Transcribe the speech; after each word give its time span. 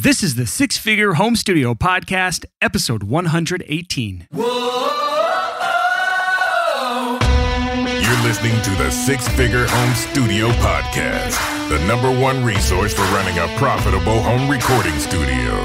This 0.00 0.22
is 0.22 0.36
the 0.36 0.46
Six 0.46 0.76
Figure 0.78 1.14
Home 1.14 1.34
Studio 1.34 1.74
Podcast, 1.74 2.44
episode 2.62 3.02
118. 3.02 4.28
You're 4.30 4.44
listening 8.22 8.62
to 8.62 8.70
the 8.76 8.90
Six 8.92 9.26
Figure 9.30 9.66
Home 9.66 9.94
Studio 9.96 10.50
Podcast, 10.50 11.36
the 11.68 11.84
number 11.88 12.12
one 12.12 12.44
resource 12.44 12.94
for 12.94 13.02
running 13.02 13.38
a 13.38 13.48
profitable 13.58 14.22
home 14.22 14.48
recording 14.48 14.96
studio. 15.00 15.56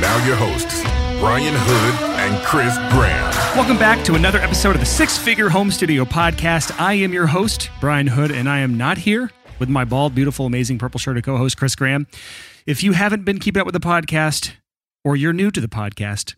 Now, 0.00 0.24
your 0.24 0.36
hosts, 0.36 0.80
Brian 1.20 1.52
Hood 1.54 1.94
and 2.18 2.42
Chris 2.46 2.78
Graham. 2.94 3.30
Welcome 3.58 3.76
back 3.76 4.02
to 4.06 4.14
another 4.14 4.38
episode 4.38 4.74
of 4.74 4.80
the 4.80 4.86
Six 4.86 5.18
Figure 5.18 5.50
Home 5.50 5.70
Studio 5.70 6.06
Podcast. 6.06 6.74
I 6.80 6.94
am 6.94 7.12
your 7.12 7.26
host, 7.26 7.68
Brian 7.82 8.06
Hood, 8.06 8.30
and 8.30 8.48
I 8.48 8.60
am 8.60 8.78
not 8.78 8.96
here 8.96 9.30
with 9.58 9.68
my 9.68 9.84
bald, 9.84 10.14
beautiful, 10.14 10.46
amazing 10.46 10.78
purple 10.78 10.98
shirted 10.98 11.24
co 11.24 11.36
host, 11.36 11.58
Chris 11.58 11.74
Graham. 11.74 12.06
If 12.66 12.82
you 12.82 12.94
haven't 12.94 13.24
been 13.24 13.38
keeping 13.38 13.60
up 13.60 13.66
with 13.66 13.74
the 13.74 13.78
podcast 13.78 14.54
or 15.04 15.14
you're 15.14 15.32
new 15.32 15.52
to 15.52 15.60
the 15.60 15.68
podcast, 15.68 16.34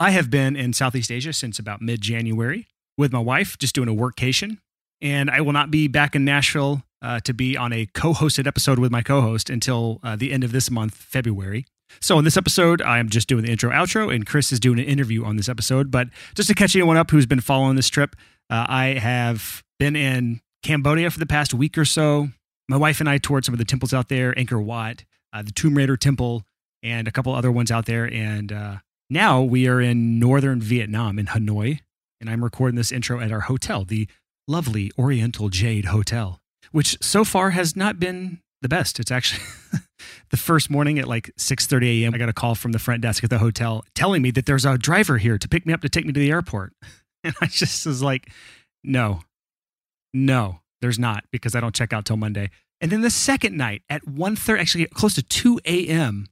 I 0.00 0.10
have 0.10 0.30
been 0.30 0.56
in 0.56 0.72
Southeast 0.72 1.12
Asia 1.12 1.34
since 1.34 1.58
about 1.58 1.82
mid 1.82 2.00
January 2.00 2.66
with 2.96 3.12
my 3.12 3.18
wife, 3.18 3.58
just 3.58 3.74
doing 3.74 3.86
a 3.86 3.92
workcation. 3.94 4.56
And 5.02 5.30
I 5.30 5.42
will 5.42 5.52
not 5.52 5.70
be 5.70 5.86
back 5.86 6.16
in 6.16 6.24
Nashville 6.24 6.82
uh, 7.02 7.20
to 7.20 7.34
be 7.34 7.58
on 7.58 7.74
a 7.74 7.84
co 7.92 8.14
hosted 8.14 8.46
episode 8.46 8.78
with 8.78 8.90
my 8.90 9.02
co 9.02 9.20
host 9.20 9.50
until 9.50 10.00
uh, 10.02 10.16
the 10.16 10.32
end 10.32 10.44
of 10.44 10.52
this 10.52 10.70
month, 10.70 10.94
February. 10.94 11.66
So, 12.00 12.18
in 12.18 12.24
this 12.24 12.38
episode, 12.38 12.80
I 12.80 12.98
am 12.98 13.10
just 13.10 13.28
doing 13.28 13.44
the 13.44 13.52
intro 13.52 13.70
outro, 13.70 14.10
and 14.10 14.26
Chris 14.26 14.52
is 14.52 14.60
doing 14.60 14.78
an 14.78 14.86
interview 14.86 15.26
on 15.26 15.36
this 15.36 15.50
episode. 15.50 15.90
But 15.90 16.08
just 16.34 16.48
to 16.48 16.54
catch 16.54 16.74
anyone 16.74 16.96
up 16.96 17.10
who's 17.10 17.26
been 17.26 17.42
following 17.42 17.76
this 17.76 17.90
trip, 17.90 18.16
uh, 18.48 18.64
I 18.66 18.98
have 18.98 19.62
been 19.78 19.94
in 19.94 20.40
Cambodia 20.62 21.10
for 21.10 21.18
the 21.18 21.26
past 21.26 21.52
week 21.52 21.76
or 21.76 21.84
so. 21.84 22.28
My 22.66 22.78
wife 22.78 22.98
and 22.98 23.10
I 23.10 23.18
toured 23.18 23.44
some 23.44 23.52
of 23.52 23.58
the 23.58 23.66
temples 23.66 23.92
out 23.92 24.08
there, 24.08 24.32
Angkor 24.32 24.64
Wat, 24.64 25.04
uh, 25.36 25.42
the 25.42 25.52
Tomb 25.52 25.76
Raider 25.76 25.96
Temple, 25.96 26.44
and 26.82 27.06
a 27.06 27.10
couple 27.10 27.34
other 27.34 27.52
ones 27.52 27.70
out 27.70 27.86
there. 27.86 28.04
And 28.04 28.52
uh, 28.52 28.76
now 29.10 29.42
we 29.42 29.68
are 29.68 29.80
in 29.80 30.18
northern 30.18 30.60
Vietnam 30.60 31.18
in 31.18 31.26
Hanoi, 31.26 31.80
and 32.20 32.30
I'm 32.30 32.42
recording 32.42 32.76
this 32.76 32.92
intro 32.92 33.20
at 33.20 33.32
our 33.32 33.40
hotel, 33.40 33.84
the 33.84 34.08
lovely 34.48 34.90
Oriental 34.98 35.48
Jade 35.48 35.86
Hotel, 35.86 36.40
which 36.72 36.96
so 37.02 37.24
far 37.24 37.50
has 37.50 37.76
not 37.76 38.00
been 38.00 38.40
the 38.62 38.68
best. 38.68 38.98
It's 38.98 39.10
actually 39.10 39.42
the 40.30 40.36
first 40.36 40.70
morning 40.70 40.98
at 40.98 41.06
like 41.06 41.30
6:30 41.38 42.02
a.m. 42.02 42.14
I 42.14 42.18
got 42.18 42.28
a 42.30 42.34
call 42.34 42.54
from 42.54 42.72
the 42.72 42.78
front 42.78 43.02
desk 43.02 43.22
at 43.22 43.30
the 43.30 43.38
hotel 43.38 43.84
telling 43.94 44.22
me 44.22 44.30
that 44.30 44.46
there's 44.46 44.64
a 44.64 44.78
driver 44.78 45.18
here 45.18 45.36
to 45.36 45.48
pick 45.48 45.66
me 45.66 45.74
up 45.74 45.82
to 45.82 45.88
take 45.88 46.06
me 46.06 46.12
to 46.12 46.20
the 46.20 46.30
airport. 46.30 46.72
And 47.24 47.34
I 47.40 47.46
just 47.46 47.84
was 47.86 48.02
like, 48.02 48.30
no, 48.84 49.22
no, 50.14 50.60
there's 50.80 50.98
not 50.98 51.24
because 51.32 51.56
I 51.56 51.60
don't 51.60 51.74
check 51.74 51.92
out 51.92 52.04
till 52.04 52.16
Monday. 52.16 52.50
And 52.80 52.90
then 52.92 53.00
the 53.00 53.10
second 53.10 53.56
night 53.56 53.82
at 53.88 54.04
1.30, 54.04 54.60
actually 54.60 54.86
close 54.86 55.14
to 55.14 55.22
2 55.22 55.60
a.m., 55.64 56.26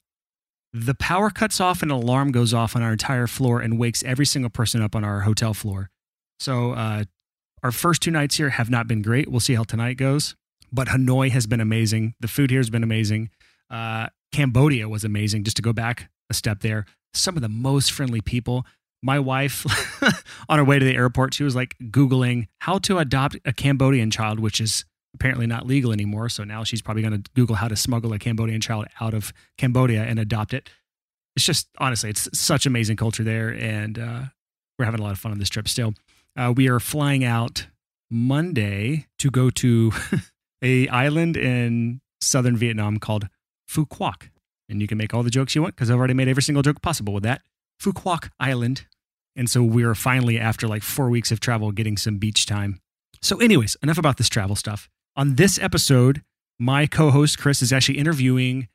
the 0.72 0.94
power 0.94 1.30
cuts 1.30 1.60
off 1.60 1.82
and 1.82 1.92
an 1.92 1.96
alarm 1.96 2.32
goes 2.32 2.52
off 2.52 2.74
on 2.74 2.82
our 2.82 2.92
entire 2.92 3.28
floor 3.28 3.60
and 3.60 3.78
wakes 3.78 4.02
every 4.02 4.26
single 4.26 4.50
person 4.50 4.82
up 4.82 4.96
on 4.96 5.04
our 5.04 5.20
hotel 5.20 5.54
floor. 5.54 5.90
So 6.40 6.72
uh, 6.72 7.04
our 7.62 7.70
first 7.70 8.02
two 8.02 8.10
nights 8.10 8.36
here 8.36 8.50
have 8.50 8.68
not 8.68 8.88
been 8.88 9.00
great. 9.00 9.30
We'll 9.30 9.40
see 9.40 9.54
how 9.54 9.62
tonight 9.62 9.96
goes. 9.96 10.34
But 10.72 10.88
Hanoi 10.88 11.30
has 11.30 11.46
been 11.46 11.60
amazing. 11.60 12.14
The 12.18 12.26
food 12.26 12.50
here 12.50 12.58
has 12.58 12.70
been 12.70 12.82
amazing. 12.82 13.30
Uh, 13.70 14.08
Cambodia 14.32 14.88
was 14.88 15.04
amazing. 15.04 15.44
Just 15.44 15.56
to 15.56 15.62
go 15.62 15.72
back 15.72 16.10
a 16.28 16.34
step 16.34 16.60
there, 16.60 16.84
some 17.14 17.36
of 17.36 17.42
the 17.42 17.48
most 17.48 17.92
friendly 17.92 18.20
people. 18.20 18.66
My 19.00 19.18
wife, 19.18 19.64
on 20.48 20.58
her 20.58 20.64
way 20.64 20.78
to 20.78 20.84
the 20.84 20.96
airport, 20.96 21.34
she 21.34 21.44
was 21.44 21.54
like 21.54 21.76
Googling 21.80 22.48
how 22.60 22.78
to 22.78 22.98
adopt 22.98 23.36
a 23.44 23.52
Cambodian 23.52 24.10
child, 24.10 24.40
which 24.40 24.60
is 24.60 24.84
apparently 25.14 25.46
not 25.46 25.66
legal 25.66 25.92
anymore. 25.92 26.28
So 26.28 26.44
now 26.44 26.64
she's 26.64 26.82
probably 26.82 27.02
going 27.02 27.22
to 27.22 27.30
Google 27.34 27.56
how 27.56 27.68
to 27.68 27.76
smuggle 27.76 28.12
a 28.12 28.18
Cambodian 28.18 28.60
child 28.60 28.86
out 29.00 29.14
of 29.14 29.32
Cambodia 29.56 30.02
and 30.02 30.18
adopt 30.18 30.52
it. 30.52 30.68
It's 31.36 31.44
just 31.44 31.68
honestly, 31.78 32.10
it's 32.10 32.28
such 32.38 32.66
amazing 32.66 32.96
culture 32.96 33.24
there, 33.24 33.48
and 33.48 33.98
uh, 33.98 34.22
we're 34.78 34.84
having 34.84 35.00
a 35.00 35.02
lot 35.02 35.12
of 35.12 35.18
fun 35.18 35.32
on 35.32 35.38
this 35.38 35.48
trip. 35.48 35.68
Still, 35.68 35.94
uh, 36.36 36.52
we 36.56 36.68
are 36.68 36.78
flying 36.78 37.24
out 37.24 37.66
Monday 38.10 39.06
to 39.18 39.30
go 39.30 39.50
to 39.50 39.92
a 40.62 40.86
island 40.88 41.36
in 41.36 42.00
southern 42.20 42.56
Vietnam 42.56 42.98
called 42.98 43.28
Phu 43.68 43.88
Quoc, 43.88 44.28
and 44.68 44.80
you 44.80 44.86
can 44.86 44.96
make 44.96 45.12
all 45.12 45.24
the 45.24 45.30
jokes 45.30 45.54
you 45.54 45.62
want 45.62 45.74
because 45.74 45.90
I've 45.90 45.98
already 45.98 46.14
made 46.14 46.28
every 46.28 46.42
single 46.42 46.62
joke 46.62 46.80
possible 46.80 47.12
with 47.12 47.24
that. 47.24 47.42
Phu 47.80 47.92
Quoc 47.92 48.30
Island. 48.38 48.86
And 49.36 49.50
so 49.50 49.64
we 49.64 49.82
are 49.82 49.96
finally, 49.96 50.38
after 50.38 50.68
like 50.68 50.84
four 50.84 51.10
weeks 51.10 51.32
of 51.32 51.40
travel, 51.40 51.72
getting 51.72 51.96
some 51.96 52.18
beach 52.18 52.46
time. 52.46 52.80
So, 53.20 53.38
anyways, 53.38 53.76
enough 53.82 53.98
about 53.98 54.16
this 54.16 54.28
travel 54.28 54.54
stuff. 54.54 54.88
On 55.16 55.36
this 55.36 55.60
episode, 55.60 56.22
my 56.58 56.88
co 56.88 57.10
host 57.10 57.38
Chris 57.38 57.62
is 57.62 57.72
actually 57.72 57.98
interviewing 57.98 58.66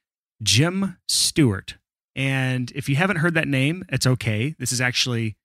Jim 0.41 0.97
Stewart. 1.05 1.75
And 2.15 2.71
if 2.71 2.87
you 2.87 2.95
haven't 2.95 3.17
heard 3.17 3.33
that 3.33 3.47
name, 3.47 3.83
it's 3.89 4.07
okay. 4.07 4.55
This 4.57 4.71
is 4.71 4.79
actually 4.79 5.35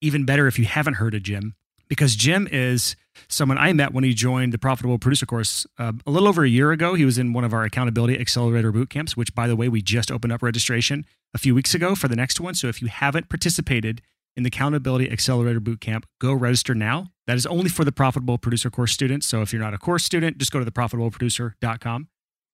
even 0.00 0.24
better 0.24 0.46
if 0.46 0.56
you 0.56 0.64
haven't 0.64 0.94
heard 0.94 1.14
of 1.14 1.24
Jim, 1.24 1.56
because 1.88 2.14
Jim 2.14 2.46
is 2.52 2.94
someone 3.28 3.58
I 3.58 3.72
met 3.72 3.92
when 3.92 4.04
he 4.04 4.14
joined 4.14 4.52
the 4.52 4.58
Profitable 4.58 5.00
Producer 5.00 5.26
course 5.26 5.66
uh, 5.78 5.92
a 6.06 6.10
little 6.12 6.28
over 6.28 6.44
a 6.44 6.48
year 6.48 6.70
ago. 6.70 6.94
He 6.94 7.04
was 7.04 7.18
in 7.18 7.32
one 7.32 7.42
of 7.42 7.52
our 7.52 7.64
Accountability 7.64 8.16
Accelerator 8.20 8.70
boot 8.70 8.88
camps, 8.88 9.16
which, 9.16 9.34
by 9.34 9.48
the 9.48 9.56
way, 9.56 9.68
we 9.68 9.82
just 9.82 10.12
opened 10.12 10.32
up 10.32 10.42
registration 10.42 11.04
a 11.34 11.38
few 11.38 11.56
weeks 11.56 11.74
ago 11.74 11.96
for 11.96 12.06
the 12.06 12.16
next 12.16 12.38
one. 12.38 12.54
So 12.54 12.68
if 12.68 12.80
you 12.80 12.86
haven't 12.86 13.28
participated 13.28 14.00
in 14.36 14.42
the 14.42 14.48
Accountability 14.48 15.10
Accelerator 15.10 15.60
Bootcamp, 15.60 16.04
go 16.20 16.32
register 16.32 16.74
now. 16.74 17.08
That 17.26 17.36
is 17.36 17.46
only 17.46 17.68
for 17.68 17.84
the 17.84 17.92
Profitable 17.92 18.38
Producer 18.38 18.70
course 18.70 18.92
students. 18.92 19.26
So 19.26 19.42
if 19.42 19.52
you're 19.52 19.62
not 19.62 19.74
a 19.74 19.78
course 19.78 20.04
student, 20.04 20.38
just 20.38 20.52
go 20.52 20.62
to 20.62 20.70
theprofitableproducer.com 20.70 22.08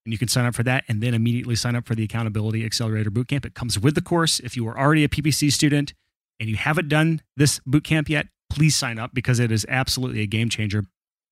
and 0.04 0.12
you 0.12 0.18
can 0.18 0.28
sign 0.28 0.46
up 0.46 0.54
for 0.54 0.62
that 0.62 0.84
and 0.88 1.02
then 1.02 1.14
immediately 1.14 1.54
sign 1.54 1.76
up 1.76 1.86
for 1.86 1.94
the 1.94 2.04
Accountability 2.04 2.64
Accelerator 2.64 3.10
Bootcamp. 3.10 3.44
It 3.44 3.54
comes 3.54 3.78
with 3.78 3.94
the 3.94 4.00
course. 4.00 4.40
If 4.40 4.56
you 4.56 4.66
are 4.68 4.78
already 4.78 5.04
a 5.04 5.08
PPC 5.08 5.52
student 5.52 5.94
and 6.40 6.48
you 6.48 6.56
haven't 6.56 6.88
done 6.88 7.20
this 7.36 7.60
bootcamp 7.60 8.08
yet, 8.08 8.26
please 8.50 8.74
sign 8.76 8.98
up 8.98 9.12
because 9.14 9.38
it 9.38 9.52
is 9.52 9.66
absolutely 9.68 10.22
a 10.22 10.26
game 10.26 10.48
changer. 10.48 10.84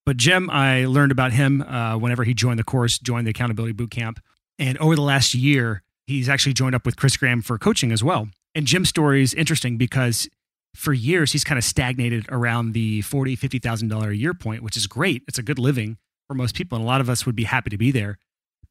But 0.05 0.17
Jim, 0.17 0.49
I 0.49 0.85
learned 0.85 1.11
about 1.11 1.31
him 1.31 1.61
uh, 1.61 1.97
whenever 1.97 2.23
he 2.23 2.33
joined 2.33 2.59
the 2.59 2.63
course, 2.63 2.97
joined 2.97 3.27
the 3.27 3.31
Accountability 3.31 3.73
Bootcamp. 3.73 4.17
And 4.57 4.77
over 4.79 4.95
the 4.95 5.01
last 5.01 5.33
year, 5.33 5.83
he's 6.07 6.27
actually 6.27 6.53
joined 6.53 6.75
up 6.75 6.85
with 6.85 6.95
Chris 6.95 7.17
Graham 7.17 7.41
for 7.41 7.57
coaching 7.57 7.91
as 7.91 8.03
well. 8.03 8.29
And 8.55 8.65
Jim's 8.65 8.89
story 8.89 9.21
is 9.21 9.33
interesting 9.33 9.77
because 9.77 10.27
for 10.73 10.93
years 10.93 11.31
he's 11.31 11.43
kind 11.43 11.57
of 11.57 11.63
stagnated 11.63 12.25
around 12.29 12.73
the 12.73 13.01
forty, 13.01 13.35
fifty 13.35 13.59
thousand 13.59 13.89
dollar 13.89 14.11
a 14.11 14.15
year 14.15 14.33
point, 14.33 14.63
which 14.63 14.77
is 14.77 14.87
great. 14.87 15.23
It's 15.27 15.37
a 15.37 15.43
good 15.43 15.59
living 15.59 15.97
for 16.27 16.33
most 16.33 16.55
people, 16.55 16.77
and 16.77 16.83
a 16.83 16.87
lot 16.87 17.01
of 17.01 17.09
us 17.09 17.25
would 17.25 17.35
be 17.35 17.43
happy 17.43 17.69
to 17.69 17.77
be 17.77 17.91
there. 17.91 18.17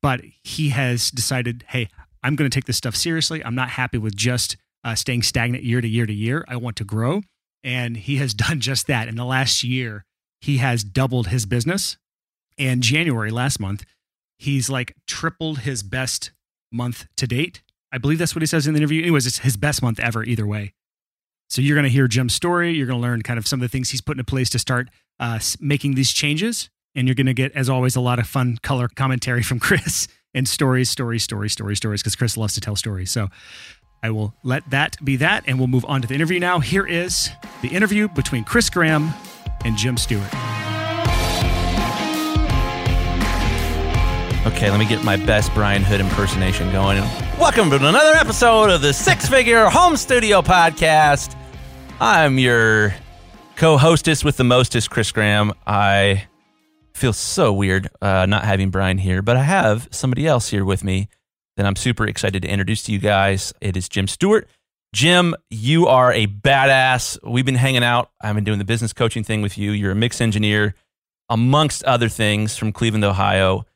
But 0.02 0.22
he 0.42 0.70
has 0.70 1.10
decided, 1.10 1.64
hey, 1.68 1.88
I'm 2.22 2.36
going 2.36 2.50
to 2.50 2.54
take 2.54 2.64
this 2.64 2.76
stuff 2.76 2.96
seriously. 2.96 3.44
I'm 3.44 3.54
not 3.54 3.70
happy 3.70 3.98
with 3.98 4.16
just 4.16 4.56
uh, 4.82 4.94
staying 4.94 5.22
stagnant 5.22 5.64
year 5.64 5.80
to 5.80 5.88
year 5.88 6.06
to 6.06 6.12
year. 6.12 6.44
I 6.48 6.56
want 6.56 6.76
to 6.76 6.84
grow, 6.84 7.22
and 7.62 7.96
he 7.96 8.16
has 8.16 8.34
done 8.34 8.60
just 8.60 8.86
that. 8.86 9.08
In 9.08 9.16
the 9.16 9.24
last 9.24 9.62
year, 9.62 10.04
he 10.40 10.58
has 10.58 10.82
doubled 10.82 11.28
his 11.28 11.46
business. 11.46 11.96
And 12.58 12.82
January 12.82 13.30
last 13.30 13.58
month, 13.60 13.84
he's 14.38 14.68
like 14.68 14.94
tripled 15.06 15.60
his 15.60 15.82
best 15.82 16.32
month 16.70 17.06
to 17.16 17.26
date. 17.26 17.62
I 17.92 17.98
believe 17.98 18.18
that's 18.18 18.34
what 18.34 18.42
he 18.42 18.46
says 18.46 18.66
in 18.66 18.74
the 18.74 18.78
interview. 18.78 19.02
Anyways, 19.02 19.26
it's 19.26 19.38
his 19.38 19.56
best 19.56 19.82
month 19.82 19.98
ever, 19.98 20.22
either 20.24 20.46
way. 20.46 20.74
So 21.50 21.60
you're 21.60 21.74
going 21.74 21.84
to 21.84 21.90
hear 21.90 22.06
Jim's 22.06 22.32
story. 22.32 22.72
You're 22.72 22.86
going 22.86 23.00
to 23.00 23.02
learn 23.02 23.22
kind 23.22 23.36
of 23.36 23.46
some 23.46 23.60
of 23.60 23.62
the 23.62 23.68
things 23.68 23.90
he's 23.90 24.00
put 24.00 24.12
into 24.12 24.24
place 24.24 24.48
to 24.50 24.58
start 24.58 24.88
uh, 25.18 25.40
making 25.58 25.96
these 25.96 26.12
changes. 26.12 26.70
And 26.94 27.08
you're 27.08 27.16
going 27.16 27.26
to 27.26 27.34
get, 27.34 27.52
as 27.56 27.68
always, 27.68 27.96
a 27.96 28.00
lot 28.00 28.20
of 28.20 28.28
fun 28.28 28.58
color 28.62 28.88
commentary 28.88 29.42
from 29.42 29.58
Chris 29.60 30.06
and 30.32 30.48
stories, 30.48 30.88
stories, 30.88 31.24
stories, 31.24 31.52
stories, 31.52 31.78
stories, 31.78 32.02
because 32.02 32.14
Chris 32.14 32.36
loves 32.36 32.54
to 32.54 32.60
tell 32.60 32.76
stories. 32.76 33.10
So 33.10 33.28
I 34.00 34.10
will 34.10 34.32
let 34.44 34.70
that 34.70 34.96
be 35.04 35.16
that. 35.16 35.42
And 35.48 35.58
we'll 35.58 35.66
move 35.66 35.84
on 35.86 36.02
to 36.02 36.08
the 36.08 36.14
interview 36.14 36.38
now. 36.38 36.60
Here 36.60 36.86
is 36.86 37.30
the 37.62 37.68
interview 37.68 38.06
between 38.06 38.44
Chris 38.44 38.70
Graham 38.70 39.12
and 39.64 39.76
Jim 39.76 39.96
Stewart. 39.96 40.32
Okay, 44.46 44.70
let 44.70 44.78
me 44.78 44.86
get 44.86 45.02
my 45.02 45.16
best 45.16 45.52
Brian 45.52 45.82
Hood 45.82 46.00
impersonation 46.00 46.70
going. 46.70 46.98
Welcome 47.38 47.70
to 47.70 47.76
another 47.76 48.14
episode 48.14 48.70
of 48.70 48.82
the 48.82 48.92
Six 48.92 49.28
Figure 49.28 49.68
Home 49.68 49.96
Studio 49.96 50.42
Podcast. 50.42 51.36
I'm 52.02 52.38
your 52.38 52.94
co 53.56 53.76
hostess 53.76 54.24
with 54.24 54.38
the 54.38 54.44
mostest, 54.44 54.88
Chris 54.88 55.12
Graham. 55.12 55.52
I 55.66 56.28
feel 56.94 57.12
so 57.12 57.52
weird 57.52 57.90
uh, 58.00 58.24
not 58.24 58.44
having 58.44 58.70
Brian 58.70 58.96
here, 58.96 59.20
but 59.20 59.36
I 59.36 59.42
have 59.42 59.86
somebody 59.90 60.26
else 60.26 60.48
here 60.48 60.64
with 60.64 60.82
me 60.82 61.10
that 61.58 61.66
I'm 61.66 61.76
super 61.76 62.06
excited 62.06 62.40
to 62.40 62.48
introduce 62.48 62.84
to 62.84 62.92
you 62.92 62.98
guys. 62.98 63.52
It 63.60 63.76
is 63.76 63.86
Jim 63.86 64.06
Stewart. 64.06 64.48
Jim, 64.94 65.34
you 65.50 65.88
are 65.88 66.10
a 66.10 66.26
badass. 66.26 67.18
We've 67.22 67.44
been 67.44 67.54
hanging 67.54 67.84
out. 67.84 68.10
I've 68.22 68.34
been 68.34 68.44
doing 68.44 68.58
the 68.58 68.64
business 68.64 68.94
coaching 68.94 69.22
thing 69.22 69.42
with 69.42 69.58
you. 69.58 69.72
You're 69.72 69.92
a 69.92 69.94
mix 69.94 70.22
engineer, 70.22 70.74
amongst 71.28 71.84
other 71.84 72.08
things, 72.08 72.56
from 72.56 72.72
Cleveland, 72.72 73.04
Ohio. 73.04 73.66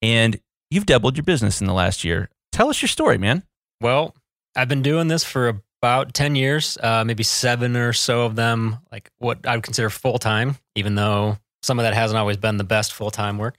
And 0.00 0.40
you've 0.70 0.86
doubled 0.86 1.18
your 1.18 1.24
business 1.24 1.60
in 1.60 1.66
the 1.66 1.74
last 1.74 2.02
year. 2.02 2.30
Tell 2.50 2.70
us 2.70 2.80
your 2.80 2.88
story, 2.88 3.18
man. 3.18 3.42
Well, 3.82 4.14
I've 4.56 4.68
been 4.68 4.82
doing 4.82 5.08
this 5.08 5.22
for 5.22 5.62
about 5.84 6.14
10 6.14 6.34
years, 6.34 6.78
uh, 6.82 7.04
maybe 7.04 7.22
seven 7.22 7.76
or 7.76 7.92
so 7.92 8.22
of 8.22 8.36
them, 8.36 8.78
like 8.90 9.10
what 9.18 9.46
I 9.46 9.54
would 9.54 9.62
consider 9.62 9.90
full 9.90 10.18
time, 10.18 10.56
even 10.74 10.94
though 10.94 11.36
some 11.62 11.78
of 11.78 11.82
that 11.82 11.92
hasn't 11.92 12.16
always 12.16 12.38
been 12.38 12.56
the 12.56 12.64
best 12.64 12.94
full 12.94 13.10
time 13.10 13.36
work. 13.36 13.56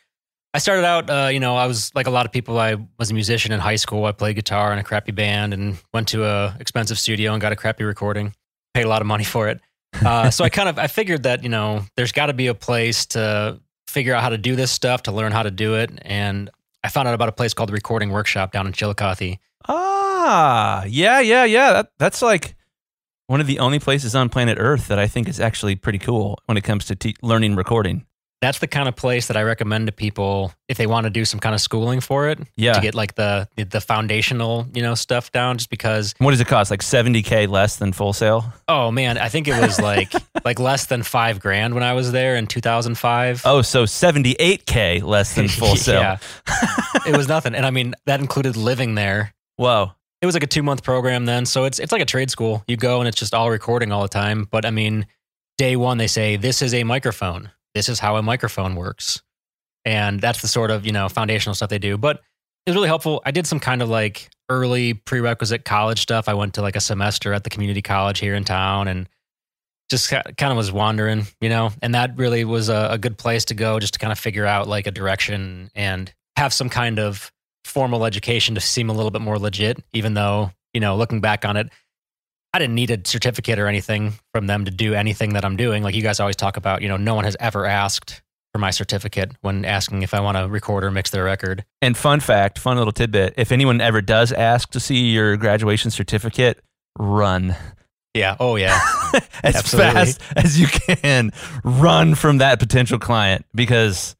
I 0.51 0.57
started 0.57 0.85
out, 0.85 1.07
uh, 1.07 1.27
you 1.27 1.39
know, 1.39 1.55
I 1.55 1.67
was 1.67 1.91
like 1.93 2.07
a 2.07 2.09
lot 2.09 2.25
of 2.25 2.31
people. 2.31 2.57
I 2.57 2.77
was 2.97 3.11
a 3.11 3.13
musician 3.13 3.51
in 3.51 3.59
high 3.59 3.75
school. 3.75 4.05
I 4.05 4.11
played 4.11 4.37
guitar 4.37 4.73
in 4.73 4.79
a 4.79 4.83
crappy 4.83 5.11
band 5.11 5.53
and 5.53 5.77
went 5.93 6.07
to 6.09 6.25
a 6.25 6.57
expensive 6.59 6.97
studio 6.97 7.31
and 7.33 7.39
got 7.39 7.51
a 7.51 7.55
crappy 7.55 7.83
recording. 7.83 8.33
Paid 8.73 8.85
a 8.85 8.89
lot 8.89 9.01
of 9.01 9.07
money 9.07 9.23
for 9.23 9.47
it. 9.47 9.61
Uh, 10.05 10.29
so 10.29 10.43
I 10.43 10.49
kind 10.49 10.67
of 10.67 10.77
I 10.77 10.87
figured 10.87 11.23
that 11.23 11.41
you 11.43 11.47
know 11.47 11.85
there's 11.95 12.11
got 12.11 12.25
to 12.25 12.33
be 12.33 12.47
a 12.47 12.53
place 12.53 13.05
to 13.05 13.61
figure 13.87 14.13
out 14.13 14.21
how 14.21 14.27
to 14.27 14.37
do 14.37 14.57
this 14.57 14.69
stuff 14.69 15.03
to 15.03 15.13
learn 15.13 15.31
how 15.31 15.43
to 15.43 15.51
do 15.51 15.75
it. 15.75 15.89
And 16.01 16.49
I 16.83 16.89
found 16.89 17.07
out 17.07 17.13
about 17.13 17.29
a 17.29 17.31
place 17.31 17.53
called 17.53 17.69
the 17.69 17.73
Recording 17.73 18.09
Workshop 18.09 18.51
down 18.51 18.67
in 18.67 18.73
Chillicothe. 18.73 19.37
Ah, 20.27 20.83
yeah, 20.87 21.19
yeah, 21.19 21.45
yeah. 21.45 21.73
That, 21.73 21.91
that's 21.99 22.21
like 22.23 22.55
one 23.27 23.39
of 23.41 23.45
the 23.47 23.59
only 23.59 23.77
places 23.79 24.15
on 24.15 24.29
planet 24.29 24.57
Earth 24.59 24.87
that 24.87 24.97
I 24.97 25.05
think 25.07 25.27
is 25.29 25.39
actually 25.39 25.75
pretty 25.75 25.99
cool 25.99 26.39
when 26.45 26.57
it 26.57 26.63
comes 26.63 26.85
to 26.85 26.95
te- 26.95 27.15
learning 27.21 27.55
recording. 27.55 28.05
That's 28.41 28.57
the 28.59 28.67
kind 28.67 28.87
of 28.87 28.95
place 28.95 29.27
that 29.27 29.37
I 29.37 29.43
recommend 29.43 29.85
to 29.87 29.91
people 29.91 30.51
if 30.67 30.77
they 30.77 30.87
want 30.87 31.05
to 31.05 31.09
do 31.09 31.25
some 31.25 31.39
kind 31.39 31.55
of 31.55 31.61
schooling 31.61 31.99
for 32.01 32.27
it. 32.27 32.39
Yeah. 32.57 32.73
To 32.73 32.81
get 32.81 32.93
like 32.95 33.13
the 33.15 33.47
the 33.55 33.79
foundational, 33.81 34.67
you 34.73 34.81
know, 34.81 34.93
stuff 34.95 35.31
down 35.31 35.57
just 35.57 35.69
because 35.69 36.13
What 36.17 36.31
does 36.31 36.41
it 36.41 36.47
cost? 36.47 36.69
Like 36.69 36.81
70K 36.81 37.47
less 37.47 37.77
than 37.77 37.93
Full 37.93 38.13
Sail? 38.13 38.51
oh 38.67 38.91
man, 38.91 39.17
I 39.19 39.29
think 39.29 39.47
it 39.47 39.59
was 39.59 39.79
like 39.79 40.11
like 40.45 40.59
less 40.59 40.87
than 40.87 41.01
5 41.03 41.39
grand 41.39 41.73
when 41.75 41.83
I 41.83 41.93
was 41.93 42.11
there 42.11 42.35
in 42.35 42.45
2005. 42.47 43.43
Oh, 43.45 43.61
so 43.61 43.83
78K 43.85 45.01
less 45.03 45.35
than 45.35 45.47
Full 45.59 45.75
Sail. 45.75 46.01
yeah. 46.01 46.17
it 47.07 47.15
was 47.15 47.27
nothing. 47.27 47.55
And 47.55 47.65
I 47.65 47.69
mean, 47.69 47.93
that 48.05 48.19
included 48.19 48.57
living 48.57 48.95
there. 48.95 49.33
Whoa. 49.57 49.91
It 50.25 50.27
was 50.27 50.33
like 50.33 50.43
a 50.43 50.47
2-month 50.47 50.81
program 50.81 51.25
then, 51.25 51.45
so 51.45 51.65
it's 51.65 51.77
it's 51.77 51.91
like 51.91 52.01
a 52.01 52.05
trade 52.05 52.31
school. 52.31 52.63
You 52.67 52.77
go 52.77 52.97
and 52.99 53.07
it's 53.07 53.15
just 53.15 53.35
all 53.35 53.51
recording 53.51 53.91
all 53.91 54.01
the 54.01 54.07
time, 54.07 54.47
but 54.49 54.65
I 54.65 54.71
mean, 54.71 55.05
day 55.59 55.75
1 55.75 55.99
they 55.99 56.07
say 56.07 56.35
this 56.35 56.63
is 56.63 56.73
a 56.73 56.83
microphone. 56.83 57.51
This 57.75 57.89
is 57.89 57.99
how 57.99 58.15
a 58.15 58.23
microphone 58.23 58.75
works. 58.75 59.21
And 59.85 60.19
that's 60.19 60.41
the 60.41 60.47
sort 60.47 60.71
of, 60.71 60.83
you 60.83 60.91
know, 60.91 61.09
foundational 61.09 61.53
stuff 61.53 61.69
they 61.69 61.77
do. 61.77 61.95
But 61.95 62.23
it 62.65 62.71
was 62.71 62.75
really 62.75 62.87
helpful. 62.87 63.21
I 63.23 63.29
did 63.29 63.45
some 63.45 63.59
kind 63.59 63.83
of 63.83 63.89
like 63.89 64.31
early 64.49 64.95
prerequisite 64.95 65.63
college 65.63 66.01
stuff. 66.01 66.27
I 66.27 66.33
went 66.33 66.55
to 66.55 66.63
like 66.63 66.75
a 66.75 66.81
semester 66.81 67.31
at 67.31 67.43
the 67.43 67.51
community 67.51 67.83
college 67.83 68.17
here 68.17 68.33
in 68.33 68.45
town 68.45 68.87
and 68.87 69.07
just 69.91 70.09
kind 70.09 70.51
of 70.51 70.57
was 70.57 70.71
wandering, 70.71 71.27
you 71.39 71.49
know, 71.49 71.69
and 71.83 71.93
that 71.93 72.17
really 72.17 72.45
was 72.45 72.69
a, 72.69 72.87
a 72.89 72.97
good 72.97 73.19
place 73.19 73.45
to 73.45 73.53
go 73.53 73.79
just 73.79 73.93
to 73.93 73.99
kind 73.99 74.11
of 74.11 74.17
figure 74.17 74.47
out 74.47 74.67
like 74.67 74.87
a 74.87 74.91
direction 74.91 75.69
and 75.75 76.11
have 76.35 76.51
some 76.51 76.69
kind 76.69 76.97
of 76.97 77.31
formal 77.65 78.05
education 78.05 78.55
to 78.55 78.61
seem 78.61 78.89
a 78.89 78.93
little 78.93 79.11
bit 79.11 79.21
more 79.21 79.39
legit, 79.39 79.83
even 79.91 80.13
though, 80.13 80.51
you 80.73 80.79
know, 80.79 80.95
looking 80.95 81.19
back 81.19 81.43
on 81.45 81.57
it, 81.57 81.69
I 82.53 82.59
didn't 82.59 82.75
need 82.75 82.91
a 82.91 82.99
certificate 83.03 83.59
or 83.59 83.67
anything 83.67 84.13
from 84.33 84.47
them 84.47 84.65
to 84.65 84.71
do 84.71 84.93
anything 84.93 85.33
that 85.33 85.43
I'm 85.43 85.57
doing. 85.57 85.83
Like 85.83 85.95
you 85.95 86.01
guys 86.01 86.19
always 86.19 86.35
talk 86.35 86.57
about, 86.57 86.81
you 86.81 86.87
know, 86.87 86.95
no 86.95 87.15
one 87.15 87.25
has 87.25 87.35
ever 87.39 87.65
asked 87.65 88.21
for 88.53 88.59
my 88.59 88.69
certificate 88.69 89.31
when 89.41 89.65
asking 89.65 90.03
if 90.03 90.13
I 90.13 90.21
want 90.21 90.37
to 90.37 90.47
record 90.47 90.85
or 90.85 90.91
mix 90.91 91.09
their 91.09 91.25
record. 91.25 91.65
And 91.81 91.97
fun 91.97 92.21
fact, 92.21 92.59
fun 92.59 92.77
little 92.77 92.93
tidbit 92.93 93.33
if 93.35 93.51
anyone 93.51 93.81
ever 93.81 94.01
does 94.01 94.31
ask 94.31 94.69
to 94.71 94.79
see 94.79 95.09
your 95.11 95.35
graduation 95.35 95.91
certificate, 95.91 96.63
run 96.97 97.55
Yeah. 98.13 98.37
Oh, 98.39 98.55
yeah. 98.55 98.79
as 99.43 99.57
Absolutely. 99.57 99.91
fast 99.91 100.21
as 100.37 100.57
you 100.57 100.67
can. 100.67 101.31
Run 101.65 102.15
from 102.15 102.37
that 102.37 102.59
potential 102.59 102.99
client 102.99 103.45
because 103.53 104.15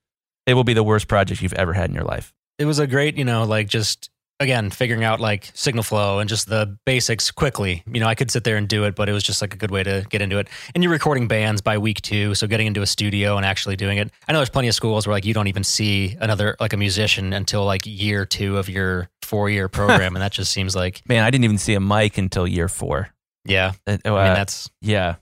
it 0.45 0.55
will 0.55 0.65
be 0.65 0.73
the 0.73 0.83
worst 0.83 1.07
project 1.07 1.41
you've 1.41 1.53
ever 1.53 1.71
had 1.71 1.89
in 1.89 1.95
your 1.95 2.03
life. 2.03 2.33
It 2.59 2.65
was 2.65 2.79
a 2.79 2.87
great, 2.87 3.17
you 3.17 3.25
know, 3.25 3.43
like 3.43 3.67
just 3.67 4.09
again 4.41 4.69
figuring 4.69 5.01
out 5.05 5.21
like 5.21 5.49
signal 5.53 5.81
flow 5.81 6.19
and 6.19 6.29
just 6.29 6.47
the 6.49 6.77
basics 6.85 7.31
quickly. 7.31 7.83
You 7.91 8.01
know, 8.01 8.07
I 8.07 8.15
could 8.15 8.29
sit 8.29 8.43
there 8.43 8.57
and 8.57 8.67
do 8.67 8.83
it, 8.83 8.93
but 8.95 9.07
it 9.07 9.13
was 9.13 9.23
just 9.23 9.41
like 9.41 9.53
a 9.53 9.57
good 9.57 9.71
way 9.71 9.81
to 9.83 10.05
get 10.09 10.21
into 10.21 10.39
it. 10.39 10.49
And 10.73 10.83
you're 10.83 10.91
recording 10.91 11.27
bands 11.27 11.61
by 11.61 11.77
week 11.77 12.01
two, 12.01 12.35
so 12.35 12.45
getting 12.47 12.67
into 12.67 12.81
a 12.81 12.85
studio 12.85 13.37
and 13.37 13.45
actually 13.45 13.77
doing 13.77 13.97
it. 13.97 14.11
I 14.27 14.33
know 14.33 14.39
there's 14.39 14.49
plenty 14.49 14.67
of 14.67 14.75
schools 14.75 15.07
where 15.07 15.13
like 15.13 15.25
you 15.25 15.33
don't 15.33 15.47
even 15.47 15.63
see 15.63 16.17
another 16.19 16.55
like 16.59 16.73
a 16.73 16.77
musician 16.77 17.31
until 17.31 17.63
like 17.63 17.81
year 17.85 18.25
two 18.25 18.57
of 18.57 18.67
your 18.67 19.09
four 19.21 19.49
year 19.49 19.69
program, 19.69 20.15
and 20.15 20.21
that 20.21 20.31
just 20.33 20.51
seems 20.51 20.75
like 20.75 21.01
Man, 21.07 21.23
I 21.23 21.29
didn't 21.31 21.45
even 21.45 21.57
see 21.57 21.73
a 21.75 21.79
mic 21.79 22.17
until 22.17 22.45
year 22.47 22.67
four. 22.67 23.09
yeah. 23.45 23.71
Uh, 23.87 23.97
I 24.03 24.09
mean 24.09 24.17
uh, 24.17 24.33
that's 24.35 24.69
yeah. 24.81 25.15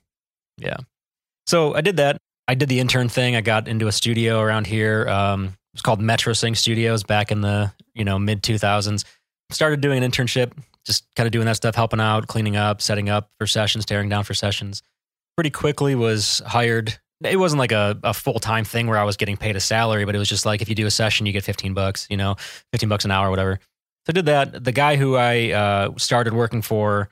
Yeah. 0.58 0.78
So 1.48 1.76
I 1.76 1.82
did 1.82 1.98
that. 1.98 2.18
I 2.48 2.56
did 2.56 2.70
the 2.70 2.80
intern 2.80 3.10
thing. 3.10 3.36
I 3.36 3.42
got 3.42 3.68
into 3.68 3.88
a 3.88 3.92
studio 3.92 4.40
around 4.40 4.68
here. 4.68 5.08
Um, 5.08 5.54
was 5.74 5.82
called 5.82 6.02
Metro 6.02 6.34
Sync 6.34 6.56
Studios 6.56 7.04
back 7.04 7.32
in 7.32 7.42
the 7.42 7.72
you 7.94 8.06
know 8.06 8.20
mid 8.20 8.42
2000s. 8.42 9.04
Started 9.52 9.82
doing 9.82 10.04
an 10.04 10.10
internship, 10.10 10.54
just 10.86 11.06
kind 11.16 11.28
of 11.28 11.32
doing 11.32 11.46
that 11.46 11.56
stuff, 11.56 11.76
helping 11.76 12.00
out, 12.00 12.28
cleaning 12.28 12.56
up, 12.56 12.82
setting 12.82 13.10
up 13.10 13.30
for 13.38 13.48
sessions, 13.48 13.86
tearing 13.86 14.10
down 14.10 14.24
for 14.24 14.34
sessions. 14.34 14.82
Pretty 15.36 15.50
quickly 15.50 15.96
was 15.96 16.42
hired. 16.46 16.98
It 17.24 17.38
wasn't 17.38 17.60
like 17.60 17.72
a, 17.72 17.98
a 18.04 18.14
full 18.14 18.40
time 18.40 18.66
thing 18.66 18.88
where 18.88 18.98
I 18.98 19.04
was 19.04 19.18
getting 19.18 19.38
paid 19.38 19.56
a 19.56 19.60
salary, 19.60 20.06
but 20.06 20.16
it 20.16 20.20
was 20.20 20.30
just 20.30 20.46
like 20.46 20.62
if 20.62 20.70
you 20.70 20.76
do 20.76 20.86
a 20.86 20.92
session, 20.92 21.26
you 21.26 21.34
get 21.34 21.44
15 21.44 21.74
bucks, 21.74 22.08
you 22.10 22.18
know, 22.18 22.36
15 22.72 22.90
bucks 22.90 23.06
an 23.06 23.12
hour, 23.12 23.30
whatever. 23.30 23.60
So 24.06 24.10
I 24.10 24.14
did 24.14 24.26
that. 24.26 24.64
The 24.64 24.72
guy 24.72 24.98
who 24.98 25.16
I 25.16 25.52
uh, 25.52 25.92
started 25.98 26.34
working 26.34 26.62
for 26.62 27.10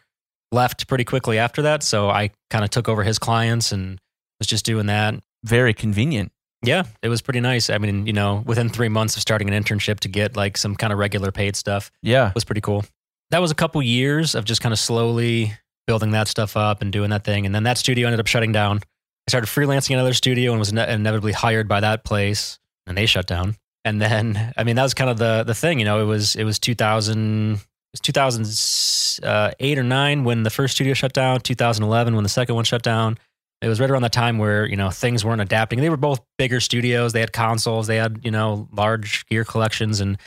left 0.51 0.87
pretty 0.87 1.05
quickly 1.05 1.37
after 1.37 1.61
that. 1.61 1.83
So 1.83 2.09
I 2.09 2.31
kind 2.49 2.63
of 2.63 2.69
took 2.69 2.89
over 2.89 3.03
his 3.03 3.17
clients 3.17 3.71
and 3.71 3.99
was 4.39 4.47
just 4.47 4.65
doing 4.65 4.87
that. 4.87 5.15
Very 5.43 5.73
convenient. 5.73 6.31
Yeah, 6.63 6.83
it 7.01 7.09
was 7.09 7.21
pretty 7.21 7.39
nice. 7.39 7.69
I 7.69 7.77
mean, 7.79 8.05
you 8.05 8.13
know, 8.13 8.43
within 8.45 8.69
three 8.69 8.89
months 8.89 9.15
of 9.15 9.21
starting 9.21 9.51
an 9.51 9.63
internship 9.63 9.99
to 10.01 10.07
get 10.07 10.35
like 10.35 10.57
some 10.57 10.75
kind 10.75 10.93
of 10.93 10.99
regular 10.99 11.31
paid 11.31 11.55
stuff 11.55 11.91
Yeah. 12.03 12.31
was 12.35 12.43
pretty 12.43 12.61
cool. 12.61 12.85
That 13.31 13.39
was 13.39 13.49
a 13.49 13.55
couple 13.55 13.81
years 13.81 14.35
of 14.35 14.45
just 14.45 14.61
kind 14.61 14.73
of 14.73 14.79
slowly 14.79 15.53
building 15.87 16.11
that 16.11 16.27
stuff 16.27 16.55
up 16.55 16.81
and 16.81 16.91
doing 16.91 17.09
that 17.09 17.23
thing. 17.23 17.45
And 17.45 17.55
then 17.55 17.63
that 17.63 17.77
studio 17.77 18.07
ended 18.07 18.19
up 18.19 18.27
shutting 18.27 18.51
down. 18.51 18.77
I 18.77 19.29
started 19.29 19.47
freelancing 19.47 19.93
another 19.93 20.13
studio 20.13 20.51
and 20.51 20.59
was 20.59 20.71
ne- 20.71 20.91
inevitably 20.93 21.31
hired 21.31 21.67
by 21.67 21.79
that 21.79 22.03
place 22.03 22.59
and 22.85 22.95
they 22.97 23.05
shut 23.07 23.25
down. 23.25 23.55
And 23.83 23.99
then, 23.99 24.53
I 24.57 24.63
mean, 24.63 24.75
that 24.75 24.83
was 24.83 24.93
kind 24.93 25.09
of 25.09 25.17
the, 25.17 25.43
the 25.43 25.55
thing, 25.55 25.79
you 25.79 25.85
know, 25.85 25.99
it 26.01 26.05
was, 26.05 26.35
it 26.35 26.43
was 26.43 26.59
2000, 26.59 27.53
it 27.53 27.59
was 27.93 28.01
2008 28.01 29.77
uh, 29.77 29.79
or 29.81 29.83
nine 29.83 30.23
when 30.23 30.43
the 30.43 30.49
first 30.49 30.75
studio 30.75 30.93
shut 30.93 31.13
down, 31.13 31.39
2011 31.41 32.13
when 32.15 32.23
the 32.23 32.29
second 32.29 32.53
one 32.55 32.65
shut 32.65 32.81
down. 32.83 33.17
It 33.61 33.67
was 33.67 33.79
right 33.79 33.89
around 33.89 34.01
the 34.01 34.09
time 34.09 34.37
where, 34.39 34.65
you 34.65 34.75
know, 34.75 34.89
things 34.89 35.23
weren't 35.23 35.41
adapting. 35.41 35.81
They 35.81 35.89
were 35.89 35.97
both 35.97 36.21
bigger 36.37 36.59
studios. 36.59 37.13
They 37.13 37.19
had 37.19 37.31
consoles, 37.31 37.87
they 37.87 37.97
had, 37.97 38.21
you 38.23 38.31
know, 38.31 38.67
large 38.71 39.25
gear 39.27 39.43
collections 39.43 39.99
and 39.99 40.17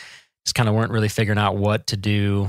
just 0.44 0.54
kind 0.54 0.68
of 0.68 0.74
weren't 0.74 0.92
really 0.92 1.08
figuring 1.08 1.38
out 1.38 1.56
what 1.56 1.88
to 1.88 1.96
do 1.96 2.48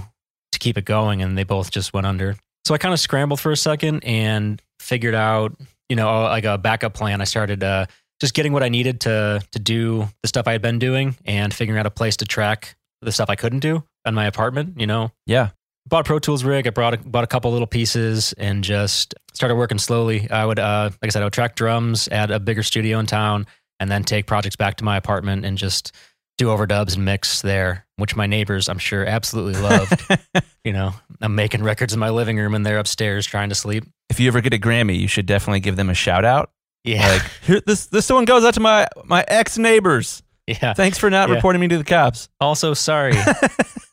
to 0.51 0.59
keep 0.59 0.77
it 0.77 0.85
going. 0.85 1.21
And 1.21 1.37
they 1.37 1.43
both 1.43 1.71
just 1.71 1.93
went 1.93 2.05
under. 2.05 2.35
So 2.65 2.73
I 2.73 2.77
kind 2.77 2.93
of 2.93 2.99
scrambled 2.99 3.39
for 3.39 3.51
a 3.51 3.57
second 3.57 4.03
and 4.03 4.61
figured 4.79 5.15
out, 5.15 5.55
you 5.89 5.95
know, 5.95 6.23
like 6.23 6.45
a 6.45 6.57
backup 6.57 6.93
plan. 6.93 7.21
I 7.21 7.25
started 7.25 7.63
uh, 7.63 7.85
just 8.19 8.33
getting 8.33 8.53
what 8.53 8.63
I 8.63 8.69
needed 8.69 9.01
to 9.01 9.41
to 9.51 9.59
do 9.59 10.07
the 10.21 10.27
stuff 10.27 10.47
I 10.47 10.51
had 10.51 10.61
been 10.61 10.79
doing 10.79 11.15
and 11.25 11.53
figuring 11.53 11.79
out 11.79 11.85
a 11.85 11.91
place 11.91 12.17
to 12.17 12.25
track 12.25 12.75
the 13.01 13.11
stuff 13.11 13.29
I 13.29 13.35
couldn't 13.35 13.59
do 13.59 13.83
in 14.05 14.13
my 14.13 14.25
apartment, 14.25 14.79
you 14.79 14.87
know, 14.87 15.11
Yeah. 15.25 15.49
Bought 15.87 16.01
a 16.01 16.03
Pro 16.03 16.19
Tools 16.19 16.43
rig. 16.43 16.67
I 16.67 16.69
brought 16.71 16.93
a, 16.93 16.97
bought 16.97 17.23
a 17.23 17.27
couple 17.27 17.51
little 17.51 17.67
pieces 17.67 18.33
and 18.33 18.63
just 18.63 19.13
started 19.33 19.55
working 19.55 19.77
slowly. 19.77 20.29
I 20.31 20.45
would, 20.45 20.59
uh, 20.59 20.89
like 21.01 21.07
I 21.07 21.09
said, 21.09 21.21
I 21.21 21.25
would 21.25 21.33
track 21.33 21.55
drums 21.55 22.07
at 22.07 22.31
a 22.31 22.39
bigger 22.39 22.63
studio 22.63 22.99
in 22.99 23.05
town, 23.05 23.45
and 23.79 23.91
then 23.91 24.03
take 24.03 24.25
projects 24.25 24.55
back 24.55 24.75
to 24.77 24.83
my 24.83 24.95
apartment 24.97 25.45
and 25.45 25.57
just 25.57 25.91
do 26.37 26.47
overdubs 26.47 26.95
and 26.95 27.05
mix 27.05 27.41
there, 27.41 27.85
which 27.97 28.15
my 28.15 28.25
neighbors, 28.25 28.67
I'm 28.69 28.77
sure, 28.77 29.05
absolutely 29.05 29.61
loved. 29.61 30.05
you 30.65 30.73
know, 30.73 30.93
I'm 31.21 31.35
making 31.35 31.63
records 31.63 31.93
in 31.93 31.99
my 31.99 32.09
living 32.09 32.37
room, 32.37 32.55
and 32.55 32.65
they're 32.65 32.79
upstairs 32.79 33.25
trying 33.25 33.49
to 33.49 33.55
sleep. 33.55 33.83
If 34.09 34.19
you 34.19 34.27
ever 34.27 34.41
get 34.41 34.53
a 34.53 34.57
Grammy, 34.57 34.99
you 34.99 35.07
should 35.07 35.25
definitely 35.25 35.59
give 35.61 35.75
them 35.75 35.89
a 35.89 35.93
shout 35.93 36.25
out. 36.25 36.51
Yeah, 36.83 37.07
Like, 37.07 37.21
here, 37.43 37.61
this 37.65 37.87
this 37.87 38.09
one 38.09 38.25
goes 38.25 38.43
out 38.45 38.53
to 38.55 38.59
my 38.59 38.87
my 39.05 39.23
ex 39.27 39.57
neighbors. 39.57 40.23
yeah. 40.47 40.73
Thanks 40.73 40.97
for 40.97 41.09
not 41.09 41.29
Yeah. 41.29 41.35
reporting 41.35 41.59
me 41.61 41.67
to 41.69 41.77
the 41.77 41.83
cops. 41.83 42.29
Also, 42.39 42.73
sorry. 42.73 43.13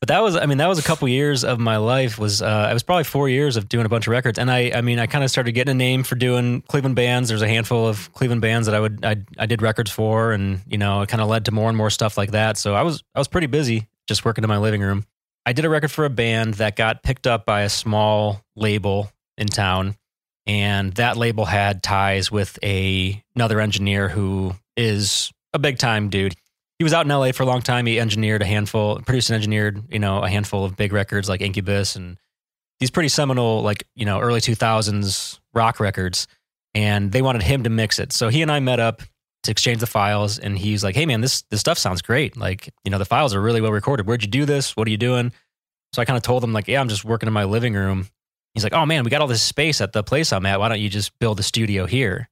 but 0.00 0.08
that 0.08 0.22
was, 0.22 0.36
I 0.36 0.44
mean, 0.44 0.58
that 0.58 0.68
was 0.68 0.78
a 0.78 0.82
couple 0.82 1.08
years 1.08 1.42
of 1.42 1.58
my 1.58 1.78
life. 1.78 2.18
Was 2.18 2.42
uh, 2.42 2.68
it 2.70 2.74
was 2.74 2.82
probably 2.82 3.04
four 3.04 3.28
years 3.28 3.56
of 3.56 3.68
doing 3.68 3.86
a 3.86 3.88
bunch 3.88 4.06
of 4.06 4.10
records, 4.10 4.38
and 4.38 4.50
I, 4.50 4.72
I 4.74 4.80
mean, 4.82 4.98
I 4.98 5.06
kind 5.06 5.24
of 5.24 5.30
started 5.30 5.52
getting 5.52 5.70
a 5.70 5.74
name 5.74 6.02
for 6.02 6.16
doing 6.16 6.62
Cleveland 6.62 6.96
bands. 6.96 7.30
There's 7.30 7.42
a 7.42 7.48
handful 7.48 7.88
of 7.88 8.12
Cleveland 8.12 8.42
bands 8.42 8.66
that 8.66 8.74
I 8.74 8.80
would, 8.80 9.04
I, 9.04 9.16
I 9.38 9.46
did 9.46 9.62
records 9.62 9.90
for, 9.90 10.32
and 10.32 10.60
you 10.66 10.76
know, 10.76 11.02
it 11.02 11.08
kind 11.08 11.22
of 11.22 11.28
led 11.28 11.46
to 11.46 11.52
more 11.52 11.68
and 11.68 11.78
more 11.78 11.90
stuff 11.90 12.18
like 12.18 12.32
that. 12.32 12.58
So 12.58 12.74
I 12.74 12.82
was, 12.82 13.02
I 13.14 13.18
was 13.18 13.28
pretty 13.28 13.46
busy 13.46 13.88
just 14.06 14.24
working 14.24 14.44
in 14.44 14.48
my 14.48 14.58
living 14.58 14.82
room. 14.82 15.06
I 15.46 15.52
did 15.52 15.64
a 15.64 15.68
record 15.70 15.90
for 15.90 16.04
a 16.04 16.10
band 16.10 16.54
that 16.54 16.76
got 16.76 17.02
picked 17.02 17.26
up 17.26 17.46
by 17.46 17.62
a 17.62 17.68
small 17.68 18.42
label 18.54 19.10
in 19.38 19.46
town, 19.46 19.96
and 20.46 20.92
that 20.94 21.16
label 21.16 21.46
had 21.46 21.82
ties 21.82 22.30
with 22.30 22.58
a 22.62 23.22
another 23.34 23.60
engineer 23.60 24.08
who 24.08 24.54
is 24.76 25.32
a 25.54 25.58
big 25.58 25.78
time 25.78 26.10
dude 26.10 26.34
he 26.78 26.84
was 26.84 26.92
out 26.92 27.06
in 27.06 27.10
LA 27.10 27.32
for 27.32 27.42
a 27.42 27.46
long 27.46 27.62
time. 27.62 27.86
He 27.86 27.98
engineered 27.98 28.42
a 28.42 28.46
handful, 28.46 29.00
produced 29.00 29.30
and 29.30 29.34
engineered, 29.34 29.82
you 29.90 29.98
know, 29.98 30.22
a 30.22 30.28
handful 30.28 30.64
of 30.64 30.76
big 30.76 30.92
records 30.92 31.28
like 31.28 31.40
Incubus 31.40 31.96
and 31.96 32.18
these 32.80 32.90
pretty 32.90 33.08
seminal, 33.08 33.62
like, 33.62 33.86
you 33.94 34.04
know, 34.04 34.20
early 34.20 34.40
2000s 34.40 35.38
rock 35.54 35.80
records. 35.80 36.26
And 36.74 37.10
they 37.10 37.22
wanted 37.22 37.42
him 37.42 37.62
to 37.62 37.70
mix 37.70 37.98
it. 37.98 38.12
So 38.12 38.28
he 38.28 38.42
and 38.42 38.52
I 38.52 38.60
met 38.60 38.78
up 38.78 39.02
to 39.44 39.50
exchange 39.50 39.80
the 39.80 39.86
files. 39.86 40.38
And 40.38 40.58
he's 40.58 40.84
like, 40.84 40.94
hey, 40.94 41.06
man, 41.06 41.22
this, 41.22 41.42
this 41.50 41.60
stuff 41.60 41.78
sounds 41.78 42.02
great. 42.02 42.36
Like, 42.36 42.68
you 42.84 42.90
know, 42.90 42.98
the 42.98 43.06
files 43.06 43.34
are 43.34 43.40
really 43.40 43.62
well 43.62 43.72
recorded. 43.72 44.06
Where'd 44.06 44.22
you 44.22 44.28
do 44.28 44.44
this? 44.44 44.76
What 44.76 44.86
are 44.86 44.90
you 44.90 44.98
doing? 44.98 45.32
So 45.94 46.02
I 46.02 46.04
kind 46.04 46.18
of 46.18 46.22
told 46.22 46.44
him, 46.44 46.52
like, 46.52 46.68
yeah, 46.68 46.80
I'm 46.80 46.88
just 46.88 47.04
working 47.04 47.26
in 47.26 47.32
my 47.32 47.44
living 47.44 47.72
room. 47.72 48.08
He's 48.52 48.64
like, 48.64 48.74
oh, 48.74 48.84
man, 48.84 49.04
we 49.04 49.10
got 49.10 49.22
all 49.22 49.26
this 49.26 49.42
space 49.42 49.80
at 49.80 49.92
the 49.92 50.02
place 50.02 50.32
I'm 50.32 50.44
at. 50.44 50.60
Why 50.60 50.68
don't 50.68 50.80
you 50.80 50.90
just 50.90 51.18
build 51.18 51.40
a 51.40 51.42
studio 51.42 51.86
here? 51.86 52.28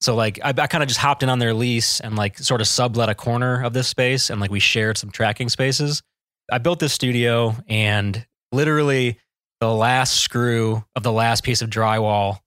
So 0.00 0.14
like 0.14 0.38
I, 0.42 0.52
I 0.56 0.66
kind 0.66 0.82
of 0.82 0.88
just 0.88 1.00
hopped 1.00 1.22
in 1.22 1.28
on 1.28 1.38
their 1.38 1.54
lease 1.54 2.00
and 2.00 2.16
like 2.16 2.38
sort 2.38 2.60
of 2.60 2.66
sublet 2.66 3.08
a 3.08 3.14
corner 3.14 3.62
of 3.64 3.72
this 3.72 3.88
space 3.88 4.30
and 4.30 4.40
like 4.40 4.50
we 4.50 4.60
shared 4.60 4.98
some 4.98 5.10
tracking 5.10 5.48
spaces. 5.48 6.02
I 6.50 6.58
built 6.58 6.78
this 6.78 6.92
studio 6.92 7.56
and 7.68 8.24
literally 8.52 9.18
the 9.60 9.72
last 9.72 10.18
screw 10.20 10.84
of 10.94 11.02
the 11.02 11.12
last 11.12 11.44
piece 11.44 11.62
of 11.62 11.70
drywall 11.70 12.38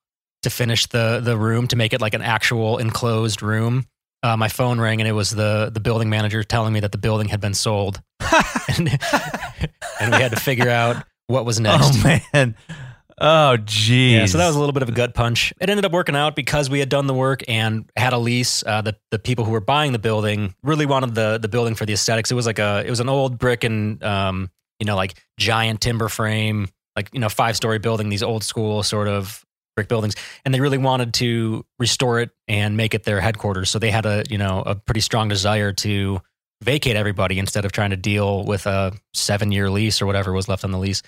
to 0.44 0.50
finish 0.50 0.86
the 0.88 1.20
the 1.24 1.38
room 1.38 1.68
to 1.68 1.76
make 1.76 1.94
it 1.94 2.02
like 2.02 2.14
an 2.14 2.22
actual 2.22 2.78
enclosed 2.78 3.42
room. 3.42 3.86
Uh, 4.22 4.36
my 4.36 4.50
phone 4.50 4.80
rang 4.80 5.02
and 5.02 5.08
it 5.08 5.14
was 5.14 5.32
the 5.32 5.70
the 5.74 5.80
building 5.80 6.10
manager 6.10 6.44
telling 6.44 6.74
me 6.74 6.82
that 6.82 6.92
the 6.92 6.98
building 6.98 7.30
had 7.30 7.40
been 7.40 7.54
sold, 7.54 8.02
and, 8.78 8.90
and 10.00 10.12
we 10.12 10.22
had 10.22 10.32
to 10.32 10.40
figure 10.40 10.70
out 10.70 11.04
what 11.28 11.46
was 11.46 11.60
next. 11.60 12.06
Oh 12.06 12.20
man. 12.34 12.56
Oh 13.20 13.58
geez. 13.58 14.14
Yeah, 14.14 14.26
so 14.28 14.38
that 14.38 14.48
was 14.48 14.56
a 14.56 14.60
little 14.60 14.74
bit 14.74 14.84
of 14.84 14.90
a 14.90 14.94
gut 14.94 15.14
punch. 15.14 15.54
It 15.60 15.70
ended 15.70 15.86
up 15.86 15.92
working 15.92 16.16
out 16.16 16.36
because 16.36 16.70
we 16.70 16.80
had 16.80 16.90
done 16.90 17.08
the 17.08 17.14
work 17.14 17.44
and 17.48 17.90
had 17.98 18.14
a 18.14 18.18
lease. 18.18 18.64
Uh, 18.66 18.82
the 18.82 18.96
the 19.12 19.20
people 19.20 19.46
who 19.46 19.52
were 19.52 19.60
buying 19.60 19.92
the 19.92 20.00
building 20.00 20.56
really 20.64 20.86
wanted 20.86 21.16
the 21.16 21.38
the 21.38 21.50
building 21.50 21.76
for 21.76 21.86
the 21.86 21.94
aesthetics. 21.94 22.32
It 22.32 22.36
was 22.36 22.46
like 22.46 22.60
a 22.60 22.84
it 22.86 22.90
was 22.90 23.00
an 23.00 23.10
old 23.10 23.38
brick 23.38 23.64
and 23.64 24.02
um 24.04 24.50
you 24.80 24.86
know 24.86 24.96
like 24.96 25.22
giant 25.38 25.82
timber 25.82 26.08
frame 26.08 26.70
like 26.96 27.10
you 27.14 27.20
know 27.20 27.30
five 27.30 27.56
story 27.56 27.80
building. 27.80 28.10
These 28.10 28.24
old 28.24 28.44
school 28.44 28.84
sort 28.84 29.08
of 29.08 29.46
brick 29.76 29.88
buildings, 29.88 30.16
and 30.46 30.54
they 30.54 30.60
really 30.60 30.78
wanted 30.78 31.14
to 31.16 31.66
restore 31.78 32.20
it 32.20 32.32
and 32.48 32.78
make 32.78 32.94
it 32.94 33.04
their 33.04 33.22
headquarters. 33.22 33.70
So 33.70 33.80
they 33.80 33.92
had 33.92 34.06
a 34.06 34.24
you 34.30 34.38
know 34.38 34.64
a 34.66 34.76
pretty 34.76 35.02
strong 35.02 35.30
desire 35.30 35.74
to 35.74 36.22
vacate 36.62 36.96
everybody 36.98 37.40
instead 37.40 37.64
of 37.64 37.72
trying 37.72 37.92
to 37.92 37.98
deal 37.98 38.44
with 38.44 38.66
a 38.66 38.94
seven 39.14 39.52
year 39.52 39.70
lease 39.70 40.02
or 40.02 40.06
whatever 40.06 40.34
was 40.34 40.48
left 40.48 40.64
on 40.64 40.72
the 40.72 40.78
lease. 40.78 41.02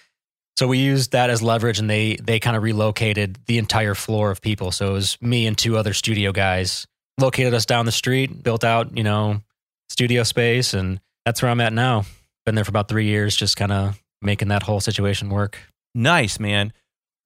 So 0.58 0.68
we 0.68 0.78
used 0.78 1.14
that 1.14 1.30
as 1.30 1.42
leverage, 1.42 1.80
and 1.80 1.90
they 1.90 2.16
they 2.18 2.40
kind 2.40 2.56
of 2.56 2.64
relocated 2.64 3.38
the 3.48 3.58
entire 3.58 3.96
floor 3.96 4.32
of 4.32 4.42
people. 4.42 4.72
So 4.72 4.90
it 4.90 4.94
was 4.94 5.18
me 5.22 5.48
and 5.48 5.58
two 5.58 5.78
other 5.78 5.94
studio 5.94 6.32
guys 6.32 6.86
located 7.20 7.54
us 7.54 7.66
down 7.66 7.86
the 7.86 7.92
street, 7.92 8.44
built 8.44 8.64
out 8.64 8.96
you 8.96 9.04
know 9.04 9.42
studio 9.90 10.24
space, 10.24 10.74
and 10.74 11.00
that's 11.26 11.42
where 11.42 11.52
I'm 11.52 11.62
at 11.62 11.74
now. 11.74 12.06
Been 12.46 12.56
there 12.56 12.66
for 12.66 12.70
about 12.72 12.88
three 12.88 13.06
years, 13.06 13.36
just 13.36 13.56
kind 13.56 13.72
of 13.72 14.02
making 14.22 14.50
that 14.50 14.64
whole 14.64 14.80
situation 14.80 15.30
work. 15.30 15.58
Nice, 15.94 16.40
man. 16.40 16.74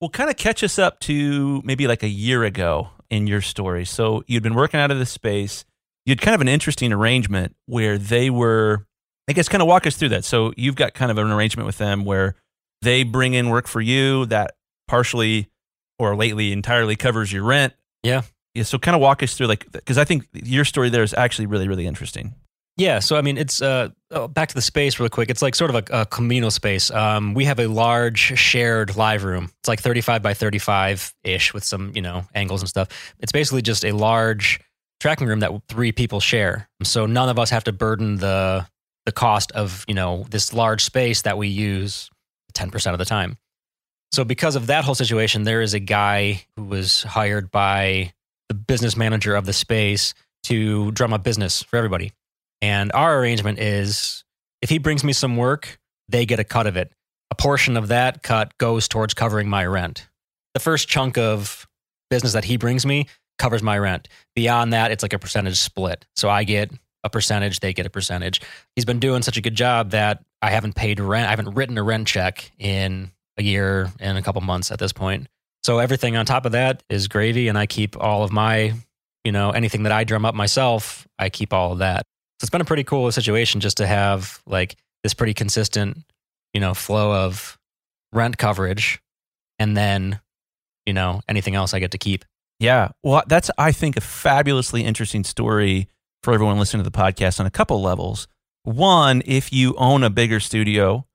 Well, 0.01 0.09
kind 0.09 0.29
of 0.29 0.37
catch 0.37 0.63
us 0.63 0.77
up 0.77 0.99
to 1.01 1.61
maybe 1.63 1.87
like 1.87 2.03
a 2.03 2.07
year 2.07 2.43
ago 2.43 2.89
in 3.09 3.27
your 3.27 3.41
story. 3.41 3.85
So 3.85 4.23
you'd 4.27 4.43
been 4.43 4.55
working 4.55 4.79
out 4.79 4.91
of 4.91 4.99
this 4.99 5.09
space. 5.09 5.65
You 6.05 6.11
had 6.11 6.21
kind 6.21 6.35
of 6.35 6.41
an 6.41 6.47
interesting 6.47 6.91
arrangement 6.91 7.55
where 7.65 7.97
they 7.97 8.29
were, 8.29 8.85
I 9.27 9.33
guess, 9.33 9.47
kind 9.47 9.61
of 9.61 9.67
walk 9.67 9.87
us 9.87 9.95
through 9.95 10.09
that. 10.09 10.25
So 10.25 10.53
you've 10.57 10.75
got 10.75 10.93
kind 10.93 11.11
of 11.11 11.17
an 11.17 11.31
arrangement 11.31 11.65
with 11.65 11.77
them 11.77 12.05
where 12.05 12.35
they 12.85 13.03
bring 13.03 13.33
in 13.33 13.49
work 13.49 13.67
for 13.67 13.81
you 13.81 14.25
that 14.27 14.55
partially 14.87 15.49
or 15.99 16.15
lately 16.15 16.51
entirely 16.51 16.95
covers 16.95 17.33
your 17.33 17.43
rent. 17.43 17.73
Yeah. 18.03 18.21
Yeah. 18.53 18.63
So 18.63 18.77
kind 18.77 18.95
of 18.95 19.01
walk 19.01 19.21
us 19.23 19.35
through 19.35 19.47
like, 19.47 19.69
because 19.71 19.97
I 19.97 20.05
think 20.05 20.27
your 20.31 20.63
story 20.63 20.89
there 20.89 21.03
is 21.03 21.13
actually 21.13 21.47
really, 21.47 21.67
really 21.67 21.87
interesting. 21.87 22.35
Yeah, 22.77 22.99
so 22.99 23.15
I 23.15 23.21
mean, 23.21 23.37
it's 23.37 23.61
uh, 23.61 23.89
oh, 24.11 24.27
back 24.27 24.49
to 24.49 24.55
the 24.55 24.61
space 24.61 24.99
real 24.99 25.07
quick. 25.07 25.29
It's 25.29 25.41
like 25.41 25.55
sort 25.55 25.73
of 25.73 25.75
a, 25.89 26.01
a 26.01 26.05
communal 26.05 26.51
space. 26.51 26.91
Um, 26.91 27.33
we 27.33 27.45
have 27.45 27.57
a 27.57 27.67
large 27.67 28.37
shared 28.37 28.97
live 28.97 29.23
room. 29.23 29.49
It's 29.59 29.69
like 29.69 29.79
35 29.79 30.21
by 30.21 30.33
35 30.33 31.13
ish 31.23 31.53
with 31.53 31.63
some, 31.63 31.93
you 31.95 32.01
know, 32.01 32.25
angles 32.35 32.61
and 32.61 32.67
stuff. 32.67 32.89
It's 33.19 33.31
basically 33.31 33.61
just 33.61 33.85
a 33.85 33.93
large 33.93 34.59
tracking 34.99 35.27
room 35.27 35.39
that 35.39 35.53
three 35.69 35.93
people 35.93 36.19
share. 36.19 36.67
So 36.83 37.05
none 37.05 37.29
of 37.29 37.39
us 37.39 37.49
have 37.49 37.63
to 37.65 37.71
burden 37.71 38.17
the 38.17 38.67
the 39.05 39.11
cost 39.13 39.53
of, 39.53 39.85
you 39.87 39.93
know, 39.93 40.25
this 40.29 40.51
large 40.51 40.83
space 40.83 41.21
that 41.21 41.37
we 41.37 41.47
use 41.47 42.09
10% 42.55 42.91
of 42.93 42.97
the 42.97 43.05
time. 43.05 43.37
So 44.11 44.23
because 44.23 44.55
of 44.55 44.67
that 44.67 44.85
whole 44.85 44.95
situation, 44.95 45.43
there 45.43 45.61
is 45.61 45.73
a 45.73 45.79
guy 45.79 46.45
who 46.55 46.63
was 46.63 47.03
hired 47.03 47.51
by 47.51 48.13
the 48.49 48.55
business 48.55 48.95
manager 48.95 49.35
of 49.35 49.45
the 49.45 49.53
space 49.53 50.13
to 50.43 50.91
drum 50.91 51.13
up 51.13 51.23
business 51.23 51.63
for 51.63 51.77
everybody. 51.77 52.13
And 52.61 52.91
our 52.93 53.19
arrangement 53.19 53.59
is 53.59 54.23
if 54.61 54.69
he 54.69 54.77
brings 54.77 55.03
me 55.03 55.13
some 55.13 55.37
work, 55.37 55.79
they 56.07 56.25
get 56.25 56.39
a 56.39 56.43
cut 56.43 56.67
of 56.67 56.77
it. 56.77 56.91
A 57.31 57.35
portion 57.35 57.75
of 57.77 57.89
that 57.89 58.23
cut 58.23 58.57
goes 58.57 58.87
towards 58.87 59.13
covering 59.13 59.49
my 59.49 59.65
rent. 59.65 60.07
The 60.53 60.59
first 60.59 60.87
chunk 60.87 61.17
of 61.17 61.67
business 62.09 62.33
that 62.33 62.45
he 62.45 62.57
brings 62.57 62.85
me 62.85 63.07
covers 63.37 63.61
my 63.61 63.77
rent. 63.77 64.07
Beyond 64.35 64.73
that, 64.73 64.91
it's 64.91 65.03
like 65.03 65.13
a 65.13 65.19
percentage 65.19 65.59
split. 65.59 66.05
So 66.15 66.29
I 66.29 66.43
get 66.43 66.71
a 67.03 67.09
percentage, 67.09 67.59
they 67.59 67.73
get 67.73 67.85
a 67.85 67.89
percentage. 67.89 68.41
He's 68.75 68.85
been 68.85 68.99
doing 68.99 69.21
such 69.21 69.37
a 69.37 69.41
good 69.41 69.55
job 69.55 69.91
that 69.91 70.23
I 70.45 70.51
haven't 70.51 70.75
paid 70.75 70.99
rent. 70.99 71.25
I 71.25 71.31
haven't 71.31 71.55
written 71.55 71.75
a 71.79 71.81
rent 71.81 72.07
check 72.07 72.51
in 72.59 73.09
a 73.35 73.41
year 73.41 73.91
and 73.99 74.15
a 74.15 74.21
couple 74.21 74.41
months 74.41 74.71
at 74.71 74.77
this 74.77 74.93
point. 74.93 75.25
So 75.63 75.79
everything 75.79 76.15
on 76.17 76.27
top 76.27 76.45
of 76.45 76.51
that 76.51 76.83
is 76.87 77.07
gravy, 77.07 77.47
and 77.47 77.57
I 77.57 77.65
keep 77.65 77.99
all 77.99 78.21
of 78.23 78.31
my, 78.31 78.73
you 79.23 79.31
know, 79.31 79.49
anything 79.49 79.81
that 79.83 79.91
I 79.91 80.03
drum 80.03 80.23
up 80.23 80.35
myself, 80.35 81.07
I 81.17 81.29
keep 81.29 81.51
all 81.51 81.71
of 81.71 81.79
that. 81.79 82.03
So 82.39 82.45
it's 82.45 82.51
been 82.51 82.61
a 82.61 82.65
pretty 82.65 82.83
cool 82.83 83.11
situation 83.11 83.59
just 83.59 83.77
to 83.77 83.87
have 83.87 84.39
like 84.45 84.75
this 85.01 85.15
pretty 85.15 85.33
consistent, 85.33 86.03
you 86.53 86.61
know, 86.61 86.75
flow 86.75 87.25
of 87.25 87.57
rent 88.13 88.37
coverage 88.37 89.01
and 89.57 89.75
then, 89.75 90.19
you 90.85 90.93
know, 90.93 91.21
anything 91.27 91.55
else 91.55 91.73
I 91.73 91.79
get 91.79 91.89
to 91.91 91.97
keep. 91.97 92.23
Yeah. 92.59 92.89
Well, 93.01 93.23
that's, 93.25 93.49
I 93.57 93.71
think, 93.71 93.97
a 93.97 94.01
fabulously 94.01 94.83
interesting 94.83 95.23
story 95.23 95.87
for 96.21 96.35
everyone 96.35 96.59
listening 96.59 96.83
to 96.83 96.89
the 96.89 96.95
podcast 96.95 97.39
on 97.39 97.47
a 97.47 97.51
couple 97.51 97.81
levels. 97.81 98.27
One, 98.65 99.21
if 99.25 99.53
you 99.53 99.75
own 99.77 100.03
a 100.03 100.09
bigger 100.09 100.39
studio 100.39 101.05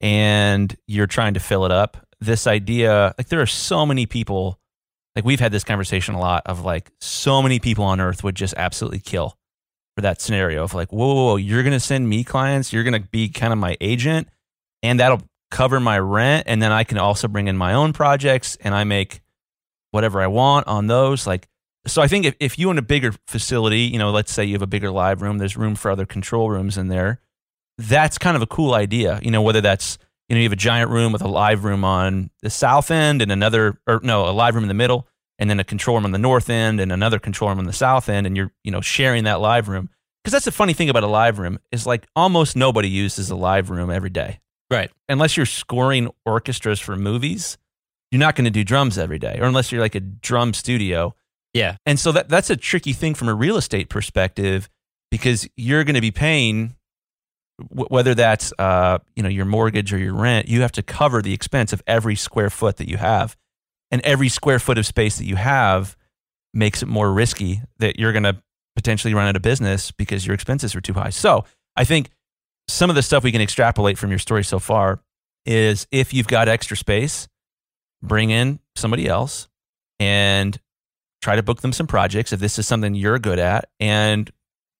and 0.00 0.74
you're 0.86 1.06
trying 1.06 1.34
to 1.34 1.40
fill 1.40 1.64
it 1.64 1.72
up, 1.72 1.96
this 2.20 2.46
idea, 2.46 3.14
like, 3.18 3.28
there 3.28 3.40
are 3.40 3.46
so 3.46 3.84
many 3.84 4.06
people, 4.06 4.58
like, 5.16 5.24
we've 5.24 5.40
had 5.40 5.52
this 5.52 5.64
conversation 5.64 6.14
a 6.14 6.20
lot 6.20 6.42
of 6.46 6.64
like, 6.64 6.90
so 7.00 7.42
many 7.42 7.58
people 7.58 7.84
on 7.84 8.00
earth 8.00 8.22
would 8.22 8.36
just 8.36 8.54
absolutely 8.56 9.00
kill 9.00 9.36
for 9.96 10.02
that 10.02 10.20
scenario 10.20 10.62
of 10.62 10.72
like, 10.72 10.92
whoa, 10.92 11.14
whoa, 11.14 11.24
whoa 11.26 11.36
you're 11.36 11.64
going 11.64 11.72
to 11.72 11.80
send 11.80 12.08
me 12.08 12.22
clients, 12.22 12.72
you're 12.72 12.84
going 12.84 13.02
to 13.02 13.08
be 13.08 13.28
kind 13.28 13.52
of 13.52 13.58
my 13.58 13.76
agent, 13.80 14.28
and 14.82 15.00
that'll 15.00 15.22
cover 15.50 15.80
my 15.80 15.98
rent. 15.98 16.44
And 16.46 16.62
then 16.62 16.70
I 16.70 16.84
can 16.84 16.96
also 16.96 17.26
bring 17.26 17.48
in 17.48 17.56
my 17.56 17.74
own 17.74 17.92
projects 17.92 18.56
and 18.60 18.72
I 18.72 18.84
make 18.84 19.20
whatever 19.90 20.20
I 20.20 20.28
want 20.28 20.68
on 20.68 20.86
those. 20.86 21.26
Like, 21.26 21.48
so 21.86 22.02
I 22.02 22.08
think 22.08 22.26
if, 22.26 22.34
if 22.40 22.58
you 22.58 22.68
own 22.68 22.78
a 22.78 22.82
bigger 22.82 23.12
facility, 23.26 23.80
you 23.80 23.98
know, 23.98 24.10
let's 24.10 24.32
say 24.32 24.44
you 24.44 24.54
have 24.54 24.62
a 24.62 24.66
bigger 24.66 24.90
live 24.90 25.22
room, 25.22 25.38
there's 25.38 25.56
room 25.56 25.74
for 25.74 25.90
other 25.90 26.06
control 26.06 26.50
rooms 26.50 26.76
in 26.76 26.88
there. 26.88 27.20
That's 27.78 28.18
kind 28.18 28.36
of 28.36 28.42
a 28.42 28.46
cool 28.46 28.74
idea, 28.74 29.18
you 29.22 29.30
know, 29.30 29.40
whether 29.40 29.60
that's, 29.60 29.98
you 30.28 30.34
know, 30.34 30.40
you 30.40 30.44
have 30.44 30.52
a 30.52 30.56
giant 30.56 30.90
room 30.90 31.12
with 31.12 31.22
a 31.22 31.28
live 31.28 31.64
room 31.64 31.84
on 31.84 32.30
the 32.42 32.50
south 32.50 32.90
end 32.90 33.22
and 33.22 33.32
another, 33.32 33.80
or 33.86 34.00
no, 34.02 34.28
a 34.28 34.32
live 34.32 34.54
room 34.54 34.64
in 34.64 34.68
the 34.68 34.74
middle 34.74 35.08
and 35.38 35.48
then 35.48 35.58
a 35.58 35.64
control 35.64 35.96
room 35.96 36.04
on 36.04 36.12
the 36.12 36.18
north 36.18 36.50
end 36.50 36.80
and 36.80 36.92
another 36.92 37.18
control 37.18 37.48
room 37.48 37.58
on 37.58 37.64
the 37.64 37.72
south 37.72 38.08
end 38.10 38.26
and 38.26 38.36
you're 38.36 38.52
you 38.62 38.70
know 38.70 38.82
sharing 38.82 39.24
that 39.24 39.40
live 39.40 39.68
room. 39.68 39.88
Because 40.22 40.32
that's 40.32 40.44
the 40.44 40.52
funny 40.52 40.74
thing 40.74 40.90
about 40.90 41.02
a 41.02 41.08
live 41.08 41.38
room 41.38 41.58
is 41.72 41.86
like 41.86 42.06
almost 42.14 42.54
nobody 42.54 42.90
uses 42.90 43.30
a 43.30 43.36
live 43.36 43.70
room 43.70 43.90
every 43.90 44.10
day. 44.10 44.40
Right. 44.70 44.90
Unless 45.08 45.38
you're 45.38 45.46
scoring 45.46 46.10
orchestras 46.26 46.78
for 46.78 46.94
movies 46.94 47.56
you're 48.10 48.20
not 48.20 48.34
going 48.34 48.44
to 48.44 48.50
do 48.50 48.64
drums 48.64 48.98
every 48.98 49.18
day 49.18 49.38
or 49.40 49.44
unless 49.44 49.70
you're 49.70 49.80
like 49.80 49.94
a 49.94 50.00
drum 50.00 50.52
studio 50.52 51.14
yeah 51.54 51.76
and 51.86 51.98
so 51.98 52.12
that 52.12 52.28
that's 52.28 52.50
a 52.50 52.56
tricky 52.56 52.92
thing 52.92 53.14
from 53.14 53.28
a 53.28 53.34
real 53.34 53.56
estate 53.56 53.88
perspective 53.88 54.68
because 55.10 55.48
you're 55.56 55.84
going 55.84 55.94
to 55.94 56.00
be 56.00 56.10
paying 56.10 56.76
whether 57.68 58.14
that's 58.14 58.54
uh, 58.58 58.98
you 59.14 59.22
know 59.22 59.28
your 59.28 59.44
mortgage 59.44 59.92
or 59.92 59.98
your 59.98 60.14
rent 60.14 60.48
you 60.48 60.62
have 60.62 60.72
to 60.72 60.82
cover 60.82 61.20
the 61.20 61.34
expense 61.34 61.72
of 61.72 61.82
every 61.86 62.16
square 62.16 62.48
foot 62.48 62.78
that 62.78 62.88
you 62.88 62.96
have 62.96 63.36
and 63.90 64.00
every 64.02 64.28
square 64.28 64.58
foot 64.58 64.78
of 64.78 64.86
space 64.86 65.18
that 65.18 65.26
you 65.26 65.36
have 65.36 65.96
makes 66.54 66.82
it 66.82 66.86
more 66.86 67.12
risky 67.12 67.62
that 67.78 67.98
you're 67.98 68.12
going 68.12 68.24
to 68.24 68.36
potentially 68.74 69.14
run 69.14 69.26
out 69.26 69.36
of 69.36 69.42
business 69.42 69.90
because 69.90 70.26
your 70.26 70.34
expenses 70.34 70.74
are 70.74 70.80
too 70.80 70.92
high. 70.92 71.10
So 71.10 71.44
I 71.76 71.84
think 71.84 72.10
some 72.68 72.90
of 72.90 72.96
the 72.96 73.02
stuff 73.02 73.24
we 73.24 73.32
can 73.32 73.40
extrapolate 73.40 73.98
from 73.98 74.10
your 74.10 74.18
story 74.18 74.44
so 74.44 74.58
far 74.58 75.00
is 75.44 75.86
if 75.90 76.14
you've 76.14 76.28
got 76.28 76.48
extra 76.48 76.76
space, 76.76 77.28
bring 78.02 78.30
in 78.30 78.60
somebody 78.76 79.06
else 79.06 79.48
and 79.98 80.58
try 81.22 81.36
to 81.36 81.42
book 81.42 81.60
them 81.60 81.72
some 81.72 81.86
projects 81.86 82.32
if 82.32 82.40
this 82.40 82.58
is 82.58 82.66
something 82.66 82.94
you're 82.94 83.18
good 83.18 83.38
at 83.38 83.68
and 83.78 84.30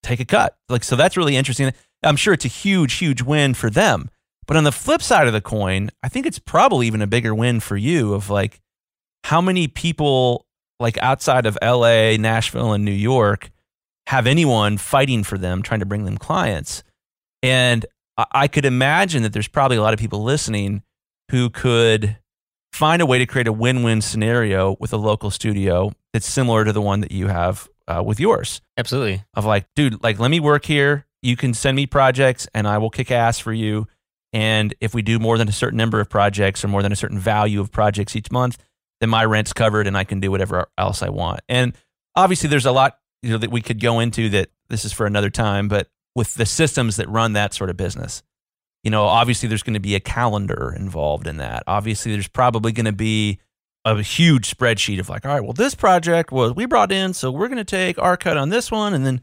take 0.03 0.19
a 0.19 0.25
cut. 0.25 0.57
Like 0.69 0.83
so 0.83 0.95
that's 0.95 1.17
really 1.17 1.35
interesting. 1.35 1.71
I'm 2.03 2.15
sure 2.15 2.33
it's 2.33 2.45
a 2.45 2.49
huge 2.49 2.93
huge 2.93 3.21
win 3.21 3.53
for 3.53 3.69
them. 3.69 4.09
But 4.47 4.57
on 4.57 4.63
the 4.63 4.71
flip 4.71 5.01
side 5.01 5.27
of 5.27 5.33
the 5.33 5.41
coin, 5.41 5.91
I 6.03 6.09
think 6.09 6.25
it's 6.25 6.39
probably 6.39 6.87
even 6.87 7.01
a 7.01 7.07
bigger 7.07 7.33
win 7.33 7.59
for 7.59 7.77
you 7.77 8.13
of 8.13 8.29
like 8.29 8.59
how 9.23 9.39
many 9.39 9.67
people 9.67 10.45
like 10.79 10.97
outside 10.97 11.45
of 11.45 11.57
LA, 11.61 12.17
Nashville, 12.17 12.73
and 12.73 12.83
New 12.83 12.91
York 12.91 13.51
have 14.07 14.25
anyone 14.27 14.77
fighting 14.77 15.23
for 15.23 15.37
them, 15.37 15.61
trying 15.61 15.79
to 15.79 15.85
bring 15.85 16.05
them 16.05 16.17
clients? 16.17 16.83
And 17.43 17.85
I 18.17 18.47
could 18.47 18.65
imagine 18.65 19.23
that 19.23 19.33
there's 19.33 19.47
probably 19.47 19.77
a 19.77 19.81
lot 19.81 19.93
of 19.93 19.99
people 19.99 20.23
listening 20.23 20.83
who 21.29 21.49
could 21.49 22.17
find 22.71 23.01
a 23.01 23.05
way 23.05 23.19
to 23.19 23.25
create 23.25 23.47
a 23.47 23.53
win-win 23.53 24.01
scenario 24.01 24.77
with 24.79 24.93
a 24.93 24.97
local 24.97 25.29
studio 25.29 25.91
that's 26.13 26.27
similar 26.27 26.65
to 26.65 26.73
the 26.73 26.81
one 26.81 27.01
that 27.01 27.11
you 27.11 27.27
have 27.27 27.69
uh, 27.87 28.01
with 28.05 28.19
yours. 28.19 28.61
Absolutely. 28.77 29.23
Of 29.33 29.45
like, 29.45 29.67
dude, 29.75 30.03
like 30.03 30.19
let 30.19 30.31
me 30.31 30.39
work 30.39 30.65
here. 30.65 31.05
You 31.21 31.35
can 31.35 31.53
send 31.53 31.75
me 31.75 31.85
projects, 31.85 32.47
and 32.53 32.67
I 32.67 32.79
will 32.79 32.89
kick 32.89 33.11
ass 33.11 33.37
for 33.37 33.53
you. 33.53 33.87
And 34.33 34.73
if 34.79 34.93
we 34.93 35.01
do 35.01 35.19
more 35.19 35.37
than 35.37 35.49
a 35.49 35.51
certain 35.51 35.77
number 35.77 35.99
of 35.99 36.09
projects 36.09 36.63
or 36.63 36.67
more 36.67 36.81
than 36.81 36.91
a 36.91 36.95
certain 36.95 37.19
value 37.19 37.59
of 37.59 37.71
projects 37.71 38.15
each 38.15 38.31
month, 38.31 38.57
then 39.01 39.09
my 39.09 39.25
rent's 39.25 39.51
covered 39.51 39.87
and 39.87 39.97
I 39.97 40.03
can 40.03 40.19
do 40.19 40.31
whatever 40.31 40.67
else 40.77 41.03
I 41.03 41.09
want. 41.09 41.41
And 41.49 41.75
obviously 42.15 42.49
there's 42.49 42.65
a 42.65 42.71
lot 42.71 42.97
you 43.21 43.31
know 43.31 43.37
that 43.37 43.51
we 43.51 43.61
could 43.61 43.79
go 43.79 43.99
into 43.99 44.29
that 44.29 44.49
this 44.69 44.85
is 44.85 44.93
for 44.93 45.05
another 45.05 45.29
time, 45.29 45.67
but 45.67 45.89
with 46.15 46.33
the 46.35 46.45
systems 46.45 46.95
that 46.95 47.09
run 47.09 47.33
that 47.33 47.53
sort 47.53 47.69
of 47.69 47.77
business. 47.77 48.23
You 48.83 48.91
know, 48.91 49.03
obviously 49.03 49.47
there's 49.47 49.63
going 49.63 49.75
to 49.75 49.79
be 49.79 49.95
a 49.95 49.99
calendar 49.99 50.73
involved 50.75 51.27
in 51.27 51.37
that. 51.37 51.63
Obviously 51.67 52.11
there's 52.11 52.27
probably 52.27 52.71
going 52.71 52.85
to 52.85 52.91
be 52.91 53.39
a 53.85 54.01
huge 54.01 54.49
spreadsheet 54.55 54.99
of 54.99 55.09
like, 55.09 55.25
all 55.25 55.33
right, 55.33 55.43
well 55.43 55.53
this 55.53 55.75
project 55.75 56.31
was 56.31 56.53
we 56.55 56.65
brought 56.65 56.91
in, 56.91 57.13
so 57.13 57.31
we're 57.31 57.47
going 57.47 57.57
to 57.57 57.63
take 57.63 57.97
our 57.99 58.17
cut 58.17 58.37
on 58.37 58.49
this 58.49 58.71
one 58.71 58.93
and 58.93 59.05
then 59.05 59.21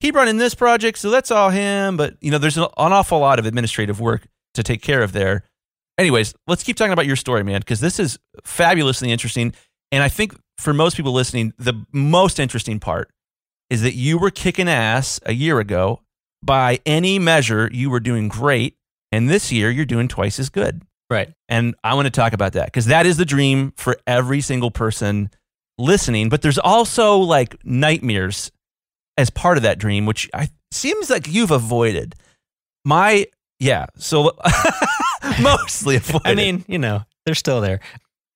he 0.00 0.10
brought 0.10 0.26
in 0.26 0.36
this 0.36 0.54
project, 0.54 0.98
so 0.98 1.10
that's 1.10 1.30
all 1.30 1.50
him, 1.50 1.96
but 1.96 2.16
you 2.20 2.32
know, 2.32 2.38
there's 2.38 2.58
an, 2.58 2.66
awful 2.76 3.20
lot 3.20 3.38
of 3.38 3.46
administrative 3.46 4.00
work 4.00 4.26
to 4.54 4.62
take 4.64 4.82
care 4.82 5.02
of 5.02 5.12
there. 5.12 5.44
Anyways, 5.96 6.34
let's 6.48 6.64
keep 6.64 6.76
talking 6.76 6.92
about 6.92 7.06
your 7.06 7.14
story, 7.14 7.44
man, 7.44 7.60
because 7.60 7.78
this 7.78 8.00
is 8.00 8.18
fabulously 8.44 9.12
interesting. 9.12 9.54
And 9.92 10.02
I 10.02 10.08
think 10.08 10.34
for 10.58 10.74
most 10.74 10.96
people 10.96 11.12
listening, 11.12 11.52
the 11.56 11.86
most 11.92 12.40
interesting 12.40 12.80
part 12.80 13.10
is 13.70 13.82
that 13.82 13.94
you 13.94 14.18
were 14.18 14.30
kicking 14.30 14.68
ass 14.68 15.20
a 15.24 15.32
year 15.32 15.60
ago. 15.60 16.02
By 16.44 16.80
any 16.84 17.20
measure, 17.20 17.70
you 17.72 17.88
were 17.88 18.00
doing 18.00 18.26
great. 18.26 18.76
And 19.12 19.28
this 19.28 19.52
year, 19.52 19.70
you're 19.70 19.84
doing 19.84 20.08
twice 20.08 20.38
as 20.38 20.48
good. 20.48 20.82
Right. 21.10 21.30
And 21.48 21.74
I 21.84 21.94
want 21.94 22.06
to 22.06 22.10
talk 22.10 22.32
about 22.32 22.54
that 22.54 22.66
because 22.66 22.86
that 22.86 23.04
is 23.04 23.18
the 23.18 23.26
dream 23.26 23.74
for 23.76 23.98
every 24.06 24.40
single 24.40 24.70
person 24.70 25.30
listening. 25.78 26.30
But 26.30 26.40
there's 26.40 26.58
also 26.58 27.18
like 27.18 27.62
nightmares 27.64 28.50
as 29.18 29.28
part 29.28 29.58
of 29.58 29.62
that 29.64 29.78
dream, 29.78 30.06
which 30.06 30.30
I, 30.32 30.48
seems 30.70 31.10
like 31.10 31.28
you've 31.28 31.50
avoided. 31.50 32.14
My, 32.86 33.26
yeah. 33.60 33.86
So 33.98 34.32
mostly 35.42 35.96
avoided. 35.96 36.26
I 36.26 36.34
mean, 36.34 36.64
you 36.66 36.78
know, 36.78 37.02
they're 37.26 37.34
still 37.34 37.60
there. 37.60 37.80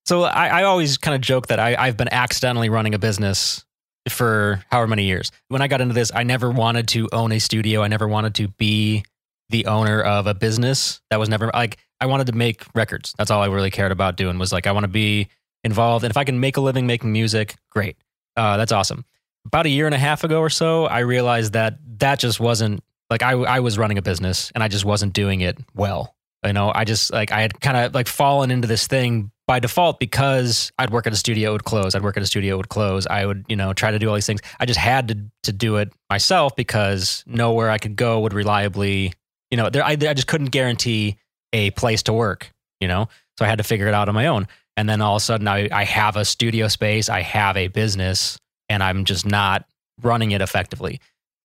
So 0.05 0.25
I, 0.25 0.49
I 0.49 0.63
always 0.65 0.99
kind 0.99 1.15
of 1.15 1.23
joke 1.23 1.47
that 1.47 1.59
I, 1.59 1.75
I've 1.77 1.97
been 1.97 2.13
accidentally 2.13 2.69
running 2.69 2.95
a 2.95 2.99
business 2.99 3.65
for 4.09 4.63
however 4.71 4.89
many 4.89 5.05
years. 5.05 5.33
When 5.49 5.63
I 5.63 5.69
got 5.69 5.81
into 5.81 5.95
this, 5.95 6.13
I 6.15 6.23
never 6.25 6.51
wanted 6.51 6.89
to 6.89 7.09
own 7.13 7.33
a 7.33 7.39
studio. 7.39 7.83
I 7.83 7.89
never 7.89 8.07
wanted 8.07 8.35
to 8.37 8.49
be 8.49 9.05
the 9.51 9.67
owner 9.67 10.01
of 10.01 10.27
a 10.27 10.35
business. 10.35 11.01
That 11.11 11.19
was 11.19 11.29
never 11.29 11.51
like 11.53 11.79
I 12.01 12.07
wanted 12.07 12.27
to 12.29 12.33
make 12.33 12.65
records. 12.75 13.15
That's 13.17 13.31
all 13.31 13.43
I 13.43 13.47
really 13.47 13.71
cared 13.71 13.93
about 13.93 14.17
doing 14.17 14.39
was 14.39 14.53
like 14.53 14.67
I 14.67 14.73
want 14.73 14.85
to 14.85 14.89
be 14.89 15.29
involved. 15.65 16.05
And 16.05 16.11
if 16.11 16.17
I 16.17 16.25
can 16.25 16.41
make 16.41 16.57
a 16.57 16.61
living 16.61 16.87
making 16.87 17.13
music, 17.13 17.57
great. 17.71 17.97
Uh, 18.37 18.57
that's 18.57 18.73
awesome. 18.73 19.05
About 19.47 19.67
a 19.67 19.71
year 19.71 19.87
and 19.87 19.95
a 19.95 19.99
half 19.99 20.25
ago 20.25 20.41
or 20.41 20.51
so, 20.51 20.87
I 20.87 21.01
realized 21.01 21.53
that 21.53 21.79
that 21.99 22.19
just 22.19 22.41
wasn't 22.41 22.83
like 23.11 23.23
I, 23.23 23.33
I 23.33 23.61
was 23.61 23.79
running 23.79 23.99
a 23.99 24.03
business 24.03 24.51
and 24.55 24.63
I 24.63 24.69
just 24.69 24.85
wasn't 24.85 25.13
doing 25.13 25.41
it 25.41 25.59
well. 25.75 26.15
You 26.45 26.53
know, 26.53 26.71
I 26.75 26.85
just 26.85 27.13
like 27.13 27.33
I 27.33 27.41
had 27.41 27.61
kind 27.61 27.77
of 27.77 27.95
like 27.95 28.09
fallen 28.09 28.51
into 28.51 28.69
this 28.69 28.87
thing 28.87 29.31
by 29.47 29.61
default 29.61 29.99
because 29.99 30.71
I'd 30.79 30.91
work 30.91 31.07
at 31.07 31.13
a 31.13 31.17
studio, 31.17 31.51
it 31.51 31.53
would 31.53 31.65
close. 31.65 31.95
I'd 31.95 32.03
work 32.03 32.17
at 32.17 32.23
a 32.23 32.27
studio, 32.27 32.55
it 32.55 32.57
would 32.59 32.69
close. 32.69 33.07
I 33.07 33.25
would, 33.27 33.45
you 33.49 33.57
know, 33.57 33.73
try 33.73 33.91
to 33.91 33.99
do 33.99 34.09
all 34.09 34.15
these 34.15 34.27
things. 34.27 34.41
I 34.61 34.67
just 34.67 34.79
had 34.79 35.09
to 35.09 35.19
to 35.45 35.53
do 35.53 35.77
it 35.77 35.93
myself 36.11 36.55
because 36.57 37.25
nowhere 37.27 37.71
I 37.71 37.79
could 37.79 37.97
go 37.97 38.21
would 38.21 38.35
reliably, 38.35 39.13
you 39.51 39.57
know, 39.57 39.71
there 39.71 39.85
I, 39.85 39.93
I 39.93 40.15
just 40.15 40.27
couldn't 40.27 40.51
guarantee 40.51 41.17
a 41.53 41.71
place 41.73 42.03
to 42.05 42.13
work, 42.13 42.53
you 42.81 42.89
know. 42.89 43.09
So 43.39 43.45
I 43.45 43.49
had 43.49 43.59
to 43.59 43.65
figure 43.65 43.89
it 43.89 43.95
out 43.95 44.09
on 44.09 44.15
my 44.15 44.27
own. 44.27 44.47
And 44.77 44.89
then 44.89 45.01
all 45.01 45.17
of 45.17 45.23
a 45.23 45.25
sudden 45.25 45.49
I, 45.49 45.69
I 45.73 45.85
have 45.85 46.17
a 46.17 46.25
studio 46.25 46.69
space, 46.69 47.09
I 47.09 47.23
have 47.23 47.57
a 47.57 47.69
business, 47.69 48.39
and 48.69 48.83
I'm 48.83 49.05
just 49.05 49.25
not 49.27 49.67
running 50.03 50.33
it 50.33 50.43
effectively. 50.43 51.01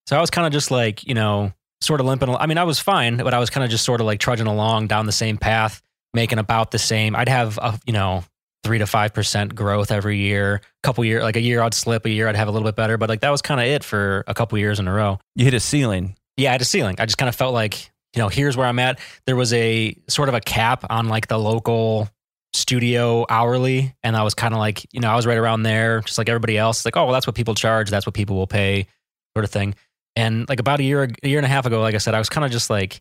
So 0.08 0.18
I 0.18 0.22
was 0.22 0.30
kind 0.30 0.48
of 0.48 0.54
just 0.54 0.72
like, 0.72 1.06
you 1.06 1.14
know, 1.14 1.54
sort 1.80 2.00
of 2.00 2.06
limping. 2.06 2.30
I 2.30 2.48
mean, 2.48 2.58
I 2.58 2.64
was 2.64 2.80
fine, 2.80 3.18
but 3.18 3.34
I 3.34 3.40
was 3.40 3.50
kind 3.50 3.64
of 3.64 3.70
just 3.70 3.86
sort 3.86 4.02
of 4.02 4.08
like 4.08 4.20
trudging 4.20 4.48
along 4.48 4.88
down 4.88 5.06
the 5.06 5.12
same 5.12 5.38
path, 5.38 5.82
making 6.14 6.40
about 6.40 6.72
the 6.72 6.80
same. 6.80 7.16
I'd 7.16 7.30
have, 7.30 7.58
a, 7.58 7.80
you 7.86 7.94
know, 7.94 8.24
three 8.64 8.78
to 8.78 8.86
five 8.86 9.14
percent 9.14 9.56
growth 9.56 9.92
every 9.92 10.18
year. 10.18 10.56
A 10.56 10.62
couple 10.84 11.04
year, 11.06 11.24
like 11.24 11.36
a 11.36 11.42
year, 11.42 11.62
I'd 11.62 11.74
slip. 11.74 12.06
A 12.06 12.10
year, 12.10 12.28
I'd 12.28 12.36
have 12.36 12.48
a 12.48 12.52
little 12.52 12.68
bit 12.68 12.76
better. 12.76 12.98
But 12.98 13.10
like 13.10 13.22
that 13.22 13.30
was 13.30 13.42
kind 13.42 13.60
of 13.60 13.68
it 13.68 13.84
for 13.84 14.24
a 14.28 14.34
couple 14.34 14.58
years 14.58 14.80
in 14.80 14.88
a 14.88 14.94
row. 14.94 15.20
you 15.36 15.46
hit 15.46 15.54
a 15.54 15.60
ceiling. 15.60 16.16
Yeah, 16.38 16.50
I 16.50 16.52
had 16.54 16.62
a 16.62 16.66
ceiling. 16.66 16.96
I 17.00 17.06
just 17.06 17.18
kind 17.18 17.30
of 17.30 17.36
felt 17.36 17.54
like, 17.54 17.91
you 18.16 18.22
know, 18.22 18.28
here's 18.28 18.58
where 18.58 18.68
I'm 18.68 18.80
at. 18.80 19.00
There 19.26 19.36
was 19.36 19.54
a 19.54 19.96
sort 20.08 20.30
of 20.30 20.36
a 20.36 20.42
cap 20.42 20.86
on 20.90 21.08
like 21.08 21.28
the 21.28 21.38
local 21.38 22.10
studio 22.54 23.26
hourly. 23.30 23.96
And 24.04 24.16
I 24.16 24.24
was 24.24 24.34
kind 24.34 24.54
of 24.54 24.60
like, 24.60 24.86
you 24.94 25.00
know, 25.00 25.10
I 25.10 25.16
was 25.16 25.26
right 25.26 25.38
around 25.38 25.64
there, 25.64 26.02
just 26.02 26.18
like 26.18 26.28
everybody 26.28 26.58
else. 26.58 26.84
Like, 26.84 26.98
oh, 26.98 27.06
well, 27.06 27.14
that's 27.14 27.26
what 27.26 27.36
people 27.36 27.56
charge. 27.56 27.90
That's 27.90 28.06
what 28.06 28.14
people 28.14 28.36
will 28.36 28.48
pay, 28.48 28.88
sort 29.36 29.46
of 29.46 29.52
thing. 29.52 29.76
And 30.16 30.48
like 30.50 30.60
about 30.60 30.80
a 30.80 30.84
year, 30.84 31.10
a 31.24 31.28
year 31.28 31.40
and 31.40 31.46
a 31.46 31.50
half 31.50 31.66
ago, 31.66 31.82
like 31.82 31.96
I 31.96 32.00
said, 32.00 32.14
I 32.14 32.20
was 32.20 32.28
kind 32.30 32.44
of 32.44 32.52
just 32.52 32.70
like, 32.70 33.00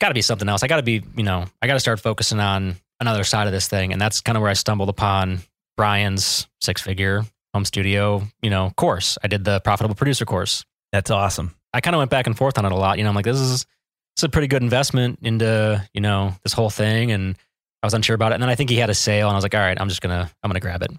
got 0.00 0.08
to 0.08 0.14
be 0.14 0.22
something 0.22 0.48
else. 0.48 0.62
I 0.62 0.68
got 0.68 0.76
to 0.76 0.82
be, 0.82 1.02
you 1.16 1.24
know, 1.24 1.44
I 1.60 1.66
got 1.66 1.74
to 1.74 1.80
start 1.80 2.00
focusing 2.00 2.40
on 2.40 2.76
another 3.00 3.24
side 3.24 3.46
of 3.46 3.52
this 3.52 3.68
thing. 3.68 3.92
And 3.92 4.00
that's 4.00 4.20
kind 4.20 4.36
of 4.36 4.42
where 4.42 4.50
I 4.50 4.54
stumbled 4.54 4.88
upon 4.88 5.40
Brian's 5.76 6.46
six 6.60 6.80
figure 6.80 7.24
home 7.52 7.64
studio, 7.64 8.22
you 8.42 8.50
know, 8.50 8.72
course. 8.76 9.18
I 9.22 9.28
did 9.28 9.44
the 9.44 9.60
profitable 9.60 9.94
producer 9.94 10.24
course. 10.24 10.64
That's 10.92 11.10
awesome. 11.10 11.54
I 11.74 11.80
kind 11.80 11.94
of 11.94 11.98
went 11.98 12.10
back 12.10 12.26
and 12.26 12.36
forth 12.36 12.58
on 12.58 12.64
it 12.64 12.72
a 12.72 12.76
lot. 12.76 12.98
You 12.98 13.04
know, 13.04 13.10
I'm 13.10 13.16
like, 13.16 13.24
this 13.24 13.38
is, 13.38 13.66
it's 14.18 14.24
a 14.24 14.28
pretty 14.28 14.48
good 14.48 14.64
investment 14.64 15.20
into, 15.22 15.80
you 15.94 16.00
know, 16.00 16.34
this 16.42 16.52
whole 16.52 16.70
thing. 16.70 17.12
And 17.12 17.38
I 17.84 17.86
was 17.86 17.94
unsure 17.94 18.16
about 18.16 18.32
it. 18.32 18.34
And 18.34 18.42
then 18.42 18.50
I 18.50 18.56
think 18.56 18.68
he 18.68 18.74
had 18.74 18.90
a 18.90 18.94
sale 18.94 19.28
and 19.28 19.34
I 19.34 19.36
was 19.36 19.44
like, 19.44 19.54
all 19.54 19.60
right, 19.60 19.80
I'm 19.80 19.88
just 19.88 20.00
going 20.00 20.10
to, 20.10 20.28
I'm 20.42 20.48
going 20.50 20.54
to 20.54 20.60
grab 20.60 20.82
it. 20.82 20.90
And 20.90 20.98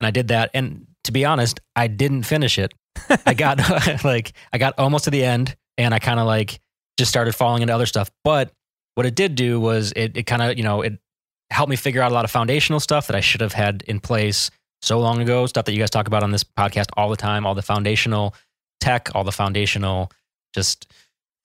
I 0.00 0.10
did 0.10 0.28
that. 0.28 0.52
And 0.54 0.86
to 1.04 1.12
be 1.12 1.26
honest, 1.26 1.60
I 1.76 1.88
didn't 1.88 2.22
finish 2.22 2.56
it. 2.56 2.72
I 3.26 3.34
got 3.34 3.58
like, 4.04 4.32
I 4.50 4.56
got 4.56 4.78
almost 4.78 5.04
to 5.04 5.10
the 5.10 5.22
end 5.22 5.56
and 5.76 5.92
I 5.92 5.98
kind 5.98 6.18
of 6.18 6.26
like 6.26 6.58
just 6.96 7.10
started 7.10 7.34
falling 7.34 7.60
into 7.60 7.74
other 7.74 7.84
stuff. 7.84 8.10
But 8.24 8.50
what 8.94 9.04
it 9.04 9.14
did 9.14 9.34
do 9.34 9.60
was 9.60 9.92
it, 9.94 10.16
it 10.16 10.22
kind 10.22 10.40
of, 10.40 10.56
you 10.56 10.64
know, 10.64 10.80
it 10.80 10.98
helped 11.50 11.68
me 11.68 11.76
figure 11.76 12.00
out 12.00 12.12
a 12.12 12.14
lot 12.14 12.24
of 12.24 12.30
foundational 12.30 12.80
stuff 12.80 13.08
that 13.08 13.14
I 13.14 13.20
should 13.20 13.42
have 13.42 13.52
had 13.52 13.82
in 13.86 14.00
place 14.00 14.50
so 14.80 14.98
long 15.00 15.20
ago, 15.20 15.44
stuff 15.44 15.66
that 15.66 15.72
you 15.72 15.80
guys 15.80 15.90
talk 15.90 16.06
about 16.06 16.22
on 16.22 16.30
this 16.30 16.44
podcast 16.44 16.86
all 16.96 17.10
the 17.10 17.16
time, 17.16 17.44
all 17.44 17.54
the 17.54 17.60
foundational 17.60 18.34
tech, 18.80 19.10
all 19.14 19.24
the 19.24 19.32
foundational 19.32 20.10
just 20.54 20.90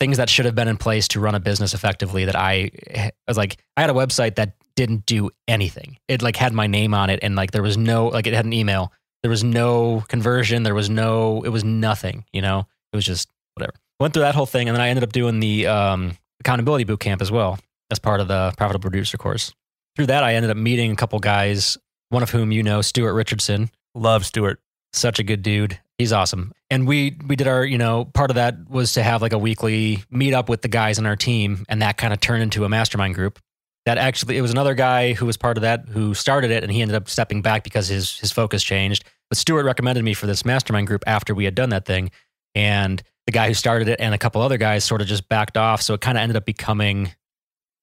things 0.03 0.17
that 0.17 0.29
should 0.29 0.43
have 0.43 0.53
been 0.53 0.67
in 0.67 0.75
place 0.75 1.07
to 1.07 1.19
run 1.21 1.33
a 1.33 1.39
business 1.39 1.73
effectively 1.73 2.25
that 2.25 2.35
I, 2.35 2.69
I 2.93 3.11
was 3.25 3.37
like 3.37 3.63
I 3.77 3.81
had 3.81 3.89
a 3.89 3.93
website 3.93 4.35
that 4.35 4.57
didn't 4.75 5.05
do 5.05 5.29
anything. 5.47 5.97
It 6.09 6.21
like 6.21 6.35
had 6.35 6.51
my 6.51 6.67
name 6.67 6.93
on 6.93 7.09
it 7.09 7.19
and 7.23 7.37
like 7.37 7.51
there 7.51 7.61
was 7.61 7.77
no 7.77 8.07
like 8.07 8.27
it 8.27 8.33
had 8.33 8.43
an 8.43 8.51
email. 8.51 8.91
There 9.21 9.29
was 9.29 9.45
no 9.45 10.03
conversion, 10.09 10.63
there 10.63 10.75
was 10.75 10.89
no 10.89 11.41
it 11.43 11.49
was 11.49 11.63
nothing, 11.63 12.25
you 12.33 12.41
know. 12.41 12.67
It 12.91 12.97
was 12.97 13.05
just 13.05 13.29
whatever. 13.53 13.71
Went 14.01 14.13
through 14.13 14.23
that 14.23 14.35
whole 14.35 14.45
thing 14.45 14.67
and 14.67 14.75
then 14.75 14.81
I 14.81 14.89
ended 14.89 15.05
up 15.05 15.13
doing 15.13 15.39
the 15.39 15.67
um, 15.67 16.17
accountability 16.41 16.83
boot 16.83 16.99
camp 16.99 17.21
as 17.21 17.31
well 17.31 17.57
as 17.89 17.97
part 17.97 18.19
of 18.19 18.27
the 18.27 18.53
profitable 18.57 18.81
producer 18.81 19.17
course. 19.17 19.53
Through 19.95 20.07
that 20.07 20.25
I 20.25 20.35
ended 20.35 20.51
up 20.51 20.57
meeting 20.57 20.91
a 20.91 20.97
couple 20.97 21.17
guys, 21.19 21.77
one 22.09 22.23
of 22.23 22.29
whom 22.29 22.51
you 22.51 22.61
know, 22.61 22.81
Stuart 22.81 23.13
Richardson, 23.13 23.69
Love 23.95 24.25
Stuart. 24.25 24.59
such 24.91 25.19
a 25.19 25.23
good 25.23 25.43
dude. 25.43 25.79
He's 25.97 26.11
awesome. 26.11 26.51
And 26.73 26.87
we 26.87 27.15
we 27.27 27.35
did 27.35 27.47
our, 27.47 27.63
you 27.63 27.77
know, 27.77 28.05
part 28.05 28.31
of 28.31 28.35
that 28.35 28.67
was 28.67 28.93
to 28.93 29.03
have 29.03 29.21
like 29.21 29.31
a 29.31 29.37
weekly 29.37 30.03
meet 30.09 30.33
up 30.33 30.49
with 30.49 30.63
the 30.63 30.67
guys 30.67 30.97
on 30.97 31.05
our 31.05 31.15
team 31.15 31.65
and 31.69 31.83
that 31.83 31.97
kind 31.97 32.11
of 32.11 32.19
turned 32.19 32.41
into 32.41 32.65
a 32.65 32.69
mastermind 32.69 33.13
group. 33.13 33.37
That 33.85 33.99
actually 33.99 34.39
it 34.39 34.41
was 34.41 34.49
another 34.49 34.73
guy 34.73 35.13
who 35.13 35.27
was 35.27 35.37
part 35.37 35.55
of 35.55 35.61
that 35.61 35.87
who 35.89 36.15
started 36.15 36.49
it 36.49 36.63
and 36.63 36.71
he 36.71 36.81
ended 36.81 36.95
up 36.95 37.09
stepping 37.09 37.43
back 37.43 37.63
because 37.63 37.89
his 37.89 38.17
his 38.17 38.31
focus 38.31 38.63
changed. 38.63 39.03
But 39.29 39.37
Stuart 39.37 39.65
recommended 39.65 40.03
me 40.03 40.15
for 40.15 40.25
this 40.25 40.45
mastermind 40.45 40.87
group 40.87 41.03
after 41.05 41.35
we 41.35 41.45
had 41.45 41.53
done 41.53 41.69
that 41.69 41.85
thing. 41.85 42.09
And 42.55 43.03
the 43.27 43.31
guy 43.31 43.49
who 43.49 43.53
started 43.53 43.87
it 43.87 43.99
and 43.99 44.15
a 44.15 44.17
couple 44.17 44.41
other 44.41 44.57
guys 44.57 44.83
sort 44.83 45.01
of 45.01 45.05
just 45.05 45.29
backed 45.29 45.57
off. 45.57 45.83
So 45.83 45.93
it 45.93 46.01
kind 46.01 46.17
of 46.17 46.23
ended 46.23 46.37
up 46.37 46.45
becoming, 46.45 47.13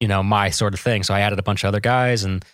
you 0.01 0.09
know, 0.09 0.25
my 0.25 0.51
sort 0.51 0.75
of 0.75 0.81
thing. 0.81 1.05
So 1.05 1.15
I 1.15 1.21
added 1.21 1.39
a 1.39 1.45
bunch 1.45 1.63
of 1.63 1.69
other 1.69 1.81
guys 1.81 2.25
and 2.25 2.45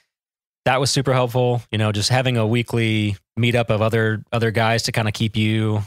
that 0.67 0.81
was 0.81 0.91
super 0.91 1.15
helpful. 1.15 1.63
You 1.71 1.79
know, 1.79 1.93
just 1.93 2.11
having 2.11 2.37
a 2.37 2.47
weekly 2.47 3.17
meetup 3.41 3.71
of 3.71 3.81
other 3.81 4.23
other 4.33 4.51
guys 4.51 4.83
to 4.83 4.93
kind 4.93 5.09
of 5.09 5.15
keep 5.15 5.35
you 5.35 5.83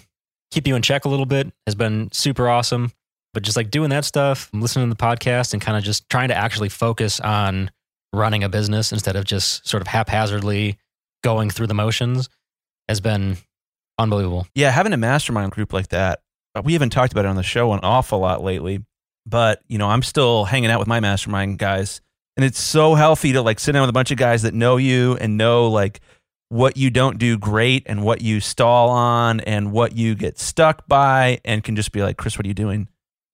keep 0.51 0.67
you 0.67 0.75
in 0.75 0.81
check 0.81 1.05
a 1.05 1.09
little 1.09 1.25
bit 1.25 1.51
has 1.65 1.75
been 1.75 2.09
super 2.11 2.49
awesome. 2.49 2.91
But 3.33 3.43
just 3.43 3.55
like 3.55 3.69
doing 3.69 3.91
that 3.91 4.05
stuff, 4.05 4.49
listening 4.53 4.89
to 4.89 4.95
the 4.95 5.01
podcast, 5.01 5.53
and 5.53 5.61
kind 5.61 5.77
of 5.77 5.83
just 5.83 6.09
trying 6.09 6.29
to 6.29 6.35
actually 6.35 6.69
focus 6.69 7.19
on 7.19 7.69
running 8.11 8.43
a 8.43 8.49
business 8.49 8.91
instead 8.91 9.15
of 9.15 9.23
just 9.23 9.67
sort 9.67 9.81
of 9.81 9.87
haphazardly 9.87 10.77
going 11.23 11.49
through 11.49 11.67
the 11.67 11.75
motions 11.75 12.27
has 12.87 12.99
been 12.99 13.37
unbelievable. 13.99 14.47
Yeah, 14.55 14.71
having 14.71 14.93
a 14.93 14.97
mastermind 14.97 15.51
group 15.51 15.73
like 15.73 15.89
that, 15.89 16.21
uh, 16.55 16.61
we 16.65 16.73
haven't 16.73 16.89
talked 16.89 17.11
about 17.11 17.25
it 17.25 17.27
on 17.27 17.35
the 17.35 17.43
show 17.43 17.71
an 17.73 17.81
awful 17.83 18.19
lot 18.19 18.43
lately, 18.43 18.83
but 19.27 19.61
you 19.67 19.77
know, 19.77 19.87
I'm 19.87 20.01
still 20.01 20.45
hanging 20.45 20.71
out 20.71 20.79
with 20.79 20.87
my 20.87 20.99
mastermind 20.99 21.59
guys, 21.59 22.01
and 22.35 22.43
it's 22.43 22.59
so 22.59 22.95
healthy 22.95 23.33
to 23.33 23.43
like 23.43 23.59
sit 23.59 23.73
down 23.73 23.83
with 23.83 23.89
a 23.89 23.93
bunch 23.93 24.09
of 24.09 24.17
guys 24.17 24.41
that 24.41 24.55
know 24.55 24.77
you 24.77 25.17
and 25.17 25.37
know 25.37 25.69
like 25.69 25.99
what 26.49 26.77
you 26.77 26.89
don't 26.89 27.19
do 27.19 27.37
great 27.37 27.83
and 27.85 28.03
what 28.03 28.21
you 28.21 28.39
stall 28.39 28.89
on 28.89 29.39
and 29.41 29.71
what 29.71 29.95
you 29.95 30.15
get 30.15 30.39
stuck 30.39 30.87
by 30.87 31.39
and 31.45 31.63
can 31.63 31.75
just 31.75 31.91
be 31.91 32.01
like, 32.01 32.17
Chris, 32.17 32.37
what 32.37 32.45
are 32.45 32.47
you 32.47 32.55
doing? 32.55 32.87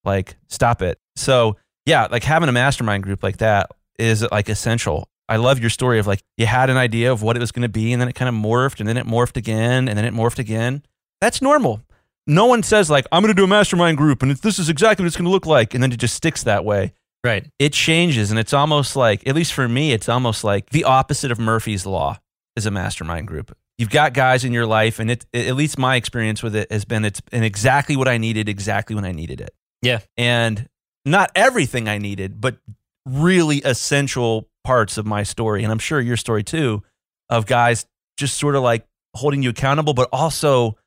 Like, 0.04 0.36
stop 0.48 0.82
it. 0.82 1.00
So, 1.16 1.56
yeah, 1.86 2.08
like 2.12 2.24
having 2.24 2.50
a 2.50 2.52
mastermind 2.52 3.04
group 3.04 3.24
like 3.24 3.38
that 3.38 3.72
is 3.98 4.26
like 4.32 4.50
essential. 4.50 5.08
I 5.30 5.38
love 5.38 5.60
your 5.60 5.70
story 5.70 5.98
of 5.98 6.08
like 6.08 6.22
you 6.38 6.46
had 6.46 6.70
an 6.70 6.78
idea 6.78 7.12
of 7.12 7.24
what 7.24 7.36
it 7.38 7.40
was 7.40 7.52
going 7.52 7.64
to 7.64 7.70
be 7.70 7.94
and 7.94 8.02
then 8.02 8.10
it 8.10 8.16
kind 8.16 8.30
of 8.30 8.36
morphed 8.36 8.80
and 8.80 8.88
then 8.88 8.98
it 8.98 9.08
morphed 9.08 9.38
again 9.38 9.88
and 9.88 9.98
then 9.98 10.06
it 10.06 10.14
morphed 10.14 10.38
again. 10.38 10.84
That's 11.22 11.42
normal. 11.42 11.82
No 12.28 12.46
one 12.46 12.64
says 12.64 12.90
like 12.90 13.06
I'm 13.12 13.24
going 13.24 13.34
to 13.34 13.40
do 13.40 13.46
a 13.46 13.48
mastermind 13.48 13.98
group 13.98 14.22
and 14.22 14.32
it's, 14.32 14.42
this 14.42 14.60
is 14.60 14.70
exactly 14.70 15.04
what 15.04 15.08
it's 15.08 15.16
going 15.16 15.26
to 15.26 15.32
look 15.32 15.46
like 15.46 15.74
and 15.74 15.82
then 15.82 15.92
it 15.92 15.98
just 15.98 16.16
sticks 16.16 16.44
that 16.44 16.66
way. 16.66 16.94
Right. 17.24 17.50
It 17.58 17.74
changes 17.74 18.30
and 18.30 18.40
it's 18.40 18.54
almost 18.54 18.96
like 18.96 19.28
at 19.28 19.34
least 19.36 19.54
for 19.54 19.68
me 19.68 19.94
it's 19.94 20.10
almost 20.10 20.44
like 20.44 20.70
the 20.72 20.84
opposite 20.84 21.32
of 21.32 21.40
Murphy's 21.40 21.86
law 21.86 22.20
is 22.56 22.66
a 22.66 22.72
mastermind 22.72 23.28
group. 23.28 23.56
you've 23.78 23.90
got 23.90 24.14
guys 24.14 24.44
in 24.44 24.54
your 24.54 24.66
life, 24.66 25.00
and 25.00 25.12
it, 25.12 25.26
at 25.34 25.56
least 25.56 25.78
my 25.78 25.96
experience 25.96 26.42
with 26.42 26.56
it 26.56 26.72
has 26.72 26.86
been 26.86 27.06
it's 27.06 27.22
been 27.22 27.44
exactly 27.44 27.96
what 27.96 28.08
I 28.08 28.18
needed, 28.18 28.50
exactly 28.50 28.96
when 28.96 29.06
I 29.06 29.12
needed 29.12 29.42
it. 29.42 29.54
Yeah. 29.82 30.00
And 30.18 30.68
not 31.06 31.32
everything 31.36 31.88
I 31.88 31.98
needed, 31.98 32.42
but 32.42 32.58
really 33.06 33.58
essential 33.60 34.50
parts 34.64 34.98
of 34.98 35.06
my 35.06 35.24
story. 35.24 35.64
And 35.64 35.72
I'm 35.72 35.80
sure 35.80 36.00
your 36.00 36.18
story 36.18 36.44
too, 36.44 36.84
of 37.30 37.46
guys 37.46 37.86
just 38.18 38.38
sort 38.38 38.56
of 38.56 38.64
like 38.64 38.86
holding 39.16 39.44
you 39.44 39.50
accountable, 39.50 39.94
but 39.94 40.10
also, 40.12 40.78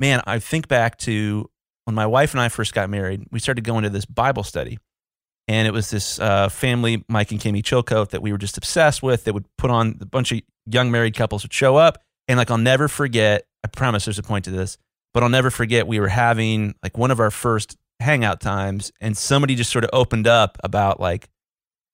man, 0.00 0.20
I 0.26 0.38
think 0.38 0.68
back 0.68 0.98
to 0.98 1.48
when 1.84 1.94
my 1.94 2.06
wife 2.06 2.34
and 2.34 2.40
I 2.40 2.48
first 2.48 2.74
got 2.74 2.90
married, 2.90 3.26
we 3.30 3.38
started 3.38 3.64
going 3.64 3.84
to 3.84 3.90
this 3.90 4.04
Bible 4.04 4.42
study. 4.42 4.78
And 5.48 5.66
it 5.66 5.72
was 5.72 5.88
this 5.88 6.20
uh, 6.20 6.50
family, 6.50 7.04
Mike 7.08 7.32
and 7.32 7.40
Kimmy 7.40 7.62
Chilcote, 7.62 8.10
that 8.10 8.20
we 8.20 8.32
were 8.32 8.38
just 8.38 8.58
obsessed 8.58 9.02
with. 9.02 9.24
That 9.24 9.32
would 9.32 9.46
put 9.56 9.70
on 9.70 9.96
a 10.00 10.06
bunch 10.06 10.30
of 10.30 10.42
young 10.66 10.90
married 10.90 11.16
couples 11.16 11.42
would 11.42 11.52
show 11.52 11.76
up. 11.76 12.02
And 12.28 12.36
like, 12.36 12.50
I'll 12.50 12.58
never 12.58 12.86
forget, 12.86 13.46
I 13.64 13.68
promise 13.68 14.04
there's 14.04 14.18
a 14.18 14.22
point 14.22 14.44
to 14.44 14.50
this, 14.50 14.76
but 15.14 15.22
I'll 15.22 15.30
never 15.30 15.50
forget 15.50 15.86
we 15.86 15.98
were 16.00 16.08
having 16.08 16.74
like 16.82 16.98
one 16.98 17.10
of 17.10 17.18
our 17.18 17.30
first 17.30 17.78
hangout 17.98 18.40
times 18.40 18.92
and 19.00 19.16
somebody 19.16 19.54
just 19.54 19.70
sort 19.72 19.84
of 19.84 19.90
opened 19.94 20.26
up 20.26 20.58
about 20.62 21.00
like 21.00 21.30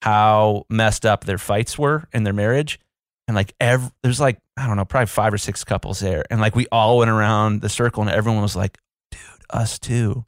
how 0.02 0.66
messed 0.68 1.06
up 1.06 1.24
their 1.24 1.38
fights 1.38 1.78
were 1.78 2.08
in 2.12 2.24
their 2.24 2.32
marriage. 2.32 2.80
And 3.28 3.36
like, 3.36 3.54
every, 3.60 3.90
there's 4.02 4.20
like, 4.20 4.38
I 4.56 4.66
don't 4.66 4.76
know, 4.76 4.84
probably 4.84 5.06
five 5.06 5.32
or 5.32 5.38
six 5.38 5.62
couples 5.62 6.00
there. 6.00 6.24
And 6.28 6.40
like, 6.40 6.56
we 6.56 6.66
all 6.72 6.98
went 6.98 7.10
around 7.10 7.62
the 7.62 7.68
circle 7.68 8.02
and 8.02 8.10
everyone 8.10 8.42
was 8.42 8.56
like, 8.56 8.76
dude, 9.12 9.20
us 9.48 9.78
too. 9.78 10.26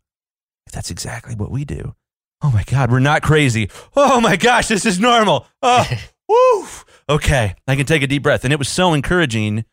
That's 0.73 0.93
exactly 0.93 1.35
what 1.35 1.51
we 1.51 1.65
do. 1.65 1.95
Oh 2.43 2.51
my 2.51 2.65
God, 2.65 2.91
we're 2.91 3.01
not 3.01 3.23
crazy. 3.23 3.71
Oh 3.97 4.21
my 4.21 4.37
gosh, 4.37 4.69
this 4.69 4.85
is 4.85 5.01
normal. 5.01 5.47
Oh, 5.63 5.87
woo. 6.29 6.67
Okay, 7.09 7.55
I 7.67 7.77
can 7.77 7.87
take 7.87 8.03
a 8.03 8.07
deep 8.07 8.23
breath. 8.23 8.45
And 8.45 8.53
it 8.53 8.59
was 8.59 8.69
so 8.69 8.93
encouraging 8.93 9.65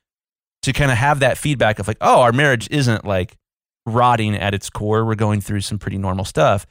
to 0.61 0.73
kind 0.73 0.91
of 0.91 0.97
have 0.97 1.19
that 1.19 1.37
feedback 1.37 1.79
of 1.79 1.87
like, 1.87 1.97
oh, 1.99 2.21
our 2.21 2.31
marriage 2.31 2.69
isn't 2.71 3.05
like 3.05 3.37
rotting 3.85 4.35
at 4.35 4.53
its 4.53 4.69
core. 4.69 5.05
We're 5.05 5.15
going 5.15 5.41
through 5.41 5.61
some 5.61 5.77
pretty 5.77 5.97
normal 5.97 6.25
stuff. 6.25 6.65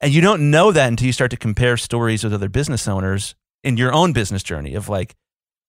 And 0.00 0.12
you 0.12 0.20
don't 0.20 0.50
know 0.50 0.72
that 0.72 0.88
until 0.88 1.06
you 1.06 1.12
start 1.12 1.30
to 1.30 1.36
compare 1.36 1.76
stories 1.76 2.24
with 2.24 2.34
other 2.34 2.48
business 2.48 2.88
owners 2.88 3.34
in 3.62 3.76
your 3.76 3.92
own 3.92 4.12
business 4.12 4.42
journey 4.42 4.74
of 4.74 4.88
like, 4.88 5.14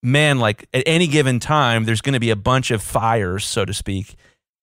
man, 0.04 0.40
like 0.40 0.68
at 0.74 0.84
any 0.86 1.08
given 1.08 1.40
time, 1.40 1.86
there's 1.86 2.02
going 2.02 2.13
to 2.13 2.20
be 2.20 2.30
a 2.30 2.36
bunch 2.36 2.72
of 2.72 2.82
fires, 2.82 3.46
so 3.46 3.63
to 3.63 3.74
speak. 3.74 4.16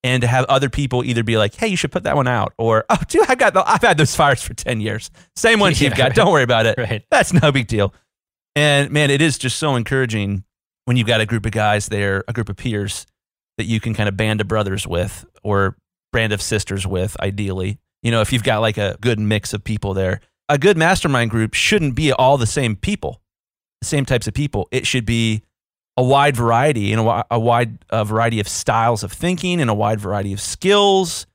And 0.05 0.21
to 0.21 0.29
have 0.29 0.45
other 0.51 0.69
people 0.69 1.03
either 1.03 1.25
be 1.25 1.39
like, 1.39 1.55
hey, 1.55 1.67
you 1.67 1.77
should 1.77 1.91
put 1.91 2.03
that 2.03 2.15
one 2.15 2.29
out, 2.29 2.53
or, 2.59 2.85
oh, 2.91 2.99
dude, 3.09 3.29
I've 3.29 3.39
got 3.39 3.55
the, 3.55 3.67
I've 3.67 3.81
had 3.81 3.97
those 3.97 4.15
fires 4.15 4.43
for 4.43 4.53
10 4.53 4.83
years. 4.83 5.11
Same 5.35 5.59
ones 5.59 5.81
Yeah, 5.81 5.89
you've 5.89 5.97
got. 5.97 6.05
right. 6.09 6.15
Don't 6.15 6.31
worry 6.31 6.43
about 6.43 6.67
it. 6.67 6.77
Right. 6.79 7.03
That's 7.11 7.33
no 7.33 7.51
big 7.51 7.67
deal. 7.67 7.95
And 8.55 8.91
man, 8.91 9.11
it 9.11 9.23
is 9.23 9.39
just 9.39 9.59
so 9.59 9.77
encouraging 9.77 10.45
when 10.85 10.99
you've 10.99 11.07
got 11.07 11.23
a 11.23 11.27
group 11.27 11.47
of 11.47 11.53
guys 11.53 11.87
there, 11.89 12.23
a 12.29 12.33
group 12.33 12.49
of 12.51 12.57
peers 12.57 13.07
that 13.57 13.65
you 13.65 13.81
can 13.81 13.95
kind 13.95 14.09
of 14.09 14.17
band 14.17 14.41
of 14.41 14.49
brothers 14.49 14.87
with 14.87 15.25
or 15.43 15.77
brand 16.13 16.33
of 16.33 16.43
sisters 16.43 16.87
with, 16.87 17.17
ideally. 17.21 17.79
You 18.03 18.11
know, 18.11 18.21
if 18.21 18.33
you've 18.33 18.45
got 18.45 18.59
like 18.61 18.77
a 18.77 18.99
good 19.01 19.19
mix 19.19 19.55
of 19.55 19.65
people 19.65 19.95
there, 19.95 20.21
a 20.49 20.59
good 20.59 20.77
mastermind 20.77 21.31
group 21.31 21.55
shouldn't 21.55 21.95
be 21.95 22.13
all 22.13 22.37
the 22.37 22.47
same 22.47 22.77
people, 22.77 23.23
the 23.81 23.87
same 23.87 24.05
types 24.05 24.27
of 24.27 24.35
people. 24.35 24.69
It 24.71 24.87
should 24.87 25.07
be 25.07 25.43
a 25.97 26.03
wide 26.03 26.37
variety 26.37 26.93
and 26.93 27.07
a, 27.07 27.25
a 27.31 27.39
wide 27.39 27.79
uh, 27.91 28.05
variety 28.05 28.41
of 28.41 28.49
styles 28.49 29.03
of 29.05 29.13
thinking 29.13 29.61
and 29.61 29.71
a 29.71 29.75
wide 29.75 30.01
variety 30.01 30.33
of 30.33 30.41
skills. 30.41 31.27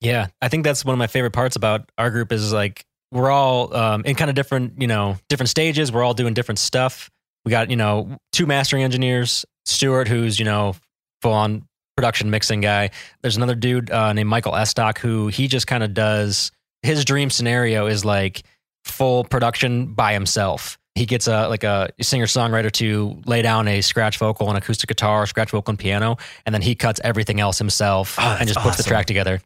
Yeah, 0.00 0.28
I 0.40 0.48
think 0.48 0.64
that's 0.64 0.84
one 0.84 0.92
of 0.92 0.98
my 0.98 1.06
favorite 1.06 1.32
parts 1.32 1.56
about 1.56 1.90
our 1.98 2.10
group 2.10 2.32
is 2.32 2.52
like 2.52 2.84
we're 3.12 3.30
all 3.30 3.74
um, 3.74 4.02
in 4.04 4.14
kind 4.14 4.30
of 4.30 4.36
different, 4.36 4.80
you 4.80 4.86
know, 4.86 5.16
different 5.28 5.48
stages. 5.48 5.92
We're 5.92 6.02
all 6.02 6.14
doing 6.14 6.34
different 6.34 6.58
stuff. 6.58 7.10
We 7.44 7.50
got, 7.50 7.70
you 7.70 7.76
know, 7.76 8.18
two 8.32 8.46
mastering 8.46 8.82
engineers, 8.82 9.44
Stuart, 9.64 10.08
who's, 10.08 10.38
you 10.38 10.44
know, 10.44 10.74
full 11.22 11.32
on 11.32 11.66
production 11.96 12.30
mixing 12.30 12.60
guy. 12.60 12.90
There's 13.22 13.36
another 13.36 13.54
dude 13.54 13.90
uh, 13.90 14.12
named 14.12 14.28
Michael 14.28 14.52
Estock 14.52 14.98
who 14.98 15.28
he 15.28 15.48
just 15.48 15.66
kind 15.66 15.82
of 15.82 15.94
does 15.94 16.50
his 16.82 17.04
dream 17.04 17.30
scenario 17.30 17.86
is 17.86 18.04
like 18.04 18.42
full 18.84 19.24
production 19.24 19.94
by 19.94 20.12
himself. 20.12 20.78
He 20.96 21.06
gets 21.06 21.28
a 21.28 21.48
like 21.48 21.62
a 21.62 21.90
singer 22.00 22.26
songwriter 22.26 22.72
to 22.72 23.20
lay 23.26 23.42
down 23.42 23.68
a 23.68 23.80
scratch 23.82 24.18
vocal 24.18 24.48
and 24.48 24.56
acoustic 24.58 24.88
guitar, 24.88 25.26
scratch 25.26 25.50
vocal 25.50 25.72
and 25.72 25.78
piano, 25.78 26.16
and 26.46 26.54
then 26.54 26.62
he 26.62 26.74
cuts 26.74 27.00
everything 27.04 27.38
else 27.38 27.58
himself 27.58 28.16
Oh, 28.18 28.36
and 28.40 28.48
just 28.48 28.60
puts 28.60 28.76
the 28.78 28.82
track 28.82 29.06
together. 29.06 29.40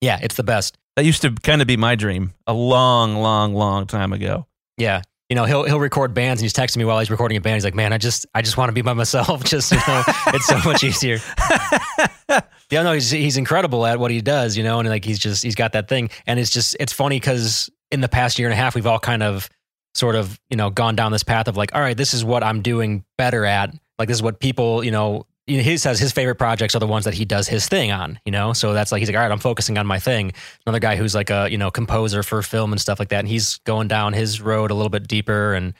Yeah, 0.00 0.18
it's 0.20 0.34
the 0.34 0.42
best. 0.42 0.76
That 0.96 1.04
used 1.04 1.22
to 1.22 1.30
kind 1.30 1.60
of 1.62 1.68
be 1.68 1.76
my 1.76 1.94
dream 1.94 2.34
a 2.46 2.52
long, 2.52 3.16
long, 3.16 3.54
long 3.54 3.86
time 3.86 4.12
ago. 4.12 4.46
Yeah. 4.76 5.02
You 5.28 5.36
know, 5.36 5.44
he'll 5.44 5.64
he'll 5.64 5.80
record 5.80 6.14
bands 6.14 6.40
and 6.40 6.44
he's 6.44 6.52
texting 6.52 6.76
me 6.78 6.84
while 6.84 6.98
he's 7.00 7.10
recording 7.10 7.36
a 7.36 7.40
band. 7.40 7.54
He's 7.54 7.64
like, 7.64 7.74
Man, 7.74 7.92
I 7.92 7.98
just 7.98 8.26
I 8.34 8.42
just 8.42 8.56
want 8.56 8.68
to 8.68 8.72
be 8.72 8.82
by 8.82 8.92
myself. 8.92 9.42
Just 9.44 9.72
you 9.72 9.78
know, 9.88 10.02
it's 10.28 10.46
so 10.46 10.58
much 10.58 10.84
easier. 10.84 11.18
yeah, 12.70 12.82
no, 12.82 12.92
he's 12.92 13.10
he's 13.10 13.36
incredible 13.36 13.84
at 13.86 13.98
what 13.98 14.10
he 14.10 14.20
does, 14.20 14.56
you 14.56 14.62
know, 14.64 14.78
and 14.78 14.88
like 14.88 15.04
he's 15.04 15.18
just 15.18 15.42
he's 15.42 15.54
got 15.54 15.72
that 15.72 15.88
thing. 15.88 16.10
And 16.26 16.38
it's 16.38 16.50
just 16.50 16.76
it's 16.78 16.92
funny 16.92 17.16
because 17.16 17.70
in 17.90 18.00
the 18.00 18.08
past 18.08 18.38
year 18.38 18.48
and 18.48 18.52
a 18.52 18.56
half 18.56 18.74
we've 18.74 18.86
all 18.86 18.98
kind 18.98 19.22
of 19.22 19.48
sort 19.96 20.14
of, 20.14 20.38
you 20.50 20.56
know, 20.56 20.70
gone 20.70 20.94
down 20.94 21.12
this 21.12 21.22
path 21.22 21.48
of 21.48 21.56
like, 21.56 21.74
all 21.74 21.80
right, 21.80 21.96
this 21.96 22.14
is 22.14 22.24
what 22.24 22.42
I'm 22.42 22.62
doing 22.62 23.04
better 23.16 23.44
at. 23.44 23.74
Like 23.98 24.08
this 24.08 24.18
is 24.18 24.22
what 24.22 24.40
people, 24.40 24.84
you 24.84 24.90
know, 24.90 25.26
he 25.46 25.76
says 25.78 26.00
his 26.00 26.12
favorite 26.12 26.34
projects 26.34 26.74
are 26.74 26.80
the 26.80 26.88
ones 26.88 27.04
that 27.04 27.14
he 27.14 27.24
does 27.24 27.46
his 27.46 27.68
thing 27.68 27.92
on, 27.92 28.18
you 28.24 28.32
know? 28.32 28.52
So 28.52 28.72
that's 28.72 28.90
like, 28.90 28.98
he's 28.98 29.08
like, 29.08 29.16
all 29.16 29.22
right, 29.22 29.30
I'm 29.30 29.38
focusing 29.38 29.78
on 29.78 29.86
my 29.86 30.00
thing. 30.00 30.32
Another 30.66 30.80
guy 30.80 30.96
who's 30.96 31.14
like 31.14 31.30
a, 31.30 31.48
you 31.48 31.56
know, 31.56 31.70
composer 31.70 32.24
for 32.24 32.42
film 32.42 32.72
and 32.72 32.80
stuff 32.80 32.98
like 32.98 33.10
that. 33.10 33.20
And 33.20 33.28
he's 33.28 33.58
going 33.58 33.86
down 33.86 34.12
his 34.12 34.40
road 34.40 34.72
a 34.72 34.74
little 34.74 34.90
bit 34.90 35.06
deeper. 35.06 35.54
And 35.54 35.72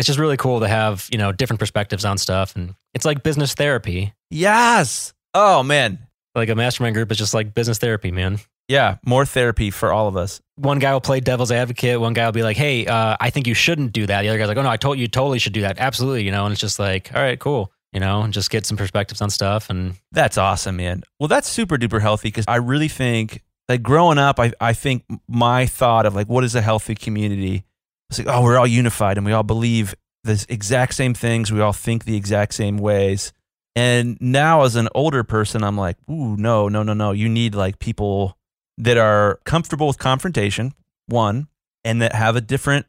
it's 0.00 0.08
just 0.08 0.18
really 0.18 0.36
cool 0.36 0.60
to 0.60 0.68
have, 0.68 1.08
you 1.12 1.18
know, 1.18 1.30
different 1.30 1.60
perspectives 1.60 2.04
on 2.04 2.18
stuff. 2.18 2.56
And 2.56 2.74
it's 2.92 3.04
like 3.04 3.22
business 3.22 3.54
therapy. 3.54 4.12
Yes. 4.30 5.14
Oh, 5.32 5.62
man. 5.62 6.00
Like 6.34 6.48
a 6.48 6.56
mastermind 6.56 6.96
group 6.96 7.12
is 7.12 7.18
just 7.18 7.34
like 7.34 7.54
business 7.54 7.78
therapy, 7.78 8.10
man. 8.10 8.40
Yeah. 8.66 8.96
More 9.06 9.24
therapy 9.24 9.70
for 9.70 9.92
all 9.92 10.08
of 10.08 10.16
us. 10.16 10.40
One 10.56 10.78
guy 10.78 10.92
will 10.92 11.00
play 11.00 11.20
devil's 11.20 11.50
advocate. 11.50 12.00
One 12.00 12.12
guy 12.12 12.26
will 12.26 12.32
be 12.32 12.42
like, 12.44 12.56
hey, 12.56 12.86
uh, 12.86 13.16
I 13.18 13.30
think 13.30 13.46
you 13.46 13.54
shouldn't 13.54 13.92
do 13.92 14.06
that. 14.06 14.22
The 14.22 14.28
other 14.28 14.38
guy's 14.38 14.48
like, 14.48 14.56
oh, 14.56 14.62
no, 14.62 14.70
I 14.70 14.76
told 14.76 14.98
you 14.98 15.08
totally 15.08 15.38
should 15.40 15.52
do 15.52 15.62
that. 15.62 15.78
Absolutely. 15.78 16.22
You 16.22 16.30
know, 16.30 16.44
and 16.44 16.52
it's 16.52 16.60
just 16.60 16.78
like, 16.78 17.10
all 17.14 17.20
right, 17.20 17.38
cool. 17.38 17.72
You 17.92 18.00
know, 18.00 18.22
and 18.22 18.32
just 18.32 18.50
get 18.50 18.66
some 18.66 18.76
perspectives 18.76 19.20
on 19.20 19.30
stuff. 19.30 19.70
And 19.70 19.94
That's 20.12 20.38
awesome, 20.38 20.76
man. 20.76 21.02
Well, 21.18 21.28
that's 21.28 21.48
super 21.48 21.76
duper 21.76 22.00
healthy 22.00 22.28
because 22.28 22.44
I 22.48 22.56
really 22.56 22.88
think, 22.88 23.42
like, 23.68 23.82
growing 23.82 24.18
up, 24.18 24.38
I, 24.38 24.52
I 24.60 24.72
think 24.72 25.04
my 25.28 25.66
thought 25.66 26.06
of, 26.06 26.14
like, 26.14 26.28
what 26.28 26.44
is 26.44 26.54
a 26.54 26.60
healthy 26.60 26.94
community? 26.94 27.64
It's 28.10 28.18
like, 28.18 28.28
oh, 28.28 28.42
we're 28.42 28.58
all 28.58 28.66
unified 28.66 29.16
and 29.16 29.24
we 29.24 29.32
all 29.32 29.42
believe 29.42 29.94
the 30.22 30.44
exact 30.48 30.94
same 30.94 31.14
things. 31.14 31.52
We 31.52 31.60
all 31.60 31.72
think 31.72 32.04
the 32.04 32.16
exact 32.16 32.54
same 32.54 32.78
ways. 32.78 33.32
And 33.76 34.18
now, 34.20 34.62
as 34.62 34.76
an 34.76 34.88
older 34.94 35.24
person, 35.24 35.64
I'm 35.64 35.76
like, 35.76 35.96
ooh, 36.08 36.36
no, 36.36 36.68
no, 36.68 36.82
no, 36.82 36.94
no. 36.94 37.12
You 37.12 37.28
need, 37.28 37.54
like, 37.54 37.78
people 37.78 38.36
that 38.78 38.96
are 38.96 39.40
comfortable 39.44 39.86
with 39.86 39.98
confrontation, 39.98 40.74
one, 41.06 41.48
and 41.84 42.02
that 42.02 42.14
have 42.14 42.36
a 42.36 42.40
different 42.40 42.86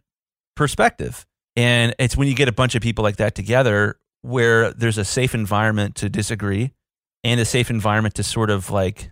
perspective. 0.55 1.25
And 1.55 1.93
it's 1.99 2.17
when 2.17 2.27
you 2.27 2.35
get 2.35 2.47
a 2.47 2.53
bunch 2.53 2.75
of 2.75 2.81
people 2.81 3.03
like 3.03 3.17
that 3.17 3.35
together 3.35 3.97
where 4.21 4.71
there's 4.73 4.97
a 4.97 5.05
safe 5.05 5.35
environment 5.35 5.95
to 5.95 6.09
disagree 6.09 6.71
and 7.23 7.39
a 7.39 7.45
safe 7.45 7.69
environment 7.69 8.15
to 8.15 8.23
sort 8.23 8.49
of 8.49 8.71
like 8.71 9.11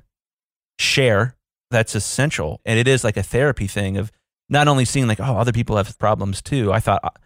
share 0.79 1.36
that's 1.69 1.95
essential 1.95 2.62
and 2.65 2.79
it 2.79 2.88
is 2.88 3.03
like 3.03 3.17
a 3.17 3.23
therapy 3.23 3.67
thing 3.67 3.97
of 3.97 4.12
not 4.49 4.67
only 4.67 4.86
seeing 4.86 5.07
like 5.07 5.19
oh 5.19 5.38
other 5.38 5.51
people 5.51 5.77
have 5.77 5.97
problems 5.99 6.41
too 6.41 6.73
i 6.73 6.79
thought 6.79 7.17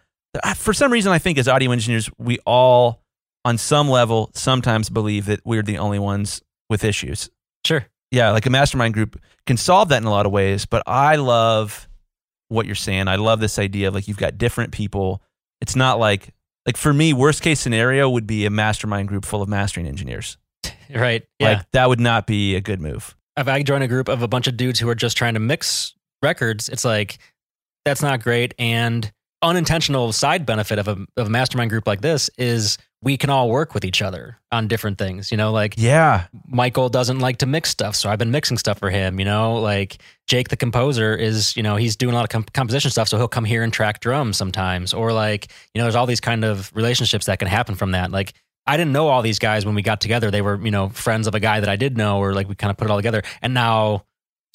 uh, 0.42 0.54
for 0.54 0.72
some 0.72 0.92
reason 0.92 1.12
i 1.12 1.18
think 1.18 1.38
as 1.38 1.48
audio 1.48 1.70
engineers 1.70 2.10
we 2.18 2.38
all 2.46 3.02
on 3.44 3.56
some 3.56 3.88
level 3.88 4.30
sometimes 4.34 4.90
believe 4.90 5.26
that 5.26 5.40
we're 5.44 5.62
the 5.62 5.78
only 5.78 5.98
ones 5.98 6.42
with 6.68 6.84
issues 6.84 7.30
sure. 7.66 7.86
Yeah, 8.10 8.30
like 8.30 8.46
a 8.46 8.50
mastermind 8.50 8.94
group 8.94 9.20
can 9.46 9.56
solve 9.56 9.88
that 9.90 9.98
in 9.98 10.04
a 10.04 10.10
lot 10.10 10.26
of 10.26 10.32
ways. 10.32 10.66
But 10.66 10.82
I 10.86 11.16
love 11.16 11.88
what 12.48 12.66
you're 12.66 12.74
saying. 12.74 13.08
I 13.08 13.16
love 13.16 13.40
this 13.40 13.58
idea 13.58 13.88
of 13.88 13.94
like 13.94 14.08
you've 14.08 14.16
got 14.16 14.38
different 14.38 14.72
people. 14.72 15.22
It's 15.60 15.76
not 15.76 15.98
like 15.98 16.30
like 16.66 16.76
for 16.76 16.92
me, 16.92 17.12
worst 17.12 17.42
case 17.42 17.60
scenario 17.60 18.08
would 18.10 18.26
be 18.26 18.44
a 18.46 18.50
mastermind 18.50 19.08
group 19.08 19.24
full 19.24 19.42
of 19.42 19.48
mastering 19.48 19.86
engineers. 19.86 20.36
Right. 20.94 21.22
Yeah. 21.38 21.48
Like 21.52 21.70
that 21.72 21.90
would 21.90 22.00
not 22.00 22.26
be 22.26 22.56
a 22.56 22.62
good 22.62 22.80
move. 22.80 23.14
if 23.36 23.46
I 23.46 23.62
join 23.62 23.82
a 23.82 23.88
group 23.88 24.08
of 24.08 24.22
a 24.22 24.28
bunch 24.28 24.46
of 24.46 24.56
dudes 24.56 24.80
who 24.80 24.88
are 24.88 24.94
just 24.94 25.18
trying 25.18 25.34
to 25.34 25.40
mix 25.40 25.92
records, 26.22 26.70
it's 26.70 26.82
like 26.82 27.18
that's 27.84 28.00
not 28.00 28.22
great. 28.22 28.54
And 28.58 29.12
unintentional 29.42 30.12
side 30.12 30.46
benefit 30.46 30.78
of 30.78 30.88
a 30.88 30.96
of 31.18 31.26
a 31.26 31.30
mastermind 31.30 31.68
group 31.68 31.86
like 31.86 32.00
this 32.00 32.30
is 32.38 32.78
we 33.00 33.16
can 33.16 33.30
all 33.30 33.48
work 33.48 33.74
with 33.74 33.84
each 33.84 34.02
other 34.02 34.38
on 34.50 34.66
different 34.66 34.98
things. 34.98 35.30
You 35.30 35.36
know, 35.36 35.52
like 35.52 35.74
Yeah. 35.76 36.24
Michael 36.46 36.88
doesn't 36.88 37.20
like 37.20 37.38
to 37.38 37.46
mix 37.46 37.70
stuff, 37.70 37.94
so 37.94 38.10
I've 38.10 38.18
been 38.18 38.30
mixing 38.30 38.58
stuff 38.58 38.78
for 38.78 38.90
him. 38.90 39.18
You 39.18 39.24
know, 39.24 39.54
like 39.60 39.98
Jake 40.26 40.48
the 40.48 40.56
composer 40.56 41.14
is, 41.14 41.56
you 41.56 41.62
know, 41.62 41.76
he's 41.76 41.96
doing 41.96 42.12
a 42.14 42.16
lot 42.16 42.24
of 42.24 42.30
comp- 42.30 42.52
composition 42.52 42.90
stuff, 42.90 43.08
so 43.08 43.16
he'll 43.16 43.28
come 43.28 43.44
here 43.44 43.62
and 43.62 43.72
track 43.72 44.00
drums 44.00 44.36
sometimes. 44.36 44.92
Or 44.92 45.12
like, 45.12 45.48
you 45.74 45.78
know, 45.78 45.84
there's 45.84 45.94
all 45.94 46.06
these 46.06 46.20
kind 46.20 46.44
of 46.44 46.74
relationships 46.74 47.26
that 47.26 47.38
can 47.38 47.48
happen 47.48 47.74
from 47.76 47.92
that. 47.92 48.10
Like, 48.10 48.32
I 48.66 48.76
didn't 48.76 48.92
know 48.92 49.08
all 49.08 49.22
these 49.22 49.38
guys 49.38 49.64
when 49.64 49.74
we 49.74 49.82
got 49.82 50.00
together. 50.00 50.30
They 50.30 50.42
were, 50.42 50.60
you 50.62 50.70
know, 50.70 50.88
friends 50.90 51.26
of 51.26 51.34
a 51.34 51.40
guy 51.40 51.60
that 51.60 51.68
I 51.68 51.76
did 51.76 51.96
know, 51.96 52.18
or 52.18 52.34
like 52.34 52.48
we 52.48 52.54
kind 52.54 52.70
of 52.70 52.76
put 52.76 52.86
it 52.86 52.90
all 52.90 52.98
together. 52.98 53.22
And 53.40 53.54
now 53.54 54.04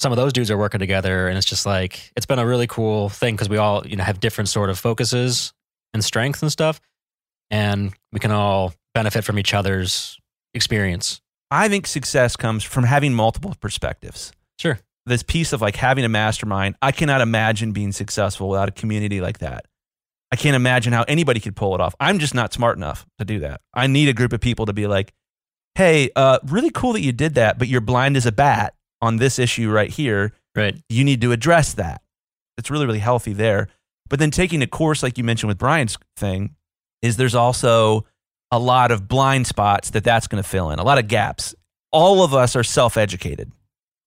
some 0.00 0.12
of 0.12 0.16
those 0.16 0.32
dudes 0.32 0.50
are 0.50 0.58
working 0.58 0.80
together, 0.80 1.28
and 1.28 1.38
it's 1.38 1.46
just 1.46 1.64
like 1.64 2.12
it's 2.14 2.26
been 2.26 2.38
a 2.38 2.46
really 2.46 2.66
cool 2.66 3.08
thing 3.08 3.34
because 3.34 3.48
we 3.48 3.56
all, 3.56 3.86
you 3.86 3.96
know, 3.96 4.04
have 4.04 4.20
different 4.20 4.50
sort 4.50 4.68
of 4.70 4.78
focuses 4.78 5.52
and 5.94 6.04
strengths 6.04 6.42
and 6.42 6.52
stuff, 6.52 6.80
and 7.54 7.94
we 8.12 8.18
can 8.18 8.32
all 8.32 8.74
benefit 8.94 9.22
from 9.22 9.38
each 9.38 9.54
other's 9.54 10.18
experience. 10.54 11.20
I 11.52 11.68
think 11.68 11.86
success 11.86 12.34
comes 12.34 12.64
from 12.64 12.82
having 12.82 13.14
multiple 13.14 13.54
perspectives. 13.60 14.32
Sure. 14.58 14.80
This 15.06 15.22
piece 15.22 15.52
of 15.52 15.60
like 15.62 15.76
having 15.76 16.04
a 16.04 16.08
mastermind, 16.08 16.74
I 16.82 16.90
cannot 16.90 17.20
imagine 17.20 17.70
being 17.70 17.92
successful 17.92 18.48
without 18.48 18.68
a 18.68 18.72
community 18.72 19.20
like 19.20 19.38
that. 19.38 19.66
I 20.32 20.36
can't 20.36 20.56
imagine 20.56 20.92
how 20.92 21.04
anybody 21.04 21.38
could 21.38 21.54
pull 21.54 21.76
it 21.76 21.80
off. 21.80 21.94
I'm 22.00 22.18
just 22.18 22.34
not 22.34 22.52
smart 22.52 22.76
enough 22.76 23.06
to 23.18 23.24
do 23.24 23.38
that. 23.40 23.60
I 23.72 23.86
need 23.86 24.08
a 24.08 24.14
group 24.14 24.32
of 24.32 24.40
people 24.40 24.66
to 24.66 24.72
be 24.72 24.88
like, 24.88 25.12
hey, 25.76 26.10
uh, 26.16 26.40
really 26.46 26.70
cool 26.70 26.94
that 26.94 27.02
you 27.02 27.12
did 27.12 27.34
that, 27.34 27.56
but 27.56 27.68
you're 27.68 27.80
blind 27.80 28.16
as 28.16 28.26
a 28.26 28.32
bat 28.32 28.74
on 29.00 29.18
this 29.18 29.38
issue 29.38 29.70
right 29.70 29.90
here. 29.90 30.32
Right. 30.56 30.76
You 30.88 31.04
need 31.04 31.20
to 31.20 31.30
address 31.30 31.74
that. 31.74 32.02
It's 32.58 32.68
really, 32.68 32.86
really 32.86 32.98
healthy 32.98 33.32
there. 33.32 33.68
But 34.08 34.18
then 34.18 34.32
taking 34.32 34.60
a 34.60 34.66
course 34.66 35.04
like 35.04 35.18
you 35.18 35.22
mentioned 35.22 35.48
with 35.48 35.58
Brian's 35.58 35.96
thing 36.16 36.56
is 37.04 37.18
there's 37.18 37.34
also 37.34 38.06
a 38.50 38.58
lot 38.58 38.90
of 38.90 39.06
blind 39.06 39.46
spots 39.46 39.90
that 39.90 40.04
that's 40.04 40.26
going 40.26 40.42
to 40.42 40.48
fill 40.48 40.70
in, 40.70 40.78
a 40.78 40.84
lot 40.84 40.98
of 40.98 41.06
gaps. 41.06 41.54
All 41.92 42.24
of 42.24 42.32
us 42.32 42.56
are 42.56 42.64
self 42.64 42.96
educated. 42.96 43.52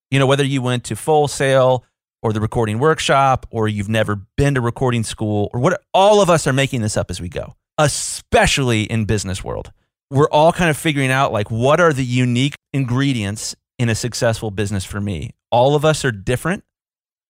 You 0.10 0.18
know, 0.20 0.26
whether 0.26 0.44
you 0.44 0.62
went 0.62 0.86
to 0.86 0.96
Full 0.96 1.28
Sail 1.28 1.86
or 2.24 2.34
the 2.34 2.42
recording 2.42 2.80
workshop 2.80 3.46
or 3.52 3.68
you've 3.68 3.88
never 3.88 4.16
been 4.36 4.56
to 4.56 4.62
recording 4.62 5.04
school 5.04 5.50
or 5.54 5.60
what, 5.60 5.80
all 5.94 6.22
of 6.22 6.30
us 6.30 6.48
are 6.48 6.54
making 6.54 6.82
this 6.82 6.98
up 6.98 7.12
as 7.12 7.22
we 7.22 7.30
go, 7.30 7.56
especially 7.78 8.84
in 8.84 9.06
business 9.06 9.44
world. 9.44 9.72
We're 10.10 10.30
all 10.30 10.52
kind 10.52 10.72
of 10.72 10.78
figuring 10.78 11.12
out 11.12 11.32
like 11.32 11.52
what 11.52 11.80
are 11.80 11.94
the 11.94 12.06
unique 12.06 12.56
ingredients 12.74 13.56
in 13.78 13.90
a 13.90 13.96
successful 13.96 14.50
business 14.50 14.86
for 14.86 15.00
me. 15.00 15.36
All 15.52 15.76
of 15.76 15.86
us 15.86 16.04
are 16.04 16.12
different. 16.12 16.64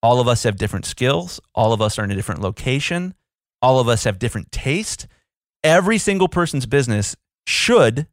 All 0.02 0.22
of 0.22 0.30
us 0.30 0.44
have 0.44 0.56
different 0.56 0.86
skills. 0.86 1.42
All 1.54 1.74
of 1.74 1.82
us 1.82 2.00
are 2.00 2.06
in 2.06 2.12
a 2.12 2.16
different 2.16 2.42
location. 2.42 3.16
All 3.62 3.80
of 3.80 3.90
us 3.90 4.06
have 4.06 4.18
different 4.18 4.52
taste. 4.52 5.08
Every 5.64 5.98
single 5.98 6.28
person's 6.28 6.66
business 6.66 7.16
should 7.46 8.08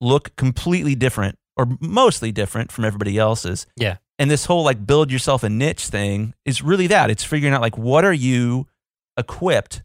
look 0.00 0.34
completely 0.36 0.94
different 0.94 1.38
or 1.56 1.68
mostly 1.80 2.32
different 2.32 2.72
from 2.72 2.84
everybody 2.84 3.18
else's. 3.18 3.66
Yeah. 3.76 3.96
And 4.18 4.30
this 4.30 4.46
whole 4.46 4.64
like 4.64 4.86
build 4.86 5.10
yourself 5.10 5.42
a 5.42 5.48
niche 5.48 5.86
thing 5.86 6.34
is 6.44 6.62
really 6.62 6.86
that. 6.88 7.10
It's 7.10 7.24
figuring 7.24 7.54
out 7.54 7.60
like 7.60 7.78
what 7.78 8.04
are 8.04 8.12
you 8.12 8.66
equipped 9.16 9.82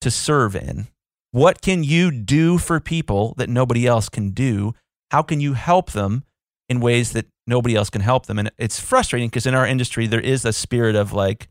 to 0.00 0.10
serve 0.10 0.54
in? 0.54 0.88
What 1.30 1.60
can 1.60 1.84
you 1.84 2.10
do 2.10 2.58
for 2.58 2.80
people 2.80 3.34
that 3.36 3.48
nobody 3.48 3.86
else 3.86 4.08
can 4.08 4.30
do? 4.30 4.74
How 5.10 5.22
can 5.22 5.40
you 5.40 5.54
help 5.54 5.92
them 5.92 6.24
in 6.68 6.80
ways 6.80 7.12
that 7.12 7.26
nobody 7.46 7.74
else 7.74 7.90
can 7.90 8.00
help 8.00 8.26
them? 8.26 8.38
And 8.38 8.50
it's 8.58 8.80
frustrating 8.80 9.28
because 9.28 9.46
in 9.46 9.54
our 9.54 9.66
industry, 9.66 10.06
there 10.06 10.20
is 10.20 10.44
a 10.44 10.52
spirit 10.52 10.96
of 10.96 11.12
like, 11.12 11.48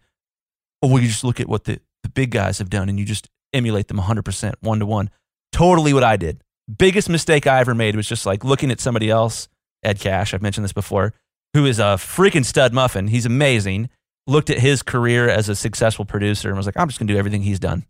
oh, 0.81 0.87
well, 0.89 1.01
you 1.01 1.07
just 1.07 1.23
look 1.23 1.39
at 1.39 1.47
what 1.47 1.65
the, 1.65 1.79
the 2.03 2.09
big 2.09 2.31
guys 2.31 2.57
have 2.59 2.69
done 2.69 2.89
and 2.89 2.99
you 2.99 3.05
just 3.05 3.29
emulate 3.53 3.87
them 3.87 3.97
100% 3.97 4.53
one 4.61 4.79
to 4.79 4.85
one. 4.85 5.09
Totally 5.51 5.93
what 5.93 6.03
I 6.03 6.17
did. 6.17 6.41
Biggest 6.77 7.09
mistake 7.09 7.47
I 7.47 7.59
ever 7.59 7.73
made 7.73 7.95
was 7.95 8.07
just 8.07 8.25
like 8.25 8.43
looking 8.43 8.71
at 8.71 8.81
somebody 8.81 9.09
else, 9.09 9.47
Ed 9.83 9.99
Cash, 9.99 10.33
I've 10.33 10.41
mentioned 10.41 10.65
this 10.65 10.73
before, 10.73 11.13
who 11.53 11.65
is 11.65 11.79
a 11.79 11.95
freaking 11.95 12.45
stud 12.45 12.73
muffin. 12.73 13.07
He's 13.07 13.25
amazing. 13.25 13.89
Looked 14.25 14.49
at 14.49 14.59
his 14.59 14.83
career 14.83 15.29
as 15.29 15.47
a 15.47 15.55
successful 15.55 16.03
producer 16.03 16.49
and 16.49 16.57
was 16.57 16.65
like, 16.65 16.77
I'm 16.77 16.89
just 16.89 16.99
going 16.99 17.07
to 17.07 17.13
do 17.13 17.17
everything 17.17 17.41
he's 17.41 17.59
done. 17.59 17.85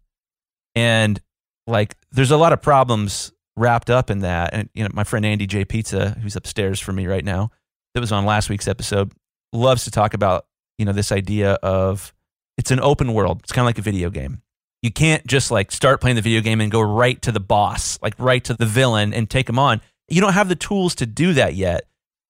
And 0.75 1.19
like, 1.65 1.95
there's 2.11 2.31
a 2.31 2.37
lot 2.37 2.53
of 2.53 2.61
problems 2.61 3.31
wrapped 3.55 3.89
up 3.89 4.11
in 4.11 4.19
that. 4.19 4.53
And, 4.53 4.69
you 4.75 4.83
know, 4.83 4.89
my 4.93 5.03
friend 5.03 5.25
Andy 5.25 5.47
J. 5.47 5.65
Pizza, 5.65 6.11
who's 6.21 6.35
upstairs 6.35 6.79
from 6.79 6.95
me 6.95 7.07
right 7.07 7.25
now, 7.25 7.49
that 7.95 8.01
was 8.01 8.11
on 8.11 8.25
last 8.25 8.49
week's 8.49 8.67
episode, 8.67 9.11
loves 9.51 9.85
to 9.85 9.91
talk 9.91 10.13
about, 10.13 10.45
you 10.77 10.85
know, 10.85 10.93
this 10.93 11.11
idea 11.11 11.53
of 11.63 12.13
it's 12.59 12.69
an 12.69 12.79
open 12.79 13.13
world. 13.13 13.41
It's 13.43 13.51
kind 13.51 13.63
of 13.63 13.69
like 13.69 13.79
a 13.79 13.81
video 13.81 14.11
game. 14.11 14.43
You 14.81 14.91
can't 14.91 15.25
just 15.25 15.51
like 15.51 15.71
start 15.71 16.01
playing 16.01 16.15
the 16.15 16.21
video 16.21 16.41
game 16.41 16.61
and 16.61 16.71
go 16.71 16.81
right 16.81 17.21
to 17.23 17.31
the 17.31 17.39
boss, 17.39 17.99
like 18.01 18.13
right 18.17 18.43
to 18.43 18.53
the 18.53 18.65
villain 18.65 19.13
and 19.13 19.29
take 19.29 19.49
him 19.49 19.59
on. 19.59 19.81
You 20.07 20.21
don't 20.21 20.33
have 20.33 20.49
the 20.49 20.55
tools 20.55 20.95
to 20.95 21.05
do 21.05 21.33
that 21.33 21.55
yet. 21.55 21.85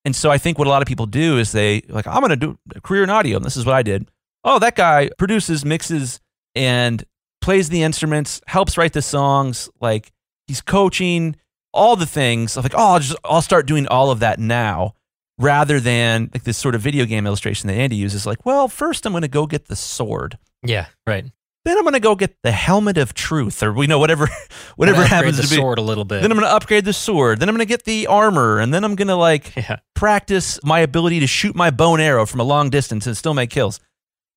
And 0.06 0.16
so 0.16 0.32
I 0.32 0.38
think 0.38 0.58
what 0.58 0.68
a 0.68 0.70
lot 0.70 0.82
of 0.82 0.88
people 0.88 1.06
do 1.06 1.38
is 1.38 1.52
they 1.52 1.82
like, 1.90 2.08
I'm 2.08 2.22
going 2.22 2.30
to 2.30 2.36
do 2.38 2.58
a 2.76 2.82
career 2.82 3.04
in 3.04 3.10
audio. 3.10 3.36
And 3.36 3.46
this 3.46 3.58
is 3.58 3.66
what 3.66 3.76
I 3.76 3.84
did. 3.84 4.10
Oh, 4.44 4.60
that 4.60 4.76
guy 4.76 5.10
produces, 5.18 5.66
mixes, 5.66 6.22
and 6.56 7.04
plays 7.42 7.68
the 7.70 7.84
instruments, 7.84 8.42
helps 8.48 8.78
write 8.78 8.94
the 8.94 9.02
songs. 9.02 9.70
Like 9.82 10.12
he's 10.48 10.62
coaching, 10.62 11.36
all 11.74 11.96
the 11.98 12.06
things. 12.06 12.56
I'm 12.56 12.64
like, 12.64 12.74
oh, 12.76 12.94
I'll 12.94 13.00
just 13.00 13.18
I'll 13.26 13.42
start 13.42 13.68
doing 13.68 13.88
all 13.88 14.10
of 14.10 14.20
that 14.20 14.40
now, 14.40 14.96
rather 15.38 15.80
than 15.80 16.30
like 16.34 16.44
this 16.44 16.58
sort 16.58 16.76
of 16.76 16.82
video 16.82 17.06
game 17.06 17.28
illustration 17.28 17.68
that 17.68 17.76
Andy 17.76 17.98
uses. 17.98 18.26
Like, 18.26 18.46
well, 18.46 18.68
first 18.68 19.06
I'm 19.06 19.12
going 19.12 19.22
to 19.24 19.28
go 19.28 19.46
get 19.46 19.66
the 19.68 19.76
sword. 19.76 20.38
Yeah. 20.64 20.88
Right. 21.06 21.26
Then 21.68 21.78
I'm 21.78 21.84
going 21.84 21.96
to 21.96 22.00
go 22.00 22.16
get 22.16 22.34
the 22.44 22.52
helmet 22.54 22.98
of 22.98 23.14
truth, 23.14 23.62
or 23.62 23.74
we 23.74 23.88
know 23.88 24.00
whatever, 24.00 24.30
whatever 24.78 25.04
happens 25.04 25.36
to 25.36 25.50
be. 25.54 25.58
sword 25.58 25.80
a 25.80 25.82
little 25.82 26.06
bit. 26.06 26.22
Then 26.22 26.32
I'm 26.32 26.38
going 26.38 26.48
to 26.48 26.56
upgrade 26.56 26.86
the 26.86 26.94
sword. 26.94 27.42
Then 27.42 27.50
I'm 27.50 27.56
going 27.56 27.68
to 27.68 27.70
get 27.70 27.84
the 27.84 28.08
armor, 28.08 28.60
and 28.60 28.74
then 28.74 28.86
I'm 28.86 28.96
going 28.96 29.10
to 29.10 29.18
like 29.18 29.54
yeah. 29.58 29.80
practice 29.94 30.64
my 30.64 30.80
ability 30.80 31.20
to 31.20 31.28
shoot 31.28 31.58
my 31.58 31.70
bone 31.70 32.00
arrow 32.00 32.26
from 32.26 32.40
a 32.40 32.46
long 32.46 32.70
distance 32.70 33.06
and 33.06 33.18
still 33.18 33.34
make 33.34 33.50
kills. 33.50 33.82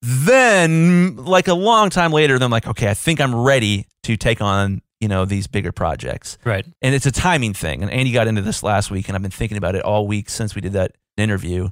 Then, 0.03 1.15
like 1.19 1.47
a 1.47 1.55
long 1.55 1.89
time 1.91 2.11
later, 2.11 2.37
then 2.37 2.47
I'm 2.47 2.51
like, 2.51 2.67
okay, 2.67 2.91
I 2.91 2.95
think 2.95 3.21
I'm 3.21 3.33
ready 3.33 3.87
to 4.03 4.17
take 4.17 4.41
on 4.41 4.83
you 4.99 5.07
know 5.07 5.25
these 5.25 5.47
bigger 5.47 5.71
projects. 5.71 6.37
Right. 6.45 6.67
And 6.83 6.97
it's 6.97 7.07
a 7.07 7.13
timing 7.13 7.55
thing. 7.55 7.83
And 7.83 7.93
Andy 7.93 8.11
got 8.11 8.27
into 8.27 8.43
this 8.43 8.65
last 8.65 8.91
week, 8.91 9.09
and 9.09 9.15
I've 9.15 9.23
been 9.23 9.31
thinking 9.31 9.57
about 9.57 9.77
it 9.77 9.83
all 9.83 10.09
week 10.09 10.31
since 10.31 10.57
we 10.57 10.63
did 10.63 10.73
that 10.73 10.97
interview 11.17 11.69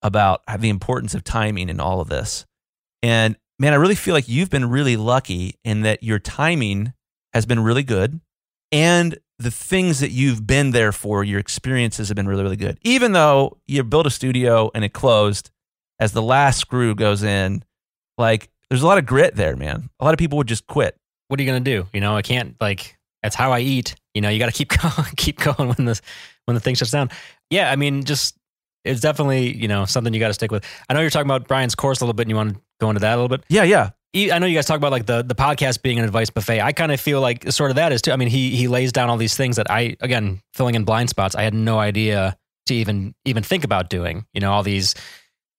about 0.00 0.40
the 0.58 0.70
importance 0.70 1.14
of 1.14 1.22
timing 1.22 1.68
in 1.68 1.80
all 1.80 2.00
of 2.00 2.08
this. 2.08 2.46
And 3.02 3.36
man, 3.58 3.72
I 3.72 3.76
really 3.76 3.94
feel 3.94 4.14
like 4.14 4.28
you've 4.28 4.50
been 4.50 4.68
really 4.68 4.96
lucky 4.96 5.58
in 5.64 5.82
that 5.82 6.02
your 6.02 6.18
timing 6.18 6.92
has 7.32 7.46
been 7.46 7.60
really 7.60 7.82
good, 7.82 8.20
and 8.70 9.18
the 9.38 9.50
things 9.50 10.00
that 10.00 10.10
you've 10.10 10.46
been 10.46 10.70
there 10.70 10.92
for, 10.92 11.24
your 11.24 11.40
experiences 11.40 12.08
have 12.08 12.16
been 12.16 12.28
really, 12.28 12.42
really 12.42 12.56
good. 12.56 12.78
Even 12.82 13.12
though 13.12 13.58
you 13.66 13.82
built 13.82 14.06
a 14.06 14.10
studio 14.10 14.70
and 14.74 14.84
it 14.84 14.92
closed, 14.92 15.50
as 15.98 16.12
the 16.12 16.22
last 16.22 16.58
screw 16.58 16.94
goes 16.94 17.22
in, 17.22 17.64
like 18.18 18.48
there's 18.70 18.82
a 18.82 18.86
lot 18.86 18.98
of 18.98 19.06
grit 19.06 19.34
there, 19.34 19.56
man. 19.56 19.90
A 20.00 20.04
lot 20.04 20.14
of 20.14 20.18
people 20.18 20.38
would 20.38 20.48
just 20.48 20.66
quit. 20.66 20.96
What 21.28 21.38
are 21.38 21.42
you 21.42 21.48
going 21.50 21.62
to 21.62 21.70
do? 21.70 21.86
You 21.92 22.00
know, 22.00 22.16
I 22.16 22.22
can't 22.22 22.56
like, 22.60 22.96
that's 23.22 23.34
how 23.36 23.52
I 23.52 23.60
eat. 23.60 23.94
You 24.14 24.20
know, 24.20 24.28
you 24.28 24.38
got 24.38 24.46
to 24.46 24.52
keep 24.52 24.68
going, 24.82 25.08
keep 25.16 25.38
going 25.38 25.68
when 25.68 25.84
the, 25.86 26.00
when 26.46 26.54
the 26.54 26.60
thing 26.60 26.74
shuts 26.74 26.90
down. 26.90 27.10
Yeah. 27.50 27.70
I 27.70 27.76
mean, 27.76 28.04
just, 28.04 28.36
it's 28.84 29.00
definitely, 29.00 29.54
you 29.54 29.68
know, 29.68 29.84
something 29.84 30.12
you 30.12 30.20
got 30.20 30.28
to 30.28 30.34
stick 30.34 30.50
with. 30.50 30.64
I 30.88 30.94
know 30.94 31.00
you're 31.00 31.10
talking 31.10 31.30
about 31.30 31.46
Brian's 31.46 31.74
course 31.74 32.00
a 32.00 32.04
little 32.04 32.14
bit 32.14 32.22
and 32.22 32.30
you 32.30 32.36
want 32.36 32.54
to 32.54 32.60
go 32.82 32.90
into 32.90 33.00
that 33.00 33.14
a 33.14 33.16
little 33.16 33.28
bit. 33.28 33.44
Yeah, 33.48 33.62
yeah. 33.62 33.90
I 34.14 34.38
know 34.38 34.46
you 34.46 34.54
guys 34.54 34.66
talk 34.66 34.76
about 34.76 34.92
like 34.92 35.06
the 35.06 35.22
the 35.22 35.34
podcast 35.34 35.80
being 35.80 35.98
an 35.98 36.04
advice 36.04 36.28
buffet. 36.28 36.60
I 36.60 36.72
kind 36.72 36.92
of 36.92 37.00
feel 37.00 37.20
like 37.20 37.50
sort 37.50 37.70
of 37.70 37.76
that 37.76 37.92
is 37.92 38.02
too. 38.02 38.12
I 38.12 38.16
mean, 38.16 38.28
he 38.28 38.54
he 38.54 38.68
lays 38.68 38.92
down 38.92 39.08
all 39.08 39.16
these 39.16 39.36
things 39.36 39.56
that 39.56 39.70
I 39.70 39.96
again 40.00 40.42
filling 40.52 40.74
in 40.74 40.84
blind 40.84 41.08
spots. 41.08 41.34
I 41.34 41.42
had 41.42 41.54
no 41.54 41.78
idea 41.78 42.36
to 42.66 42.74
even 42.74 43.14
even 43.24 43.42
think 43.42 43.64
about 43.64 43.88
doing. 43.88 44.26
You 44.34 44.40
know, 44.40 44.52
all 44.52 44.62
these 44.62 44.94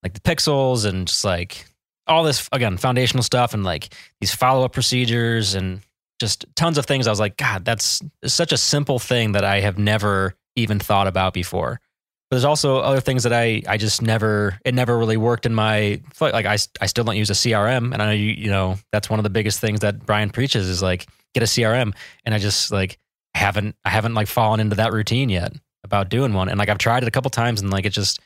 like 0.04 0.14
the 0.14 0.20
pixels 0.20 0.86
and 0.86 1.08
just 1.08 1.26
like 1.26 1.66
all 2.06 2.24
this 2.24 2.48
again 2.52 2.78
foundational 2.78 3.24
stuff 3.24 3.56
and 3.56 3.64
like 3.64 3.94
these 4.22 4.36
follow 4.36 4.66
up 4.66 4.74
procedures 4.74 5.56
and 5.56 5.82
just 6.20 6.46
tons 6.56 6.78
of 6.78 6.86
things. 6.86 7.08
I 7.08 7.10
was 7.10 7.20
like, 7.20 7.38
God, 7.38 7.66
that's 7.66 8.02
such 8.26 8.52
a 8.52 8.58
simple 8.58 9.00
thing 9.00 9.32
that 9.32 9.44
I 9.44 9.62
have 9.62 9.80
never 9.80 10.36
even 10.56 10.78
thought 10.78 11.08
about 11.08 11.34
before. 11.34 11.82
But 12.30 12.38
there's 12.38 12.46
also 12.46 12.78
other 12.78 13.02
things 13.02 13.24
that 13.24 13.34
I 13.34 13.62
I 13.68 13.78
just 13.78 14.02
never 14.02 14.58
it 14.66 14.74
never 14.74 14.98
really 14.98 15.18
worked 15.18 15.46
in 15.46 15.54
my 15.54 16.02
like 16.20 16.46
I 16.46 16.58
I 16.82 16.86
still 16.88 17.04
don't 17.04 17.18
use 17.18 17.30
a 17.30 17.34
CRM 17.34 17.94
and 17.94 18.02
I 18.02 18.06
know 18.08 18.12
you 18.12 18.32
you 18.32 18.50
know 18.50 18.78
that's 18.92 19.10
one 19.10 19.20
of 19.20 19.24
the 19.24 19.30
biggest 19.30 19.60
things 19.60 19.82
that 19.82 20.06
Brian 20.06 20.30
preaches 20.30 20.68
is 20.68 20.82
like 20.82 21.08
get 21.34 21.44
a 21.44 21.48
CRM 21.48 21.94
and 22.26 22.34
I 22.34 22.40
just 22.40 22.72
like 22.72 22.98
haven't 23.36 23.76
I 23.84 23.90
haven't 23.90 24.14
like 24.14 24.28
fallen 24.28 24.60
into 24.60 24.76
that 24.78 24.94
routine 24.94 25.30
yet 25.30 25.54
about 25.84 26.10
doing 26.10 26.34
one. 26.34 26.50
And 26.50 26.58
like 26.58 26.70
I've 26.70 26.78
tried 26.78 27.04
it 27.04 27.08
a 27.08 27.12
couple 27.12 27.30
times 27.30 27.62
and 27.62 27.70
like 27.72 27.86
it 27.86 27.92
just 27.92 28.20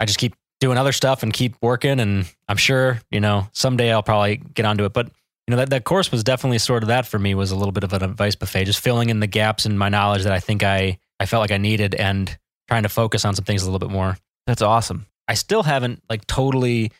I 0.00 0.04
just 0.04 0.18
keep 0.18 0.34
doing 0.60 0.78
other 0.78 0.92
stuff 0.92 1.22
and 1.22 1.32
keep 1.32 1.54
working. 1.60 2.00
And 2.00 2.32
I'm 2.48 2.56
sure 2.56 3.00
you 3.10 3.20
know 3.20 3.48
someday 3.52 3.92
I'll 3.92 4.02
probably 4.02 4.36
get 4.36 4.64
onto 4.64 4.84
it. 4.84 4.92
But 4.92 5.06
you 5.46 5.52
know 5.52 5.56
that 5.58 5.70
that 5.70 5.84
course 5.84 6.10
was 6.12 6.24
definitely 6.24 6.58
sort 6.58 6.82
of 6.82 6.88
that 6.88 7.06
for 7.06 7.18
me 7.18 7.34
was 7.34 7.50
a 7.50 7.56
little 7.56 7.72
bit 7.72 7.84
of 7.84 7.92
an 7.92 8.02
advice 8.02 8.34
buffet 8.34 8.64
just 8.64 8.80
filling 8.80 9.10
in 9.10 9.20
the 9.20 9.26
gaps 9.26 9.66
in 9.66 9.78
my 9.78 9.88
knowledge 9.88 10.24
that 10.24 10.32
I 10.32 10.40
think 10.40 10.62
I 10.62 10.98
I 11.20 11.26
felt 11.26 11.40
like 11.40 11.52
I 11.52 11.58
needed. 11.58 11.94
And 11.94 12.36
trying 12.68 12.84
to 12.84 12.88
focus 12.88 13.24
on 13.24 13.34
some 13.34 13.44
things 13.44 13.62
a 13.62 13.66
little 13.66 13.78
bit 13.78 13.90
more. 13.90 14.16
That's 14.46 14.62
awesome. 14.62 15.06
I 15.26 15.34
still 15.34 15.62
haven't 15.62 16.02
like 16.08 16.26
totally 16.26 16.92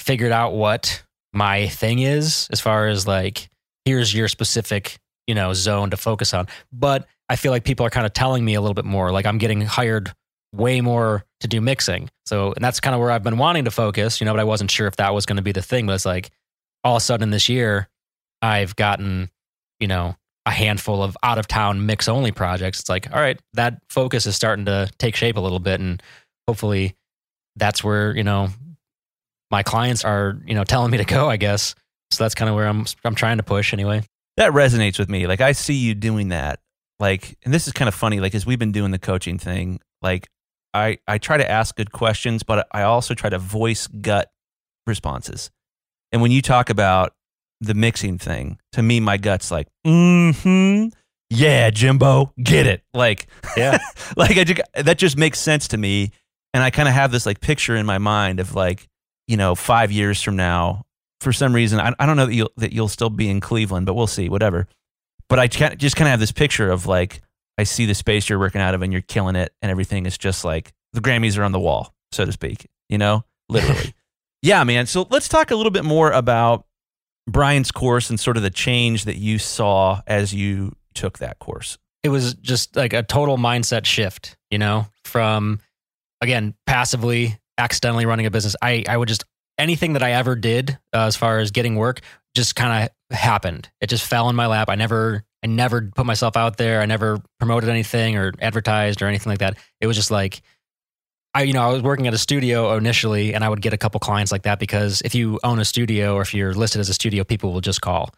figured 0.00 0.32
out 0.32 0.54
what 0.54 1.02
my 1.32 1.68
thing 1.68 1.98
is 1.98 2.48
as 2.50 2.60
far 2.60 2.88
as 2.88 3.06
like 3.06 3.48
here's 3.84 4.12
your 4.12 4.28
specific, 4.28 4.98
you 5.26 5.34
know, 5.34 5.52
zone 5.52 5.90
to 5.90 5.96
focus 5.96 6.34
on. 6.34 6.46
But 6.72 7.06
I 7.28 7.36
feel 7.36 7.52
like 7.52 7.64
people 7.64 7.86
are 7.86 7.90
kind 7.90 8.06
of 8.06 8.12
telling 8.12 8.44
me 8.44 8.54
a 8.54 8.60
little 8.60 8.74
bit 8.74 8.84
more. 8.84 9.12
Like 9.12 9.26
I'm 9.26 9.38
getting 9.38 9.60
hired 9.60 10.12
way 10.52 10.80
more 10.80 11.24
to 11.40 11.48
do 11.48 11.60
mixing. 11.60 12.10
So, 12.24 12.52
and 12.52 12.64
that's 12.64 12.80
kind 12.80 12.94
of 12.94 13.00
where 13.00 13.10
I've 13.10 13.22
been 13.22 13.38
wanting 13.38 13.64
to 13.66 13.70
focus, 13.70 14.20
you 14.20 14.24
know, 14.24 14.32
but 14.32 14.40
I 14.40 14.44
wasn't 14.44 14.70
sure 14.70 14.86
if 14.86 14.96
that 14.96 15.14
was 15.14 15.26
going 15.26 15.36
to 15.36 15.42
be 15.42 15.52
the 15.52 15.62
thing. 15.62 15.86
But 15.86 15.94
it's 15.94 16.06
like 16.06 16.30
all 16.82 16.96
of 16.96 17.02
a 17.02 17.04
sudden 17.04 17.30
this 17.30 17.48
year, 17.48 17.88
I've 18.42 18.76
gotten, 18.76 19.30
you 19.80 19.88
know, 19.88 20.16
a 20.46 20.50
handful 20.50 21.02
of 21.02 21.16
out 21.22 21.38
of 21.38 21.46
town 21.46 21.84
mix 21.84 22.08
only 22.08 22.32
projects. 22.32 22.80
It's 22.80 22.88
like, 22.88 23.12
all 23.12 23.20
right, 23.20 23.38
that 23.54 23.82
focus 23.90 24.26
is 24.26 24.36
starting 24.36 24.64
to 24.66 24.88
take 24.98 25.16
shape 25.16 25.36
a 25.36 25.40
little 25.40 25.58
bit. 25.58 25.80
And 25.80 26.02
hopefully 26.46 26.96
that's 27.56 27.82
where, 27.84 28.16
you 28.16 28.22
know, 28.22 28.48
my 29.50 29.62
clients 29.62 30.04
are, 30.04 30.38
you 30.46 30.54
know, 30.54 30.64
telling 30.64 30.90
me 30.90 30.98
to 30.98 31.04
go, 31.04 31.28
I 31.28 31.36
guess. 31.36 31.74
So 32.12 32.22
that's 32.24 32.34
kind 32.34 32.48
of 32.48 32.54
where 32.54 32.68
I'm, 32.68 32.86
I'm 33.04 33.16
trying 33.16 33.38
to 33.38 33.42
push 33.42 33.72
anyway. 33.72 34.02
That 34.36 34.52
resonates 34.52 34.98
with 34.98 35.10
me. 35.10 35.26
Like 35.26 35.40
I 35.40 35.52
see 35.52 35.74
you 35.74 35.94
doing 35.94 36.28
that. 36.28 36.60
Like, 37.00 37.36
and 37.44 37.52
this 37.52 37.66
is 37.66 37.72
kind 37.72 37.88
of 37.88 37.94
funny. 37.94 38.20
Like 38.20 38.34
as 38.34 38.46
we've 38.46 38.58
been 38.58 38.72
doing 38.72 38.92
the 38.92 38.98
coaching 38.98 39.38
thing, 39.38 39.80
Like 40.02 40.28
I 40.72 40.98
I 41.08 41.18
try 41.18 41.36
to 41.36 41.50
ask 41.50 41.74
good 41.74 41.92
questions, 41.92 42.42
but 42.42 42.68
I 42.72 42.82
also 42.82 43.14
try 43.14 43.30
to 43.30 43.38
voice 43.38 43.86
gut 43.86 44.30
responses. 44.86 45.50
And 46.12 46.22
when 46.22 46.30
you 46.30 46.42
talk 46.42 46.70
about 46.70 47.12
the 47.60 47.74
mixing 47.74 48.18
thing, 48.18 48.58
to 48.72 48.82
me, 48.82 49.00
my 49.00 49.16
gut's 49.16 49.50
like, 49.50 49.68
mm-hmm. 49.86 50.88
Yeah, 51.28 51.70
Jimbo, 51.70 52.32
get 52.40 52.66
it. 52.66 52.82
Like, 52.94 53.26
Yeah. 53.56 53.78
like 54.16 54.36
I 54.36 54.44
just, 54.44 54.60
that 54.74 54.98
just 54.98 55.16
makes 55.16 55.40
sense 55.40 55.68
to 55.68 55.76
me. 55.76 56.12
And 56.54 56.62
I 56.62 56.70
kind 56.70 56.88
of 56.88 56.94
have 56.94 57.12
this 57.12 57.26
like 57.26 57.40
picture 57.40 57.76
in 57.76 57.84
my 57.84 57.98
mind 57.98 58.40
of 58.40 58.54
like, 58.54 58.88
you 59.26 59.36
know, 59.36 59.54
five 59.54 59.90
years 59.90 60.22
from 60.22 60.36
now, 60.36 60.84
for 61.20 61.32
some 61.32 61.52
reason, 61.52 61.80
I, 61.80 61.92
I 61.98 62.06
don't 62.06 62.16
know 62.16 62.26
that 62.26 62.34
you'll, 62.34 62.52
that 62.56 62.72
you'll 62.72 62.88
still 62.88 63.10
be 63.10 63.28
in 63.28 63.40
Cleveland, 63.40 63.86
but 63.86 63.94
we'll 63.94 64.06
see, 64.06 64.28
whatever. 64.28 64.68
But 65.28 65.38
I 65.40 65.48
just 65.48 65.96
kind 65.96 66.06
of 66.06 66.10
have 66.10 66.20
this 66.20 66.32
picture 66.32 66.70
of 66.70 66.86
like, 66.86 67.20
I 67.58 67.64
see 67.64 67.86
the 67.86 67.94
space 67.94 68.28
you're 68.28 68.38
working 68.38 68.60
out 68.60 68.74
of 68.74 68.82
and 68.82 68.92
you're 68.92 69.02
killing 69.02 69.34
it 69.34 69.52
and 69.60 69.70
everything 69.70 70.06
is 70.06 70.16
just 70.16 70.44
like 70.44 70.72
the 70.92 71.00
Grammys 71.00 71.36
are 71.38 71.42
on 71.42 71.52
the 71.52 71.60
wall, 71.60 71.94
so 72.12 72.24
to 72.24 72.32
speak, 72.32 72.68
you 72.88 72.98
know, 72.98 73.24
literally. 73.48 73.94
yeah, 74.42 74.62
man. 74.64 74.86
So 74.86 75.06
let's 75.10 75.28
talk 75.28 75.50
a 75.50 75.56
little 75.56 75.72
bit 75.72 75.84
more 75.84 76.12
about 76.12 76.66
Brian's 77.28 77.70
course 77.70 78.10
and 78.10 78.18
sort 78.20 78.36
of 78.36 78.42
the 78.42 78.50
change 78.50 79.04
that 79.04 79.16
you 79.16 79.38
saw 79.38 80.00
as 80.06 80.32
you 80.32 80.74
took 80.94 81.18
that 81.18 81.38
course. 81.38 81.78
it 82.06 82.08
was 82.08 82.34
just 82.34 82.76
like 82.76 82.92
a 82.92 83.02
total 83.02 83.36
mindset 83.36 83.84
shift, 83.84 84.36
you 84.48 84.58
know, 84.58 84.86
from 85.04 85.58
again, 86.20 86.54
passively, 86.64 87.36
accidentally 87.58 88.06
running 88.06 88.26
a 88.26 88.30
business. 88.30 88.54
I, 88.62 88.84
I 88.88 88.96
would 88.96 89.08
just, 89.08 89.24
anything 89.58 89.94
that 89.94 90.04
I 90.04 90.12
ever 90.12 90.36
did 90.36 90.78
uh, 90.94 91.06
as 91.06 91.16
far 91.16 91.40
as 91.40 91.50
getting 91.50 91.74
work 91.74 92.00
just 92.36 92.54
kind 92.54 92.88
of 93.10 93.16
happened. 93.16 93.68
It 93.80 93.88
just 93.88 94.06
fell 94.06 94.28
in 94.28 94.36
my 94.36 94.46
lap. 94.46 94.70
I 94.70 94.76
never, 94.76 95.24
I 95.42 95.48
never 95.48 95.90
put 95.96 96.06
myself 96.06 96.36
out 96.36 96.58
there. 96.58 96.80
I 96.80 96.86
never 96.86 97.20
promoted 97.40 97.68
anything 97.68 98.16
or 98.16 98.32
advertised 98.40 99.02
or 99.02 99.06
anything 99.06 99.30
like 99.30 99.40
that. 99.40 99.56
It 99.80 99.88
was 99.88 99.96
just 99.96 100.12
like, 100.12 100.42
I, 101.36 101.42
you 101.42 101.52
know, 101.52 101.68
I 101.68 101.70
was 101.70 101.82
working 101.82 102.06
at 102.06 102.14
a 102.14 102.18
studio 102.18 102.74
initially 102.78 103.34
and 103.34 103.44
I 103.44 103.50
would 103.50 103.60
get 103.60 103.74
a 103.74 103.76
couple 103.76 104.00
clients 104.00 104.32
like 104.32 104.44
that 104.44 104.58
because 104.58 105.02
if 105.04 105.14
you 105.14 105.38
own 105.44 105.58
a 105.58 105.66
studio 105.66 106.14
or 106.14 106.22
if 106.22 106.32
you're 106.32 106.54
listed 106.54 106.80
as 106.80 106.88
a 106.88 106.94
studio, 106.94 107.24
people 107.24 107.52
will 107.52 107.60
just 107.60 107.82
call. 107.82 108.08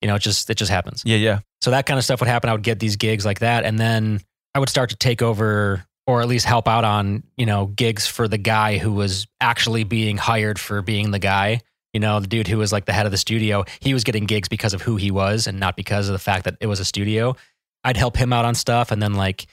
You 0.00 0.06
know, 0.06 0.14
it 0.14 0.20
just, 0.20 0.48
it 0.48 0.58
just 0.58 0.70
happens. 0.70 1.02
Yeah, 1.04 1.16
yeah. 1.16 1.40
So 1.60 1.72
that 1.72 1.86
kind 1.86 1.98
of 1.98 2.04
stuff 2.04 2.20
would 2.20 2.28
happen. 2.28 2.48
I 2.48 2.52
would 2.52 2.62
get 2.62 2.78
these 2.78 2.94
gigs 2.94 3.26
like 3.26 3.40
that. 3.40 3.64
And 3.64 3.80
then 3.80 4.20
I 4.54 4.60
would 4.60 4.68
start 4.68 4.90
to 4.90 4.96
take 4.96 5.22
over 5.22 5.84
or 6.06 6.22
at 6.22 6.28
least 6.28 6.46
help 6.46 6.68
out 6.68 6.84
on, 6.84 7.24
you 7.36 7.46
know, 7.46 7.66
gigs 7.66 8.06
for 8.06 8.28
the 8.28 8.38
guy 8.38 8.78
who 8.78 8.92
was 8.92 9.26
actually 9.40 9.82
being 9.82 10.16
hired 10.16 10.60
for 10.60 10.82
being 10.82 11.10
the 11.10 11.18
guy. 11.18 11.62
You 11.92 11.98
know, 11.98 12.20
the 12.20 12.28
dude 12.28 12.46
who 12.46 12.58
was 12.58 12.70
like 12.70 12.84
the 12.84 12.92
head 12.92 13.06
of 13.06 13.12
the 13.12 13.18
studio, 13.18 13.64
he 13.80 13.92
was 13.92 14.04
getting 14.04 14.24
gigs 14.24 14.48
because 14.48 14.72
of 14.72 14.82
who 14.82 14.94
he 14.94 15.10
was 15.10 15.48
and 15.48 15.58
not 15.58 15.74
because 15.74 16.08
of 16.08 16.12
the 16.12 16.20
fact 16.20 16.44
that 16.44 16.58
it 16.60 16.68
was 16.68 16.78
a 16.78 16.84
studio. 16.84 17.34
I'd 17.82 17.96
help 17.96 18.16
him 18.16 18.32
out 18.32 18.44
on 18.44 18.54
stuff 18.54 18.92
and 18.92 19.02
then 19.02 19.14
like, 19.14 19.48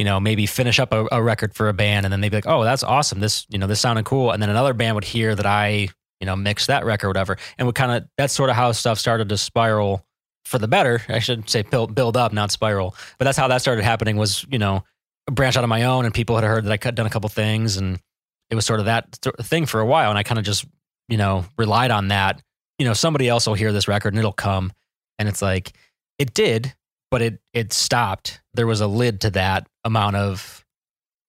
you 0.00 0.04
know, 0.04 0.18
maybe 0.18 0.46
finish 0.46 0.80
up 0.80 0.94
a, 0.94 1.06
a 1.12 1.22
record 1.22 1.54
for 1.54 1.68
a 1.68 1.74
band 1.74 2.06
and 2.06 2.12
then 2.12 2.22
they'd 2.22 2.30
be 2.30 2.38
like, 2.38 2.46
oh, 2.46 2.64
that's 2.64 2.82
awesome. 2.82 3.20
This, 3.20 3.44
you 3.50 3.58
know, 3.58 3.66
this 3.66 3.80
sounded 3.80 4.06
cool. 4.06 4.30
And 4.30 4.42
then 4.42 4.48
another 4.48 4.72
band 4.72 4.94
would 4.94 5.04
hear 5.04 5.34
that 5.34 5.44
I, 5.44 5.90
you 6.20 6.26
know, 6.26 6.36
mixed 6.36 6.68
that 6.68 6.86
record 6.86 7.08
or 7.08 7.10
whatever. 7.10 7.36
And 7.58 7.66
would 7.66 7.74
kind 7.74 7.92
of, 7.92 8.08
that's 8.16 8.32
sort 8.32 8.48
of 8.48 8.56
how 8.56 8.72
stuff 8.72 8.98
started 8.98 9.28
to 9.28 9.36
spiral 9.36 10.06
for 10.46 10.58
the 10.58 10.68
better. 10.68 11.02
I 11.10 11.18
should 11.18 11.50
say 11.50 11.60
build, 11.60 11.94
build 11.94 12.16
up, 12.16 12.32
not 12.32 12.50
spiral. 12.50 12.94
But 13.18 13.26
that's 13.26 13.36
how 13.36 13.48
that 13.48 13.60
started 13.60 13.84
happening 13.84 14.16
was, 14.16 14.46
you 14.50 14.58
know, 14.58 14.84
branch 15.30 15.58
out 15.58 15.64
of 15.64 15.68
my 15.68 15.82
own 15.82 16.06
and 16.06 16.14
people 16.14 16.34
had 16.34 16.44
heard 16.44 16.64
that 16.64 16.72
I 16.72 16.78
had 16.82 16.94
done 16.94 17.04
a 17.04 17.10
couple 17.10 17.28
things 17.28 17.76
and 17.76 18.00
it 18.48 18.54
was 18.54 18.64
sort 18.64 18.80
of 18.80 18.86
that 18.86 19.20
th- 19.20 19.36
thing 19.42 19.66
for 19.66 19.80
a 19.80 19.86
while. 19.86 20.08
And 20.08 20.18
I 20.18 20.22
kind 20.22 20.38
of 20.38 20.46
just, 20.46 20.64
you 21.10 21.18
know, 21.18 21.44
relied 21.58 21.90
on 21.90 22.08
that. 22.08 22.40
You 22.78 22.86
know, 22.86 22.94
somebody 22.94 23.28
else 23.28 23.46
will 23.46 23.52
hear 23.52 23.70
this 23.70 23.86
record 23.86 24.14
and 24.14 24.18
it'll 24.18 24.32
come. 24.32 24.72
And 25.18 25.28
it's 25.28 25.42
like, 25.42 25.74
it 26.18 26.32
did, 26.32 26.74
but 27.10 27.20
it, 27.20 27.38
it 27.52 27.74
stopped. 27.74 28.39
There 28.54 28.66
was 28.66 28.80
a 28.80 28.86
lid 28.86 29.22
to 29.22 29.30
that 29.30 29.66
amount 29.84 30.16
of, 30.16 30.64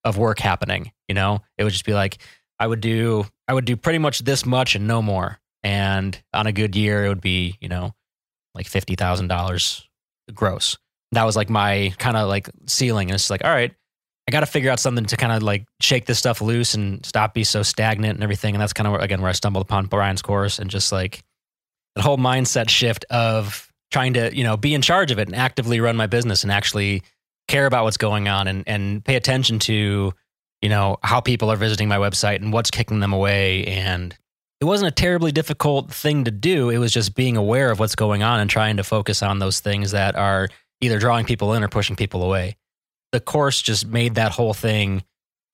of 0.03 0.17
work 0.17 0.39
happening. 0.39 0.91
You 1.07 1.15
know, 1.15 1.41
it 1.57 1.63
would 1.63 1.73
just 1.73 1.85
be 1.85 1.93
like, 1.93 2.17
I 2.59 2.67
would 2.67 2.81
do, 2.81 3.25
I 3.47 3.53
would 3.53 3.65
do 3.65 3.75
pretty 3.75 3.99
much 3.99 4.19
this 4.19 4.45
much 4.45 4.75
and 4.75 4.87
no 4.87 5.01
more. 5.01 5.39
And 5.63 6.19
on 6.33 6.47
a 6.47 6.51
good 6.51 6.75
year, 6.75 7.05
it 7.05 7.09
would 7.09 7.21
be, 7.21 7.57
you 7.61 7.69
know, 7.69 7.93
like 8.55 8.67
fifty 8.67 8.95
thousand 8.95 9.27
dollars 9.27 9.87
gross. 10.33 10.77
That 11.11 11.25
was 11.25 11.35
like 11.35 11.49
my 11.49 11.93
kind 11.97 12.17
of 12.17 12.27
like 12.27 12.49
ceiling, 12.67 13.09
and 13.09 13.15
it's 13.15 13.29
like, 13.29 13.43
all 13.43 13.51
right, 13.51 13.73
I 14.27 14.31
got 14.31 14.41
to 14.41 14.45
figure 14.45 14.71
out 14.71 14.79
something 14.79 15.05
to 15.05 15.17
kind 15.17 15.33
of 15.33 15.43
like 15.43 15.65
shake 15.81 16.05
this 16.05 16.19
stuff 16.19 16.41
loose 16.41 16.73
and 16.73 17.05
stop 17.05 17.33
be 17.33 17.43
so 17.43 17.63
stagnant 17.63 18.15
and 18.15 18.23
everything. 18.23 18.55
And 18.55 18.61
that's 18.61 18.73
kind 18.73 18.87
of 18.87 18.93
where, 18.93 19.01
again 19.01 19.21
where 19.21 19.29
I 19.29 19.33
stumbled 19.33 19.63
upon 19.63 19.87
Brian's 19.87 20.21
course 20.21 20.59
and 20.59 20.69
just 20.69 20.91
like 20.91 21.21
that 21.95 22.03
whole 22.03 22.17
mindset 22.17 22.69
shift 22.69 23.05
of 23.09 23.70
trying 23.91 24.13
to 24.13 24.35
you 24.35 24.43
know 24.43 24.57
be 24.57 24.73
in 24.73 24.81
charge 24.81 25.11
of 25.11 25.19
it 25.19 25.27
and 25.27 25.35
actively 25.35 25.79
run 25.79 25.95
my 25.95 26.07
business 26.07 26.43
and 26.43 26.51
actually 26.51 27.03
care 27.47 27.65
about 27.65 27.83
what's 27.83 27.97
going 27.97 28.27
on 28.27 28.47
and 28.47 28.63
and 28.67 29.03
pay 29.03 29.15
attention 29.15 29.59
to 29.59 30.13
you 30.61 30.69
know 30.69 30.97
how 31.03 31.19
people 31.19 31.51
are 31.51 31.57
visiting 31.57 31.87
my 31.87 31.97
website 31.97 32.37
and 32.37 32.53
what's 32.53 32.71
kicking 32.71 32.99
them 32.99 33.13
away 33.13 33.65
and 33.65 34.17
it 34.61 34.65
wasn't 34.65 34.87
a 34.87 34.93
terribly 34.93 35.31
difficult 35.31 35.91
thing 35.91 36.23
to 36.25 36.29
do. 36.31 36.69
It 36.69 36.77
was 36.77 36.91
just 36.91 37.15
being 37.15 37.35
aware 37.35 37.71
of 37.71 37.79
what's 37.79 37.95
going 37.95 38.21
on 38.21 38.39
and 38.39 38.47
trying 38.47 38.77
to 38.77 38.83
focus 38.83 39.23
on 39.23 39.39
those 39.39 39.59
things 39.59 39.89
that 39.89 40.15
are 40.15 40.49
either 40.81 40.99
drawing 40.99 41.25
people 41.25 41.53
in 41.55 41.63
or 41.63 41.67
pushing 41.67 41.95
people 41.95 42.21
away. 42.21 42.57
The 43.11 43.19
course 43.19 43.59
just 43.59 43.87
made 43.87 44.15
that 44.15 44.31
whole 44.33 44.53
thing 44.53 45.03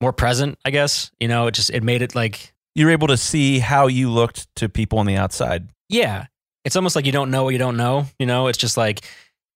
more 0.02 0.12
present, 0.12 0.58
I 0.62 0.70
guess. 0.70 1.10
You 1.18 1.26
know, 1.26 1.46
it 1.46 1.54
just 1.54 1.70
it 1.70 1.82
made 1.82 2.02
it 2.02 2.14
like 2.14 2.52
You're 2.74 2.90
able 2.90 3.08
to 3.08 3.16
see 3.16 3.60
how 3.60 3.86
you 3.86 4.10
looked 4.10 4.54
to 4.56 4.68
people 4.68 4.98
on 4.98 5.06
the 5.06 5.16
outside. 5.16 5.70
yeah, 5.88 6.26
it's 6.68 6.76
almost 6.76 6.94
like 6.94 7.06
you 7.06 7.12
don't 7.12 7.30
know 7.30 7.44
what 7.44 7.54
you 7.54 7.58
don't 7.58 7.78
know. 7.78 8.04
You 8.18 8.26
know, 8.26 8.48
it's 8.48 8.58
just 8.58 8.76
like 8.76 9.00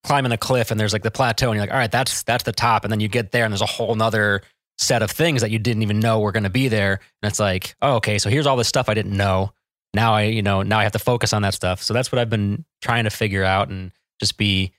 climbing 0.03 0.33
a 0.33 0.39
cliff 0.39 0.71
and 0.71 0.81
there's 0.81 0.95
like 0.95 1.03
the 1.03 1.11
plateau 1.11 1.51
and 1.51 1.57
you're 1.57 1.63
like, 1.63 1.71
all 1.71 1.79
right, 1.79 1.93
that's 1.93 2.23
that's 2.23 2.45
the 2.45 2.53
top, 2.53 2.85
and 2.85 2.91
then 2.91 3.01
you 3.01 3.09
get 3.09 3.33
there 3.33 3.45
and 3.45 3.53
there's 3.53 3.61
a 3.61 3.67
whole 3.67 3.95
nother 3.95 4.41
set 4.79 5.03
of 5.03 5.11
things 5.11 5.43
that 5.43 5.51
you 5.51 5.59
didn't 5.59 5.83
even 5.83 6.01
know 6.01 6.21
were 6.21 6.33
going 6.33 6.45
to 6.45 6.51
be 6.51 6.69
there, 6.69 7.01
and 7.23 7.31
it's 7.31 7.39
like, 7.39 7.75
oh, 7.83 7.97
okay, 7.97 8.19
so 8.19 8.31
here's 8.31 8.47
all 8.47 8.57
this 8.57 8.67
stuff 8.67 8.89
I 8.89 8.95
didn't 8.95 9.15
know. 9.15 9.53
Now 9.93 10.15
I, 10.15 10.23
you 10.23 10.41
know, 10.41 10.63
now 10.63 10.79
I 10.79 10.85
have 10.85 10.93
to 10.93 10.99
focus 10.99 11.35
on 11.35 11.43
that 11.43 11.53
stuff. 11.53 11.83
So 11.83 11.93
that's 11.93 12.11
what 12.11 12.19
I've 12.19 12.31
been 12.31 12.65
trying 12.81 13.05
to 13.05 13.11
figure 13.11 13.45
out 13.45 13.69
and 13.69 13.93
just 14.21 14.39
be 14.39 14.73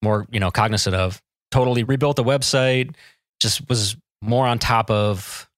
more, 0.00 0.28
you 0.30 0.38
know, 0.38 0.52
cognizant 0.52 0.94
of. 0.94 1.20
Totally 1.50 1.82
rebuilt 1.82 2.14
the 2.14 2.22
website. 2.22 2.94
Just 3.40 3.68
was 3.68 3.96
more 4.22 4.46
on 4.46 4.60
top 4.60 4.92
of 4.92 5.49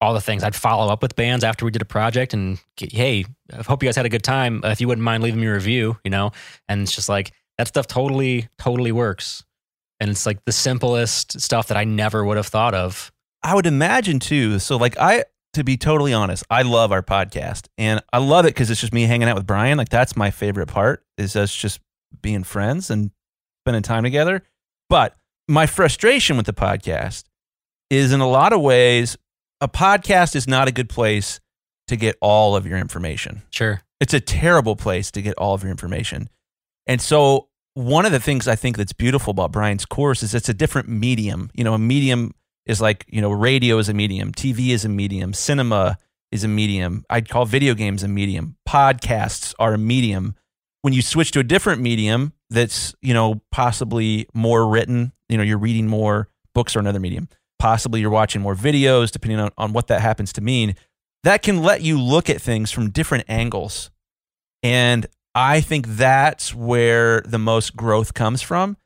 all 0.00 0.14
the 0.14 0.20
things. 0.20 0.42
I'd 0.44 0.54
follow 0.54 0.92
up 0.92 1.02
with 1.02 1.16
bands 1.16 1.44
after 1.44 1.64
we 1.64 1.70
did 1.70 1.82
a 1.82 1.86
project 1.86 2.34
and 2.34 2.58
hey, 2.76 3.24
I 3.52 3.62
hope 3.62 3.82
you 3.82 3.88
guys 3.88 3.96
had 3.96 4.06
a 4.06 4.10
good 4.10 4.22
time. 4.22 4.62
Uh, 4.64 4.68
if 4.68 4.80
you 4.80 4.88
wouldn't 4.88 5.04
mind 5.04 5.22
leaving 5.22 5.40
me 5.40 5.46
a 5.46 5.54
review, 5.54 5.96
you 6.04 6.10
know, 6.10 6.32
and 6.68 6.82
it's 6.82 6.92
just 6.92 7.08
like 7.08 7.32
that 7.58 7.68
stuff 7.68 7.86
totally, 7.86 8.48
totally 8.58 8.92
works. 8.92 9.44
And 10.00 10.10
it's 10.10 10.26
like 10.26 10.44
the 10.44 10.52
simplest 10.52 11.40
stuff 11.40 11.68
that 11.68 11.76
I 11.76 11.84
never 11.84 12.24
would 12.24 12.36
have 12.36 12.46
thought 12.46 12.74
of. 12.74 13.12
I 13.42 13.54
would 13.54 13.66
imagine 13.66 14.18
too. 14.18 14.58
So, 14.58 14.76
like, 14.76 14.98
I, 14.98 15.24
to 15.52 15.62
be 15.62 15.76
totally 15.76 16.12
honest, 16.12 16.44
I 16.50 16.62
love 16.62 16.92
our 16.92 17.02
podcast 17.02 17.68
and 17.78 18.02
I 18.12 18.18
love 18.18 18.44
it 18.44 18.48
because 18.48 18.70
it's 18.70 18.80
just 18.80 18.92
me 18.92 19.04
hanging 19.04 19.28
out 19.28 19.36
with 19.36 19.46
Brian. 19.46 19.78
Like, 19.78 19.88
that's 19.88 20.16
my 20.16 20.30
favorite 20.30 20.66
part 20.66 21.04
is 21.16 21.36
us 21.36 21.54
just 21.54 21.80
being 22.20 22.42
friends 22.42 22.90
and 22.90 23.10
spending 23.62 23.82
time 23.82 24.02
together. 24.02 24.42
But 24.90 25.16
my 25.48 25.66
frustration 25.66 26.36
with 26.36 26.46
the 26.46 26.52
podcast 26.52 27.24
is 27.90 28.12
in 28.12 28.20
a 28.20 28.28
lot 28.28 28.52
of 28.52 28.60
ways, 28.60 29.16
a 29.60 29.68
podcast 29.68 30.34
is 30.36 30.46
not 30.46 30.68
a 30.68 30.72
good 30.72 30.88
place 30.88 31.40
to 31.88 31.96
get 31.96 32.16
all 32.20 32.56
of 32.56 32.66
your 32.66 32.78
information. 32.78 33.42
Sure. 33.50 33.82
It's 34.00 34.14
a 34.14 34.20
terrible 34.20 34.76
place 34.76 35.10
to 35.12 35.22
get 35.22 35.34
all 35.38 35.54
of 35.54 35.62
your 35.62 35.70
information. 35.70 36.28
And 36.86 37.00
so, 37.00 37.48
one 37.74 38.06
of 38.06 38.12
the 38.12 38.20
things 38.20 38.46
I 38.46 38.54
think 38.54 38.76
that's 38.76 38.92
beautiful 38.92 39.32
about 39.32 39.50
Brian's 39.50 39.84
course 39.84 40.22
is 40.22 40.32
it's 40.34 40.48
a 40.48 40.54
different 40.54 40.88
medium. 40.88 41.50
You 41.54 41.64
know, 41.64 41.74
a 41.74 41.78
medium 41.78 42.32
is 42.66 42.80
like, 42.80 43.04
you 43.08 43.20
know, 43.20 43.32
radio 43.32 43.78
is 43.78 43.88
a 43.88 43.94
medium, 43.94 44.32
TV 44.32 44.68
is 44.68 44.84
a 44.84 44.88
medium, 44.88 45.32
cinema 45.32 45.98
is 46.30 46.44
a 46.44 46.48
medium. 46.48 47.04
I'd 47.10 47.28
call 47.28 47.46
video 47.46 47.74
games 47.74 48.02
a 48.02 48.08
medium. 48.08 48.56
Podcasts 48.68 49.54
are 49.58 49.74
a 49.74 49.78
medium. 49.78 50.36
When 50.82 50.92
you 50.92 51.02
switch 51.02 51.30
to 51.32 51.40
a 51.40 51.44
different 51.44 51.80
medium 51.80 52.32
that's, 52.50 52.94
you 53.00 53.14
know, 53.14 53.40
possibly 53.50 54.28
more 54.34 54.68
written, 54.68 55.12
you 55.28 55.36
know, 55.36 55.42
you're 55.42 55.58
reading 55.58 55.88
more 55.88 56.28
books 56.54 56.76
or 56.76 56.78
another 56.78 57.00
medium. 57.00 57.28
Possibly 57.58 58.00
you're 58.00 58.10
watching 58.10 58.42
more 58.42 58.54
videos, 58.54 59.10
depending 59.10 59.40
on, 59.40 59.50
on 59.56 59.72
what 59.72 59.86
that 59.88 60.00
happens 60.00 60.32
to 60.34 60.40
mean. 60.40 60.76
That 61.22 61.42
can 61.42 61.62
let 61.62 61.82
you 61.82 62.00
look 62.00 62.28
at 62.28 62.40
things 62.40 62.70
from 62.70 62.90
different 62.90 63.24
angles. 63.28 63.90
And 64.62 65.06
I 65.34 65.60
think 65.60 65.86
that's 65.88 66.54
where 66.54 67.22
the 67.22 67.38
most 67.38 67.76
growth 67.76 68.14
comes 68.14 68.42
from 68.42 68.76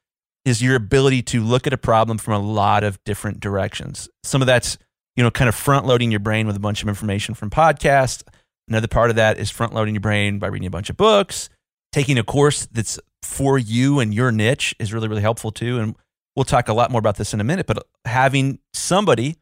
is 0.45 0.63
your 0.63 0.77
ability 0.77 1.23
to 1.23 1.43
look 1.43 1.67
at 1.67 1.73
a 1.73 1.79
problem 1.79 2.17
from 2.17 2.35
a 2.35 2.39
lot 2.39 2.85
of 2.85 3.03
different 3.05 3.41
directions. 3.41 4.09
Some 4.25 4.41
of 4.41 4.47
that's, 4.47 4.79
you 5.15 5.23
know, 5.23 5.31
kind 5.31 5.49
of 5.49 5.55
front 5.55 5.87
loading 5.87 6.11
your 6.11 6.21
brain 6.21 6.47
with 6.47 6.57
a 6.57 6.61
bunch 6.61 6.83
of 6.83 6.89
information 6.89 7.35
from 7.35 7.51
podcasts. 7.51 8.23
Another 8.69 8.89
part 8.89 9.11
of 9.11 9.17
that 9.17 9.39
is 9.39 9.51
front 9.51 9.75
loading 9.75 9.95
your 9.95 10.01
brain 10.01 10.39
by 10.39 10.47
reading 10.47 10.67
a 10.67 10.71
bunch 10.71 10.91
of 10.91 10.97
books. 10.97 11.51
Taking 11.93 12.19
a 12.19 12.23
course 12.23 12.67
that's 12.67 12.99
for 13.23 13.59
you 13.59 14.01
and 14.01 14.15
your 14.15 14.31
niche 14.33 14.75
is 14.79 14.93
really, 14.93 15.09
really 15.09 15.23
helpful 15.23 15.51
too. 15.51 15.79
And 15.81 15.97
we'll 16.39 16.45
talk 16.45 16.69
a 16.69 16.73
lot 16.73 16.93
more 16.93 17.01
about 17.01 17.17
this 17.17 17.35
in 17.35 17.41
a 17.41 17.45
minute, 17.45 17.67
but 17.67 17.85
having 18.05 18.61
somebody 18.73 19.37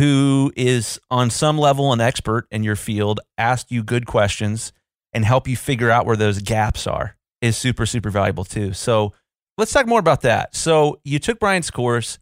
who 0.00 0.52
is 0.56 0.98
on 1.08 1.30
some 1.30 1.56
level 1.56 1.92
an 1.92 2.00
expert 2.00 2.48
in 2.50 2.64
your 2.64 2.74
field 2.74 3.20
ask 3.38 3.70
you 3.70 3.84
good 3.84 4.04
questions 4.04 4.72
and 5.12 5.24
help 5.24 5.46
you 5.46 5.56
figure 5.56 5.92
out 5.92 6.06
where 6.06 6.16
those 6.16 6.40
gaps 6.40 6.88
are 6.88 7.16
is 7.40 7.56
super, 7.56 7.86
super 7.86 8.10
valuable 8.10 8.44
too. 8.44 8.72
So 8.72 9.12
let's 9.58 9.72
talk 9.72 9.86
more 9.86 10.00
about 10.00 10.22
that. 10.22 10.56
So 10.56 10.98
you 11.04 11.20
took 11.20 11.38
Brian's 11.38 11.70
course, 11.70 12.18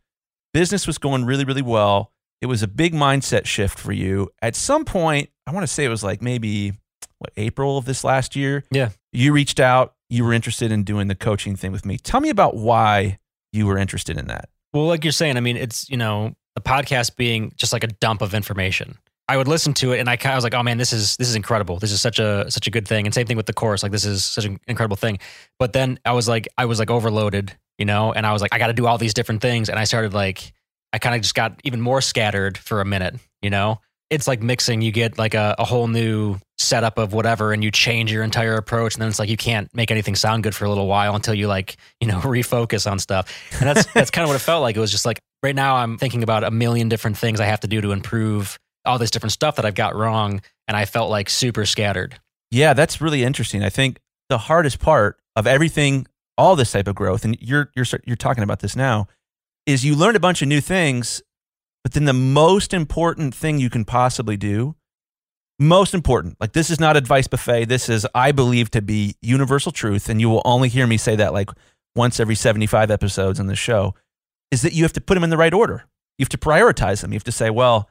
business 0.52 0.86
was 0.86 0.98
going 0.98 1.24
really, 1.24 1.46
really 1.46 1.62
well. 1.62 2.12
it 2.42 2.46
was 2.46 2.62
a 2.62 2.68
big 2.68 2.92
mindset 2.92 3.46
shift 3.46 3.78
for 3.78 3.92
you. 3.92 4.28
At 4.42 4.56
some 4.56 4.84
point, 4.84 5.30
I 5.46 5.52
want 5.52 5.62
to 5.62 5.72
say 5.72 5.84
it 5.84 5.88
was 5.88 6.02
like 6.02 6.20
maybe 6.20 6.72
what 7.18 7.32
April 7.36 7.78
of 7.78 7.84
this 7.84 8.02
last 8.02 8.34
year. 8.34 8.64
Yeah. 8.70 8.90
You 9.12 9.32
reached 9.32 9.60
out, 9.60 9.94
you 10.10 10.24
were 10.24 10.32
interested 10.32 10.72
in 10.72 10.82
doing 10.82 11.06
the 11.06 11.14
coaching 11.14 11.54
thing 11.54 11.70
with 11.70 11.86
me. 11.86 11.98
Tell 11.98 12.20
me 12.20 12.30
about 12.30 12.56
why 12.56 13.20
you 13.52 13.66
were 13.66 13.78
interested 13.78 14.18
in 14.18 14.26
that. 14.26 14.48
Well, 14.72 14.86
like 14.86 15.04
you're 15.04 15.12
saying, 15.12 15.36
I 15.36 15.40
mean, 15.40 15.56
it's, 15.56 15.88
you 15.90 15.96
know, 15.96 16.34
the 16.54 16.62
podcast 16.62 17.16
being 17.16 17.52
just 17.56 17.72
like 17.72 17.84
a 17.84 17.88
dump 17.88 18.22
of 18.22 18.34
information. 18.34 18.98
I 19.28 19.36
would 19.36 19.48
listen 19.48 19.72
to 19.74 19.92
it 19.92 20.00
and 20.00 20.10
I, 20.10 20.34
was 20.34 20.44
like, 20.44 20.54
oh 20.54 20.62
man, 20.62 20.78
this 20.78 20.92
is 20.92 21.16
this 21.16 21.28
is 21.28 21.36
incredible. 21.36 21.78
This 21.78 21.92
is 21.92 22.02
such 22.02 22.18
a 22.18 22.50
such 22.50 22.66
a 22.66 22.70
good 22.70 22.86
thing. 22.86 23.06
And 23.06 23.14
same 23.14 23.26
thing 23.26 23.36
with 23.36 23.46
the 23.46 23.52
course, 23.52 23.82
like 23.82 23.92
this 23.92 24.04
is 24.04 24.24
such 24.24 24.44
an 24.44 24.58
incredible 24.66 24.96
thing. 24.96 25.20
But 25.58 25.72
then 25.72 25.98
I 26.04 26.12
was 26.12 26.28
like, 26.28 26.48
I 26.58 26.64
was 26.64 26.78
like 26.78 26.90
overloaded, 26.90 27.56
you 27.78 27.84
know, 27.86 28.12
and 28.12 28.26
I 28.26 28.32
was 28.32 28.42
like, 28.42 28.52
I 28.52 28.58
got 28.58 28.66
to 28.66 28.72
do 28.72 28.86
all 28.86 28.98
these 28.98 29.14
different 29.14 29.40
things, 29.40 29.68
and 29.68 29.78
I 29.78 29.84
started 29.84 30.12
like, 30.12 30.52
I 30.92 30.98
kind 30.98 31.14
of 31.14 31.22
just 31.22 31.34
got 31.34 31.60
even 31.64 31.80
more 31.80 32.00
scattered 32.00 32.58
for 32.58 32.80
a 32.80 32.84
minute, 32.84 33.14
you 33.40 33.50
know. 33.50 33.80
It's 34.10 34.28
like 34.28 34.42
mixing. 34.42 34.82
You 34.82 34.92
get 34.92 35.16
like 35.16 35.32
a, 35.32 35.54
a 35.58 35.64
whole 35.64 35.88
new 35.88 36.38
setup 36.62 36.98
of 36.98 37.12
whatever, 37.12 37.52
and 37.52 37.62
you 37.62 37.70
change 37.70 38.12
your 38.12 38.22
entire 38.22 38.56
approach, 38.56 38.94
and 38.94 39.02
then 39.02 39.08
it's 39.08 39.18
like 39.18 39.28
you 39.28 39.36
can't 39.36 39.72
make 39.74 39.90
anything 39.90 40.14
sound 40.14 40.42
good 40.42 40.54
for 40.54 40.64
a 40.64 40.68
little 40.68 40.86
while 40.86 41.14
until 41.14 41.34
you 41.34 41.48
like 41.48 41.76
you 42.00 42.08
know 42.08 42.18
refocus 42.20 42.90
on 42.90 42.98
stuff. 42.98 43.32
And 43.60 43.68
that's 43.68 43.86
that's 43.92 44.10
kind 44.10 44.24
of 44.24 44.28
what 44.28 44.36
it 44.36 44.44
felt 44.44 44.62
like. 44.62 44.76
It 44.76 44.80
was 44.80 44.90
just 44.90 45.06
like 45.06 45.20
right 45.42 45.54
now 45.54 45.76
I'm 45.76 45.98
thinking 45.98 46.22
about 46.22 46.44
a 46.44 46.50
million 46.50 46.88
different 46.88 47.16
things 47.16 47.40
I 47.40 47.46
have 47.46 47.60
to 47.60 47.68
do 47.68 47.80
to 47.80 47.92
improve 47.92 48.58
all 48.84 48.98
this 48.98 49.10
different 49.10 49.32
stuff 49.32 49.56
that 49.56 49.64
I've 49.64 49.74
got 49.74 49.94
wrong. 49.94 50.40
And 50.68 50.76
I 50.76 50.84
felt 50.84 51.10
like 51.10 51.28
super 51.28 51.66
scattered. 51.66 52.18
Yeah, 52.50 52.72
that's 52.74 53.00
really 53.00 53.24
interesting. 53.24 53.62
I 53.62 53.68
think 53.68 53.98
the 54.28 54.38
hardest 54.38 54.78
part 54.78 55.18
of 55.36 55.46
everything, 55.46 56.06
all 56.38 56.56
this 56.56 56.72
type 56.72 56.86
of 56.86 56.94
growth, 56.94 57.24
and 57.24 57.36
you're 57.40 57.70
you're 57.74 57.86
you're 58.04 58.16
talking 58.16 58.44
about 58.44 58.60
this 58.60 58.76
now, 58.76 59.06
is 59.66 59.84
you 59.84 59.96
learn 59.96 60.16
a 60.16 60.20
bunch 60.20 60.42
of 60.42 60.48
new 60.48 60.60
things, 60.60 61.22
but 61.82 61.92
then 61.92 62.04
the 62.04 62.12
most 62.12 62.72
important 62.72 63.34
thing 63.34 63.58
you 63.58 63.70
can 63.70 63.84
possibly 63.84 64.36
do, 64.36 64.76
most 65.62 65.94
important, 65.94 66.36
like 66.40 66.52
this 66.52 66.70
is 66.70 66.80
not 66.80 66.96
advice 66.96 67.26
buffet. 67.26 67.66
This 67.66 67.88
is 67.88 68.06
I 68.14 68.32
believe 68.32 68.70
to 68.72 68.82
be 68.82 69.16
universal 69.22 69.72
truth, 69.72 70.08
and 70.08 70.20
you 70.20 70.28
will 70.28 70.42
only 70.44 70.68
hear 70.68 70.86
me 70.86 70.96
say 70.96 71.16
that 71.16 71.32
like 71.32 71.50
once 71.94 72.20
every 72.20 72.34
75 72.34 72.90
episodes 72.90 73.40
on 73.40 73.46
the 73.46 73.56
show, 73.56 73.94
is 74.50 74.62
that 74.62 74.72
you 74.72 74.82
have 74.84 74.92
to 74.92 75.00
put 75.00 75.14
them 75.14 75.24
in 75.24 75.30
the 75.30 75.36
right 75.36 75.54
order. 75.54 75.84
You 76.18 76.24
have 76.24 76.28
to 76.30 76.38
prioritize 76.38 77.00
them. 77.00 77.12
You 77.12 77.16
have 77.16 77.24
to 77.24 77.32
say, 77.32 77.50
well, 77.50 77.88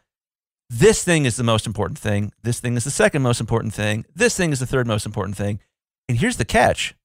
this 0.70 1.04
thing 1.04 1.26
is 1.26 1.36
the 1.36 1.44
most 1.44 1.68
important 1.68 2.00
thing. 2.00 2.32
This 2.44 2.60
thing 2.60 2.78
is 2.78 2.84
the 2.84 2.92
second 2.92 3.22
most 3.22 3.42
important 3.42 3.74
thing. 3.74 4.06
This 4.16 4.38
thing 4.38 4.52
is 4.52 4.60
the 4.60 4.66
third 4.66 4.88
most 4.88 5.06
important 5.06 5.36
thing. 5.36 5.60
And 6.08 6.18
here's 6.18 6.38
the 6.38 6.46
catch 6.46 6.96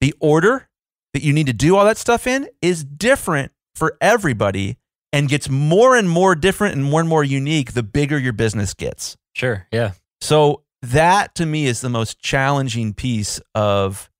the 0.00 0.14
order 0.20 0.68
that 1.12 1.22
you 1.22 1.32
need 1.32 1.46
to 1.46 1.52
do 1.52 1.76
all 1.76 1.84
that 1.84 1.98
stuff 1.98 2.26
in 2.26 2.48
is 2.62 2.84
different 2.84 3.52
for 3.74 3.96
everybody 4.00 4.78
and 5.12 5.28
gets 5.28 5.48
more 5.48 5.96
and 5.96 6.08
more 6.08 6.34
different 6.34 6.74
and 6.74 6.84
more 6.84 7.00
and 7.00 7.08
more 7.08 7.24
unique 7.24 7.72
the 7.72 7.82
bigger 7.82 8.18
your 8.18 8.32
business 8.32 8.74
gets. 8.74 9.16
Sure. 9.34 9.66
Yeah. 9.72 9.92
So 10.20 10.62
that 10.82 11.34
to 11.36 11.46
me 11.46 11.66
is 11.66 11.80
the 11.80 11.88
most 11.88 12.20
challenging 12.20 12.94
piece 12.94 13.40
of 13.54 14.10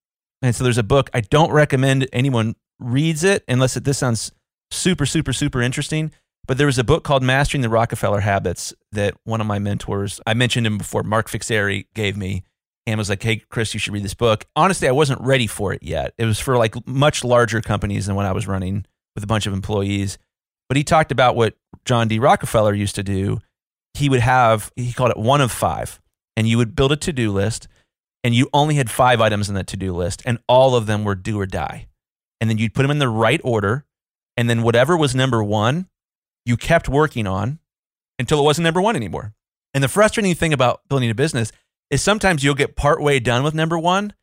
and 0.42 0.55
so 0.55 0.64
there's 0.64 0.78
a 0.78 0.82
book 0.82 1.11
I 1.14 1.20
don't 1.20 1.53
recommend 1.53 2.09
anyone 2.12 2.57
reads 2.78 3.24
it 3.24 3.44
unless 3.48 3.76
it, 3.76 3.84
this 3.84 3.98
sounds 3.98 4.32
super 4.70 5.07
super 5.07 5.32
super 5.32 5.62
interesting 5.62 6.12
but 6.51 6.59
there 6.59 6.66
was 6.66 6.78
a 6.78 6.84
book 6.84 7.05
called 7.05 7.22
Mastering 7.22 7.61
the 7.61 7.68
Rockefeller 7.68 8.18
Habits 8.18 8.74
that 8.90 9.14
one 9.22 9.40
of 9.40 9.46
my 9.46 9.61
mentors, 9.61 10.20
I 10.26 10.34
mentioned 10.34 10.66
him 10.66 10.78
before, 10.78 11.05
Mark 11.05 11.30
Fixeri, 11.30 11.86
gave 11.94 12.16
me 12.16 12.42
and 12.88 12.98
was 12.98 13.09
like, 13.09 13.22
hey, 13.22 13.36
Chris, 13.51 13.72
you 13.72 13.78
should 13.78 13.92
read 13.92 14.03
this 14.03 14.14
book. 14.14 14.46
Honestly, 14.57 14.88
I 14.88 14.90
wasn't 14.90 15.20
ready 15.20 15.46
for 15.46 15.72
it 15.72 15.82
yet. 15.82 16.12
It 16.18 16.24
was 16.24 16.40
for 16.40 16.57
like 16.57 16.74
much 16.88 17.22
larger 17.22 17.61
companies 17.61 18.07
than 18.07 18.16
when 18.16 18.26
I 18.26 18.32
was 18.32 18.48
running 18.48 18.84
with 19.14 19.22
a 19.22 19.28
bunch 19.28 19.46
of 19.46 19.53
employees. 19.53 20.18
But 20.68 20.76
he 20.76 20.82
talked 20.82 21.12
about 21.12 21.36
what 21.36 21.55
John 21.84 22.09
D. 22.09 22.18
Rockefeller 22.18 22.74
used 22.74 22.96
to 22.96 23.05
do. 23.05 23.38
He 23.95 24.09
would 24.09 24.20
have, 24.20 24.70
he 24.76 24.93
called 24.93 25.11
it 25.11 25.16
one 25.16 25.41
of 25.41 25.53
five, 25.53 26.01
and 26.36 26.49
you 26.49 26.57
would 26.59 26.74
build 26.74 26.93
a 26.93 26.97
to 26.97 27.12
do 27.12 27.32
list, 27.32 27.68
and 28.22 28.34
you 28.34 28.49
only 28.53 28.76
had 28.76 28.91
five 28.91 29.20
items 29.20 29.49
in 29.49 29.55
that 29.57 29.66
to 29.68 29.76
do 29.76 29.95
list, 29.95 30.22
and 30.24 30.38
all 30.49 30.74
of 30.74 30.86
them 30.86 31.05
were 31.05 31.14
do 31.14 31.41
or 31.41 31.47
die. 31.47 31.88
And 32.41 32.49
then 32.49 32.59
you'd 32.59 32.74
put 32.74 32.82
them 32.82 32.91
in 32.91 32.99
the 32.99 33.09
right 33.09 33.41
order, 33.45 33.84
and 34.36 34.49
then 34.49 34.62
whatever 34.62 34.97
was 34.97 35.14
number 35.14 35.43
one, 35.43 35.88
you 36.47 36.57
kept 36.57 36.88
working 36.88 37.26
on 37.26 37.59
until 38.18 38.41
it 38.41 38.45
wasn't 38.45 38.64
number 38.64 38.80
one 38.80 38.97
anymore. 38.97 39.34
And 39.74 39.84
the 39.84 39.88
frustrating 39.88 40.34
thing 40.34 40.53
about 40.53 40.80
building 40.88 41.11
a 41.11 41.14
business 41.14 41.53
is 41.91 42.03
sometimes 42.03 42.43
you'll 42.43 42.55
get 42.55 42.76
partway 42.76 43.20
done 43.20 43.43
with 43.43 43.55
number 43.55 43.78
one, 43.78 44.14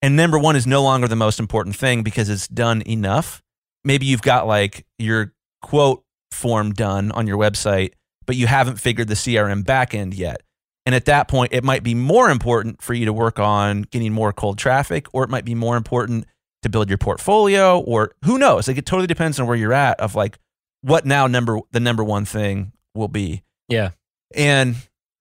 and 0.00 0.16
number 0.16 0.38
one 0.38 0.56
is 0.56 0.66
no 0.66 0.82
longer 0.82 1.08
the 1.08 1.16
most 1.16 1.38
important 1.38 1.76
thing 1.76 2.02
because 2.02 2.28
it's 2.28 2.48
done 2.48 2.82
enough. 2.82 3.42
Maybe 3.84 4.06
you've 4.06 4.22
got 4.22 4.46
like 4.46 4.84
your 4.98 5.32
quote 5.60 6.04
form 6.30 6.72
done 6.72 7.12
on 7.12 7.26
your 7.26 7.38
website, 7.38 7.92
but 8.26 8.36
you 8.36 8.46
haven't 8.46 8.76
figured 8.76 9.08
the 9.08 9.14
CRM 9.14 9.64
backend 9.64 10.16
yet. 10.16 10.42
And 10.84 10.94
at 10.94 11.04
that 11.04 11.28
point, 11.28 11.52
it 11.52 11.62
might 11.62 11.82
be 11.82 11.94
more 11.94 12.28
important 12.30 12.82
for 12.82 12.92
you 12.94 13.04
to 13.06 13.12
work 13.12 13.38
on 13.38 13.82
getting 13.82 14.12
more 14.12 14.32
cold 14.32 14.58
traffic, 14.58 15.06
or 15.12 15.22
it 15.22 15.30
might 15.30 15.44
be 15.44 15.54
more 15.54 15.76
important 15.76 16.26
to 16.62 16.68
build 16.68 16.88
your 16.88 16.98
portfolio, 16.98 17.78
or 17.80 18.14
who 18.24 18.38
knows? 18.38 18.68
Like 18.68 18.78
it 18.78 18.86
totally 18.86 19.06
depends 19.06 19.38
on 19.38 19.46
where 19.46 19.56
you're 19.56 19.72
at 19.72 20.00
of 20.00 20.14
like 20.14 20.38
what 20.80 21.06
now 21.06 21.26
number 21.26 21.60
the 21.70 21.80
number 21.80 22.04
one 22.04 22.24
thing 22.24 22.72
will 22.94 23.08
be. 23.08 23.42
Yeah. 23.68 23.90
And 24.34 24.76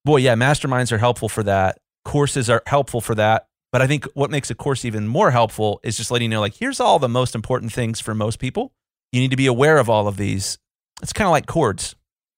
boy, 0.05 0.17
yeah, 0.17 0.35
masterminds 0.35 0.91
are 0.91 0.97
helpful 0.97 1.29
for 1.29 1.43
that. 1.43 1.77
Courses 2.05 2.49
are 2.49 2.63
helpful 2.65 3.01
for 3.01 3.15
that. 3.15 3.47
But 3.71 3.81
I 3.81 3.87
think 3.87 4.05
what 4.13 4.31
makes 4.31 4.49
a 4.49 4.55
course 4.55 4.83
even 4.83 5.07
more 5.07 5.31
helpful 5.31 5.79
is 5.83 5.95
just 5.95 6.11
letting 6.11 6.29
you 6.29 6.35
know, 6.35 6.41
like, 6.41 6.55
here's 6.55 6.79
all 6.79 6.99
the 6.99 7.07
most 7.07 7.35
important 7.35 7.71
things 7.71 8.01
for 8.01 8.13
most 8.13 8.37
people. 8.39 8.73
You 9.11 9.21
need 9.21 9.31
to 9.31 9.37
be 9.37 9.45
aware 9.45 9.77
of 9.77 9.89
all 9.89 10.07
of 10.07 10.17
these. 10.17 10.57
It's 11.01 11.13
kind 11.13 11.27
of 11.27 11.31
like 11.31 11.45
chords. 11.45 11.95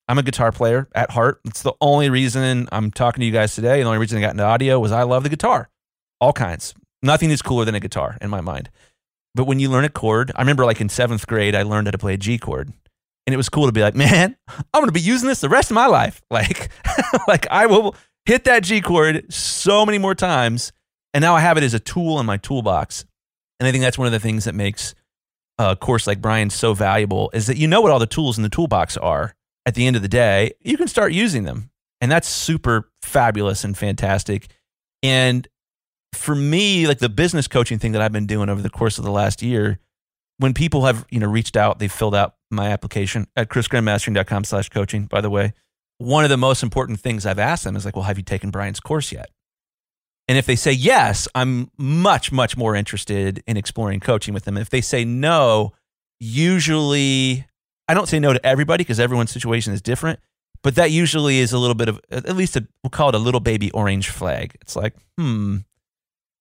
I'm 0.08 0.18
a 0.18 0.24
guitar 0.24 0.52
player 0.52 0.88
at 0.94 1.12
heart. 1.12 1.40
It's 1.46 1.62
the 1.62 1.74
only 1.80 2.10
reason 2.10 2.68
I'm 2.72 2.92
talking 2.92 3.22
to 3.22 3.26
you 3.26 3.32
guys 3.32 3.56
today. 3.56 3.82
The 3.82 3.88
only 3.88 4.00
reason 4.00 4.18
I 4.18 4.22
got 4.22 4.32
into 4.32 4.44
audio 4.44 4.80
was 4.80 4.92
I 4.92 5.04
love 5.04 5.24
the 5.24 5.30
guitar, 5.30 5.70
all 6.20 6.34
kinds. 6.34 6.74
Nothing 7.02 7.32
is 7.32 7.42
cooler 7.42 7.66
than 7.66 7.76
a 7.76 7.80
guitar 7.80 8.18
in 8.22 8.30
my 8.30 8.42
mind. 8.42 8.70
But 9.36 9.46
when 9.46 9.60
you 9.60 9.70
learn 9.70 9.86
a 9.86 9.90
chord, 9.90 10.32
I 10.36 10.42
remember 10.42 10.66
like 10.66 10.82
in 10.82 10.90
seventh 10.90 11.26
grade, 11.28 11.56
I 11.56 11.64
learned 11.64 11.88
how 11.88 11.92
to 11.92 11.98
play 11.98 12.14
a 12.14 12.18
G 12.18 12.38
chord 12.38 12.74
and 13.26 13.34
it 13.34 13.38
was 13.38 13.50
cool 13.50 13.66
to 13.66 13.72
be 13.72 13.82
like, 13.82 13.96
man, 13.96 14.36
I'm 14.48 14.82
going 14.82 14.88
to 14.88 14.92
be 14.92 15.00
using 15.00 15.28
this 15.28 15.42
the 15.42 15.50
rest 15.50 15.72
of 15.72 15.76
my 15.76 15.88
life. 15.88 16.22
Like, 16.34 16.70
like 17.28 17.48
I 17.52 17.68
will 17.68 17.96
hit 18.26 18.46
that 18.46 18.64
G 18.64 18.82
chord 18.82 19.32
so 19.32 19.86
many 19.86 20.00
more 20.00 20.16
times, 20.16 20.74
and 21.14 21.22
now 21.22 21.36
I 21.36 21.42
have 21.42 21.58
it 21.58 21.64
as 21.64 21.76
a 21.76 21.80
tool 21.80 22.20
in 22.20 22.26
my 22.26 22.38
toolbox. 22.38 23.06
And 23.60 23.68
I 23.68 23.72
think 23.72 23.84
that's 23.84 24.00
one 24.00 24.08
of 24.08 24.12
the 24.12 24.20
things 24.20 24.46
that 24.46 24.56
makes 24.56 24.96
a 25.60 25.76
course 25.76 26.08
like 26.08 26.22
Brian's 26.22 26.56
so 26.56 26.74
valuable 26.74 27.30
is 27.34 27.46
that 27.48 27.58
you 27.58 27.68
know 27.68 27.82
what 27.82 27.92
all 27.92 28.00
the 28.00 28.08
tools 28.08 28.38
in 28.38 28.44
the 28.44 28.50
toolbox 28.50 28.98
are. 28.98 29.36
At 29.66 29.76
the 29.76 29.88
end 29.88 29.96
of 29.96 30.02
the 30.02 30.08
day, 30.10 30.54
you 30.62 30.78
can 30.78 30.88
start 30.88 31.14
using 31.14 31.44
them, 31.44 31.70
and 32.02 32.12
that's 32.12 32.28
super 32.28 32.92
fabulous 33.02 33.64
and 33.64 33.78
fantastic. 33.78 34.48
And 35.02 35.48
for 36.14 36.36
me, 36.36 36.88
like 36.88 37.00
the 37.00 37.10
business 37.10 37.48
coaching 37.48 37.80
thing 37.80 37.94
that 37.94 38.02
I've 38.02 38.12
been 38.12 38.28
doing 38.28 38.50
over 38.50 38.62
the 38.62 38.70
course 38.70 38.98
of 38.98 39.04
the 39.04 39.12
last 39.12 39.42
year, 39.42 39.80
when 40.38 40.54
people 40.54 40.86
have 40.86 41.06
you 41.10 41.20
know 41.20 41.28
reached 41.28 41.56
out, 41.56 41.80
they've 41.80 41.92
filled 41.92 42.16
out 42.16 42.36
my 42.52 42.70
application 42.70 43.28
at 43.36 43.50
chrisgrahammastering.com 43.50 44.44
slash 44.44 44.70
coaching, 44.70 45.06
by 45.06 45.22
the 45.22 45.30
way. 45.30 45.54
One 45.98 46.24
of 46.24 46.30
the 46.30 46.38
most 46.38 46.64
important 46.64 47.00
things 47.00 47.26
I've 47.26 47.40
asked 47.40 47.64
them 47.64 47.76
is 47.76 47.86
like, 47.86 47.96
well, 47.96 48.06
have 48.06 48.18
you 48.18 48.24
taken 48.24 48.50
Brian's 48.50 48.80
course 48.80 49.12
yet? 49.12 49.30
And 50.28 50.38
if 50.38 50.46
they 50.46 50.56
say 50.56 50.72
yes, 50.72 51.28
I'm 51.36 51.70
much, 51.78 52.32
much 52.32 52.56
more 52.56 52.76
interested 52.76 53.44
in 53.46 53.58
exploring 53.58 54.00
coaching 54.00 54.34
with 54.34 54.46
them. 54.46 54.58
If 54.58 54.70
they 54.70 54.82
say 54.82 55.04
no, 55.04 55.74
usually 56.20 57.46
I 57.88 57.94
don't 57.94 58.08
say 58.08 58.20
no 58.20 58.34
to 58.34 58.46
everybody 58.46 58.84
because 58.84 59.00
everyone's 59.00 59.32
situation 59.32 59.74
is 59.74 59.82
different, 59.82 60.20
but 60.62 60.76
that 60.76 60.92
usually 60.92 61.40
is 61.40 61.52
a 61.52 61.60
little 61.60 61.76
bit 61.76 61.90
of, 61.90 62.00
at 62.12 62.36
least 62.36 62.56
a, 62.56 62.66
we'll 62.84 62.92
call 62.92 63.10
it 63.10 63.16
a 63.16 63.20
little 63.20 63.40
baby 63.40 63.72
orange 63.72 64.10
flag. 64.10 64.56
It's 64.62 64.76
like, 64.76 64.96
hmm. 65.18 65.58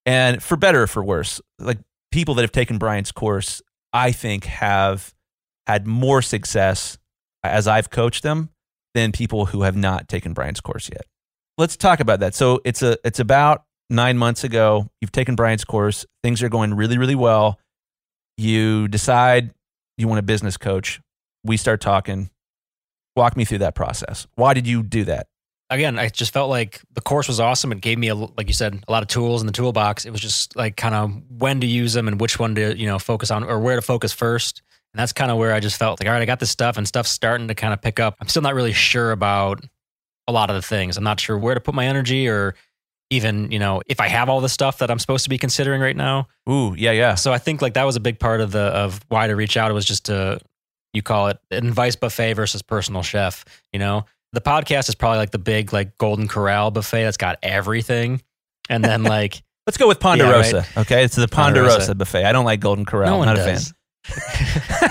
And 0.05 0.43
for 0.43 0.57
better 0.57 0.83
or 0.83 0.87
for 0.87 1.05
worse, 1.05 1.41
like 1.59 1.79
people 2.11 2.35
that 2.35 2.43
have 2.43 2.53
taken 2.53 2.79
Brian's 2.79 3.13
course, 3.13 3.63
I 3.93 4.13
think 4.13 4.45
have 4.45 5.15
had 5.67 5.87
more 5.87 6.23
success 6.23 6.99
as 7.45 7.69
I've 7.69 7.91
coached 7.91 8.23
them 8.23 8.51
than 8.95 9.13
people 9.13 9.47
who 9.47 9.63
have 9.63 9.77
not 9.77 10.09
taken 10.09 10.33
Brian's 10.33 10.61
course 10.61 10.89
yet. 10.91 11.03
Let's 11.59 11.77
talk 11.77 12.01
about 12.01 12.21
that. 12.21 12.35
So 12.35 12.61
it's 12.65 12.83
a 12.83 12.97
it's 13.05 13.21
about 13.21 13.65
nine 13.91 14.19
months 14.19 14.43
ago. 14.45 14.89
You've 15.01 15.13
taken 15.13 15.37
Brian's 15.37 15.65
course. 15.65 16.07
Things 16.23 16.43
are 16.43 16.49
going 16.49 16.75
really, 16.75 16.99
really 16.99 17.15
well. 17.15 17.59
You 18.37 18.89
decide 18.89 19.53
you 19.99 20.09
want 20.09 20.19
a 20.19 20.23
business 20.23 20.57
coach. 20.57 21.01
We 21.45 21.57
start 21.57 21.81
talking. 21.81 22.31
Walk 23.17 23.37
me 23.37 23.45
through 23.45 23.59
that 23.59 23.75
process. 23.75 24.27
Why 24.37 24.55
did 24.55 24.67
you 24.67 24.83
do 24.83 25.05
that? 25.05 25.27
Again, 25.71 25.99
I 25.99 26.09
just 26.09 26.33
felt 26.33 26.51
like 26.51 26.81
the 26.93 27.01
course 27.01 27.29
was 27.29 27.41
awesome. 27.41 27.73
It 27.73 27.81
gave 27.81 27.99
me, 27.99 28.09
a, 28.09 28.15
like 28.15 28.49
you 28.49 28.53
said, 28.53 28.85
a 28.87 28.93
lot 28.93 29.03
of 29.03 29.09
tools 29.09 29.41
in 29.41 29.47
the 29.47 29.53
toolbox. 29.53 30.05
It 30.05 30.11
was 30.11 30.21
just 30.21 30.55
like 30.55 30.77
kind 30.77 30.95
of 30.95 31.23
when 31.31 31.61
to 31.61 31.67
use 31.67 31.95
them 31.95 32.09
and 32.09 32.21
which 32.21 32.39
one 32.39 32.55
to, 32.57 32.77
you 32.77 32.87
know, 32.87 32.99
focus 32.99 33.31
on 33.31 33.45
or 33.45 33.59
where 33.59 33.77
to 33.77 33.83
focus 33.83 34.13
first. 34.13 34.63
And 34.93 35.01
that's 35.01 35.15
kind 35.15 35.31
of 35.31 35.39
where 35.39 35.55
I 35.55 35.61
just 35.61 35.79
felt 35.79 35.99
like, 35.99 36.07
all 36.07 36.13
right, 36.13 36.21
I 36.21 36.27
got 36.27 36.41
this 36.41 36.51
stuff 36.51 36.77
and 36.77 36.87
stuff's 36.87 37.11
starting 37.11 37.49
to 37.49 37.55
kind 37.55 37.73
of 37.73 37.81
pick 37.81 37.99
up. 37.99 38.17
I'm 38.21 38.29
still 38.29 38.43
not 38.43 38.55
really 38.55 38.75
sure 38.75 39.13
about 39.13 39.65
a 40.29 40.33
lot 40.33 40.51
of 40.51 40.57
the 40.57 40.63
things. 40.63 40.99
I'm 40.99 41.05
not 41.05 41.19
sure 41.19 41.39
where 41.39 41.55
to 41.55 41.61
put 41.61 41.75
my 41.75 41.87
energy 41.87 42.29
or 42.29 42.55
even, 43.09 43.51
you 43.51 43.59
know, 43.59 43.81
if 43.87 44.01
I 44.01 44.09
have 44.09 44.29
all 44.29 44.43
the 44.43 44.51
stuff 44.51 44.79
that 44.79 44.91
I'm 44.91 44.99
supposed 44.99 45.25
to 45.25 45.31
be 45.31 45.39
considering 45.39 45.81
right 45.81 45.97
now. 45.97 46.29
Ooh, 46.49 46.75
yeah, 46.77 46.93
yeah. 46.93 47.15
So 47.15 47.33
I 47.33 47.39
think 47.39 47.63
like 47.63 47.75
that 47.75 47.85
was 47.85 47.97
a 47.97 48.01
big 48.01 48.19
part 48.19 48.43
of 48.43 48.53
the 48.53 48.61
of 48.61 49.01
why 49.09 49.27
to 49.27 49.35
reach 49.35 49.57
out. 49.57 49.71
It 49.71 49.75
was 49.75 49.87
just 49.87 50.07
to 50.07 50.39
you 50.93 51.03
call 51.03 51.29
it 51.29 51.39
advice 51.51 51.97
buffet 51.97 52.35
versus 52.35 52.63
personal 52.63 53.03
chef. 53.03 53.45
You 53.73 53.79
know, 53.79 54.05
the 54.33 54.41
podcast 54.41 54.89
is 54.89 54.95
probably 54.95 55.19
like 55.19 55.31
the 55.31 55.39
big 55.39 55.73
like 55.73 55.97
Golden 55.99 56.29
Corral 56.29 56.71
buffet 56.71 57.05
that's 57.05 57.17
got 57.17 57.39
everything, 57.43 58.23
and 58.69 58.85
then 58.85 59.03
like 59.05 59.43
Let's 59.67 59.77
go 59.77 59.87
with 59.87 60.01
Ponderosa. 60.01 60.57
right. 60.57 60.77
Okay, 60.79 61.05
it's 61.05 61.15
the 61.15 61.29
Ponderosa, 61.29 61.69
Ponderosa. 61.71 61.95
buffet. 61.95 62.25
I 62.25 62.33
don't 62.33 62.45
like 62.45 62.59
Golden 62.61 62.85
Corral. 62.85 63.11
no 63.11 63.19
one 63.19 63.27
not 63.29 63.37
does. 63.37 63.73
a 64.05 64.13
fan. 64.13 64.91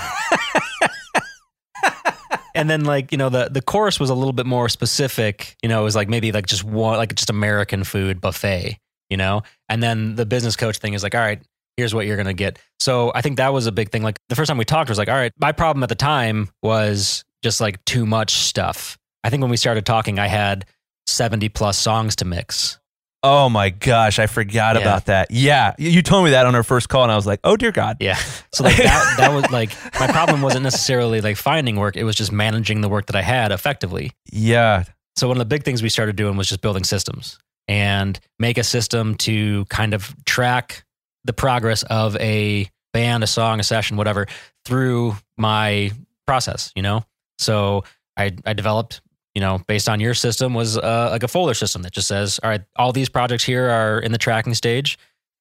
and 2.54 2.70
then 2.70 2.84
like 2.84 3.12
you 3.12 3.18
know 3.18 3.28
the 3.28 3.48
the 3.50 3.60
course 3.62 4.00
was 4.00 4.08
a 4.10 4.14
little 4.14 4.32
bit 4.32 4.46
more 4.46 4.68
specific. 4.68 5.56
You 5.62 5.68
know, 5.68 5.80
it 5.80 5.84
was 5.84 5.94
like 5.96 6.08
maybe 6.08 6.32
like 6.32 6.46
just 6.46 6.64
one 6.64 6.96
like 6.96 7.14
just 7.14 7.30
American 7.30 7.84
food 7.84 8.20
buffet. 8.20 8.78
You 9.10 9.18
know, 9.18 9.42
and 9.68 9.82
then 9.82 10.14
the 10.14 10.24
business 10.24 10.56
coach 10.56 10.78
thing 10.78 10.94
is 10.94 11.02
like, 11.02 11.14
all 11.14 11.20
right, 11.20 11.42
here's 11.76 11.94
what 11.94 12.06
you're 12.06 12.16
gonna 12.16 12.32
get. 12.34 12.58
So 12.80 13.12
I 13.14 13.22
think 13.22 13.36
that 13.38 13.52
was 13.52 13.66
a 13.66 13.72
big 13.72 13.90
thing. 13.90 14.02
Like 14.02 14.18
the 14.28 14.36
first 14.36 14.48
time 14.48 14.58
we 14.58 14.64
talked 14.64 14.88
was 14.88 14.98
like, 14.98 15.08
all 15.08 15.14
right, 15.14 15.32
my 15.40 15.52
problem 15.52 15.82
at 15.82 15.88
the 15.88 15.94
time 15.94 16.50
was 16.62 17.24
just 17.42 17.60
like 17.60 17.84
too 17.84 18.06
much 18.06 18.32
stuff. 18.32 18.98
I 19.24 19.30
think 19.30 19.40
when 19.40 19.50
we 19.50 19.56
started 19.56 19.86
talking, 19.86 20.18
I 20.18 20.26
had 20.26 20.64
70 21.06 21.48
plus 21.50 21.78
songs 21.78 22.16
to 22.16 22.24
mix. 22.24 22.78
Oh 23.24 23.48
my 23.48 23.70
gosh, 23.70 24.18
I 24.18 24.26
forgot 24.26 24.74
Yeah. 24.74 24.82
about 24.82 25.04
that. 25.06 25.30
Yeah, 25.30 25.74
you 25.78 25.90
you 25.90 26.02
told 26.02 26.24
me 26.24 26.30
that 26.32 26.44
on 26.44 26.56
our 26.56 26.64
first 26.64 26.88
call, 26.88 27.04
and 27.04 27.12
I 27.12 27.14
was 27.14 27.26
like, 27.26 27.38
oh 27.44 27.56
dear 27.56 27.70
God. 27.70 27.98
Yeah. 28.00 28.16
So 28.52 28.64
like 28.64 28.76
that, 28.78 29.14
that 29.18 29.32
was 29.32 29.48
like 29.52 29.70
my 30.00 30.08
problem 30.08 30.42
wasn't 30.42 30.64
necessarily 30.64 31.20
like 31.20 31.36
finding 31.36 31.76
work. 31.76 31.96
It 31.96 32.02
was 32.02 32.16
just 32.16 32.32
managing 32.32 32.80
the 32.80 32.88
work 32.88 33.06
that 33.06 33.14
I 33.16 33.22
had 33.22 33.52
effectively. 33.52 34.10
Yeah, 34.32 34.84
So 35.16 35.28
one 35.28 35.36
of 35.36 35.38
the 35.38 35.44
big 35.44 35.62
things 35.64 35.82
we 35.84 35.88
started 35.88 36.16
doing 36.16 36.36
was 36.36 36.48
just 36.48 36.62
building 36.62 36.82
systems 36.82 37.38
and 37.68 38.18
make 38.40 38.58
a 38.58 38.64
system 38.64 39.14
to 39.18 39.66
kind 39.66 39.94
of 39.94 40.16
track 40.24 40.82
the 41.24 41.32
progress 41.32 41.82
of 41.84 42.16
a 42.16 42.68
band, 42.92 43.22
a 43.22 43.26
song, 43.26 43.60
a 43.60 43.62
session, 43.62 43.96
whatever, 43.96 44.26
through 44.64 45.16
my 45.36 45.90
process, 46.26 46.72
you 46.74 46.82
know? 46.82 47.04
So 47.38 47.84
I, 48.16 48.32
I 48.44 48.52
developed, 48.52 49.00
you 49.34 49.40
know, 49.40 49.60
based 49.66 49.88
on 49.88 50.00
your 50.00 50.14
system 50.14 50.54
was 50.54 50.76
uh, 50.76 51.08
like 51.10 51.22
a 51.22 51.28
folder 51.28 51.54
system 51.54 51.82
that 51.82 51.92
just 51.92 52.08
says, 52.08 52.38
all 52.42 52.50
right, 52.50 52.62
all 52.76 52.92
these 52.92 53.08
projects 53.08 53.44
here 53.44 53.68
are 53.70 53.98
in 53.98 54.12
the 54.12 54.18
tracking 54.18 54.54
stage. 54.54 54.98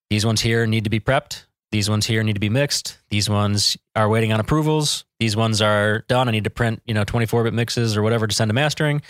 These 0.10 0.26
ones 0.26 0.42
here 0.42 0.66
need 0.66 0.86
to 0.86 0.90
be 0.90 1.00
prepped. 1.00 1.46
These 1.72 1.90
ones 1.90 2.06
here 2.06 2.22
need 2.24 2.34
to 2.34 2.40
be 2.40 2.50
mixed. 2.50 2.98
These 3.10 3.30
ones 3.30 3.78
are 3.96 4.10
waiting 4.10 4.34
on 4.34 4.40
approvals. 4.40 5.06
These 5.20 5.38
ones 5.38 5.62
are 5.62 6.00
done. 6.10 6.28
I 6.28 6.32
need 6.32 6.44
to 6.44 6.50
print, 6.50 6.82
you 6.86 6.94
know, 6.94 7.06
24 7.06 7.46
bit 7.46 7.54
mixes 7.54 7.96
or 7.96 8.02
whatever 8.02 8.28
to 8.28 8.36
send 8.36 8.50
to 8.50 8.54
mastering 8.54 9.02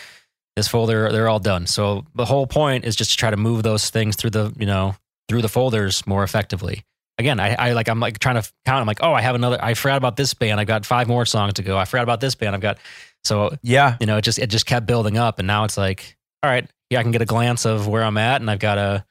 this 0.55 0.67
folder 0.67 1.11
they're 1.11 1.29
all 1.29 1.39
done 1.39 1.65
so 1.65 2.05
the 2.15 2.25
whole 2.25 2.45
point 2.45 2.83
is 2.85 2.95
just 2.95 3.11
to 3.11 3.17
try 3.17 3.29
to 3.29 3.37
move 3.37 3.63
those 3.63 3.89
things 3.89 4.15
through 4.15 4.29
the 4.29 4.53
you 4.59 4.65
know 4.65 4.95
through 5.31 5.41
the 5.41 5.49
folders 5.49 6.05
more 6.05 6.25
effectively. 6.25 6.83
Again 7.17 7.39
i, 7.39 7.53
I 7.53 7.71
like 7.73 7.87
i'm 7.87 7.99
like 7.99 8.19
trying 8.19 8.41
to 8.41 8.51
count. 8.65 8.81
I'm 8.81 8.87
like 8.87 8.99
oh 9.01 9.13
i 9.13 9.21
have 9.21 9.35
another 9.35 9.57
i 9.63 9.75
forgot 9.75 9.97
about 9.97 10.17
this 10.17 10.33
band. 10.33 10.59
I've 10.59 10.67
got 10.67 10.85
five 10.85 11.07
more 11.07 11.25
songs 11.25 11.53
to 11.53 11.63
go. 11.63 11.77
I 11.77 11.85
forgot 11.85 12.03
about 12.03 12.19
this 12.19 12.35
band. 12.35 12.53
I've 12.53 12.61
got 12.61 12.79
so 13.23 13.55
yeah. 13.61 13.95
you 14.01 14.07
know 14.07 14.17
it 14.17 14.23
just 14.23 14.39
it 14.39 14.47
just 14.47 14.65
kept 14.65 14.85
building 14.85 15.17
up 15.17 15.39
and 15.39 15.47
now 15.47 15.63
it's 15.63 15.77
like 15.77 16.17
all 16.43 16.49
right 16.49 16.69
yeah 16.89 16.99
i 16.99 17.03
can 17.03 17.11
get 17.11 17.21
a 17.21 17.25
glance 17.25 17.65
of 17.65 17.87
where 17.87 18.03
i'm 18.03 18.17
at 18.17 18.41
and 18.41 18.49
i've 18.49 18.59
got 18.59 18.77
a 18.77 19.05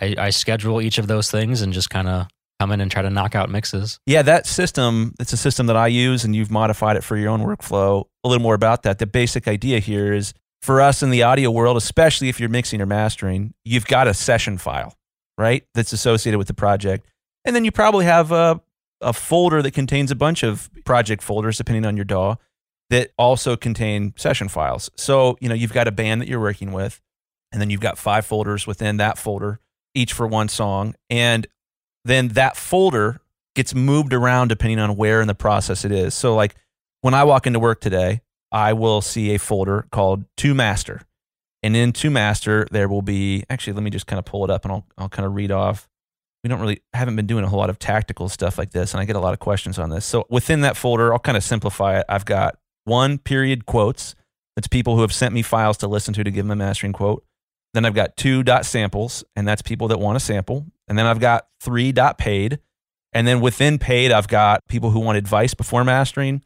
i, 0.00 0.14
I 0.16 0.30
schedule 0.30 0.80
each 0.80 0.98
of 0.98 1.08
those 1.08 1.30
things 1.30 1.60
and 1.60 1.72
just 1.72 1.90
kind 1.90 2.08
of 2.08 2.28
come 2.60 2.72
in 2.72 2.80
and 2.80 2.90
try 2.90 3.02
to 3.02 3.10
knock 3.10 3.34
out 3.34 3.50
mixes. 3.50 4.00
Yeah, 4.06 4.22
that 4.22 4.46
system, 4.46 5.14
it's 5.20 5.32
a 5.32 5.36
system 5.36 5.66
that 5.66 5.76
I 5.76 5.86
use 5.86 6.24
and 6.24 6.34
you've 6.34 6.50
modified 6.50 6.96
it 6.96 7.04
for 7.04 7.16
your 7.16 7.30
own 7.30 7.40
workflow. 7.42 8.04
A 8.24 8.28
little 8.28 8.42
more 8.42 8.54
about 8.54 8.82
that. 8.82 8.98
The 8.98 9.06
basic 9.06 9.46
idea 9.46 9.78
here 9.78 10.12
is 10.12 10.34
for 10.60 10.80
us 10.80 11.02
in 11.02 11.10
the 11.10 11.22
audio 11.22 11.50
world, 11.50 11.76
especially 11.76 12.28
if 12.28 12.40
you're 12.40 12.48
mixing 12.48 12.80
or 12.80 12.86
mastering, 12.86 13.54
you've 13.64 13.86
got 13.86 14.08
a 14.08 14.14
session 14.14 14.58
file, 14.58 14.96
right? 15.38 15.64
That's 15.72 15.92
associated 15.92 16.36
with 16.36 16.48
the 16.48 16.54
project. 16.54 17.06
And 17.44 17.56
then 17.56 17.64
you 17.64 17.70
probably 17.70 18.04
have 18.04 18.32
a, 18.32 18.60
a 19.00 19.12
folder 19.12 19.62
that 19.62 19.70
contains 19.70 20.10
a 20.10 20.16
bunch 20.16 20.42
of 20.42 20.68
project 20.84 21.22
folders, 21.22 21.56
depending 21.56 21.86
on 21.86 21.96
your 21.96 22.04
DAW, 22.04 22.36
that 22.90 23.12
also 23.16 23.56
contain 23.56 24.12
session 24.16 24.48
files. 24.48 24.90
So, 24.96 25.38
you 25.40 25.48
know, 25.48 25.54
you've 25.54 25.72
got 25.72 25.88
a 25.88 25.92
band 25.92 26.20
that 26.20 26.28
you're 26.28 26.40
working 26.40 26.72
with, 26.72 27.00
and 27.52 27.60
then 27.60 27.70
you've 27.70 27.80
got 27.80 27.96
five 27.96 28.26
folders 28.26 28.66
within 28.66 28.96
that 28.98 29.16
folder, 29.16 29.60
each 29.94 30.12
for 30.12 30.26
one 30.26 30.48
song. 30.48 30.94
And 31.08 31.46
then 32.04 32.28
that 32.28 32.56
folder 32.56 33.20
gets 33.54 33.74
moved 33.74 34.12
around 34.12 34.48
depending 34.48 34.78
on 34.78 34.96
where 34.96 35.20
in 35.20 35.28
the 35.28 35.34
process 35.34 35.84
it 35.84 35.92
is. 35.92 36.14
So, 36.14 36.34
like 36.34 36.56
when 37.00 37.14
I 37.14 37.24
walk 37.24 37.46
into 37.46 37.60
work 37.60 37.80
today, 37.80 38.22
I 38.50 38.72
will 38.72 39.00
see 39.00 39.34
a 39.34 39.38
folder 39.38 39.86
called 39.92 40.24
To 40.38 40.54
Master. 40.54 41.02
And 41.62 41.74
in 41.74 41.92
To 41.92 42.10
Master, 42.10 42.66
there 42.70 42.88
will 42.88 43.02
be 43.02 43.44
actually, 43.50 43.72
let 43.72 43.82
me 43.82 43.90
just 43.90 44.06
kind 44.06 44.18
of 44.18 44.24
pull 44.24 44.44
it 44.44 44.50
up 44.50 44.64
and 44.64 44.72
I'll, 44.72 44.86
I'll 44.96 45.08
kind 45.08 45.26
of 45.26 45.34
read 45.34 45.50
off. 45.50 45.88
We 46.44 46.48
don't 46.48 46.60
really, 46.60 46.80
haven't 46.92 47.16
been 47.16 47.26
doing 47.26 47.42
a 47.44 47.48
whole 47.48 47.58
lot 47.58 47.68
of 47.68 47.80
tactical 47.80 48.28
stuff 48.28 48.58
like 48.58 48.70
this, 48.70 48.94
and 48.94 49.00
I 49.00 49.04
get 49.04 49.16
a 49.16 49.20
lot 49.20 49.32
of 49.32 49.40
questions 49.40 49.76
on 49.76 49.90
this. 49.90 50.06
So, 50.06 50.24
within 50.30 50.60
that 50.60 50.76
folder, 50.76 51.12
I'll 51.12 51.18
kind 51.18 51.36
of 51.36 51.42
simplify 51.42 51.98
it. 51.98 52.06
I've 52.08 52.24
got 52.24 52.58
one 52.84 53.18
period 53.18 53.66
quotes. 53.66 54.14
That's 54.54 54.68
people 54.68 54.94
who 54.94 55.02
have 55.02 55.12
sent 55.12 55.34
me 55.34 55.42
files 55.42 55.76
to 55.78 55.88
listen 55.88 56.14
to 56.14 56.22
to 56.22 56.30
give 56.30 56.44
them 56.46 56.52
a 56.52 56.56
mastering 56.56 56.92
quote. 56.92 57.24
Then 57.74 57.84
I've 57.84 57.94
got 57.94 58.16
two 58.16 58.44
dot 58.44 58.64
samples, 58.66 59.24
and 59.34 59.48
that's 59.48 59.62
people 59.62 59.88
that 59.88 59.98
want 59.98 60.16
a 60.16 60.20
sample. 60.20 60.66
And 60.86 60.96
then 60.96 61.06
I've 61.06 61.20
got 61.20 61.48
three 61.60 61.90
dot 61.90 62.18
paid. 62.18 62.60
And 63.12 63.26
then 63.26 63.40
within 63.40 63.78
paid, 63.78 64.12
I've 64.12 64.28
got 64.28 64.66
people 64.68 64.90
who 64.90 65.00
want 65.00 65.18
advice 65.18 65.54
before 65.54 65.82
mastering. 65.82 66.42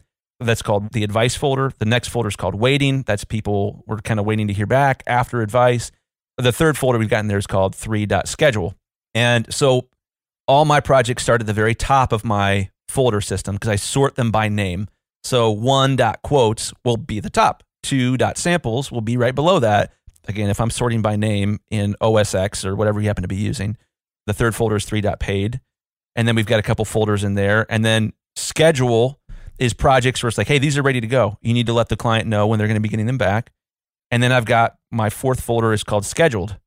That's 0.47 0.63
called 0.63 0.93
the 0.93 1.05
advice 1.05 1.35
folder. 1.35 1.73
The 1.79 1.85
next 1.85 2.09
folder 2.09 2.29
is 2.29 2.37
called 2.37 2.55
waiting. 2.55 3.03
That's 3.03 3.25
people 3.25 3.85
we're 3.87 3.99
kind 3.99 4.21
of 4.21 4.27
waiting 4.27 4.49
to 4.49 4.53
hear 4.53 4.67
back 4.67 5.03
after 5.07 5.43
advice. 5.43 5.91
The 6.39 6.53
third 6.53 6.77
folder 6.79 6.99
we've 6.99 7.09
got 7.09 7.21
in 7.21 7.29
there 7.29 7.39
is 7.39 7.47
called 7.47 7.75
three 7.75 8.07
dot 8.07 8.29
schedule. 8.29 8.75
And 9.15 9.53
so 9.53 9.89
all 10.49 10.65
my 10.65 10.81
projects 10.81 11.23
start 11.23 11.41
at 11.41 11.47
the 11.47 11.53
very 11.53 11.75
top 11.75 12.13
of 12.13 12.25
my 12.25 12.71
folder 12.89 13.21
system 13.21 13.57
because 13.57 13.71
I 13.71 13.77
sort 13.77 14.17
them 14.17 14.31
by 14.31 14.49
name. 14.49 14.89
So 15.25 15.51
one 15.51 15.97
dot 15.97 16.23
quotes 16.23 16.73
will 16.85 16.97
be 16.97 17.21
the 17.21 17.31
top. 17.31 17.63
Two 17.83 18.17
dot 18.17 18.39
samples 18.39 18.91
will 18.91 19.01
be 19.01 19.17
right 19.17 19.35
below 19.35 19.59
that. 19.61 19.93
Again, 20.29 20.51
if 20.51 20.61
I'm 20.61 20.71
sorting 20.71 21.03
by 21.03 21.17
name 21.17 21.61
in 21.71 21.97
OSX 22.01 22.65
or 22.65 22.77
whatever 22.77 23.01
you 23.01 23.09
happen 23.09 23.23
to 23.23 23.29
be 23.29 23.37
using, 23.37 23.77
the 24.27 24.33
third 24.33 24.55
folder 24.55 24.77
is 24.77 24.85
three 24.85 25.01
dot 25.01 25.21
paid. 25.21 25.61
And 26.15 26.29
then 26.29 26.37
we've 26.37 26.47
got 26.47 26.59
a 26.59 26.63
couple 26.63 26.85
folders 26.85 27.25
in 27.25 27.35
there. 27.35 27.67
And 27.71 27.85
then 27.85 28.13
schedule 28.37 29.19
is 29.59 29.73
projects 29.73 30.23
where 30.23 30.29
it's 30.29 30.39
like, 30.39 30.49
hey, 30.49 30.59
these 30.59 30.77
are 30.79 30.83
ready 30.83 31.01
to 31.01 31.07
go. 31.07 31.39
You 31.43 31.55
need 31.55 31.67
to 31.67 31.73
let 31.73 31.89
the 31.89 31.97
client 31.97 32.29
know 32.29 32.47
when 32.47 32.59
they're 32.59 32.69
going 32.69 32.77
to 32.77 32.81
be 32.81 32.89
getting 32.89 33.07
them 33.07 33.19
back. 33.19 33.53
And 34.11 34.23
then 34.23 34.33
I've 34.33 34.45
got 34.45 34.77
my 34.91 35.11
fourth 35.11 35.41
folder 35.41 35.73
is 35.73 35.85
called 35.85 36.05
scheduled. 36.05 36.59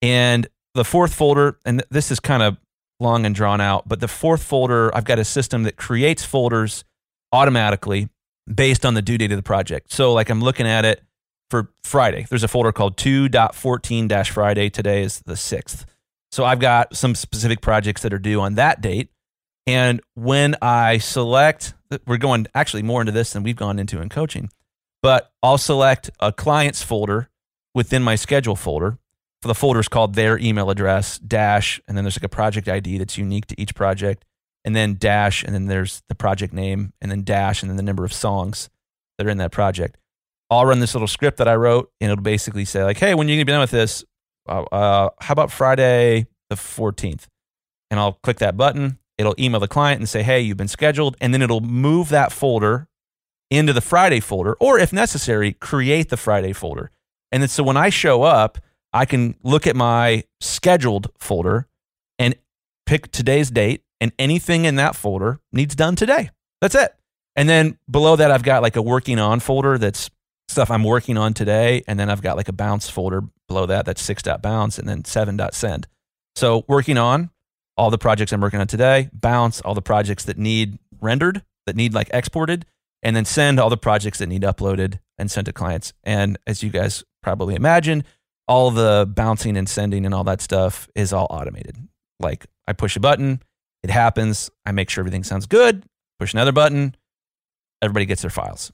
And 0.00 0.46
the 0.74 0.84
fourth 0.84 1.14
folder, 1.14 1.58
and 1.64 1.82
this 1.90 2.10
is 2.10 2.20
kind 2.20 2.42
of 2.42 2.56
long 3.00 3.26
and 3.26 3.34
drawn 3.34 3.60
out, 3.60 3.88
but 3.88 4.00
the 4.00 4.08
fourth 4.08 4.42
folder, 4.42 4.94
I've 4.94 5.04
got 5.04 5.18
a 5.18 5.24
system 5.24 5.64
that 5.64 5.76
creates 5.76 6.24
folders 6.24 6.84
automatically 7.32 8.08
based 8.52 8.84
on 8.86 8.94
the 8.94 9.02
due 9.02 9.18
date 9.18 9.32
of 9.32 9.36
the 9.36 9.42
project. 9.42 9.92
So, 9.92 10.12
like, 10.12 10.30
I'm 10.30 10.40
looking 10.40 10.66
at 10.66 10.84
it 10.84 11.02
for 11.50 11.70
Friday. 11.84 12.26
There's 12.28 12.44
a 12.44 12.48
folder 12.48 12.72
called 12.72 12.96
2.14 12.96 14.26
Friday. 14.28 14.70
Today 14.70 15.02
is 15.02 15.20
the 15.26 15.34
6th. 15.34 15.84
So, 16.30 16.44
I've 16.44 16.60
got 16.60 16.96
some 16.96 17.14
specific 17.14 17.60
projects 17.60 18.02
that 18.02 18.12
are 18.12 18.18
due 18.18 18.40
on 18.40 18.54
that 18.54 18.80
date. 18.80 19.10
And 19.66 20.00
when 20.14 20.56
I 20.60 20.98
select, 20.98 21.74
we're 22.06 22.18
going 22.18 22.46
actually 22.54 22.82
more 22.82 23.00
into 23.00 23.12
this 23.12 23.32
than 23.32 23.42
we've 23.42 23.56
gone 23.56 23.78
into 23.78 24.00
in 24.00 24.08
coaching, 24.08 24.50
but 25.02 25.32
I'll 25.42 25.58
select 25.58 26.10
a 26.20 26.32
client's 26.32 26.82
folder 26.82 27.28
within 27.74 28.02
my 28.02 28.14
schedule 28.14 28.56
folder. 28.56 28.98
For 29.40 29.48
the 29.48 29.54
folder 29.54 29.80
is 29.80 29.88
called 29.88 30.14
their 30.14 30.38
email 30.38 30.70
address 30.70 31.18
dash, 31.18 31.80
and 31.88 31.96
then 31.96 32.04
there's 32.04 32.16
like 32.16 32.24
a 32.24 32.28
project 32.28 32.68
ID 32.68 32.98
that's 32.98 33.18
unique 33.18 33.46
to 33.46 33.60
each 33.60 33.74
project, 33.74 34.24
and 34.64 34.76
then 34.76 34.96
dash, 34.98 35.42
and 35.42 35.52
then 35.52 35.66
there's 35.66 36.02
the 36.08 36.14
project 36.14 36.52
name, 36.52 36.92
and 37.00 37.10
then 37.10 37.24
dash, 37.24 37.62
and 37.62 37.68
then 37.68 37.76
the 37.76 37.82
number 37.82 38.04
of 38.04 38.12
songs 38.12 38.70
that 39.18 39.26
are 39.26 39.30
in 39.30 39.38
that 39.38 39.50
project. 39.50 39.96
I'll 40.48 40.66
run 40.66 40.80
this 40.80 40.94
little 40.94 41.08
script 41.08 41.38
that 41.38 41.48
I 41.48 41.56
wrote, 41.56 41.90
and 42.00 42.12
it'll 42.12 42.22
basically 42.22 42.64
say 42.64 42.84
like, 42.84 42.98
"Hey, 42.98 43.14
when 43.14 43.28
you 43.28 43.36
gonna 43.36 43.46
be 43.46 43.52
done 43.52 43.60
with 43.60 43.70
this? 43.70 44.04
Uh, 44.48 44.62
uh, 44.70 45.10
how 45.20 45.32
about 45.32 45.50
Friday 45.50 46.26
the 46.48 46.56
14th?" 46.56 47.26
And 47.90 47.98
I'll 47.98 48.12
click 48.22 48.38
that 48.38 48.56
button. 48.56 48.98
It'll 49.18 49.34
email 49.38 49.60
the 49.60 49.68
client 49.68 50.00
and 50.00 50.08
say, 50.08 50.22
"Hey, 50.22 50.40
you've 50.40 50.56
been 50.56 50.68
scheduled," 50.68 51.16
and 51.20 51.32
then 51.32 51.42
it'll 51.42 51.60
move 51.60 52.08
that 52.08 52.32
folder 52.32 52.88
into 53.50 53.72
the 53.72 53.80
Friday 53.80 54.20
folder, 54.20 54.56
or 54.60 54.78
if 54.78 54.92
necessary, 54.92 55.52
create 55.52 56.08
the 56.08 56.16
Friday 56.16 56.52
folder. 56.52 56.90
And 57.30 57.42
then 57.42 57.48
so 57.48 57.62
when 57.62 57.76
I 57.76 57.90
show 57.90 58.22
up, 58.22 58.58
I 58.92 59.04
can 59.04 59.36
look 59.42 59.66
at 59.66 59.76
my 59.76 60.24
scheduled 60.40 61.08
folder 61.18 61.66
and 62.18 62.34
pick 62.86 63.10
today's 63.10 63.50
date, 63.50 63.82
and 64.00 64.12
anything 64.18 64.64
in 64.64 64.76
that 64.76 64.96
folder 64.96 65.40
needs 65.52 65.74
done 65.74 65.96
today. 65.96 66.30
That's 66.60 66.74
it. 66.74 66.94
And 67.36 67.48
then 67.48 67.78
below 67.90 68.16
that, 68.16 68.30
I've 68.30 68.42
got 68.42 68.62
like 68.62 68.76
a 68.76 68.82
working 68.82 69.18
on 69.18 69.40
folder 69.40 69.78
that's 69.78 70.10
stuff 70.48 70.70
I'm 70.70 70.84
working 70.84 71.16
on 71.16 71.34
today. 71.34 71.82
And 71.88 71.98
then 71.98 72.10
I've 72.10 72.22
got 72.22 72.36
like 72.36 72.48
a 72.48 72.52
bounce 72.52 72.90
folder 72.90 73.22
below 73.48 73.66
that 73.66 73.86
that's 73.86 74.02
six 74.02 74.22
dot 74.22 74.42
bounce 74.42 74.78
and 74.78 74.88
then 74.88 75.04
seven 75.04 75.36
dot 75.36 75.54
send. 75.54 75.86
So 76.34 76.64
working 76.68 76.98
on 76.98 77.30
all 77.82 77.90
the 77.90 77.98
projects 77.98 78.32
I'm 78.32 78.40
working 78.40 78.60
on 78.60 78.68
today, 78.68 79.10
bounce 79.12 79.60
all 79.60 79.74
the 79.74 79.82
projects 79.82 80.24
that 80.26 80.38
need 80.38 80.78
rendered, 81.00 81.42
that 81.66 81.74
need 81.74 81.92
like 81.92 82.08
exported, 82.14 82.64
and 83.02 83.16
then 83.16 83.24
send 83.24 83.58
all 83.58 83.70
the 83.70 83.76
projects 83.76 84.18
that 84.18 84.28
need 84.28 84.42
uploaded 84.42 85.00
and 85.18 85.28
sent 85.28 85.46
to 85.46 85.52
clients. 85.52 85.92
And 86.04 86.38
as 86.46 86.62
you 86.62 86.70
guys 86.70 87.02
probably 87.24 87.56
imagine, 87.56 88.04
all 88.46 88.70
the 88.70 89.12
bouncing 89.12 89.56
and 89.56 89.68
sending 89.68 90.06
and 90.06 90.14
all 90.14 90.22
that 90.22 90.40
stuff 90.40 90.88
is 90.94 91.12
all 91.12 91.26
automated. 91.28 91.76
Like 92.20 92.46
I 92.68 92.72
push 92.72 92.94
a 92.94 93.00
button, 93.00 93.42
it 93.82 93.90
happens. 93.90 94.48
I 94.64 94.70
make 94.70 94.88
sure 94.88 95.02
everything 95.02 95.24
sounds 95.24 95.46
good. 95.46 95.84
Push 96.20 96.34
another 96.34 96.52
button, 96.52 96.94
everybody 97.82 98.06
gets 98.06 98.22
their 98.22 98.30
files. 98.30 98.70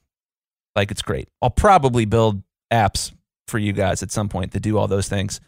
Like 0.76 0.90
it's 0.90 1.00
great. 1.00 1.30
I'll 1.40 1.48
probably 1.48 2.04
build 2.04 2.42
apps 2.70 3.11
for 3.46 3.56
you 3.56 3.72
guys 3.72 4.02
at 4.02 4.11
some 4.11 4.28
point 4.28 4.52
that 4.52 4.61
do 4.61 4.76
all 4.76 4.86
those 4.86 5.09
things 5.09 5.40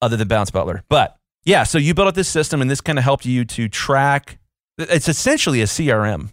other 0.00 0.16
than 0.16 0.28
Bounce 0.28 0.52
Butler. 0.52 0.84
But 0.88 1.17
yeah, 1.44 1.62
so 1.62 1.78
you 1.78 1.94
built 1.94 2.08
up 2.08 2.14
this 2.14 2.28
system 2.28 2.60
and 2.60 2.70
this 2.70 2.80
kind 2.80 2.98
of 2.98 3.04
helped 3.04 3.24
you 3.24 3.44
to 3.44 3.68
track. 3.68 4.38
It's 4.76 5.08
essentially 5.08 5.60
a 5.62 5.66
CRM. 5.66 6.32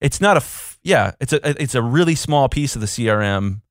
It's 0.00 0.20
not 0.20 0.36
a, 0.36 0.44
yeah, 0.82 1.12
it's 1.20 1.32
a, 1.32 1.62
it's 1.62 1.74
a 1.74 1.82
really 1.82 2.14
small 2.14 2.48
piece 2.48 2.74
of 2.74 2.80
the 2.80 2.86
CRM 2.86 3.62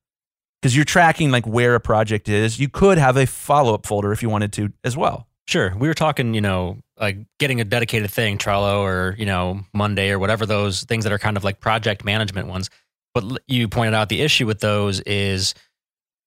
because 0.60 0.74
you're 0.74 0.84
tracking 0.84 1.30
like 1.30 1.46
where 1.46 1.74
a 1.74 1.80
project 1.80 2.28
is. 2.28 2.58
You 2.58 2.68
could 2.68 2.98
have 2.98 3.16
a 3.16 3.26
follow 3.26 3.74
up 3.74 3.86
folder 3.86 4.12
if 4.12 4.22
you 4.22 4.28
wanted 4.28 4.52
to 4.54 4.72
as 4.84 4.96
well. 4.96 5.26
Sure. 5.46 5.74
We 5.78 5.88
were 5.88 5.94
talking, 5.94 6.34
you 6.34 6.42
know, 6.42 6.78
like 7.00 7.16
getting 7.38 7.60
a 7.60 7.64
dedicated 7.64 8.10
thing, 8.10 8.36
Trello 8.36 8.80
or, 8.80 9.14
you 9.18 9.24
know, 9.24 9.60
Monday 9.72 10.10
or 10.10 10.18
whatever 10.18 10.44
those 10.44 10.82
things 10.82 11.04
that 11.04 11.12
are 11.12 11.18
kind 11.18 11.36
of 11.36 11.44
like 11.44 11.60
project 11.60 12.04
management 12.04 12.48
ones. 12.48 12.68
But 13.14 13.40
you 13.46 13.66
pointed 13.68 13.94
out 13.94 14.10
the 14.10 14.20
issue 14.20 14.46
with 14.46 14.60
those 14.60 15.00
is 15.00 15.54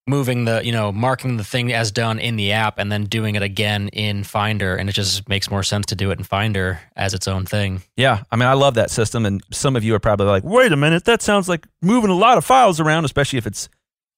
moving 0.08 0.46
the, 0.46 0.66
you 0.66 0.72
know, 0.72 0.92
marking 0.92 1.38
the 1.38 1.44
thing 1.44 1.72
as 1.72 1.92
done 1.92 2.20
in 2.20 2.36
the 2.36 2.52
app 2.52 2.80
and 2.80 2.92
then 2.92 3.06
doing 3.06 3.36
it 3.36 3.44
again 3.44 3.88
in 3.90 4.24
Finder. 4.24 4.76
And 4.76 4.90
it 4.90 4.94
just 4.94 5.30
makes 5.30 5.50
more 5.50 5.64
sense 5.64 5.86
to 5.88 5.96
do 5.96 6.12
it 6.12 6.18
in 6.18 6.24
Finder 6.24 6.80
as 6.96 7.14
its 7.14 7.28
own 7.28 7.46
thing. 7.46 7.84
Yeah, 7.96 8.24
I 8.32 8.36
mean, 8.36 8.50
I 8.50 8.54
love 8.54 8.74
that 8.76 8.90
system, 8.90 9.26
and 9.26 9.42
some 9.52 9.76
of 9.76 9.84
you 9.84 9.94
are 9.96 10.00
probably 10.00 10.28
like, 10.28 10.44
"Wait 10.44 10.72
a 10.72 10.78
minute, 10.78 11.06
that 11.06 11.22
sounds 11.22 11.48
like 11.48 11.68
moving 11.82 12.10
a 12.10 12.16
lot 12.16 12.38
of 12.38 12.46
files 12.46 12.80
around, 12.80 13.06
especially 13.06 13.38
if 13.38 13.46
it's 13.46 13.70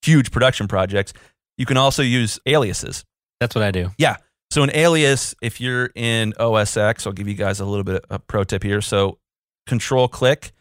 huge 0.01 0.31
production 0.31 0.67
projects." 0.67 1.13
You 1.57 1.65
can 1.65 1.77
also 1.77 2.01
use 2.01 2.39
aliases. 2.45 3.05
That's 3.39 3.53
what 3.53 3.63
I 3.63 3.71
do. 3.71 3.91
Yeah. 3.97 4.17
So 4.51 4.63
an 4.63 4.71
alias, 4.73 5.35
if 5.41 5.59
you're 5.59 5.89
in 5.95 6.33
OS 6.39 6.77
X, 6.77 7.05
I'll 7.05 7.13
give 7.13 7.27
you 7.27 7.33
guys 7.33 7.59
a 7.59 7.65
little 7.65 7.83
bit 7.83 8.05
of 8.09 8.15
a 8.15 8.19
pro 8.19 8.43
tip 8.43 8.63
here. 8.63 8.81
So 8.81 9.17
control 9.67 10.07
click 10.07 10.51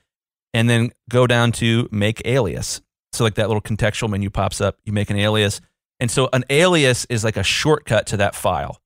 and 0.55 0.69
then 0.69 0.93
go 1.09 1.27
down 1.27 1.53
to 1.53 1.89
make 1.91 2.23
alias. 2.25 2.81
So 3.13 3.25
like 3.25 3.35
that 3.35 3.49
little 3.49 3.61
contextual 3.61 4.09
menu 4.09 4.31
pops 4.31 4.61
up, 4.61 4.79
you 4.85 4.93
make 4.93 5.11
an 5.11 5.19
alias. 5.19 5.61
And 6.01 6.11
so 6.11 6.29
an 6.33 6.45
alias 6.51 7.07
is 7.09 7.25
like 7.25 7.37
a 7.37 7.43
shortcut 7.43 8.07
to 8.09 8.17
that 8.19 8.35
file. 8.35 8.81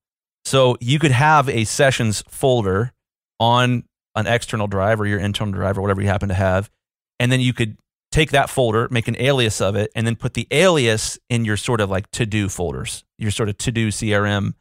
So 0.45 0.77
you 0.81 0.99
could 0.99 1.13
have 1.13 1.49
a 1.49 1.65
sessions 1.65 2.23
folder 2.29 2.93
on 3.41 3.85
an 4.15 4.27
external 4.27 4.67
drive 4.67 5.01
or 5.01 5.07
your 5.07 5.19
internal 5.19 5.53
drive 5.53 5.79
or 5.79 5.83
whatever 5.83 6.01
you 6.01 6.09
happen 6.09 6.29
to 6.29 6.35
have. 6.35 6.71
And 7.19 7.31
then 7.31 7.41
you 7.41 7.53
could 7.53 7.77
take 8.13 8.31
that 8.31 8.49
folder, 8.49 8.89
make 8.91 9.09
an 9.09 9.17
alias 9.19 9.61
of 9.61 9.77
it, 9.77 9.91
and 9.95 10.07
then 10.07 10.17
put 10.17 10.35
the 10.35 10.47
alias 10.51 11.19
in 11.29 11.45
your 11.45 11.57
sort 11.57 11.81
of 11.81 11.91
like 11.91 12.11
to 12.13 12.27
do 12.27 12.49
folders, 12.49 13.05
your 13.19 13.31
sort 13.31 13.49
of 13.49 13.59
to 13.59 13.73
do 13.73 13.89
CRM 13.89 14.55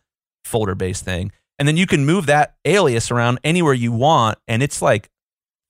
folder 0.43 0.75
based 0.75 1.05
thing. 1.05 1.31
And 1.57 1.67
then 1.67 1.77
you 1.77 1.87
can 1.87 2.05
move 2.05 2.25
that 2.25 2.55
alias 2.65 3.11
around 3.11 3.39
anywhere 3.43 3.73
you 3.73 3.91
want. 3.91 4.37
And 4.47 4.61
it's 4.61 4.81
like 4.81 5.09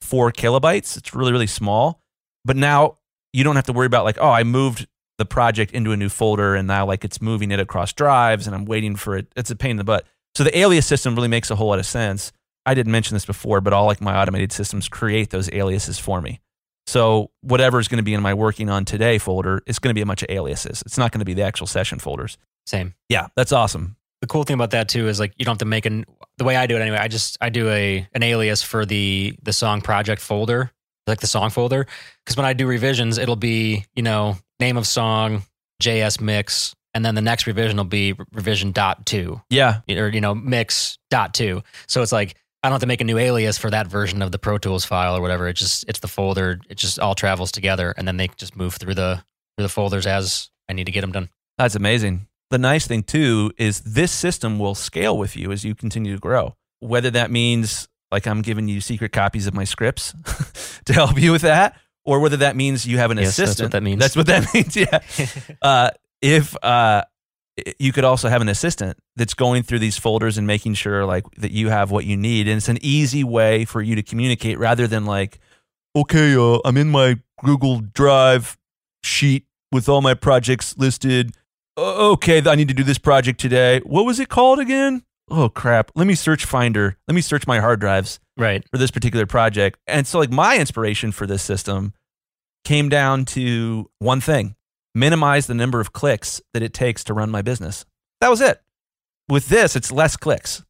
four 0.02 0.32
kilobytes. 0.32 0.98
It's 0.98 1.14
really, 1.14 1.32
really 1.32 1.48
small. 1.48 2.02
But 2.44 2.58
now 2.58 2.98
you 3.36 3.44
don't 3.44 3.58
have 3.58 3.66
to 3.66 3.74
worry 3.74 3.86
about 3.86 4.06
like, 4.06 4.18
oh, 4.20 4.30
I 4.30 4.44
moved 4.44 4.88
the 5.18 5.26
project 5.26 5.72
into 5.74 5.92
a 5.92 5.98
new 5.98 6.10
folder 6.10 6.56
and 6.56 6.68
now 6.68 6.86
like 6.86 7.04
it's 7.04 7.22
moving 7.22 7.52
it 7.52 7.60
across 7.60 7.92
drives 7.94 8.48
and 8.48 8.56
I'm 8.56 8.66
waiting 8.66 8.96
for 8.96 9.18
it. 9.18 9.28
It's 9.36 9.52
a 9.52 9.56
pain 9.56 9.72
in 9.72 9.78
the 9.78 9.84
butt. 9.84 10.06
So 10.36 10.44
the 10.44 10.58
alias 10.58 10.86
system 10.86 11.16
really 11.16 11.28
makes 11.28 11.52
a 11.52 11.56
whole 11.56 11.68
lot 11.68 11.80
of 11.80 11.86
sense. 11.86 12.32
I 12.66 12.74
didn't 12.74 12.92
mention 12.92 13.14
this 13.14 13.26
before, 13.26 13.62
but 13.62 13.74
all 13.74 13.86
like 13.86 14.02
my 14.02 14.20
automated 14.20 14.52
systems 14.52 14.88
create 14.88 15.30
those 15.30 15.52
aliases 15.52 16.00
for 16.00 16.22
me. 16.22 16.40
So 16.88 17.32
whatever 17.42 17.80
is 17.80 17.88
going 17.88 17.98
to 17.98 18.04
be 18.04 18.14
in 18.14 18.22
my 18.22 18.34
working 18.34 18.70
on 18.70 18.86
today 18.86 19.18
folder 19.18 19.62
it's 19.66 19.80
going 19.80 19.90
to 19.90 19.96
be 19.96 20.02
a 20.02 20.06
bunch 20.06 20.24
of 20.24 20.30
aliases. 20.30 20.82
It's 20.86 20.98
not 20.98 21.12
going 21.12 21.20
to 21.20 21.26
be 21.26 21.34
the 21.34 21.44
actual 21.44 21.68
session 21.68 22.00
folders. 22.00 22.38
Same. 22.66 22.94
Yeah, 23.10 23.28
that's 23.36 23.52
awesome. 23.52 23.98
the 24.22 24.28
cool 24.28 24.44
thing 24.44 24.56
about 24.56 24.72
that 24.72 24.88
too 24.90 25.08
is 25.08 25.20
like 25.20 25.34
you 25.38 25.46
don't 25.46 25.54
have 25.54 25.60
to 25.60 25.66
make 25.66 25.86
an 25.86 26.06
the 26.38 26.44
way 26.44 26.56
I 26.56 26.68
do 26.68 26.76
it 26.76 26.82
anyway. 26.82 26.98
I 26.98 27.08
just 27.08 27.38
I 27.42 27.50
do 27.50 27.70
a 27.70 28.08
an 28.14 28.24
alias 28.24 28.62
for 28.64 28.86
the 28.86 29.36
the 29.44 29.54
song 29.54 29.82
project 29.82 30.22
folder, 30.22 30.72
like 31.08 31.20
the 31.20 31.28
song 31.28 31.50
folder, 31.50 31.86
because 32.24 32.38
when 32.38 32.46
I 32.46 32.54
do 32.54 32.68
revisions, 32.68 33.18
it'll 33.18 33.36
be 33.36 33.86
you 33.96 34.04
know 34.04 34.38
name 34.60 34.78
of 34.78 34.88
song, 34.88 35.44
JS 35.82 36.22
mix, 36.22 36.76
and 36.94 37.06
then 37.06 37.16
the 37.16 37.22
next 37.22 37.48
revision 37.48 37.78
will 37.78 37.84
be 37.84 38.14
revision 38.32 38.72
dot 38.72 39.06
two 39.06 39.42
Yeah, 39.50 39.82
or 39.90 40.08
you 40.08 40.22
know 40.22 40.34
mix 40.34 40.98
dot 41.10 41.34
two. 41.34 41.64
So 41.88 42.02
it's 42.02 42.12
like 42.12 42.36
I 42.64 42.70
don't 42.70 42.74
have 42.74 42.82
to 42.82 42.88
make 42.88 43.02
a 43.02 43.06
new 43.06 43.20
alias 43.20 43.58
for 43.60 43.70
that 43.70 43.86
version 43.86 44.24
of 44.24 44.32
the 44.32 44.40
Pro 44.40 44.58
Tools 44.58 44.86
file 44.86 45.16
or 45.16 45.22
whatever. 45.22 45.48
It 45.48 45.54
just 45.54 45.86
it's 45.88 46.00
the 46.00 46.08
folder. 46.08 46.60
It 46.70 46.78
just 46.78 47.00
all 47.00 47.14
travels 47.14 47.52
together, 47.52 47.94
and 47.98 48.08
then 48.08 48.18
they 48.18 48.30
just 48.38 48.56
move 48.56 48.76
through 48.76 48.96
the 48.96 49.24
through 49.56 49.64
the 49.64 49.70
folders 49.70 50.08
as 50.08 50.50
I 50.70 50.74
need 50.74 50.86
to 50.86 50.92
get 50.92 51.02
them 51.02 51.12
done. 51.12 51.30
That's 51.58 51.76
amazing. 51.76 52.28
The 52.50 52.58
nice 52.58 52.88
thing 52.88 53.04
too 53.04 53.52
is 53.58 53.82
this 53.82 54.12
system 54.12 54.60
will 54.60 54.76
scale 54.76 55.18
with 55.18 55.36
you 55.36 55.52
as 55.52 55.64
you 55.64 55.76
continue 55.76 56.14
to 56.14 56.20
grow. 56.20 56.56
Whether 56.80 57.12
that 57.12 57.32
means 57.32 57.88
like 58.12 58.28
I'm 58.28 58.42
giving 58.42 58.68
you 58.68 58.82
secret 58.82 59.12
copies 59.12 59.48
of 59.48 59.54
my 59.54 59.64
scripts 59.64 60.14
to 60.86 60.94
help 60.94 61.20
you 61.20 61.32
with 61.32 61.42
that, 61.44 61.78
or 62.04 62.20
whether 62.20 62.38
that 62.38 62.56
means 62.56 62.86
you 62.86 62.98
have 62.98 63.12
an 63.12 63.18
Yes, 63.18 63.36
that's 63.36 63.38
what 63.40 63.44
assistant. 63.50 63.72
that 63.74 63.84
means. 63.84 64.00
That's 64.00 64.16
what 64.16 64.28
that 64.28 64.46
means. 64.54 64.76
Yeah. 64.76 65.00
uh, 65.62 65.90
if 66.22 66.56
uh, 66.64 67.04
you 67.80 67.92
could 67.92 68.04
also 68.04 68.30
have 68.30 68.42
an 68.42 68.50
assistant 68.50 68.98
that's 69.16 69.34
going 69.34 69.64
through 69.64 69.80
these 69.80 69.98
folders 69.98 70.38
and 70.38 70.46
making 70.46 70.74
sure 70.76 71.06
like 71.06 71.24
that 71.38 71.52
you 71.52 71.70
have 71.70 71.92
what 71.92 72.06
you 72.06 72.18
need, 72.18 72.48
and 72.48 72.58
it's 72.58 72.70
an 72.70 72.80
easy 72.82 73.24
way 73.24 73.66
for 73.66 73.82
you 73.82 73.96
to 73.96 74.04
communicate 74.04 74.60
rather 74.60 74.88
than 74.88 75.06
like, 75.06 75.40
okay, 75.96 76.36
uh, 76.36 76.60
I'm 76.66 76.78
in 76.78 76.90
my 76.90 77.20
Google 77.44 77.82
Drive 77.82 78.58
sheet 79.04 79.46
with 79.72 79.90
all 79.90 80.02
my 80.02 80.14
projects 80.14 80.78
listed. 80.78 81.36
Okay, 81.78 82.42
I 82.46 82.56
need 82.56 82.70
to 82.70 82.74
do 82.74 82.84
this 82.84 82.98
project 82.98 83.40
today. 83.40 83.82
What 83.86 84.06
was 84.06 84.20
it 84.20 84.30
called 84.30 84.60
again? 84.60 85.04
Oh 85.30 85.50
crap! 85.50 85.92
Let 85.96 86.08
me 86.08 86.16
search 86.16 86.46
Finder. 86.46 86.98
Let 87.08 87.16
me 87.16 87.22
search 87.22 87.48
my 87.48 87.60
hard 87.60 87.80
drives 87.80 88.20
right. 88.38 88.64
for 88.70 88.78
this 88.78 88.92
particular 88.92 89.26
project. 89.26 89.80
And 89.88 90.06
so, 90.06 90.20
like, 90.20 90.32
my 90.32 90.58
inspiration 90.58 91.12
for 91.12 91.26
this 91.26 91.42
system 91.42 91.94
came 92.64 92.90
down 92.90 93.26
to 93.26 93.90
one 94.00 94.22
thing 94.22 94.56
minimize 94.94 95.48
the 95.48 95.54
number 95.54 95.80
of 95.82 95.92
clicks 95.94 96.42
that 96.54 96.64
it 96.64 96.74
takes 96.74 97.04
to 97.04 97.14
run 97.14 97.30
my 97.30 97.42
business. 97.42 97.86
That 98.22 98.30
was 98.30 98.40
it. 98.40 98.62
With 99.28 99.50
this, 99.50 99.76
it's 99.76 99.92
less 99.92 100.16
clicks. 100.16 100.64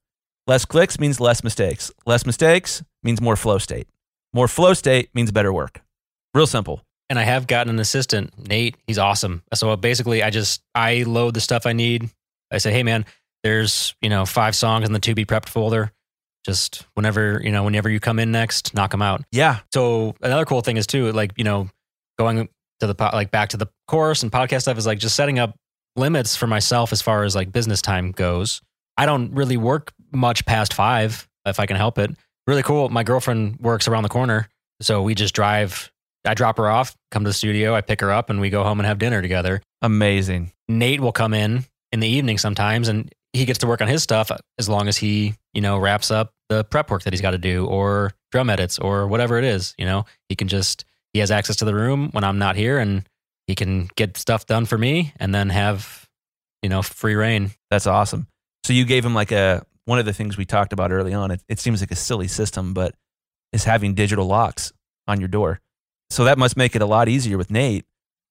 Less 0.48 0.66
clicks 0.66 1.00
means 1.00 1.20
less 1.20 1.44
mistakes. 1.44 1.92
Less 2.06 2.26
mistakes 2.26 2.84
means 3.04 3.22
more 3.22 3.36
flow 3.36 3.58
state. 3.60 3.88
More 4.34 4.48
flow 4.48 4.74
state 4.74 5.10
means 5.14 5.32
better 5.32 5.54
work. 5.54 5.82
Real 6.34 6.48
simple. 6.48 6.82
and 7.10 7.20
I 7.20 7.24
have 7.24 7.48
gotten 7.48 7.74
an 7.74 7.80
assistant, 7.80 8.34
Nate. 8.50 8.78
He's 8.88 8.98
awesome. 8.98 9.44
So 9.54 9.76
basically, 9.76 10.24
I 10.24 10.30
just 10.30 10.62
I 10.74 11.04
load 11.04 11.34
the 11.34 11.42
stuff 11.42 11.66
I 11.66 11.74
need. 11.74 12.10
I 12.52 12.58
say, 12.58 12.72
hey 12.72 12.84
man, 12.84 13.06
there's 13.46 13.94
you 14.02 14.10
know 14.10 14.26
five 14.26 14.56
songs 14.56 14.88
in 14.88 14.92
the 14.92 15.00
to 15.00 15.14
be 15.14 15.24
prepped 15.24 15.50
folder. 15.50 15.92
Just 16.44 16.86
whenever 16.96 17.40
you 17.44 17.52
know 17.52 17.64
whenever 17.64 17.90
you 17.90 18.00
come 18.00 18.18
in 18.18 18.32
next, 18.32 18.74
knock 18.74 18.90
them 18.90 19.04
out. 19.04 19.24
Yeah. 19.32 19.60
So 19.72 20.16
another 20.22 20.46
cool 20.46 20.62
thing 20.62 20.78
is 20.78 20.88
too, 20.88 21.12
like 21.12 21.32
you 21.38 21.44
know, 21.44 21.70
going 22.18 22.50
to 22.80 22.88
the 22.88 22.96
po- 22.96 23.12
like 23.14 23.30
back 23.30 23.50
to 23.50 23.58
the 23.58 23.68
course 23.88 24.24
and 24.24 24.32
podcast 24.32 24.62
stuff 24.62 24.80
is 24.80 24.88
like 24.88 24.98
just 24.98 25.16
setting 25.16 25.38
up 25.38 25.56
limits 25.96 26.36
for 26.36 26.48
myself 26.48 26.92
as 26.92 27.04
far 27.04 27.24
as 27.24 27.36
like 27.36 27.52
business 27.52 27.84
time 27.84 28.12
goes. 28.12 28.62
I 28.98 29.06
don't 29.06 29.32
really 29.34 29.58
work 29.58 29.94
much 30.12 30.46
past 30.46 30.74
five 30.74 31.28
if 31.46 31.60
I 31.60 31.68
can 31.68 31.78
help 31.78 32.00
it. 32.00 32.12
Really 32.48 32.64
cool. 32.64 32.90
My 32.90 33.04
girlfriend 33.04 33.60
works 33.60 33.88
around 33.88 34.04
the 34.04 34.10
corner, 34.10 34.50
so 34.82 35.04
we 35.04 35.14
just 35.14 35.36
drive. 35.36 35.92
I 36.26 36.34
drop 36.34 36.58
her 36.58 36.68
off, 36.68 36.96
come 37.12 37.24
to 37.24 37.30
the 37.30 37.34
studio, 37.34 37.76
I 37.76 37.82
pick 37.82 38.02
her 38.02 38.12
up, 38.12 38.32
and 38.32 38.42
we 38.42 38.50
go 38.50 38.64
home 38.64 38.80
and 38.80 38.88
have 38.88 38.98
dinner 38.98 39.22
together. 39.22 39.62
Amazing. 39.84 40.52
Nate 40.68 41.00
will 41.00 41.12
come 41.12 41.36
in 41.36 41.66
in 41.92 42.00
the 42.00 42.08
evening 42.08 42.40
sometimes, 42.40 42.88
and 42.88 43.14
he 43.36 43.46
gets 43.46 43.60
to 43.60 43.68
work 43.68 43.82
on 43.82 43.88
his 43.88 44.02
stuff 44.02 44.32
as 44.58 44.70
long 44.70 44.88
as 44.88 44.98
he, 44.98 45.36
you 45.54 45.62
know, 45.62 45.78
wraps 45.78 46.10
up 46.10 46.34
the 46.50 46.64
prep 46.64 46.90
work 46.90 47.04
that 47.04 47.14
he's 47.14 47.22
got 47.22 47.32
to 47.32 47.38
do, 47.38 47.66
or 47.66 48.12
drum 48.32 48.50
edits, 48.50 48.80
or 48.80 49.08
whatever 49.08 49.38
it 49.38 49.44
is. 49.44 49.74
You 49.78 49.86
know, 49.86 50.06
he 50.30 50.36
can 50.36 50.48
just 50.48 50.86
he 51.14 51.20
has 51.20 51.32
access 51.32 51.58
to 51.58 51.66
the 51.66 51.76
room 51.76 52.10
when 52.12 52.24
I'm 52.24 52.38
not 52.38 52.56
here, 52.56 52.80
and 52.80 53.08
he 53.48 53.56
can 53.56 53.90
get 53.96 54.18
stuff 54.18 54.46
done 54.46 54.66
for 54.66 54.78
me, 54.78 55.14
and 55.18 55.36
then 55.36 55.50
have, 55.50 56.08
you 56.62 56.70
know, 56.70 56.82
free 56.82 57.16
reign. 57.16 57.52
That's 57.70 57.88
awesome. 57.88 58.28
So 58.64 58.74
you 58.74 58.86
gave 58.86 59.06
him 59.06 59.14
like 59.14 59.32
a 59.32 59.66
one 59.86 60.00
of 60.00 60.06
the 60.06 60.14
things 60.14 60.38
we 60.38 60.46
talked 60.46 60.74
about 60.74 60.92
early 60.92 61.14
on. 61.14 61.32
It, 61.32 61.44
it 61.48 61.60
seems 61.60 61.82
like 61.82 61.92
a 61.92 61.96
silly 61.96 62.28
system, 62.28 62.74
but 62.74 62.96
is 63.54 63.64
having 63.64 63.94
digital 63.94 64.26
locks 64.26 64.72
on 65.08 65.20
your 65.20 65.30
door. 65.30 65.62
So 66.10 66.24
that 66.26 66.38
must 66.38 66.58
make 66.58 66.76
it 66.76 66.82
a 66.82 66.86
lot 66.86 67.10
easier 67.10 67.38
with 67.38 67.52
Nate. 67.52 67.86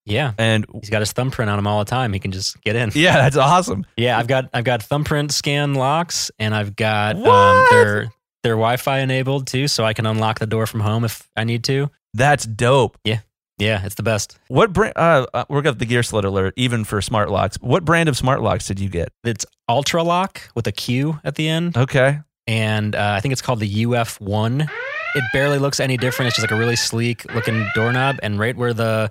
Yeah, 0.07 0.33
And 0.37 0.67
he's 0.81 0.91
got 0.91 1.01
his 1.01 1.13
thumbprint 1.13 1.51
on 1.51 1.59
him 1.59 1.67
all 1.67 1.79
the 1.79 1.89
time. 1.91 2.13
He 2.13 2.19
can 2.19 2.31
just 2.31 2.61
get 2.63 2.77
in. 2.77 2.91
yeah, 2.95 3.15
that's 3.17 3.37
awesome. 3.37 3.87
Yeah, 3.97 4.19
I've 4.19 4.27
got 4.27 4.51
I've 4.53 4.65
got 4.65 4.83
thumbprint 4.83 5.33
scan 5.33 5.75
locks, 5.75 6.31
and 6.39 6.55
I've 6.55 6.77
got 6.77 7.17
um, 7.17 7.23
What? 7.23 7.71
their 7.71 8.13
their 8.43 8.53
Wi-Fi 8.55 8.99
enabled 8.99 9.47
too, 9.47 9.67
so 9.69 9.83
I 9.85 9.95
can 9.95 10.05
unlock 10.05 10.39
the 10.41 10.47
door 10.47 10.67
from 10.67 10.81
home 10.81 11.05
if 11.05 11.27
I 11.37 11.45
need 11.45 11.65
to. 11.65 11.91
That's 12.13 12.45
dope. 12.45 12.99
Yeah, 13.05 13.21
yeah, 13.57 13.83
it's 13.85 13.95
the 13.95 14.03
best. 14.03 14.39
What 14.49 14.75
brand? 14.75 14.93
Uh, 14.97 15.25
uh, 15.33 15.45
we're 15.49 15.63
got 15.63 15.79
the 15.79 15.87
gear 15.87 16.03
slut 16.03 16.25
alert, 16.25 16.53
even 16.59 16.85
for 16.85 17.01
smart 17.01 17.31
locks. 17.31 17.57
What 17.63 17.87
brand 17.87 18.11
of 18.11 18.17
smart 18.19 18.43
locks 18.43 18.67
did 18.67 18.79
you 18.81 18.91
get? 18.91 19.09
It's 19.25 19.47
Ultraloq 19.71 20.37
with 20.55 20.67
a 20.67 20.73
Q 20.73 21.19
at 21.25 21.35
the 21.37 21.49
end, 21.49 21.77
Okay. 21.79 22.19
and 22.47 22.95
uh, 22.95 23.15
I 23.17 23.21
think 23.21 23.33
it's 23.33 23.41
called 23.43 23.61
the 23.61 23.87
UF 23.87 24.21
One. 24.21 24.69
It 25.17 25.25
barely 25.33 25.59
looks 25.59 25.79
any 25.81 25.97
different. 25.97 26.27
It's 26.29 26.37
just 26.37 26.45
like 26.51 26.55
a 26.55 26.59
really 26.61 26.77
sleek 26.77 27.25
looking 27.35 27.67
doorknob, 27.75 28.19
and 28.23 28.39
right 28.39 28.55
where 28.57 28.75
the 28.75 29.11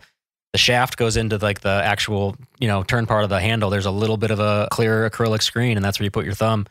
the 0.54 0.58
shaft 0.60 0.98
goes 0.98 1.18
into 1.18 1.38
like 1.38 1.62
the 1.62 1.82
actual 1.84 2.36
you 2.60 2.68
know 2.68 2.84
turn 2.84 3.06
part 3.06 3.24
of 3.24 3.30
the 3.30 3.40
handle, 3.40 3.70
there's 3.70 3.86
a 3.86 3.92
little 3.92 4.18
bit 4.18 4.32
of 4.32 4.40
a 4.40 4.68
clear 4.72 5.10
acrylic 5.10 5.42
screen, 5.42 5.78
and 5.78 5.84
that's 5.84 6.00
where 6.00 6.06
you 6.06 6.12
put 6.12 6.26
your 6.26 6.34
thumb. 6.36 6.66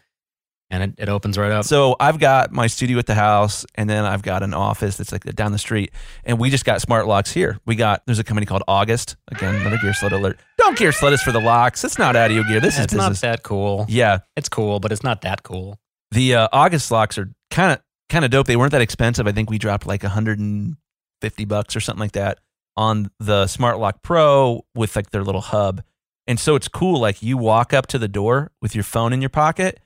and 0.71 0.83
it, 0.85 0.95
it 0.97 1.09
opens 1.11 1.37
right 1.37 1.53
up. 1.53 1.65
So 1.67 1.97
I've 2.01 2.19
got 2.19 2.51
my 2.51 2.67
studio 2.67 2.97
at 2.99 3.05
the 3.07 3.15
house, 3.15 3.67
and 3.75 3.91
then 3.91 4.05
I've 4.07 4.23
got 4.23 4.43
an 4.43 4.55
office 4.55 4.97
that's 4.97 5.13
like 5.13 5.25
down 5.35 5.53
the 5.53 5.59
street, 5.59 5.93
and 6.25 6.39
we 6.39 6.49
just 6.49 6.65
got 6.65 6.81
smart 6.81 7.07
locks 7.07 7.31
here. 7.33 7.59
We 7.67 7.75
got 7.77 8.03
there's 8.07 8.19
a 8.19 8.25
company 8.25 8.47
called 8.47 8.63
August. 8.67 9.17
Again, 9.29 9.55
another 9.57 9.77
gear 9.79 9.93
slut 9.93 10.13
alert. 10.13 10.39
Don't 10.59 10.79
gear 10.79 10.91
slut 10.93 11.13
us 11.13 11.23
for 11.23 11.33
the 11.33 11.41
locks. 11.41 11.85
It's 11.85 11.99
not 11.99 12.17
audio 12.17 12.43
gear. 12.45 12.61
This 12.61 12.79
is 12.79 12.85
it's 12.85 12.95
not 12.95 13.15
that 13.17 13.43
cool. 13.43 13.85
yeah, 13.89 14.21
It's 14.37 14.49
cool, 14.49 14.81
but 14.81 14.93
it's 14.93 15.03
not 15.03 15.21
that 15.23 15.43
cool. 15.43 15.79
the 16.13 16.37
uh, 16.37 16.49
August 16.53 16.91
locks 16.91 17.19
are 17.19 17.31
kind 17.51 17.73
of 17.73 17.81
kind 18.09 18.25
of 18.25 18.31
dope. 18.31 18.47
They 18.47 18.57
weren't 18.57 18.73
that 18.73 18.81
expensive. 18.81 19.27
I 19.27 19.33
think 19.33 19.51
we 19.51 19.59
dropped 19.59 19.87
like 19.87 20.03
150 20.05 21.45
bucks 21.47 21.77
or 21.77 21.81
something 21.81 22.01
like 22.01 22.13
that 22.13 22.39
on 22.77 23.11
the 23.19 23.47
Smart 23.47 23.79
Lock 23.79 24.03
Pro 24.03 24.65
with 24.75 24.97
like 24.97 25.11
their 25.11 25.25
little 25.25 25.41
hub. 25.41 25.83
And 26.27 26.39
so 26.39 26.55
it's 26.55 26.69
cool. 26.69 27.01
Like 27.01 27.23
you 27.23 27.37
walk 27.37 27.73
up 27.73 27.87
to 27.89 27.99
the 27.99 28.09
door 28.09 28.53
with 28.61 28.75
your 28.75 28.85
phone 28.85 29.13
in 29.13 29.21
your 29.21 29.31
pocket, 29.31 29.81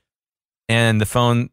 and 0.69 1.01
the 1.01 1.07
phone, 1.07 1.51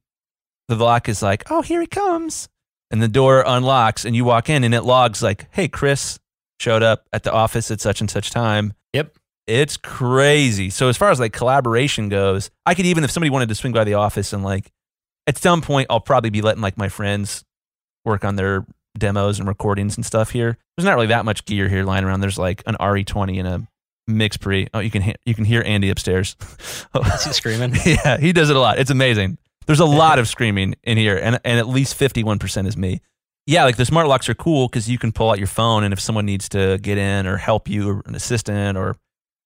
the 0.68 0.76
lock 0.76 1.08
is 1.08 1.22
like, 1.22 1.50
"Oh, 1.50 1.62
here 1.62 1.82
he 1.82 1.88
comes," 1.88 2.50
and 2.92 3.02
the 3.02 3.08
door 3.08 3.44
unlocks, 3.46 4.06
and 4.06 4.16
you 4.16 4.26
walk 4.26 4.50
in, 4.50 4.64
and 4.64 4.74
it 4.74 4.82
logs 4.82 5.24
like, 5.24 5.48
"Hey, 5.52 5.68
Chris 5.68 6.20
showed 6.60 6.84
up 6.84 7.08
at 7.14 7.24
the 7.24 7.32
office 7.32 7.72
at 7.72 7.80
such 7.80 8.02
and 8.02 8.12
such 8.12 8.32
time." 8.32 8.74
Yep. 8.94 9.18
It's 9.48 9.78
crazy. 9.78 10.70
So 10.70 10.88
as 10.88 10.98
far 10.98 11.12
as 11.12 11.20
like 11.20 11.34
collaboration 11.34 12.10
goes, 12.10 12.50
I 12.66 12.76
could 12.76 12.86
even 12.86 13.04
if 13.04 13.12
somebody 13.12 13.30
wanted 13.30 13.50
to 13.50 13.56
swing 13.56 13.74
by 13.74 13.84
the 13.84 13.96
office 13.96 14.32
and 14.32 14.44
like 14.44 14.72
at 15.28 15.38
some 15.38 15.62
point 15.62 15.88
I'll 15.90 16.00
probably 16.00 16.30
be 16.30 16.42
letting 16.42 16.62
like 16.62 16.78
my 16.78 16.88
friends 16.90 17.44
work 18.06 18.24
on 18.24 18.36
their 18.36 18.66
demos 18.98 19.39
and 19.39 19.48
recordings 19.48 19.96
and 19.96 20.06
stuff 20.06 20.32
here. 20.32 20.58
There's 20.78 20.86
not 20.86 20.96
really 20.96 21.08
that 21.08 21.26
much 21.26 21.46
gear 21.46 21.70
here 21.70 21.84
lying 21.84 22.04
around. 22.04 22.22
There's 22.22 22.38
like 22.38 22.64
an 22.66 22.76
RE20 22.80 23.39
and 23.39 23.48
a 23.48 23.68
MixPre. 24.10 24.68
Oh, 24.74 24.80
you 24.80 24.91
can 24.91 25.02
he- 25.02 25.16
you 25.26 25.34
can 25.34 25.46
hear 25.46 25.64
Andy 25.66 25.89
upstairs. 25.89 26.36
Is 26.96 27.24
he 27.26 27.34
screaming? 27.34 27.74
yeah, 27.86 28.18
he 28.18 28.34
does 28.34 28.50
it 28.50 28.56
a 28.56 28.60
lot. 28.60 28.80
It's 28.80 28.91
amazing. 28.91 29.38
There's 29.66 29.80
a 29.80 29.86
lot 29.86 30.20
of 30.20 30.28
screaming 30.30 30.76
in 30.84 30.98
here, 30.98 31.18
and 31.18 31.39
and 31.46 31.60
at 31.60 31.68
least 31.68 31.98
51% 31.98 32.68
is 32.68 32.76
me. 32.76 33.02
Yeah, 33.46 33.64
like 33.66 33.78
the 33.78 33.86
smart 33.86 34.08
locks 34.08 34.30
are 34.30 34.34
cool 34.34 34.68
because 34.68 34.89
you 34.89 34.98
can 34.98 35.12
pull 35.12 35.30
out 35.30 35.38
your 35.38 35.48
phone, 35.48 35.84
and 35.84 35.94
if 35.94 36.00
someone 36.00 36.26
needs 36.26 36.50
to 36.50 36.78
get 36.82 36.98
in 36.98 37.28
or 37.28 37.38
help 37.38 37.70
you, 37.70 37.89
or 37.89 38.04
an 38.06 38.16
assistant, 38.16 38.78
or 38.78 38.96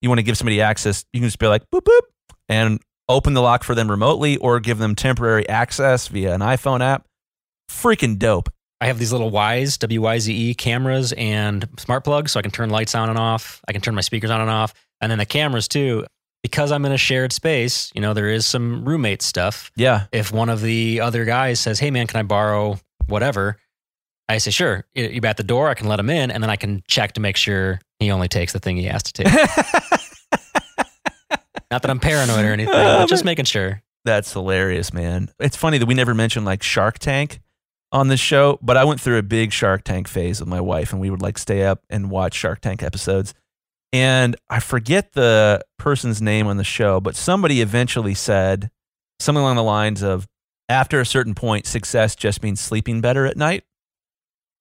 you 0.02 0.10
want 0.10 0.20
to 0.20 0.24
give 0.24 0.38
somebody 0.38 0.62
access, 0.62 1.06
you 1.14 1.20
can 1.20 1.28
just 1.28 1.40
be 1.40 1.48
like 1.48 1.64
boop 1.72 1.82
boop 1.82 2.02
and 2.50 2.80
open 3.10 3.34
the 3.34 3.42
lock 3.42 3.64
for 3.64 3.74
them 3.76 3.90
remotely, 3.90 4.38
or 4.38 4.60
give 4.60 4.78
them 4.80 4.96
temporary 4.96 5.48
access 5.48 6.08
via 6.08 6.34
an 6.34 6.42
iPhone 6.42 6.82
app. 6.82 7.06
Freaking 7.70 8.18
dope. 8.18 8.50
I 8.80 8.88
have 8.88 9.00
these 9.00 9.12
little 9.12 9.32
Wyze, 9.32 9.80
W 9.80 10.02
Y 10.02 10.20
Z 10.20 10.34
E 10.34 10.54
cameras 10.54 11.12
and 11.14 11.68
smart 11.80 12.04
plugs, 12.04 12.32
so 12.32 12.40
I 12.40 12.44
can 12.44 12.52
turn 12.52 12.70
lights 12.70 12.94
on 12.96 13.10
and 13.10 13.18
off. 13.18 13.62
I 13.68 13.72
can 13.72 13.82
turn 13.82 13.96
my 13.96 14.02
speakers 14.02 14.30
on 14.30 14.40
and 14.42 14.50
off. 14.50 14.74
And 15.02 15.12
then 15.12 15.18
the 15.20 15.26
cameras 15.26 15.68
too. 15.68 16.06
Because 16.44 16.72
I'm 16.72 16.86
in 16.86 16.92
a 16.92 16.98
shared 16.98 17.34
space, 17.34 17.92
you 17.96 18.00
know, 18.02 18.14
there 18.14 18.30
is 18.30 18.46
some 18.46 18.86
roommate 18.86 19.22
stuff. 19.24 19.72
Yeah, 19.76 20.06
If 20.12 20.32
one 20.32 20.50
of 20.50 20.62
the 20.62 21.02
other 21.02 21.26
guys 21.26 21.60
says, 21.60 21.80
Hey 21.80 21.90
man, 21.92 22.06
can 22.08 22.20
I 22.20 22.24
borrow 22.24 22.80
whatever? 23.08 23.58
I 24.30 24.38
say, 24.38 24.52
Sure. 24.52 24.86
You- 24.94 25.08
You're 25.08 25.26
at 25.26 25.38
the 25.38 25.44
door, 25.44 25.68
I 25.68 25.74
can 25.74 25.88
let 25.88 26.00
him 26.00 26.10
in, 26.12 26.30
and 26.32 26.44
then 26.44 26.50
I 26.52 26.56
can 26.56 26.84
check 26.88 27.14
to 27.14 27.20
make 27.22 27.36
sure 27.38 27.82
he 28.00 28.12
only 28.12 28.28
takes 28.28 28.54
the 28.54 28.60
thing 28.60 28.78
he 28.78 28.88
asked 28.88 29.16
to 29.16 29.24
take. 29.24 29.34
Not 31.70 31.82
that 31.82 31.90
I'm 31.90 32.00
paranoid 32.00 32.46
or 32.46 32.54
anything, 32.54 32.74
but 32.74 33.06
just 33.10 33.26
making 33.26 33.46
sure. 33.46 33.82
That's 34.06 34.32
hilarious, 34.32 34.94
man. 34.94 35.30
It's 35.40 35.58
funny 35.58 35.80
that 35.80 35.86
we 35.86 35.96
never 35.96 36.14
mentioned 36.14 36.46
like 36.46 36.64
Shark 36.64 36.98
Tank 37.00 37.42
on 37.92 38.08
this 38.10 38.20
show, 38.20 38.60
but 38.62 38.78
I 38.78 38.84
went 38.84 39.00
through 39.00 39.18
a 39.18 39.24
big 39.24 39.52
Shark 39.52 39.84
Tank 39.84 40.08
phase 40.08 40.40
with 40.40 40.50
my 40.50 40.62
wife, 40.62 40.92
and 40.92 41.02
we 41.02 41.10
would 41.10 41.22
like 41.22 41.38
stay 41.38 41.64
up 41.64 41.84
and 41.90 42.12
watch 42.12 42.34
Shark 42.34 42.62
Tank 42.62 42.84
episodes. 42.84 43.34
And 43.94 44.36
I 44.50 44.60
forget 44.60 45.14
the 45.14 45.64
person's 45.80 46.22
name 46.22 46.48
on 46.48 46.58
the 46.58 46.64
show, 46.64 47.00
but 47.00 47.16
somebody 47.16 47.62
eventually 47.62 48.14
said 48.14 48.70
something 49.20 49.42
along 49.42 49.56
the 49.56 49.64
lines 49.64 50.04
of, 50.04 50.28
after 50.70 51.00
a 51.00 51.06
certain 51.06 51.34
point, 51.34 51.66
success 51.66 52.16
just 52.16 52.44
means 52.44 52.60
sleeping 52.60 53.00
better 53.00 53.26
at 53.26 53.38
night. 53.38 53.64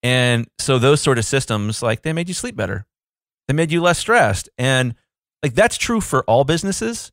And 0.04 0.46
so 0.58 0.78
those 0.78 1.00
sort 1.00 1.18
of 1.18 1.24
systems, 1.24 1.82
like 1.82 2.02
they 2.02 2.12
made 2.12 2.28
you 2.28 2.34
sleep 2.34 2.54
better. 2.54 2.86
They 3.48 3.54
made 3.54 3.72
you 3.72 3.82
less 3.82 3.98
stressed. 3.98 4.48
And 4.56 4.94
like 5.42 5.54
that's 5.54 5.76
true 5.76 6.00
for 6.00 6.22
all 6.24 6.44
businesses 6.44 7.10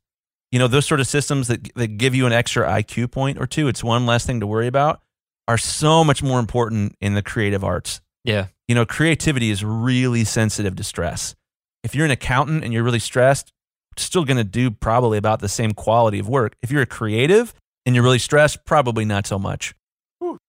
you 0.53 0.59
know 0.59 0.67
those 0.67 0.85
sort 0.85 0.99
of 0.99 1.07
systems 1.07 1.47
that, 1.47 1.73
that 1.75 1.97
give 1.97 2.15
you 2.15 2.25
an 2.25 2.31
extra 2.31 2.67
iq 2.81 3.11
point 3.11 3.39
or 3.39 3.47
two 3.47 3.67
it's 3.67 3.83
one 3.83 4.05
less 4.05 4.25
thing 4.25 4.39
to 4.39 4.47
worry 4.47 4.67
about 4.67 5.01
are 5.47 5.57
so 5.57 6.03
much 6.03 6.23
more 6.23 6.39
important 6.39 6.95
in 7.01 7.13
the 7.13 7.21
creative 7.21 7.63
arts. 7.63 8.01
Yeah. 8.23 8.47
you 8.69 8.75
know 8.75 8.85
creativity 8.85 9.49
is 9.49 9.65
really 9.65 10.23
sensitive 10.23 10.75
to 10.77 10.83
stress. 10.83 11.35
If 11.83 11.93
you're 11.93 12.05
an 12.05 12.11
accountant 12.11 12.63
and 12.63 12.71
you're 12.71 12.83
really 12.83 12.99
stressed 12.99 13.51
still 13.97 14.25
going 14.25 14.37
to 14.37 14.43
do 14.43 14.71
probably 14.71 15.19
about 15.19 15.39
the 15.39 15.49
same 15.49 15.71
quality 15.71 16.17
of 16.17 16.27
work. 16.27 16.55
If 16.63 16.71
you're 16.71 16.81
a 16.81 16.87
creative 16.87 17.53
and 17.85 17.93
you're 17.93 18.03
really 18.03 18.17
stressed 18.17 18.65
probably 18.65 19.05
not 19.05 19.27
so 19.27 19.37
much. 19.37 19.75
All 20.21 20.39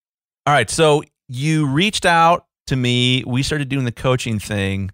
right 0.46 0.70
so 0.70 1.02
you 1.28 1.66
reached 1.66 2.06
out 2.06 2.46
to 2.66 2.76
me. 2.76 3.24
We 3.26 3.42
started 3.42 3.68
doing 3.68 3.84
the 3.84 3.92
coaching 3.92 4.38
thing. 4.38 4.90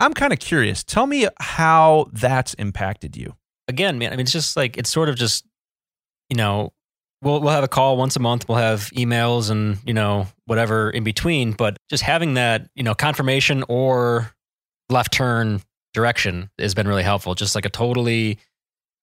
I'm 0.00 0.12
kind 0.12 0.32
of 0.32 0.38
curious. 0.38 0.84
Tell 0.84 1.06
me 1.06 1.26
how 1.40 2.10
that's 2.12 2.54
impacted 2.54 3.16
you. 3.16 3.34
Again, 3.68 3.98
man, 3.98 4.12
I 4.12 4.16
mean, 4.16 4.24
it's 4.24 4.32
just 4.32 4.56
like 4.56 4.76
it's 4.76 4.90
sort 4.90 5.08
of 5.08 5.16
just, 5.16 5.44
you 6.28 6.36
know, 6.36 6.72
we'll 7.26 7.40
we'll 7.40 7.52
have 7.52 7.64
a 7.64 7.68
call 7.68 7.96
once 7.96 8.16
a 8.16 8.20
month. 8.20 8.48
We'll 8.48 8.58
have 8.58 8.90
emails 8.94 9.50
and 9.50 9.78
you 9.84 9.92
know 9.92 10.28
whatever 10.46 10.90
in 10.90 11.04
between. 11.04 11.52
But 11.52 11.76
just 11.90 12.02
having 12.02 12.34
that, 12.34 12.70
you 12.74 12.82
know, 12.82 12.94
confirmation 12.94 13.64
or 13.68 14.32
left 14.88 15.12
turn 15.12 15.60
direction 15.92 16.50
has 16.58 16.74
been 16.74 16.88
really 16.88 17.02
helpful. 17.02 17.34
Just 17.34 17.54
like 17.54 17.64
a 17.64 17.70
totally, 17.70 18.38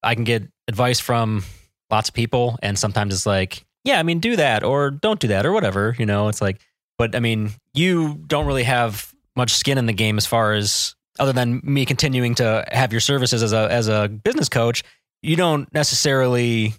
I 0.02 0.16
can 0.16 0.24
get 0.24 0.44
advice 0.68 1.00
from 1.00 1.44
lots 1.92 2.10
of 2.10 2.16
people, 2.16 2.58
and 2.64 2.80
sometimes 2.80 3.14
it's 3.14 3.26
like, 3.26 3.66
yeah, 3.84 4.00
I 4.00 4.04
mean, 4.04 4.20
do 4.20 4.38
that 4.38 4.64
or 4.64 4.90
don't 4.90 5.20
do 5.20 5.28
that 5.28 5.46
or 5.46 5.52
whatever. 5.52 5.96
You 6.00 6.06
know, 6.06 6.30
it's 6.30 6.42
like, 6.42 6.62
but 6.98 7.16
I 7.16 7.20
mean, 7.20 7.52
you 7.74 8.16
don't 8.26 8.48
really 8.48 8.64
have 8.64 9.14
much 9.36 9.52
skin 9.52 9.78
in 9.78 9.86
the 9.86 9.94
game 9.94 10.18
as 10.18 10.26
far 10.26 10.54
as 10.54 10.96
other 11.20 11.34
than 11.34 11.62
me 11.64 11.86
continuing 11.86 12.36
to 12.36 12.66
have 12.72 12.92
your 12.92 13.02
services 13.02 13.44
as 13.44 13.54
a 13.54 13.70
as 13.70 13.88
a 13.90 14.08
business 14.08 14.50
coach, 14.50 14.84
you 15.22 15.36
don't 15.36 15.72
necessarily 15.74 16.74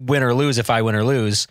win 0.00 0.22
or 0.22 0.34
lose 0.34 0.58
if 0.58 0.70
I 0.70 0.82
win 0.82 0.94
or 0.94 1.04
lose 1.04 1.46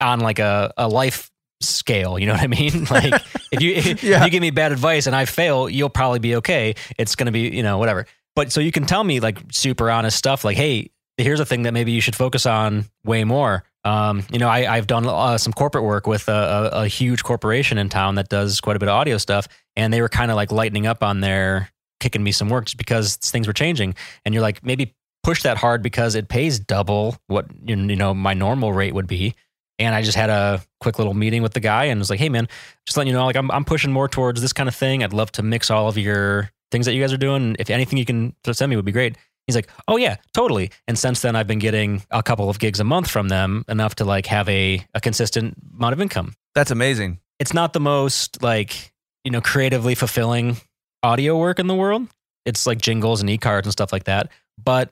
on 0.00 0.20
like 0.20 0.38
a, 0.38 0.72
a 0.76 0.88
life 0.88 1.30
scale. 1.60 2.18
You 2.18 2.26
know 2.26 2.32
what 2.32 2.42
I 2.42 2.46
mean? 2.46 2.86
Like 2.90 3.22
if 3.52 3.60
you 3.62 3.72
if 3.72 4.02
Yeah. 4.02 4.24
you 4.24 4.30
give 4.30 4.40
me 4.40 4.50
bad 4.50 4.72
advice 4.72 5.06
and 5.06 5.14
I 5.14 5.24
fail, 5.24 5.68
you'll 5.68 5.90
probably 5.90 6.18
be 6.20 6.36
okay. 6.36 6.74
It's 6.98 7.14
gonna 7.16 7.32
be, 7.32 7.54
you 7.54 7.62
know, 7.62 7.78
whatever. 7.78 8.06
But 8.36 8.52
so 8.52 8.60
you 8.60 8.72
can 8.72 8.86
tell 8.86 9.04
me 9.04 9.20
like 9.20 9.38
super 9.52 9.90
honest 9.90 10.16
stuff 10.16 10.44
like, 10.44 10.56
hey, 10.56 10.90
here's 11.18 11.40
a 11.40 11.44
thing 11.44 11.62
that 11.62 11.72
maybe 11.74 11.92
you 11.92 12.00
should 12.00 12.16
focus 12.16 12.46
on 12.46 12.86
way 13.04 13.24
more. 13.24 13.64
Um, 13.84 14.22
you 14.30 14.38
know, 14.38 14.48
I, 14.48 14.76
I've 14.76 14.86
done 14.86 15.06
uh, 15.06 15.36
some 15.38 15.52
corporate 15.52 15.84
work 15.84 16.06
with 16.06 16.28
a, 16.28 16.70
a, 16.72 16.82
a 16.82 16.86
huge 16.88 17.22
corporation 17.24 17.76
in 17.78 17.88
town 17.88 18.14
that 18.16 18.28
does 18.28 18.60
quite 18.60 18.76
a 18.76 18.78
bit 18.78 18.88
of 18.88 18.94
audio 18.94 19.16
stuff, 19.18 19.48
and 19.74 19.92
they 19.92 20.00
were 20.00 20.08
kind 20.08 20.30
of 20.30 20.36
like 20.36 20.52
lightening 20.52 20.86
up 20.86 21.02
on 21.02 21.20
their 21.20 21.70
kicking 21.98 22.22
me 22.22 22.32
some 22.32 22.48
work 22.48 22.66
just 22.66 22.76
because 22.76 23.16
things 23.16 23.46
were 23.46 23.52
changing. 23.52 23.94
And 24.24 24.34
you're 24.34 24.42
like, 24.42 24.64
maybe 24.64 24.94
push 25.22 25.42
that 25.42 25.58
hard 25.58 25.82
because 25.82 26.14
it 26.14 26.28
pays 26.28 26.58
double 26.58 27.16
what 27.26 27.46
you 27.64 27.76
know 27.76 28.14
my 28.14 28.34
normal 28.34 28.72
rate 28.72 28.94
would 28.94 29.06
be. 29.06 29.34
And 29.78 29.94
I 29.94 30.02
just 30.02 30.16
had 30.16 30.28
a 30.28 30.62
quick 30.80 30.98
little 30.98 31.14
meeting 31.14 31.42
with 31.42 31.54
the 31.54 31.60
guy 31.60 31.84
and 31.84 31.98
was 31.98 32.10
like, 32.10 32.20
hey 32.20 32.28
man, 32.28 32.48
just 32.86 32.96
letting 32.96 33.12
you 33.12 33.18
know, 33.18 33.24
like 33.24 33.36
I'm 33.36 33.50
I'm 33.50 33.64
pushing 33.64 33.92
more 33.92 34.08
towards 34.08 34.40
this 34.40 34.52
kind 34.52 34.68
of 34.68 34.74
thing. 34.74 35.02
I'd 35.02 35.12
love 35.12 35.32
to 35.32 35.42
mix 35.42 35.70
all 35.70 35.88
of 35.88 35.96
your 35.96 36.50
things 36.70 36.86
that 36.86 36.94
you 36.94 37.00
guys 37.02 37.12
are 37.12 37.18
doing. 37.18 37.56
If 37.58 37.70
anything 37.70 37.98
you 37.98 38.04
can 38.04 38.34
send 38.52 38.70
me 38.70 38.76
would 38.76 38.84
be 38.84 38.92
great. 38.92 39.16
He's 39.46 39.56
like, 39.56 39.68
oh 39.88 39.96
yeah, 39.96 40.16
totally. 40.32 40.70
And 40.86 40.98
since 40.98 41.22
then, 41.22 41.34
I've 41.34 41.46
been 41.46 41.58
getting 41.58 42.04
a 42.10 42.22
couple 42.22 42.48
of 42.48 42.58
gigs 42.58 42.78
a 42.78 42.84
month 42.84 43.10
from 43.10 43.28
them, 43.28 43.64
enough 43.68 43.96
to 43.96 44.04
like 44.04 44.26
have 44.26 44.48
a 44.48 44.84
a 44.94 45.00
consistent 45.00 45.56
amount 45.76 45.94
of 45.94 46.00
income. 46.00 46.34
That's 46.54 46.70
amazing. 46.70 47.18
It's 47.38 47.54
not 47.54 47.72
the 47.72 47.80
most 47.80 48.42
like 48.42 48.92
you 49.24 49.30
know 49.30 49.40
creatively 49.40 49.94
fulfilling 49.94 50.58
audio 51.02 51.38
work 51.38 51.58
in 51.58 51.66
the 51.66 51.74
world. 51.74 52.06
It's 52.44 52.66
like 52.66 52.80
jingles 52.80 53.20
and 53.20 53.30
e 53.30 53.38
cards 53.38 53.66
and 53.66 53.72
stuff 53.72 53.92
like 53.92 54.04
that, 54.04 54.30
but 54.62 54.90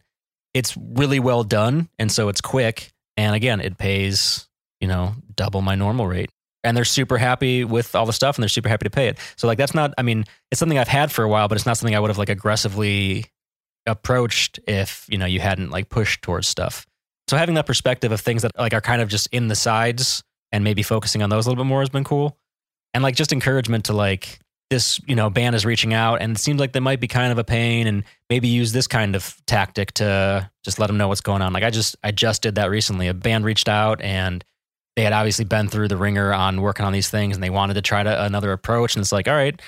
it's 0.55 0.77
really 0.77 1.21
well 1.21 1.45
done, 1.45 1.89
and 1.99 2.11
so 2.11 2.29
it's 2.29 2.41
quick. 2.41 2.93
And 3.17 3.35
again, 3.35 3.61
it 3.61 3.79
pays 3.79 4.49
you 4.81 4.89
know 4.89 5.15
double 5.35 5.63
my 5.63 5.75
normal 5.75 6.07
rate. 6.07 6.31
And 6.65 6.77
they're 6.77 6.85
super 6.85 7.19
happy 7.19 7.65
with 7.65 7.95
all 7.95 8.05
the 8.05 8.13
stuff, 8.13 8.37
and 8.37 8.43
they're 8.43 8.49
super 8.49 8.69
happy 8.69 8.85
to 8.85 8.91
pay 8.91 9.09
it. 9.09 9.19
So 9.37 9.47
like 9.47 9.59
that's 9.59 9.75
not. 9.75 9.95
I 9.99 10.03
mean, 10.03 10.25
it's 10.51 10.59
something 10.59 10.79
I've 10.79 10.89
had 10.89 11.13
for 11.13 11.23
a 11.23 11.29
while, 11.29 11.49
but 11.49 11.57
it's 11.57 11.67
not 11.67 11.79
something 11.79 11.95
I 11.95 12.01
would 12.01 12.11
have 12.11 12.19
like 12.19 12.29
aggressively 12.29 13.27
approached 13.87 14.61
if 14.67 15.07
you 15.09 15.19
know 15.19 15.27
you 15.27 15.41
hadn't 15.41 15.71
like 15.71 15.89
pushed 15.89 16.23
towards 16.23 16.49
stuff. 16.49 16.87
So 17.29 17.37
having 17.37 17.55
that 17.57 17.67
perspective 17.67 18.11
of 18.11 18.21
things 18.21 18.43
that 18.43 18.53
like 18.59 18.73
are 18.73 18.81
kind 18.81 19.03
of 19.03 19.09
just 19.09 19.29
in 19.29 19.49
the 19.49 19.55
sides 19.55 20.23
and 20.51 20.65
maybe 20.65 20.83
focusing 20.83 21.23
on 21.23 21.31
those 21.31 21.47
a 21.47 21.51
little 21.51 21.63
bit 21.63 21.69
more 21.69 21.81
has 21.81 21.91
been 21.91 22.05
cool. 22.05 22.39
And 22.95 23.03
like 23.03 23.15
just 23.15 23.33
encouragement 23.33 23.85
to 23.87 23.93
like 23.93 24.41
this, 24.71 25.01
you 25.07 25.15
know, 25.15 25.31
band 25.31 25.55
is 25.57 25.65
reaching 25.65 25.95
out 25.95 26.21
and 26.21 26.37
it 26.37 26.39
seems 26.39 26.61
like 26.61 26.73
they 26.73 26.81
might 26.81 27.01
be 27.01 27.09
kind 27.09 27.33
of 27.33 27.39
a 27.39 27.45
pain 27.45 27.87
and 27.87 28.05
maybe 28.29 28.49
use 28.49 28.73
this 28.73 28.87
kind 28.87 29.17
of 29.17 29.35
tactic 29.47 29.93
to 29.95 30.51
just 30.65 30.79
let 30.79 30.89
them 30.89 30.99
know 30.99 31.09
what's 31.09 31.23
going 31.23 31.41
on. 31.41 31.53
Like 31.53 31.65
I 31.65 31.71
just 31.71 31.97
I 32.05 32.11
just 32.11 32.43
did 32.43 32.57
that 32.57 32.71
recently. 32.71 33.09
A 33.09 33.15
band 33.15 33.45
reached 33.45 33.69
out 33.69 34.03
and 34.03 34.45
they 34.97 35.05
had 35.05 35.13
obviously 35.13 35.45
been 35.45 35.69
through 35.69 35.89
the 35.89 35.97
ringer 35.97 36.35
on 36.35 36.61
working 36.61 36.85
on 36.85 36.93
these 36.93 37.09
things 37.09 37.37
and 37.37 37.43
they 37.43 37.51
wanted 37.51 37.75
to 37.75 37.83
try 37.83 38.03
to 38.03 38.25
another 38.25 38.53
approach 38.53 38.95
and 38.95 39.03
it's 39.03 39.13
like, 39.13 39.29
all 39.29 39.35
right, 39.35 39.61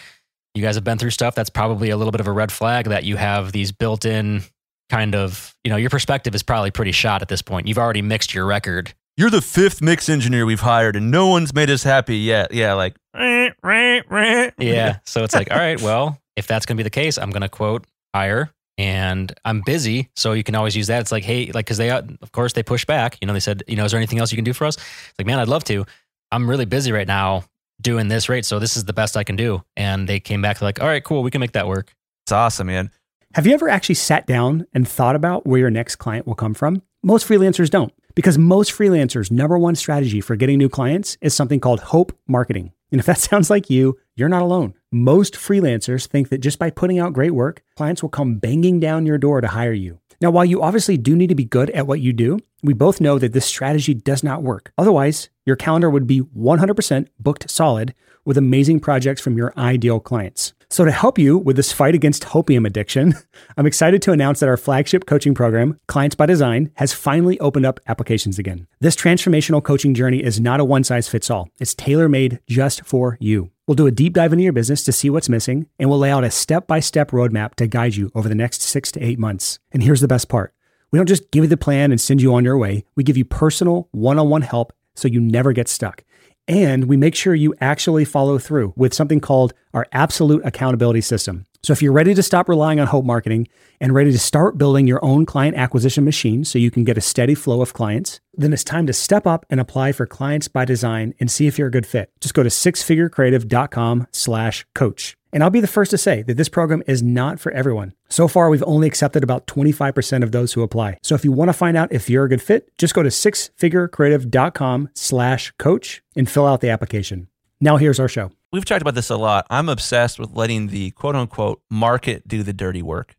you 0.55 0.63
guys 0.63 0.75
have 0.75 0.85
been 0.85 0.99
through 0.99 1.11
stuff 1.11 1.35
that's 1.35 1.51
probably 1.51 1.91
a 1.91 1.97
little 1.97 2.13
bit 2.13 2.21
of 2.21 2.27
a 2.27 2.33
red 2.33 2.53
flag 2.53 2.87
that 2.87 3.05
you 3.05 3.17
have 3.17 3.53
these 3.53 3.73
built-in 3.73 4.43
kind 4.91 5.15
of, 5.15 5.55
you 5.63 5.71
know, 5.71 5.77
your 5.77 5.89
perspective 5.91 6.35
is 6.35 6.43
probably 6.43 6.73
pretty 6.73 6.93
shot 6.93 7.23
at 7.23 7.29
this 7.29 7.43
point. 7.43 7.69
You've 7.69 7.79
already 7.79 8.03
mixed 8.03 8.35
your 8.35 8.45
record 8.45 8.93
you're 9.21 9.29
the 9.29 9.43
fifth 9.43 9.83
mix 9.83 10.09
engineer 10.09 10.47
we've 10.47 10.61
hired 10.61 10.97
and 10.97 11.11
no 11.11 11.27
one's 11.27 11.53
made 11.53 11.69
us 11.69 11.83
happy 11.83 12.17
yet. 12.17 12.55
Yeah, 12.55 12.73
like, 12.73 12.97
Yeah. 14.59 14.99
So 15.05 15.25
it's 15.25 15.35
like, 15.35 15.51
all 15.51 15.59
right, 15.59 15.79
well, 15.83 16.19
if 16.37 16.47
that's 16.47 16.65
going 16.65 16.79
to 16.79 16.81
be 16.81 16.85
the 16.85 16.91
case, 16.91 17.19
I'm 17.19 17.29
going 17.29 17.43
to 17.43 17.51
quote 17.51 17.87
hire 18.15 18.51
and 18.79 19.31
I'm 19.45 19.61
busy. 19.61 20.09
So 20.17 20.33
you 20.33 20.43
can 20.43 20.55
always 20.55 20.75
use 20.75 20.87
that. 20.87 21.01
It's 21.01 21.13
like, 21.13 21.23
hey, 21.23 21.53
like, 21.53 21.67
cause 21.67 21.77
they, 21.77 21.91
uh, 21.91 22.01
of 22.23 22.33
course, 22.33 22.55
they 22.55 22.63
push 22.63 22.87
back. 22.87 23.19
You 23.21 23.27
know, 23.27 23.35
they 23.35 23.41
said, 23.41 23.63
you 23.69 23.77
know, 23.77 23.85
is 23.85 23.93
there 23.93 23.99
anything 23.99 24.21
else 24.21 24.33
you 24.33 24.37
can 24.37 24.45
do 24.45 24.55
for 24.55 24.65
us? 24.65 24.79
It's 24.79 25.15
like, 25.19 25.27
man, 25.27 25.39
I'd 25.39 25.49
love 25.49 25.65
to. 25.65 25.85
I'm 26.33 26.49
really 26.49 26.65
busy 26.65 26.91
right 26.91 27.07
now 27.07 27.45
doing 27.79 28.09
this 28.09 28.31
rate. 28.31 28.47
So 28.47 28.59
this 28.59 28.75
is 28.75 28.85
the 28.87 28.95
best 28.95 29.19
I 29.19 29.25
can 29.25 29.37
do. 29.37 29.63
And 29.77 30.09
they 30.09 30.19
came 30.19 30.41
back 30.41 30.63
like, 30.63 30.81
all 30.81 30.89
right, 30.89 31.05
cool. 31.05 31.23
We 31.23 31.31
can 31.31 31.41
make 31.41 31.53
that 31.53 31.69
work. 31.69 31.95
it's 32.25 32.33
awesome, 32.33 32.69
man. 32.69 32.91
Have 33.35 33.47
you 33.47 33.53
ever 33.53 33.69
actually 33.69 33.95
sat 33.97 34.27
down 34.27 34.67
and 34.73 34.89
thought 34.89 35.15
about 35.15 35.47
where 35.47 35.61
your 35.61 35.71
next 35.71 35.97
client 35.97 36.27
will 36.27 36.35
come 36.35 36.55
from? 36.55 36.83
Most 37.03 37.29
freelancers 37.29 37.71
don't, 37.71 37.93
because 38.15 38.39
most 38.39 38.73
freelancers' 38.73 39.31
number 39.31 39.59
one 39.59 39.75
strategy 39.75 40.21
for 40.21 40.37
getting 40.37 40.59
new 40.59 40.69
clients 40.69 41.17
is 41.21 41.35
something 41.35 41.61
called 41.61 41.81
hope 41.81 42.17
marketing. 42.27 42.73
And 42.91 42.99
if 42.99 43.07
that 43.07 43.19
sounds 43.29 43.51
like 43.51 43.71
you, 43.71 43.99
you're 44.17 44.29
not 44.29 44.43
alone. 44.43 44.75
Most 44.93 45.35
freelancers 45.35 46.07
think 46.07 46.29
that 46.29 46.39
just 46.39 46.59
by 46.59 46.71
putting 46.71 46.99
out 46.99 47.13
great 47.13 47.33
work, 47.33 47.63
clients 47.77 48.03
will 48.03 48.11
come 48.11 48.37
banging 48.37 48.81
down 48.81 49.07
your 49.07 49.19
door 49.19 49.41
to 49.41 49.49
hire 49.49 49.73
you. 49.73 49.99
Now, 50.21 50.31
while 50.31 50.45
you 50.45 50.63
obviously 50.63 50.99
do 50.99 51.17
need 51.17 51.29
to 51.29 51.35
be 51.35 51.45
good 51.45 51.71
at 51.71 51.87
what 51.87 52.01
you 52.01 52.13
do, 52.13 52.39
we 52.63 52.73
both 52.73 53.01
know 53.01 53.19
that 53.19 53.33
this 53.33 53.47
strategy 53.47 53.95
does 53.95 54.23
not 54.23 54.43
work. 54.43 54.73
Otherwise, 54.77 55.31
your 55.47 55.57
calendar 55.57 55.91
would 55.91 56.07
be 56.07 56.21
100% 56.21 57.09
booked 57.19 57.51
solid 57.51 57.95
with 58.25 58.37
amazing 58.37 58.81
projects 58.81 59.21
from 59.21 59.37
your 59.37 59.53
ideal 59.57 60.01
clients. 60.01 60.53
So, 60.73 60.85
to 60.85 60.93
help 60.93 61.19
you 61.19 61.37
with 61.37 61.57
this 61.57 61.73
fight 61.73 61.97
against 61.97 62.23
hopium 62.23 62.65
addiction, 62.65 63.15
I'm 63.57 63.67
excited 63.67 64.03
to 64.03 64.13
announce 64.13 64.39
that 64.39 64.49
our 64.49 64.57
flagship 64.57 65.05
coaching 65.05 65.35
program, 65.35 65.77
Clients 65.89 66.15
by 66.15 66.27
Design, 66.27 66.71
has 66.77 66.93
finally 66.93 67.41
opened 67.41 67.67
up 67.67 67.81
applications 67.89 68.39
again. 68.39 68.69
This 68.81 68.95
transformational 68.95 69.65
coaching 69.65 69.95
journey 69.95 70.23
is 70.23 70.39
not 70.39 70.61
a 70.61 70.65
one 70.65 70.85
size 70.85 71.09
fits 71.09 71.29
all, 71.29 71.49
it's 71.59 71.75
tailor 71.75 72.09
made 72.09 72.39
just 72.47 72.85
for 72.85 73.19
you. 73.21 73.51
We'll 73.67 73.75
do 73.75 73.89
a 73.89 73.93
deep 73.93 74.15
dive 74.15 74.33
into 74.33 74.45
your 74.45 74.53
business 74.53 74.85
to 74.85 74.93
see 74.93 75.11
what's 75.11 75.29
missing, 75.29 75.67
and 75.81 75.91
we'll 75.91 75.99
lay 75.99 76.11
out 76.13 76.23
a 76.23 76.31
step 76.31 76.69
by 76.69 76.79
step 76.79 77.11
roadmap 77.11 77.55
to 77.57 77.67
guide 77.67 77.97
you 77.97 78.13
over 78.15 78.29
the 78.29 78.35
next 78.37 78.63
six 78.63 78.93
to 78.93 79.01
eight 79.01 79.19
months. 79.19 79.59
And 79.73 79.83
here's 79.83 80.01
the 80.01 80.09
best 80.09 80.29
part 80.29 80.55
we 80.91 80.99
don't 80.99 81.09
just 81.09 81.31
give 81.31 81.45
you 81.45 81.49
the 81.49 81.57
plan 81.57 81.91
and 81.91 82.01
send 82.01 82.21
you 82.21 82.35
on 82.35 82.45
your 82.45 82.59
way, 82.59 82.85
we 82.97 83.05
give 83.05 83.17
you 83.17 83.25
personal 83.25 83.89
one 83.93 84.19
on 84.19 84.29
one 84.29 84.43
help 84.43 84.73
so 84.97 85.09
you 85.09 85.21
never 85.21 85.53
get 85.53 85.69
stuck. 85.69 86.05
And 86.49 86.87
we 86.87 86.97
make 86.97 87.15
sure 87.15 87.35
you 87.35 87.55
actually 87.61 88.05
follow 88.05 88.39
through 88.39 88.73
with 88.77 88.93
something 88.93 89.21
called 89.21 89.55
our 89.73 89.87
absolute 89.93 90.45
accountability 90.45 91.01
system. 91.01 91.47
So 91.63 91.73
if 91.73 91.83
you're 91.83 91.93
ready 91.93 92.15
to 92.15 92.23
stop 92.23 92.49
relying 92.49 92.81
on 92.81 92.87
hope 92.87 93.05
marketing 93.05 93.47
and 93.81 93.95
ready 93.95 94.11
to 94.13 94.19
start 94.19 94.57
building 94.59 94.87
your 94.87 95.05
own 95.05 95.27
client 95.27 95.57
acquisition 95.57 96.05
machine 96.05 96.45
so 96.45 96.59
you 96.59 96.71
can 96.71 96.85
get 96.85 96.99
a 96.99 97.03
steady 97.03 97.35
flow 97.35 97.61
of 97.61 97.75
clients, 97.75 98.19
then 98.35 98.53
it's 98.53 98.65
time 98.65 98.87
to 98.87 98.93
step 98.93 99.27
up 99.27 99.45
and 99.51 99.61
apply 99.61 99.93
for 99.93 100.07
clients 100.07 100.49
by 100.49 100.65
design 100.65 101.15
and 101.21 101.31
see 101.31 101.47
if 101.47 101.59
you're 101.59 101.69
a 101.69 101.71
good 101.71 101.87
fit. 101.87 102.11
Just 102.21 102.35
go 102.35 102.43
to 102.43 102.49
sixfigurecreative.com 102.49 104.07
slash 104.11 104.67
coach. 104.75 105.17
And 105.33 105.43
I'll 105.43 105.51
be 105.51 105.61
the 105.61 105.67
first 105.67 105.91
to 105.93 105.99
say 105.99 106.23
that 106.23 106.37
this 106.37 106.49
program 106.49 106.83
is 106.87 107.03
not 107.03 107.39
for 107.39 107.53
everyone. 107.53 107.95
So 108.09 108.27
far, 108.29 108.51
we've 108.51 108.65
only 108.65 108.87
accepted 108.87 109.23
about 109.23 109.47
25% 109.47 110.23
of 110.23 110.33
those 110.33 110.53
who 110.53 110.63
apply. 110.63 110.99
So 111.03 111.15
if 111.15 111.25
you 111.25 111.33
want 111.33 111.49
to 111.49 111.53
find 111.53 111.77
out 111.77 111.93
if 111.93 112.11
you're 112.11 112.25
a 112.25 112.29
good 112.29 112.43
fit, 112.43 112.71
just 112.79 112.95
go 112.95 113.03
to 113.03 113.09
sixfigurecreative.com 113.11 114.91
slash 114.95 115.53
coach 115.59 116.03
and 116.17 116.29
fill 116.29 116.47
out 116.47 116.61
the 116.61 116.71
application. 116.71 117.29
Now 117.61 117.77
here's 117.77 118.01
our 118.01 118.09
show. 118.09 118.31
We've 118.53 118.65
talked 118.65 118.83
about 118.83 118.95
this 118.95 119.11
a 119.11 119.17
lot. 119.17 119.47
I'm 119.51 119.69
obsessed 119.69 120.19
with 120.19 120.33
letting 120.33 120.69
the 120.69 120.91
quote 120.93 121.15
unquote 121.15 121.63
market 121.71 122.27
do 122.27 122.43
the 122.43 122.53
dirty 122.53 122.83
work. 122.83 123.15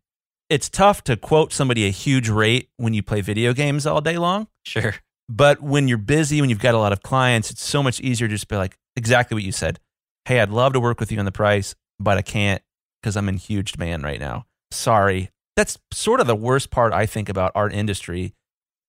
It's 0.50 0.68
tough 0.68 1.04
to 1.06 1.16
quote 1.16 1.54
somebody 1.54 1.86
a 1.86 1.92
huge 1.92 2.28
rate 2.28 2.70
when 2.76 2.94
you 2.94 3.02
play 3.02 3.22
video 3.22 3.54
games 3.54 3.86
all 3.86 4.02
day 4.02 4.18
long. 4.18 4.48
Sure. 4.64 4.96
But 5.30 5.62
when 5.62 5.88
you're 5.88 5.98
busy, 5.98 6.42
when 6.42 6.50
you've 6.50 6.60
got 6.60 6.76
a 6.76 6.78
lot 6.78 6.92
of 6.92 7.02
clients, 7.04 7.52
it's 7.52 7.64
so 7.64 7.82
much 7.82 8.02
easier 8.02 8.28
to 8.28 8.34
just 8.34 8.50
be 8.50 8.58
like, 8.58 8.78
exactly 8.98 9.36
what 9.36 9.44
you 9.44 9.54
said. 9.54 9.80
Hey, 10.26 10.42
I'd 10.42 10.50
love 10.50 10.74
to 10.74 10.80
work 10.82 11.00
with 11.00 11.10
you 11.10 11.20
on 11.20 11.26
the 11.26 11.32
price, 11.32 11.74
but 12.04 12.18
I 12.18 12.22
can't 12.22 12.62
because 13.02 13.16
I'm 13.16 13.30
in 13.30 13.38
huge 13.38 13.74
demand 13.74 14.04
right 14.04 14.20
now. 14.20 14.46
Sorry. 14.72 15.30
That's 15.56 15.78
sort 15.92 16.20
of 16.20 16.28
the 16.28 16.36
worst 16.36 16.72
part 16.72 16.94
I 16.94 17.06
think 17.06 17.30
about 17.30 17.52
art 17.56 17.74
industry 17.74 18.34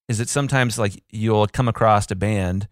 is 0.08 0.18
that 0.18 0.28
sometimes 0.28 0.78
like 0.78 1.02
you'll 1.10 1.46
come 1.46 1.68
across 1.68 2.10
a 2.10 2.14
band 2.14 2.68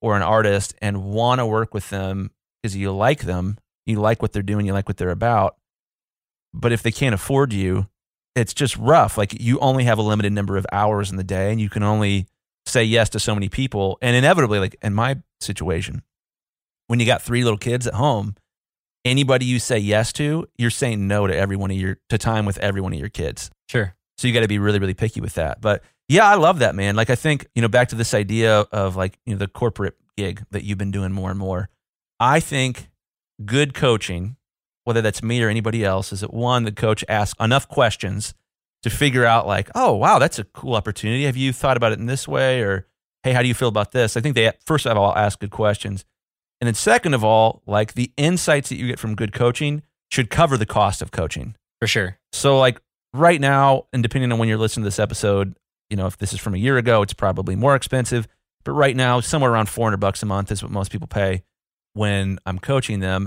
or 0.00 0.16
an 0.16 0.22
artist 0.22 0.74
and 0.80 1.04
want 1.04 1.40
to 1.40 1.46
work 1.46 1.74
with 1.74 1.90
them 1.90 2.30
because 2.62 2.76
you 2.76 2.92
like 2.92 3.22
them, 3.22 3.58
you 3.86 4.00
like 4.00 4.22
what 4.22 4.32
they're 4.32 4.42
doing, 4.42 4.66
you 4.66 4.72
like 4.72 4.88
what 4.88 4.96
they're 4.96 5.10
about. 5.10 5.56
But 6.52 6.72
if 6.72 6.82
they 6.82 6.90
can't 6.90 7.14
afford 7.14 7.52
you, 7.52 7.88
it's 8.34 8.54
just 8.54 8.76
rough. 8.76 9.18
Like 9.18 9.40
you 9.40 9.58
only 9.58 9.84
have 9.84 9.98
a 9.98 10.02
limited 10.02 10.32
number 10.32 10.56
of 10.56 10.66
hours 10.72 11.10
in 11.10 11.16
the 11.16 11.24
day 11.24 11.50
and 11.50 11.60
you 11.60 11.68
can 11.68 11.82
only 11.82 12.26
say 12.66 12.84
yes 12.84 13.08
to 13.10 13.20
so 13.20 13.34
many 13.34 13.48
people. 13.48 13.98
And 14.00 14.16
inevitably, 14.16 14.58
like 14.58 14.76
in 14.82 14.94
my 14.94 15.18
situation, 15.40 16.02
when 16.86 17.00
you 17.00 17.06
got 17.06 17.22
three 17.22 17.44
little 17.44 17.58
kids 17.58 17.86
at 17.86 17.94
home, 17.94 18.34
anybody 19.04 19.44
you 19.44 19.58
say 19.58 19.78
yes 19.78 20.12
to, 20.14 20.46
you're 20.58 20.70
saying 20.70 21.06
no 21.06 21.26
to 21.26 21.36
every 21.36 21.56
one 21.56 21.70
of 21.70 21.76
your 21.76 21.98
to 22.08 22.18
time 22.18 22.44
with 22.46 22.58
every 22.58 22.80
one 22.80 22.92
of 22.92 22.98
your 22.98 23.08
kids. 23.08 23.50
Sure. 23.68 23.94
So 24.18 24.28
you 24.28 24.34
got 24.34 24.40
to 24.40 24.48
be 24.48 24.58
really, 24.58 24.78
really 24.78 24.94
picky 24.94 25.20
with 25.20 25.34
that. 25.34 25.60
But 25.60 25.82
yeah, 26.08 26.28
I 26.28 26.34
love 26.34 26.58
that, 26.58 26.74
man. 26.74 26.96
Like 26.96 27.08
I 27.08 27.14
think, 27.14 27.46
you 27.54 27.62
know, 27.62 27.68
back 27.68 27.88
to 27.88 27.94
this 27.94 28.14
idea 28.14 28.60
of 28.72 28.96
like, 28.96 29.18
you 29.24 29.34
know, 29.34 29.38
the 29.38 29.48
corporate 29.48 29.94
gig 30.16 30.44
that 30.50 30.64
you've 30.64 30.78
been 30.78 30.90
doing 30.90 31.12
more 31.12 31.30
and 31.30 31.38
more. 31.38 31.68
I 32.18 32.40
think 32.40 32.90
good 33.44 33.72
coaching, 33.72 34.36
whether 34.84 35.00
that's 35.00 35.22
me 35.22 35.42
or 35.42 35.48
anybody 35.48 35.84
else, 35.84 36.12
is 36.12 36.20
that 36.20 36.34
one, 36.34 36.64
the 36.64 36.72
coach 36.72 37.04
asks 37.08 37.42
enough 37.42 37.68
questions 37.68 38.34
to 38.82 38.90
figure 38.90 39.24
out 39.24 39.46
like, 39.46 39.70
oh 39.74 39.94
wow, 39.94 40.18
that's 40.18 40.38
a 40.38 40.44
cool 40.44 40.74
opportunity. 40.74 41.24
Have 41.24 41.36
you 41.36 41.52
thought 41.52 41.76
about 41.76 41.92
it 41.92 41.98
in 41.98 42.06
this 42.06 42.28
way? 42.28 42.60
Or 42.60 42.86
hey, 43.22 43.32
how 43.32 43.42
do 43.42 43.48
you 43.48 43.54
feel 43.54 43.68
about 43.68 43.92
this? 43.92 44.16
I 44.16 44.20
think 44.20 44.34
they 44.34 44.52
first 44.66 44.86
of 44.86 44.96
all 44.96 45.14
ask 45.16 45.38
good 45.38 45.50
questions. 45.50 46.04
And 46.60 46.66
then 46.66 46.74
second 46.74 47.14
of 47.14 47.24
all, 47.24 47.62
like 47.66 47.94
the 47.94 48.12
insights 48.16 48.68
that 48.68 48.76
you 48.76 48.86
get 48.86 48.98
from 48.98 49.14
good 49.14 49.32
coaching 49.32 49.82
should 50.10 50.30
cover 50.30 50.56
the 50.56 50.66
cost 50.66 51.00
of 51.02 51.10
coaching. 51.10 51.54
For 51.80 51.86
sure. 51.86 52.18
So 52.32 52.58
like 52.58 52.80
right 53.14 53.40
now, 53.40 53.86
and 53.92 54.02
depending 54.02 54.30
on 54.32 54.38
when 54.38 54.48
you're 54.48 54.58
listening 54.58 54.84
to 54.84 54.88
this 54.88 54.98
episode, 54.98 55.56
you 55.88 55.96
know, 55.96 56.06
if 56.06 56.18
this 56.18 56.32
is 56.32 56.40
from 56.40 56.54
a 56.54 56.58
year 56.58 56.76
ago, 56.76 57.02
it's 57.02 57.14
probably 57.14 57.56
more 57.56 57.74
expensive. 57.74 58.28
But 58.64 58.72
right 58.72 58.94
now, 58.94 59.20
somewhere 59.20 59.50
around 59.50 59.68
400 59.68 59.96
bucks 59.96 60.22
a 60.22 60.26
month 60.26 60.52
is 60.52 60.62
what 60.62 60.70
most 60.70 60.92
people 60.92 61.08
pay 61.08 61.42
when 61.94 62.38
I'm 62.44 62.58
coaching 62.58 63.00
them. 63.00 63.26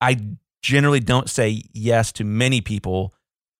I 0.00 0.18
generally 0.62 1.00
don't 1.00 1.30
say 1.30 1.62
yes 1.72 2.12
to 2.12 2.24
many 2.24 2.60
people 2.60 3.14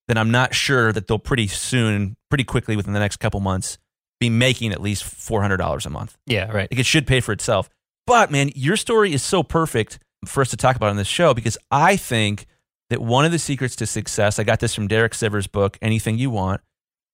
that 0.07 0.19
I'm 0.19 0.31
not 0.31 0.55
sure 0.55 0.93
that 0.93 1.07
they'll 1.07 1.19
pretty 1.19 1.49
soon, 1.49 2.17
pretty 2.29 2.45
quickly 2.45 2.77
within 2.77 2.93
the 2.93 3.01
next 3.01 3.17
couple 3.17 3.41
months, 3.41 3.79
be 4.21 4.31
making 4.31 4.73
at 4.73 4.81
least 4.81 5.05
$400 5.05 5.87
a 5.87 5.91
month. 5.91 6.17
Yeah. 6.27 6.51
Right. 6.51 6.71
Like 6.71 6.81
it 6.81 6.87
should 6.87 7.07
pay 7.07 7.21
for 7.21 7.33
itself. 7.33 7.69
But 8.09 8.31
man, 8.31 8.51
your 8.55 8.79
story 8.79 9.13
is 9.13 9.23
so 9.23 9.43
perfect 9.43 9.99
for 10.25 10.41
us 10.41 10.49
to 10.49 10.57
talk 10.57 10.77
about 10.77 10.89
on 10.89 10.97
this 10.97 11.07
show 11.07 11.35
because 11.35 11.59
I 11.71 11.97
think 11.99 12.47
that 12.89 13.03
one 13.03 13.27
of 13.27 13.33
the 13.33 13.39
secrets 13.39 13.77
to 13.77 13.87
success, 13.87 14.39
I 14.39 14.45
got 14.45 14.61
this 14.61 14.75
from 14.75 14.89
Derek 14.89 15.13
Sivers' 15.13 15.51
book, 15.53 15.77
Anything 15.83 16.17
You 16.17 16.31
Want, 16.31 16.63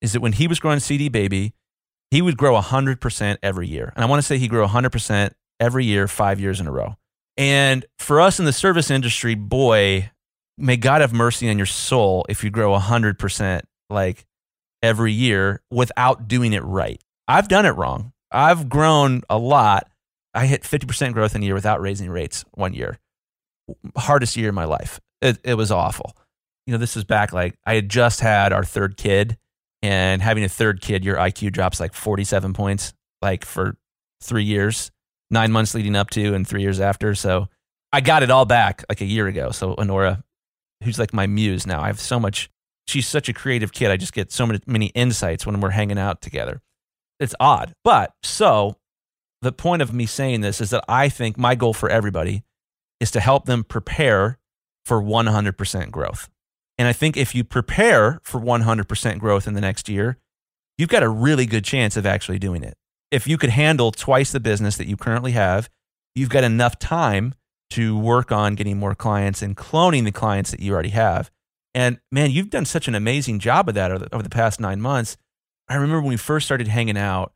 is 0.00 0.12
that 0.12 0.20
when 0.20 0.34
he 0.34 0.46
was 0.46 0.60
growing 0.60 0.78
CD 0.78 1.08
Baby, 1.08 1.52
he 2.12 2.22
would 2.22 2.36
grow 2.36 2.54
100% 2.54 3.36
every 3.42 3.66
year. 3.66 3.92
And 3.96 4.04
I 4.04 4.06
want 4.06 4.22
to 4.22 4.26
say 4.26 4.38
he 4.38 4.46
grew 4.46 4.64
100% 4.64 5.32
every 5.58 5.84
year, 5.84 6.06
five 6.06 6.38
years 6.38 6.60
in 6.60 6.68
a 6.68 6.70
row. 6.70 6.94
And 7.36 7.84
for 7.98 8.20
us 8.20 8.38
in 8.38 8.44
the 8.44 8.52
service 8.52 8.88
industry, 8.88 9.34
boy, 9.34 10.12
may 10.56 10.76
God 10.76 11.00
have 11.00 11.12
mercy 11.12 11.50
on 11.50 11.56
your 11.56 11.66
soul 11.66 12.24
if 12.28 12.44
you 12.44 12.50
grow 12.50 12.70
100% 12.78 13.62
like 13.90 14.26
every 14.80 15.12
year 15.12 15.60
without 15.72 16.28
doing 16.28 16.52
it 16.52 16.62
right. 16.62 17.02
I've 17.26 17.48
done 17.48 17.66
it 17.66 17.70
wrong. 17.70 18.12
I've 18.30 18.68
grown 18.68 19.22
a 19.28 19.38
lot. 19.38 19.88
I 20.34 20.46
hit 20.46 20.62
50% 20.62 21.12
growth 21.12 21.34
in 21.34 21.42
a 21.42 21.44
year 21.44 21.54
without 21.54 21.80
raising 21.80 22.10
rates 22.10 22.44
one 22.52 22.74
year. 22.74 22.98
Hardest 23.96 24.36
year 24.36 24.48
of 24.48 24.54
my 24.54 24.64
life. 24.64 25.00
It, 25.22 25.38
it 25.44 25.54
was 25.54 25.70
awful. 25.70 26.16
You 26.66 26.72
know, 26.72 26.78
this 26.78 26.96
is 26.96 27.04
back 27.04 27.32
like 27.32 27.56
I 27.64 27.74
had 27.74 27.88
just 27.88 28.20
had 28.20 28.52
our 28.52 28.64
third 28.64 28.96
kid, 28.96 29.36
and 29.82 30.22
having 30.22 30.44
a 30.44 30.48
third 30.48 30.80
kid, 30.80 31.04
your 31.04 31.16
IQ 31.16 31.52
drops 31.52 31.78
like 31.78 31.92
47 31.92 32.54
points, 32.54 32.94
like 33.20 33.44
for 33.44 33.76
three 34.22 34.44
years, 34.44 34.90
nine 35.30 35.52
months 35.52 35.74
leading 35.74 35.94
up 35.94 36.08
to, 36.10 36.34
and 36.34 36.48
three 36.48 36.62
years 36.62 36.80
after. 36.80 37.14
So 37.14 37.48
I 37.92 38.00
got 38.00 38.22
it 38.22 38.30
all 38.30 38.46
back 38.46 38.82
like 38.88 39.02
a 39.02 39.04
year 39.04 39.26
ago. 39.26 39.50
So 39.50 39.74
Honora, 39.76 40.24
who's 40.82 40.98
like 40.98 41.12
my 41.12 41.26
muse 41.26 41.66
now, 41.66 41.82
I 41.82 41.88
have 41.88 42.00
so 42.00 42.18
much. 42.18 42.50
She's 42.86 43.06
such 43.06 43.28
a 43.28 43.34
creative 43.34 43.72
kid. 43.72 43.90
I 43.90 43.96
just 43.96 44.14
get 44.14 44.32
so 44.32 44.46
many, 44.46 44.60
many 44.66 44.86
insights 44.86 45.46
when 45.46 45.60
we're 45.60 45.70
hanging 45.70 45.98
out 45.98 46.22
together. 46.22 46.62
It's 47.20 47.34
odd. 47.38 47.74
But 47.84 48.12
so 48.22 48.76
the 49.44 49.52
point 49.52 49.82
of 49.82 49.92
me 49.92 50.06
saying 50.06 50.40
this 50.40 50.60
is 50.60 50.70
that 50.70 50.84
I 50.88 51.08
think 51.08 51.36
my 51.36 51.54
goal 51.54 51.74
for 51.74 51.90
everybody 51.90 52.42
is 52.98 53.10
to 53.12 53.20
help 53.20 53.44
them 53.44 53.62
prepare 53.62 54.38
for 54.84 55.02
100% 55.02 55.90
growth. 55.90 56.28
And 56.78 56.88
I 56.88 56.92
think 56.92 57.16
if 57.16 57.34
you 57.34 57.44
prepare 57.44 58.20
for 58.22 58.40
100% 58.40 59.18
growth 59.18 59.46
in 59.46 59.54
the 59.54 59.60
next 59.60 59.88
year, 59.88 60.18
you've 60.78 60.88
got 60.88 61.02
a 61.02 61.08
really 61.08 61.46
good 61.46 61.64
chance 61.64 61.96
of 61.96 62.06
actually 62.06 62.38
doing 62.38 62.62
it. 62.62 62.74
If 63.10 63.28
you 63.28 63.36
could 63.36 63.50
handle 63.50 63.92
twice 63.92 64.32
the 64.32 64.40
business 64.40 64.76
that 64.78 64.88
you 64.88 64.96
currently 64.96 65.32
have, 65.32 65.68
you've 66.14 66.30
got 66.30 66.42
enough 66.42 66.78
time 66.78 67.34
to 67.70 67.98
work 67.98 68.32
on 68.32 68.54
getting 68.54 68.78
more 68.78 68.94
clients 68.94 69.42
and 69.42 69.56
cloning 69.56 70.04
the 70.04 70.12
clients 70.12 70.50
that 70.50 70.60
you 70.60 70.72
already 70.72 70.88
have. 70.90 71.30
And 71.74 71.98
man, 72.10 72.30
you've 72.30 72.50
done 72.50 72.64
such 72.64 72.88
an 72.88 72.94
amazing 72.94 73.40
job 73.40 73.68
of 73.68 73.74
that 73.74 73.90
over 73.90 74.22
the, 74.22 74.30
past 74.30 74.58
nine 74.58 74.80
months. 74.80 75.16
I 75.68 75.74
remember 75.74 76.00
when 76.00 76.10
we 76.10 76.16
first 76.16 76.46
started 76.46 76.68
hanging 76.68 76.96
out, 76.96 77.32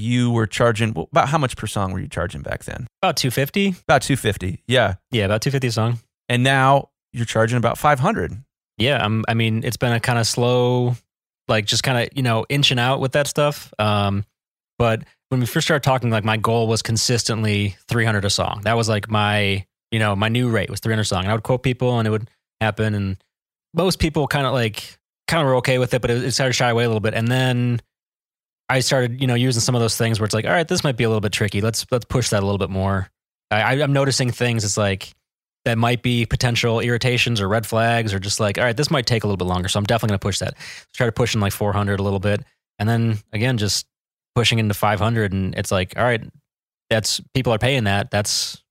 you 0.00 0.30
were 0.30 0.46
charging 0.46 0.92
well, 0.94 1.08
about 1.12 1.28
how 1.28 1.38
much 1.38 1.56
per 1.56 1.66
song 1.66 1.92
were 1.92 2.00
you 2.00 2.08
charging 2.08 2.42
back 2.42 2.64
then? 2.64 2.86
About 3.02 3.16
250. 3.16 3.68
About 3.86 4.02
250. 4.02 4.62
Yeah. 4.66 4.94
Yeah, 5.10 5.26
about 5.26 5.42
250 5.42 5.68
a 5.68 5.72
song. 5.72 5.98
And 6.28 6.42
now 6.42 6.90
you're 7.12 7.26
charging 7.26 7.58
about 7.58 7.78
500. 7.78 8.32
Yeah, 8.78 9.04
I'm, 9.04 9.24
I 9.28 9.34
mean, 9.34 9.62
it's 9.64 9.76
been 9.76 9.92
a 9.92 10.00
kind 10.00 10.18
of 10.18 10.26
slow, 10.26 10.96
like 11.48 11.66
just 11.66 11.82
kind 11.82 11.98
of, 11.98 12.16
you 12.16 12.22
know, 12.22 12.46
inching 12.48 12.78
out 12.78 13.00
with 13.00 13.12
that 13.12 13.26
stuff. 13.26 13.72
Um, 13.78 14.24
but 14.78 15.02
when 15.28 15.40
we 15.40 15.46
first 15.46 15.66
started 15.66 15.82
talking, 15.82 16.10
like 16.10 16.24
my 16.24 16.36
goal 16.36 16.66
was 16.66 16.82
consistently 16.82 17.76
300 17.88 18.24
a 18.24 18.30
song. 18.30 18.62
That 18.64 18.76
was 18.76 18.88
like 18.88 19.10
my, 19.10 19.66
you 19.90 19.98
know, 19.98 20.16
my 20.16 20.28
new 20.28 20.48
rate 20.48 20.70
was 20.70 20.80
300 20.80 21.02
a 21.02 21.04
song. 21.04 21.22
And 21.24 21.30
I 21.30 21.34
would 21.34 21.42
quote 21.42 21.62
people 21.62 21.98
and 21.98 22.08
it 22.08 22.10
would 22.10 22.30
happen. 22.60 22.94
And 22.94 23.16
most 23.74 23.98
people 23.98 24.26
kind 24.26 24.46
of 24.46 24.52
like, 24.52 24.98
kind 25.28 25.42
of 25.42 25.46
were 25.46 25.56
okay 25.56 25.78
with 25.78 25.94
it, 25.94 26.00
but 26.00 26.10
it, 26.10 26.24
it 26.24 26.32
started 26.32 26.50
to 26.50 26.56
shy 26.56 26.70
away 26.70 26.84
a 26.84 26.88
little 26.88 27.00
bit. 27.00 27.14
And 27.14 27.28
then 27.28 27.80
I 28.70 28.80
started, 28.80 29.20
you 29.20 29.26
know, 29.26 29.34
using 29.34 29.60
some 29.60 29.74
of 29.74 29.80
those 29.80 29.96
things 29.96 30.20
where 30.20 30.24
it's 30.24 30.34
like, 30.34 30.46
all 30.46 30.52
right, 30.52 30.66
this 30.66 30.84
might 30.84 30.96
be 30.96 31.04
a 31.04 31.08
little 31.08 31.20
bit 31.20 31.32
tricky. 31.32 31.60
Let's, 31.60 31.84
let's 31.90 32.04
push 32.04 32.30
that 32.30 32.42
a 32.42 32.46
little 32.46 32.58
bit 32.58 32.70
more. 32.70 33.08
I, 33.50 33.82
I'm 33.82 33.92
noticing 33.92 34.30
things. 34.30 34.64
It's 34.64 34.76
like, 34.76 35.12
that 35.64 35.76
might 35.76 36.02
be 36.02 36.24
potential 36.24 36.80
irritations 36.80 37.40
or 37.40 37.48
red 37.48 37.66
flags 37.66 38.14
or 38.14 38.18
just 38.18 38.40
like, 38.40 38.58
all 38.58 38.64
right, 38.64 38.76
this 38.76 38.90
might 38.90 39.06
take 39.06 39.24
a 39.24 39.26
little 39.26 39.36
bit 39.36 39.46
longer. 39.46 39.68
So 39.68 39.78
I'm 39.78 39.84
definitely 39.84 40.12
going 40.12 40.20
to 40.20 40.26
push 40.26 40.38
that. 40.38 40.54
Try 40.94 41.06
to 41.06 41.12
push 41.12 41.34
in 41.34 41.40
like 41.40 41.52
400 41.52 42.00
a 42.00 42.02
little 42.02 42.20
bit. 42.20 42.42
And 42.78 42.88
then 42.88 43.18
again, 43.32 43.58
just 43.58 43.86
pushing 44.34 44.58
into 44.58 44.72
500. 44.72 45.32
And 45.32 45.54
it's 45.56 45.70
like, 45.70 45.94
all 45.96 46.04
right, 46.04 46.22
that's 46.88 47.20
people 47.34 47.52
are 47.52 47.58
paying 47.58 47.84
that. 47.84 48.10
That's, 48.10 48.62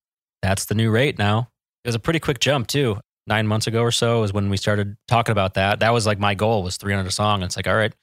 that's 0.41 0.65
the 0.65 0.75
new 0.75 0.89
rate 0.89 1.19
now. 1.19 1.49
It 1.83 1.89
was 1.89 1.95
a 1.95 1.99
pretty 1.99 2.19
quick 2.19 2.39
jump 2.39 2.67
too. 2.67 2.99
Nine 3.27 3.45
months 3.45 3.67
ago 3.67 3.83
or 3.83 3.91
so 3.91 4.23
is 4.23 4.33
when 4.33 4.49
we 4.49 4.57
started 4.57 4.97
talking 5.07 5.31
about 5.31 5.53
that. 5.53 5.81
That 5.81 5.93
was 5.93 6.07
like 6.07 6.19
my 6.19 6.33
goal 6.33 6.63
was 6.63 6.77
300 6.77 7.07
a 7.07 7.11
song. 7.11 7.43
It's 7.43 7.55
like, 7.55 7.67
all 7.67 7.75
right, 7.75 7.93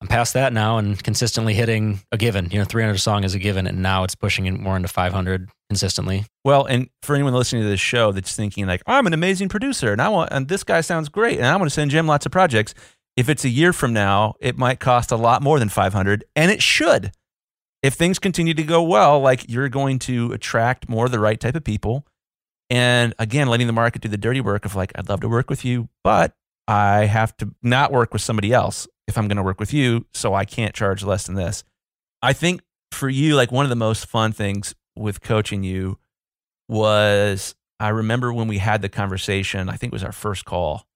I'm 0.00 0.08
past 0.08 0.34
that 0.34 0.52
now 0.52 0.78
and 0.78 1.02
consistently 1.02 1.54
hitting 1.54 2.00
a 2.12 2.18
given. 2.18 2.50
You 2.50 2.58
know, 2.58 2.64
300 2.64 2.94
a 2.94 2.98
song 2.98 3.24
is 3.24 3.34
a 3.34 3.38
given, 3.38 3.66
and 3.66 3.80
now 3.82 4.04
it's 4.04 4.14
pushing 4.14 4.46
it 4.46 4.52
more 4.52 4.76
into 4.76 4.88
500 4.88 5.48
consistently. 5.70 6.26
Well, 6.44 6.66
and 6.66 6.88
for 7.02 7.14
anyone 7.14 7.32
listening 7.32 7.62
to 7.62 7.68
this 7.68 7.80
show 7.80 8.12
that's 8.12 8.36
thinking 8.36 8.66
like, 8.66 8.82
I'm 8.86 9.06
an 9.06 9.14
amazing 9.14 9.48
producer, 9.48 9.92
and 9.92 10.02
I 10.02 10.08
want, 10.08 10.30
and 10.32 10.48
this 10.48 10.62
guy 10.62 10.82
sounds 10.82 11.08
great, 11.08 11.38
and 11.38 11.46
I 11.46 11.56
want 11.56 11.70
to 11.70 11.74
send 11.74 11.90
Jim 11.90 12.06
lots 12.06 12.26
of 12.26 12.32
projects. 12.32 12.74
If 13.16 13.28
it's 13.28 13.44
a 13.44 13.48
year 13.48 13.72
from 13.72 13.92
now, 13.92 14.34
it 14.40 14.58
might 14.58 14.80
cost 14.80 15.10
a 15.10 15.16
lot 15.16 15.42
more 15.42 15.58
than 15.58 15.68
500, 15.68 16.24
and 16.36 16.50
it 16.50 16.62
should. 16.62 17.12
If 17.82 17.94
things 17.94 18.18
continue 18.18 18.54
to 18.54 18.62
go 18.62 18.82
well, 18.82 19.20
like 19.20 19.48
you're 19.48 19.68
going 19.68 19.98
to 20.00 20.32
attract 20.32 20.88
more 20.88 21.06
of 21.06 21.12
the 21.12 21.18
right 21.20 21.38
type 21.38 21.54
of 21.54 21.64
people. 21.64 22.06
And 22.70 23.14
again, 23.18 23.46
letting 23.48 23.66
the 23.66 23.74
market 23.74 24.02
do 24.02 24.08
the 24.08 24.16
dirty 24.16 24.40
work 24.40 24.64
of 24.64 24.74
like, 24.74 24.92
I'd 24.94 25.08
love 25.08 25.20
to 25.20 25.28
work 25.28 25.50
with 25.50 25.64
you, 25.64 25.88
but 26.02 26.34
I 26.66 27.06
have 27.06 27.36
to 27.38 27.54
not 27.62 27.92
work 27.92 28.12
with 28.12 28.22
somebody 28.22 28.52
else 28.52 28.88
if 29.06 29.18
I'm 29.18 29.28
going 29.28 29.36
to 29.36 29.42
work 29.42 29.60
with 29.60 29.72
you. 29.72 30.06
So 30.12 30.34
I 30.34 30.44
can't 30.44 30.74
charge 30.74 31.02
less 31.02 31.26
than 31.26 31.34
this. 31.34 31.64
I 32.22 32.32
think 32.32 32.62
for 32.92 33.08
you, 33.08 33.34
like 33.34 33.52
one 33.52 33.66
of 33.66 33.70
the 33.70 33.76
most 33.76 34.06
fun 34.06 34.32
things 34.32 34.74
with 34.96 35.20
coaching 35.20 35.62
you 35.62 35.98
was 36.68 37.54
I 37.80 37.88
remember 37.88 38.32
when 38.32 38.48
we 38.48 38.58
had 38.58 38.82
the 38.82 38.88
conversation, 38.88 39.68
I 39.68 39.76
think 39.76 39.92
it 39.92 39.96
was 39.96 40.04
our 40.04 40.12
first 40.12 40.44
call 40.44 40.86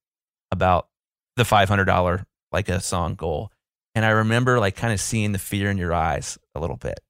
about 0.51 0.89
the 1.37 1.43
$500 1.43 2.25
like 2.53 2.69
a 2.69 2.81
song 2.81 3.15
goal. 3.15 3.53
And 3.95 4.05
I 4.05 4.11
remember 4.11 4.59
like 4.59 4.77
kind 4.77 4.93
of 4.93 5.01
seeing 5.01 5.33
the 5.33 5.39
fear 5.39 5.71
in 5.71 5.77
your 5.77 5.93
eyes 5.93 6.39
a 6.55 6.61
little 6.61 6.77
bit. 6.77 7.01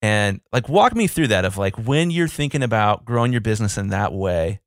And 0.00 0.40
like 0.52 0.68
walk 0.68 0.94
me 0.94 1.06
through 1.06 1.28
that 1.28 1.44
of 1.44 1.58
like 1.58 1.76
when 1.76 2.10
you're 2.10 2.28
thinking 2.28 2.62
about 2.62 3.04
growing 3.04 3.32
your 3.32 3.42
business 3.42 3.76
in 3.76 3.88
that 3.88 4.12
way, 4.12 4.60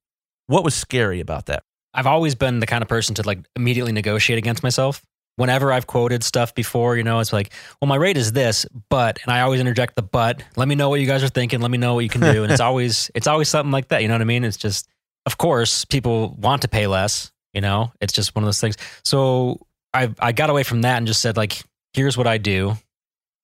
what 0.45 0.63
was 0.63 0.75
scary 0.75 1.19
about 1.19 1.47
that? 1.47 1.63
I've 1.93 2.07
always 2.07 2.35
been 2.35 2.59
the 2.59 2.65
kind 2.65 2.81
of 2.81 2.87
person 2.87 3.15
to 3.15 3.23
like 3.23 3.39
immediately 3.55 3.91
negotiate 3.91 4.37
against 4.39 4.63
myself. 4.63 5.03
Whenever 5.35 5.71
I've 5.71 5.87
quoted 5.87 6.23
stuff 6.23 6.53
before, 6.53 6.95
you 6.95 7.03
know, 7.03 7.19
it's 7.19 7.33
like, 7.33 7.51
well, 7.81 7.87
my 7.87 7.95
rate 7.95 8.17
is 8.17 8.33
this, 8.33 8.67
but, 8.89 9.19
and 9.23 9.31
I 9.31 9.41
always 9.41 9.59
interject 9.59 9.95
the 9.95 10.03
but. 10.03 10.43
Let 10.55 10.67
me 10.67 10.75
know 10.75 10.89
what 10.89 10.99
you 10.99 11.07
guys 11.07 11.23
are 11.23 11.29
thinking. 11.29 11.59
Let 11.59 11.71
me 11.71 11.79
know 11.79 11.95
what 11.95 12.01
you 12.01 12.09
can 12.09 12.21
do. 12.21 12.43
And 12.43 12.51
it's 12.51 12.61
always, 12.61 13.09
it's 13.15 13.25
always 13.25 13.49
something 13.49 13.71
like 13.71 13.87
that. 13.87 14.03
You 14.03 14.09
know 14.09 14.13
what 14.13 14.21
I 14.21 14.25
mean? 14.25 14.43
It's 14.43 14.57
just, 14.57 14.87
of 15.25 15.39
course, 15.39 15.85
people 15.85 16.35
want 16.37 16.61
to 16.61 16.67
pay 16.67 16.85
less. 16.85 17.31
You 17.53 17.61
know, 17.61 17.91
it's 18.01 18.13
just 18.13 18.35
one 18.35 18.43
of 18.43 18.47
those 18.47 18.59
things. 18.59 18.77
So 19.03 19.59
I 19.93 20.09
I 20.19 20.31
got 20.31 20.49
away 20.49 20.63
from 20.63 20.81
that 20.81 20.97
and 20.97 21.07
just 21.07 21.21
said 21.21 21.37
like, 21.37 21.61
here's 21.93 22.17
what 22.17 22.27
I 22.27 22.37
do. 22.39 22.75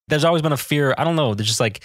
There's 0.07 0.25
always 0.25 0.41
been 0.41 0.51
a 0.51 0.57
fear. 0.57 0.95
I 0.97 1.03
don't 1.03 1.15
know. 1.15 1.35
There's 1.35 1.47
just 1.47 1.59
like 1.59 1.83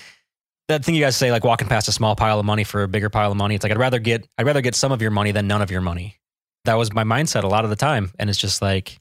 that 0.68 0.84
thing 0.84 0.94
you 0.94 1.02
guys 1.02 1.16
say, 1.16 1.30
like 1.30 1.44
walking 1.44 1.68
past 1.68 1.88
a 1.88 1.92
small 1.92 2.16
pile 2.16 2.40
of 2.40 2.46
money 2.46 2.64
for 2.64 2.82
a 2.82 2.88
bigger 2.88 3.10
pile 3.10 3.30
of 3.30 3.36
money. 3.36 3.54
It's 3.54 3.62
like 3.62 3.72
I'd 3.72 3.78
rather 3.78 3.98
get 3.98 4.26
I'd 4.38 4.46
rather 4.46 4.62
get 4.62 4.74
some 4.74 4.90
of 4.90 5.02
your 5.02 5.10
money 5.10 5.32
than 5.32 5.46
none 5.46 5.60
of 5.60 5.70
your 5.70 5.82
money. 5.82 6.16
That 6.64 6.74
was 6.74 6.92
my 6.92 7.04
mindset 7.04 7.44
a 7.44 7.48
lot 7.48 7.64
of 7.64 7.70
the 7.70 7.76
time, 7.76 8.12
and 8.18 8.30
it's 8.30 8.38
just 8.38 8.62
like 8.62 9.00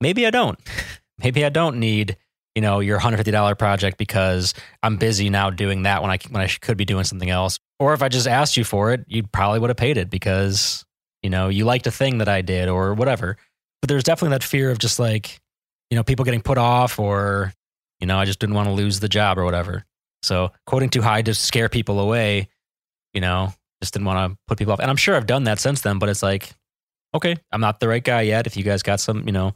maybe 0.00 0.26
I 0.26 0.30
don't. 0.30 0.58
maybe 1.22 1.44
I 1.44 1.48
don't 1.48 1.78
need 1.78 2.16
you 2.54 2.62
know 2.62 2.80
your 2.80 2.98
hundred 2.98 3.18
fifty 3.18 3.30
dollar 3.30 3.54
project 3.54 3.98
because 3.98 4.54
I'm 4.82 4.96
busy 4.96 5.30
now 5.30 5.50
doing 5.50 5.82
that 5.82 6.02
when 6.02 6.10
I 6.10 6.18
when 6.30 6.42
I 6.42 6.48
could 6.48 6.76
be 6.76 6.84
doing 6.84 7.04
something 7.04 7.30
else. 7.30 7.58
Or 7.78 7.94
if 7.94 8.02
I 8.02 8.08
just 8.08 8.26
asked 8.26 8.56
you 8.56 8.64
for 8.64 8.92
it, 8.92 9.04
you 9.08 9.22
probably 9.22 9.58
would 9.58 9.70
have 9.70 9.76
paid 9.76 9.96
it 9.96 10.10
because 10.10 10.84
you 11.22 11.30
know 11.30 11.48
you 11.48 11.64
liked 11.64 11.86
a 11.86 11.90
thing 11.90 12.18
that 12.18 12.28
I 12.28 12.42
did 12.42 12.68
or 12.68 12.94
whatever. 12.94 13.36
But 13.80 13.88
there's 13.88 14.04
definitely 14.04 14.34
that 14.34 14.44
fear 14.44 14.70
of 14.70 14.78
just 14.78 14.98
like 14.98 15.40
you 15.90 15.96
know 15.96 16.04
people 16.04 16.24
getting 16.24 16.42
put 16.42 16.58
off 16.58 16.98
or 16.98 17.52
you 18.00 18.06
know 18.06 18.18
I 18.18 18.24
just 18.24 18.38
didn't 18.38 18.54
want 18.54 18.68
to 18.68 18.74
lose 18.74 19.00
the 19.00 19.08
job 19.08 19.38
or 19.38 19.44
whatever. 19.44 19.84
So 20.22 20.52
quoting 20.66 20.90
too 20.90 21.02
high 21.02 21.22
to 21.22 21.34
scare 21.34 21.68
people 21.68 21.98
away, 22.00 22.48
you 23.14 23.20
know, 23.20 23.52
just 23.82 23.94
didn't 23.94 24.06
want 24.06 24.32
to 24.32 24.38
put 24.46 24.58
people 24.58 24.72
off. 24.72 24.80
And 24.80 24.90
I'm 24.90 24.96
sure 24.96 25.16
I've 25.16 25.26
done 25.26 25.44
that 25.44 25.58
since 25.58 25.80
then, 25.80 25.98
but 25.98 26.08
it's 26.08 26.22
like, 26.22 26.52
okay, 27.14 27.36
I'm 27.52 27.60
not 27.60 27.80
the 27.80 27.88
right 27.88 28.04
guy 28.04 28.22
yet. 28.22 28.46
If 28.46 28.56
you 28.56 28.64
guys 28.64 28.82
got 28.82 29.00
some, 29.00 29.26
you 29.26 29.32
know, 29.32 29.54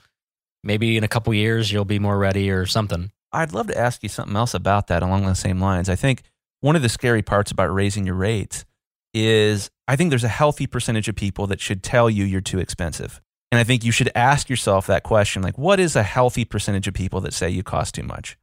maybe 0.62 0.96
in 0.96 1.04
a 1.04 1.08
couple 1.08 1.32
years 1.34 1.70
you'll 1.70 1.84
be 1.84 1.98
more 1.98 2.18
ready 2.18 2.50
or 2.50 2.66
something. 2.66 3.10
I'd 3.32 3.52
love 3.52 3.66
to 3.68 3.78
ask 3.78 4.02
you 4.02 4.08
something 4.08 4.36
else 4.36 4.54
about 4.54 4.86
that 4.88 5.02
along 5.02 5.26
the 5.26 5.34
same 5.34 5.60
lines. 5.60 5.88
I 5.88 5.96
think 5.96 6.22
one 6.60 6.76
of 6.76 6.82
the 6.82 6.88
scary 6.88 7.22
parts 7.22 7.50
about 7.50 7.74
raising 7.74 8.06
your 8.06 8.14
rates 8.14 8.64
is 9.12 9.70
I 9.86 9.96
think 9.96 10.10
there's 10.10 10.24
a 10.24 10.28
healthy 10.28 10.66
percentage 10.66 11.08
of 11.08 11.16
people 11.16 11.46
that 11.48 11.60
should 11.60 11.82
tell 11.82 12.08
you 12.08 12.24
you're 12.24 12.40
too 12.40 12.58
expensive. 12.58 13.20
And 13.52 13.60
I 13.60 13.64
think 13.64 13.84
you 13.84 13.92
should 13.92 14.10
ask 14.14 14.48
yourself 14.48 14.86
that 14.86 15.02
question 15.02 15.42
like, 15.42 15.58
what 15.58 15.78
is 15.78 15.94
a 15.94 16.02
healthy 16.02 16.44
percentage 16.44 16.88
of 16.88 16.94
people 16.94 17.20
that 17.20 17.34
say 17.34 17.50
you 17.50 17.62
cost 17.62 17.94
too 17.94 18.02
much? 18.02 18.36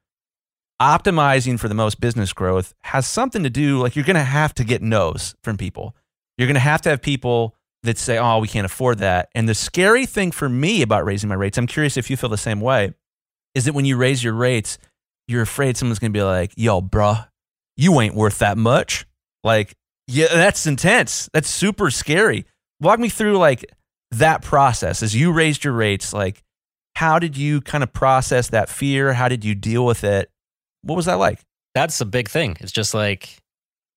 Optimizing 0.82 1.60
for 1.60 1.68
the 1.68 1.76
most 1.76 2.00
business 2.00 2.32
growth 2.34 2.74
has 2.84 3.06
something 3.06 3.44
to 3.44 3.50
do, 3.50 3.80
like, 3.80 3.96
you're 3.96 4.06
going 4.06 4.16
to 4.16 4.24
have 4.24 4.54
to 4.56 4.64
get 4.64 4.82
no's 4.82 5.36
from 5.44 5.58
people. 5.58 5.96
You're 6.38 6.48
going 6.48 6.56
to 6.56 6.62
have 6.62 6.82
to 6.84 6.90
have 6.90 7.02
people 7.02 7.56
that 7.84 7.98
say, 7.98 8.18
oh, 8.18 8.40
we 8.40 8.48
can't 8.48 8.66
afford 8.66 9.00
that. 9.00 9.30
And 9.34 9.50
the 9.50 9.56
scary 9.56 10.06
thing 10.06 10.32
for 10.32 10.48
me 10.48 10.82
about 10.82 11.06
raising 11.06 11.30
my 11.30 11.36
rates, 11.36 11.58
I'm 11.58 11.68
curious 11.68 11.98
if 11.98 12.10
you 12.10 12.18
feel 12.18 12.30
the 12.30 12.38
same 12.38 12.62
way, 12.62 12.94
is 13.56 13.66
that 13.66 13.74
when 13.74 13.86
you 13.86 13.98
raise 13.98 14.24
your 14.24 14.34
rates, 14.34 14.78
you're 15.28 15.42
afraid 15.42 15.78
someone's 15.78 16.00
going 16.00 16.12
to 16.12 16.18
be 16.18 16.24
like, 16.24 16.54
yo, 16.56 16.82
bruh, 16.82 17.28
you 17.78 18.00
ain't 18.00 18.16
worth 18.16 18.40
that 18.40 18.58
much. 18.58 19.06
Like, 19.44 19.74
yeah, 20.08 20.28
that's 20.28 20.68
intense. 20.68 21.30
That's 21.34 21.50
super 21.50 21.90
scary. 21.90 22.46
Walk 22.80 23.00
me 23.00 23.10
through 23.10 23.38
like 23.38 23.66
that 24.12 24.44
process 24.44 25.02
as 25.02 25.16
you 25.16 25.32
raised 25.32 25.64
your 25.64 25.74
rates. 25.74 26.14
Like, 26.14 26.44
how 26.96 27.18
did 27.18 27.38
you 27.38 27.62
kind 27.62 27.84
of 27.84 27.94
process 27.94 28.50
that 28.50 28.70
fear? 28.70 29.14
How 29.14 29.30
did 29.30 29.44
you 29.46 29.56
deal 29.56 29.86
with 29.86 30.04
it? 30.04 30.30
What 30.84 30.96
was 30.96 31.06
that 31.06 31.16
like? 31.16 31.40
That's 31.74 32.02
a 32.02 32.06
big 32.06 32.30
thing. 32.30 32.58
It's 32.60 32.72
just 32.72 32.94
like, 32.94 33.41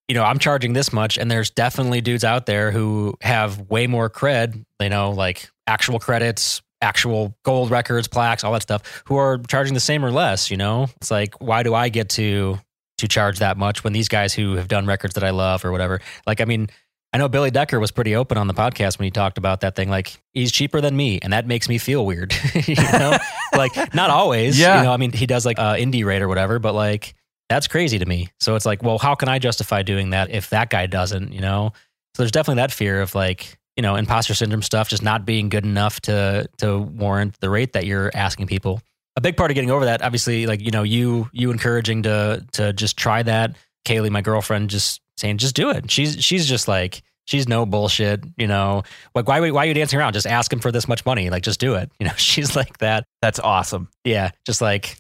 you 0.09 0.15
know, 0.15 0.23
I'm 0.23 0.39
charging 0.39 0.73
this 0.73 0.93
much, 0.93 1.19
and 1.19 1.31
there's 1.31 1.51
definitely 1.51 2.01
dudes 2.01 2.25
out 2.25 2.47
there 2.47 2.71
who 2.71 3.15
have 3.21 3.59
way 3.71 3.87
more 3.87 4.11
cred, 4.11 4.65
you 4.81 4.89
know, 4.89 5.13
like 5.13 5.49
actual 5.67 5.99
credits, 5.99 6.63
actual 6.83 7.37
gold 7.43 7.71
records, 7.71 8.07
plaques, 8.07 8.45
all 8.45 8.53
that 8.53 8.63
stuff, 8.63 9.03
who 9.07 9.17
are 9.17 9.39
charging 9.49 9.75
the 9.75 9.81
same 9.81 10.05
or 10.05 10.11
less, 10.11 10.51
you 10.51 10.57
know? 10.57 10.89
It's 10.97 11.11
like, 11.11 11.41
why 11.41 11.63
do 11.63 11.75
I 11.75 11.89
get 11.89 12.11
to 12.11 12.59
to 12.99 13.09
charge 13.09 13.41
that 13.41 13.57
much 13.57 13.83
when 13.83 13.93
these 13.93 14.09
guys 14.09 14.33
who 14.33 14.55
have 14.55 14.69
done 14.69 14.87
records 14.87 15.15
that 15.15 15.25
I 15.25 15.31
love 15.31 15.65
or 15.65 15.73
whatever? 15.73 16.01
Like, 16.27 16.41
I 16.41 16.45
mean, 16.45 16.69
I 17.15 17.19
know 17.19 17.29
Billy 17.29 17.51
Decker 17.51 17.81
was 17.81 17.91
pretty 17.91 18.15
open 18.15 18.37
on 18.37 18.47
the 18.47 18.55
podcast 18.55 18.99
when 18.99 19.05
he 19.05 19.11
talked 19.11 19.39
about 19.39 19.61
that 19.61 19.75
thing. 19.75 19.89
Like, 19.89 20.21
he's 20.33 20.53
cheaper 20.53 20.81
than 20.81 20.97
me, 20.97 21.19
and 21.23 21.33
that 21.33 21.47
makes 21.47 21.69
me 21.69 21.79
feel 21.79 22.05
weird. 22.05 22.35
you 22.67 22.75
know, 22.75 23.17
like 23.57 23.95
not 23.95 24.11
always. 24.11 24.59
Yeah. 24.59 24.79
You 24.79 24.85
know, 24.85 24.93
I 24.93 24.97
mean, 24.99 25.13
he 25.13 25.27
does 25.27 25.47
like 25.47 25.59
uh, 25.59 25.75
indie 25.75 26.05
rate 26.05 26.23
or 26.23 26.29
whatever, 26.29 26.59
but 26.59 26.75
like 26.75 27.15
that's 27.49 27.67
crazy 27.69 27.99
to 27.99 28.07
me. 28.07 28.29
So 28.41 28.55
it's 28.57 28.67
like, 28.67 28.83
well, 28.83 28.99
how 28.99 29.15
can 29.15 29.29
I 29.29 29.39
justify 29.39 29.83
doing 29.83 30.11
that 30.11 30.31
if 30.31 30.51
that 30.51 30.71
guy 30.71 30.87
doesn't? 30.87 31.33
You 31.33 31.41
know, 31.41 31.73
so 32.15 32.23
there's 32.23 32.33
definitely 32.33 32.63
that 32.63 32.73
fear 32.73 33.01
of 33.01 33.15
like, 33.15 33.59
you 33.77 33.83
know, 33.83 33.97
imposter 33.97 34.35
syndrome 34.35 34.63
stuff, 34.63 34.89
just 34.89 35.03
not 35.03 35.27
being 35.27 35.49
good 35.49 35.65
enough 35.65 36.01
to 36.03 36.49
to 36.59 36.79
warrant 36.79 37.39
the 37.41 37.51
rate 37.51 37.73
that 37.73 37.87
you're 37.87 38.11
asking 38.15 38.47
people. 38.47 38.81
A 39.17 39.21
big 39.21 39.37
part 39.37 39.51
of 39.51 39.55
getting 39.55 39.71
over 39.71 39.85
that, 39.85 40.03
obviously, 40.03 40.47
like 40.47 40.61
you 40.61 40.71
know, 40.71 40.83
you 40.83 41.29
you 41.33 41.51
encouraging 41.51 42.03
to 42.05 42.45
to 42.53 42.73
just 42.73 42.97
try 42.97 43.23
that. 43.23 43.57
Kaylee, 43.85 44.11
my 44.11 44.23
girlfriend, 44.23 44.71
just 44.71 45.01
saying, 45.19 45.39
just 45.39 45.55
do 45.55 45.71
it. 45.71 45.91
She's 45.91 46.25
she's 46.25 46.47
just 46.49 46.69
like 46.69 47.03
she's 47.27 47.49
no 47.49 47.67
bullshit. 47.67 48.25
You 48.37 48.47
know, 48.47 48.83
like 49.15 49.29
why 49.29 49.51
why 49.51 49.65
are 49.65 49.69
you 49.69 49.75
dancing 49.75 49.99
around? 49.99 50.15
Just 50.15 50.27
ask 50.27 50.53
him 50.53 50.61
for 50.61 50.73
this 50.73 50.89
much 50.89 51.05
money. 51.05 51.31
Like 51.31 51.43
just 51.43 51.61
do 51.61 51.75
it. 51.75 51.91
You 52.01 52.07
know, 52.07 52.15
she's 52.17 52.55
like 52.57 52.79
that. 52.79 53.05
That's 53.23 53.39
awesome. 53.39 53.89
Yeah, 54.05 54.31
just 54.47 54.61
like 54.61 54.97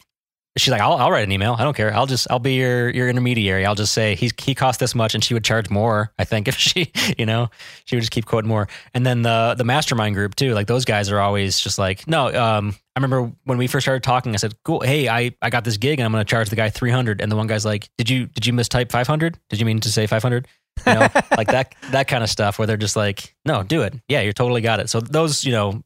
she's 0.57 0.71
like, 0.71 0.81
I'll, 0.81 0.95
I'll 0.95 1.11
write 1.11 1.25
an 1.25 1.33
email. 1.33 1.57
I 1.59 1.65
don't 1.65 1.77
care. 1.77 1.93
I'll 1.93 2.07
just, 2.07 2.29
I'll 2.31 2.39
be 2.39 2.55
your, 2.55 2.89
your 2.91 3.09
intermediary. 3.09 3.67
I'll 3.67 3.75
just 3.75 3.93
say 3.93 4.15
he's, 4.15 4.33
he 4.41 4.55
cost 4.55 4.79
this 4.79 4.95
much 4.95 5.15
and 5.15 5.25
she 5.25 5.35
would 5.35 5.45
charge 5.45 5.69
more. 5.69 6.13
I 6.19 6.25
think 6.25 6.47
if 6.49 6.57
she, 6.57 6.93
you 7.19 7.27
know, 7.27 7.51
she 7.85 7.97
would 7.97 8.03
just 8.03 8.13
keep 8.13 8.27
quoting 8.27 8.49
more. 8.49 8.69
And 8.93 9.05
then 9.05 9.23
the, 9.23 9.55
the 9.59 9.65
mastermind 9.65 10.15
group 10.15 10.37
too, 10.37 10.55
like 10.55 10.67
those 10.67 10.85
guys 10.85 11.11
are 11.11 11.21
always 11.21 11.59
just 11.59 11.79
like, 11.79 12.07
no, 12.07 12.29
um, 12.29 12.75
I 12.95 13.01
remember 13.01 13.33
when 13.45 13.59
we 13.59 13.67
first 13.67 13.85
started 13.85 14.05
talking, 14.05 14.33
I 14.33 14.37
said, 14.37 14.55
cool. 14.65 14.81
Hey, 14.81 15.09
I, 15.09 15.33
I 15.43 15.51
got 15.51 15.65
this 15.65 15.77
gig 15.77 15.99
and 15.99 16.07
I'm 16.07 16.13
going 16.13 16.25
to 16.25 16.31
charge 16.31 16.51
the 16.51 16.57
guy 16.57 16.71
300. 16.71 17.21
And 17.21 17.33
the 17.33 17.37
one 17.37 17.49
guy's 17.49 17.65
like, 17.65 17.89
did 17.99 18.09
you, 18.09 18.27
did 18.27 18.47
you 18.47 18.53
mistype 18.53 18.93
500? 18.93 19.39
Did 19.51 19.59
you 19.59 19.67
mean 19.67 19.81
to 19.81 19.91
say 19.91 20.07
500? 20.07 20.47
You 20.87 20.95
know, 20.95 21.01
like 21.37 21.49
that, 21.49 21.75
that 21.91 22.07
kind 22.07 22.23
of 22.23 22.31
stuff 22.31 22.59
where 22.59 22.67
they're 22.67 22.77
just 22.77 22.95
like, 22.95 23.35
no, 23.45 23.65
do 23.65 23.83
it. 23.83 23.95
Yeah, 24.09 24.21
you're 24.21 24.33
totally 24.33 24.61
got 24.61 24.79
it. 24.79 24.89
So 24.89 25.01
those, 25.01 25.45
you 25.45 25.53
know, 25.53 25.83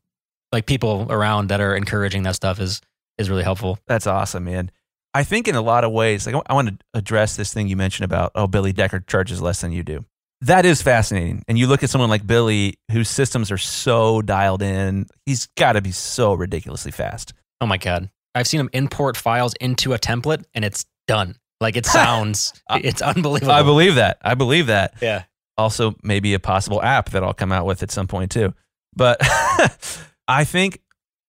like 0.52 0.66
people 0.66 1.06
around 1.10 1.48
that 1.48 1.60
are 1.60 1.74
encouraging 1.74 2.22
that 2.24 2.34
stuff 2.34 2.60
is, 2.60 2.82
is 3.18 3.28
really 3.28 3.42
helpful. 3.42 3.78
That's 3.86 4.06
awesome, 4.06 4.44
man. 4.44 4.70
I 5.14 5.24
think 5.24 5.48
in 5.48 5.54
a 5.54 5.62
lot 5.62 5.84
of 5.84 5.92
ways, 5.92 6.26
like 6.26 6.36
I 6.46 6.54
want 6.54 6.68
to 6.68 6.78
address 6.94 7.36
this 7.36 7.52
thing 7.52 7.68
you 7.68 7.76
mentioned 7.76 8.04
about, 8.04 8.32
oh, 8.34 8.46
Billy 8.46 8.72
Decker 8.72 9.00
charges 9.00 9.42
less 9.42 9.60
than 9.60 9.72
you 9.72 9.82
do. 9.82 10.04
That 10.42 10.64
is 10.64 10.82
fascinating. 10.82 11.42
And 11.48 11.58
you 11.58 11.66
look 11.66 11.82
at 11.82 11.90
someone 11.90 12.10
like 12.10 12.26
Billy, 12.26 12.78
whose 12.92 13.08
systems 13.08 13.50
are 13.50 13.58
so 13.58 14.22
dialed 14.22 14.62
in, 14.62 15.06
he's 15.26 15.46
got 15.56 15.72
to 15.72 15.80
be 15.80 15.90
so 15.90 16.34
ridiculously 16.34 16.92
fast. 16.92 17.34
Oh 17.60 17.66
my 17.66 17.78
God. 17.78 18.10
I've 18.34 18.46
seen 18.46 18.60
him 18.60 18.70
import 18.72 19.16
files 19.16 19.54
into 19.60 19.94
a 19.94 19.98
template 19.98 20.44
and 20.54 20.64
it's 20.64 20.84
done. 21.08 21.36
Like 21.60 21.76
it 21.76 21.86
sounds, 21.86 22.52
it's 22.70 23.02
unbelievable. 23.02 23.52
I 23.52 23.62
believe 23.62 23.96
that. 23.96 24.18
I 24.22 24.34
believe 24.34 24.66
that. 24.66 24.94
Yeah. 25.00 25.24
Also, 25.56 25.96
maybe 26.04 26.34
a 26.34 26.38
possible 26.38 26.80
app 26.80 27.10
that 27.10 27.24
I'll 27.24 27.34
come 27.34 27.50
out 27.50 27.66
with 27.66 27.82
at 27.82 27.90
some 27.90 28.06
point 28.06 28.30
too. 28.30 28.54
But 28.94 29.18
I 30.28 30.44
think 30.44 30.80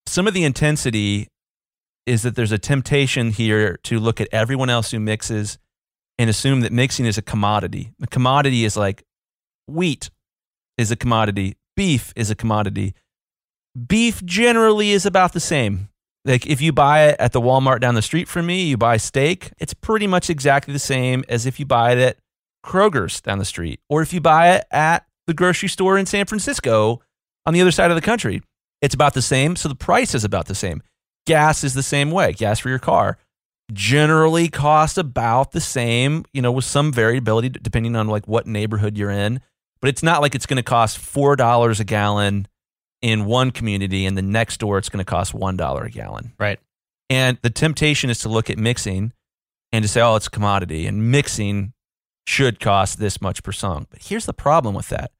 some 0.06 0.28
of 0.28 0.34
the 0.34 0.44
intensity 0.44 1.26
is 2.06 2.22
that 2.22 2.34
there's 2.34 2.52
a 2.52 2.58
temptation 2.58 3.30
here 3.30 3.78
to 3.84 3.98
look 3.98 4.20
at 4.20 4.28
everyone 4.32 4.70
else 4.70 4.90
who 4.90 5.00
mixes 5.00 5.58
and 6.18 6.28
assume 6.28 6.60
that 6.60 6.72
mixing 6.72 7.06
is 7.06 7.18
a 7.18 7.22
commodity. 7.22 7.92
A 8.02 8.06
commodity 8.06 8.64
is 8.64 8.76
like 8.76 9.04
wheat 9.66 10.10
is 10.76 10.90
a 10.90 10.96
commodity, 10.96 11.56
beef 11.76 12.12
is 12.16 12.30
a 12.30 12.34
commodity. 12.34 12.94
Beef 13.86 14.24
generally 14.24 14.90
is 14.90 15.06
about 15.06 15.32
the 15.32 15.40
same. 15.40 15.88
Like 16.24 16.46
if 16.46 16.60
you 16.60 16.72
buy 16.72 17.08
it 17.08 17.16
at 17.18 17.32
the 17.32 17.40
Walmart 17.40 17.80
down 17.80 17.94
the 17.94 18.02
street 18.02 18.28
from 18.28 18.46
me, 18.46 18.64
you 18.64 18.76
buy 18.76 18.96
steak, 18.96 19.52
it's 19.58 19.74
pretty 19.74 20.06
much 20.06 20.28
exactly 20.28 20.72
the 20.72 20.78
same 20.78 21.24
as 21.28 21.46
if 21.46 21.58
you 21.58 21.66
buy 21.66 21.92
it 21.92 21.98
at 21.98 22.16
Kroger's 22.64 23.20
down 23.20 23.38
the 23.38 23.44
street 23.44 23.80
or 23.88 24.02
if 24.02 24.12
you 24.12 24.20
buy 24.20 24.50
it 24.54 24.64
at 24.70 25.06
the 25.26 25.34
grocery 25.34 25.68
store 25.68 25.96
in 25.96 26.06
San 26.06 26.26
Francisco 26.26 27.00
on 27.46 27.54
the 27.54 27.60
other 27.60 27.70
side 27.70 27.90
of 27.90 27.94
the 27.94 28.02
country. 28.02 28.42
It's 28.82 28.94
about 28.94 29.14
the 29.14 29.22
same, 29.22 29.56
so 29.56 29.68
the 29.68 29.74
price 29.74 30.14
is 30.14 30.24
about 30.24 30.46
the 30.46 30.54
same. 30.54 30.82
Gas 31.26 31.64
is 31.64 31.74
the 31.74 31.82
same 31.82 32.10
way. 32.10 32.32
Gas 32.32 32.58
for 32.58 32.68
your 32.68 32.78
car 32.78 33.18
generally 33.72 34.48
costs 34.48 34.98
about 34.98 35.52
the 35.52 35.60
same, 35.60 36.24
you 36.32 36.42
know, 36.42 36.52
with 36.52 36.64
some 36.64 36.92
variability 36.92 37.48
depending 37.48 37.94
on 37.96 38.08
like 38.08 38.26
what 38.26 38.46
neighborhood 38.46 38.96
you're 38.96 39.10
in. 39.10 39.40
But 39.80 39.88
it's 39.88 40.02
not 40.02 40.20
like 40.20 40.34
it's 40.34 40.46
going 40.46 40.56
to 40.56 40.62
cost 40.62 40.98
four 40.98 41.36
dollars 41.36 41.80
a 41.80 41.84
gallon 41.84 42.48
in 43.00 43.24
one 43.24 43.50
community, 43.50 44.04
and 44.04 44.16
the 44.16 44.22
next 44.22 44.58
door 44.58 44.76
it's 44.76 44.88
going 44.90 45.04
to 45.04 45.10
cost 45.10 45.32
one 45.32 45.56
dollar 45.56 45.84
a 45.84 45.90
gallon. 45.90 46.32
Right. 46.38 46.58
And 47.08 47.38
the 47.42 47.50
temptation 47.50 48.10
is 48.10 48.18
to 48.20 48.28
look 48.28 48.50
at 48.50 48.58
mixing 48.58 49.12
and 49.72 49.82
to 49.82 49.88
say, 49.88 50.00
oh, 50.00 50.16
it's 50.16 50.26
a 50.26 50.30
commodity, 50.30 50.86
and 50.86 51.10
mixing 51.10 51.72
should 52.26 52.60
cost 52.60 52.98
this 52.98 53.20
much 53.20 53.42
per 53.42 53.52
song. 53.52 53.86
But 53.90 54.02
here's 54.02 54.26
the 54.26 54.34
problem 54.34 54.74
with 54.74 54.88
that: 54.88 55.12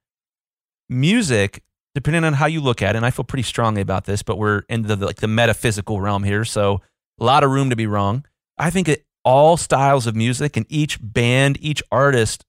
music 0.88 1.62
depending 1.94 2.24
on 2.24 2.34
how 2.34 2.46
you 2.46 2.60
look 2.60 2.82
at 2.82 2.94
it, 2.94 2.98
and 2.98 3.06
I 3.06 3.10
feel 3.10 3.24
pretty 3.24 3.42
strongly 3.42 3.80
about 3.80 4.04
this, 4.04 4.22
but 4.22 4.38
we're 4.38 4.62
in 4.68 4.82
the 4.82 4.96
like 4.96 5.16
the 5.16 5.28
metaphysical 5.28 6.00
realm 6.00 6.24
here, 6.24 6.44
so 6.44 6.80
a 7.18 7.24
lot 7.24 7.44
of 7.44 7.50
room 7.50 7.70
to 7.70 7.76
be 7.76 7.86
wrong. 7.86 8.24
I 8.58 8.70
think 8.70 8.86
that 8.86 9.04
all 9.24 9.56
styles 9.56 10.06
of 10.06 10.16
music 10.16 10.56
and 10.56 10.66
each 10.68 10.98
band, 11.00 11.58
each 11.60 11.82
artist 11.90 12.44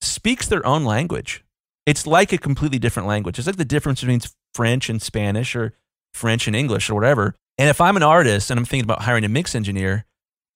speaks 0.00 0.46
their 0.48 0.64
own 0.66 0.84
language. 0.84 1.44
It's 1.86 2.06
like 2.06 2.32
a 2.32 2.38
completely 2.38 2.78
different 2.78 3.08
language. 3.08 3.38
It's 3.38 3.46
like 3.46 3.56
the 3.56 3.64
difference 3.64 4.00
between 4.00 4.20
French 4.54 4.88
and 4.88 5.00
Spanish 5.00 5.54
or 5.54 5.74
French 6.12 6.46
and 6.46 6.56
English 6.56 6.88
or 6.88 6.94
whatever. 6.94 7.34
And 7.58 7.68
if 7.68 7.80
I'm 7.80 7.96
an 7.96 8.02
artist 8.02 8.50
and 8.50 8.58
I'm 8.58 8.64
thinking 8.64 8.84
about 8.84 9.02
hiring 9.02 9.24
a 9.24 9.28
mix 9.28 9.54
engineer, 9.54 10.06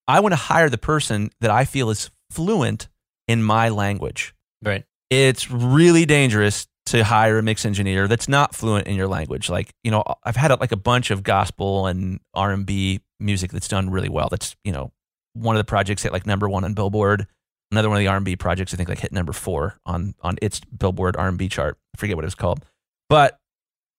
I 0.06 0.20
want 0.20 0.32
to 0.32 0.36
hire 0.36 0.70
the 0.70 0.78
person 0.78 1.30
that 1.40 1.50
I 1.50 1.64
feel 1.64 1.90
is 1.90 2.10
fluent 2.30 2.88
in 3.26 3.42
my 3.42 3.68
language. 3.68 4.34
Right. 4.62 4.84
It's 5.10 5.50
really 5.50 6.06
dangerous 6.06 6.66
to 6.92 7.04
hire 7.04 7.38
a 7.38 7.42
mix 7.42 7.64
engineer 7.64 8.08
that's 8.08 8.28
not 8.28 8.54
fluent 8.54 8.86
in 8.86 8.96
your 8.96 9.08
language. 9.08 9.48
Like, 9.48 9.74
you 9.82 9.90
know, 9.90 10.04
I've 10.24 10.36
had 10.36 10.50
like 10.60 10.72
a 10.72 10.76
bunch 10.76 11.10
of 11.10 11.22
gospel 11.22 11.86
and 11.86 12.20
R&B 12.34 13.00
music 13.20 13.52
that's 13.52 13.68
done 13.68 13.90
really 13.90 14.08
well. 14.08 14.28
That's, 14.30 14.56
you 14.64 14.72
know, 14.72 14.92
one 15.34 15.56
of 15.56 15.60
the 15.60 15.64
projects 15.64 16.02
hit 16.02 16.12
like 16.12 16.26
number 16.26 16.48
1 16.48 16.64
on 16.64 16.74
Billboard. 16.74 17.26
Another 17.70 17.88
one 17.88 17.98
of 17.98 18.00
the 18.00 18.08
R&B 18.08 18.36
projects 18.36 18.72
I 18.72 18.76
think 18.76 18.88
like 18.88 19.00
hit 19.00 19.12
number 19.12 19.32
4 19.32 19.78
on 19.84 20.14
on 20.22 20.36
its 20.40 20.60
Billboard 20.60 21.16
R&B 21.16 21.48
chart. 21.48 21.76
I 21.94 21.98
forget 21.98 22.16
what 22.16 22.24
it 22.24 22.26
was 22.26 22.34
called. 22.34 22.64
But 23.08 23.38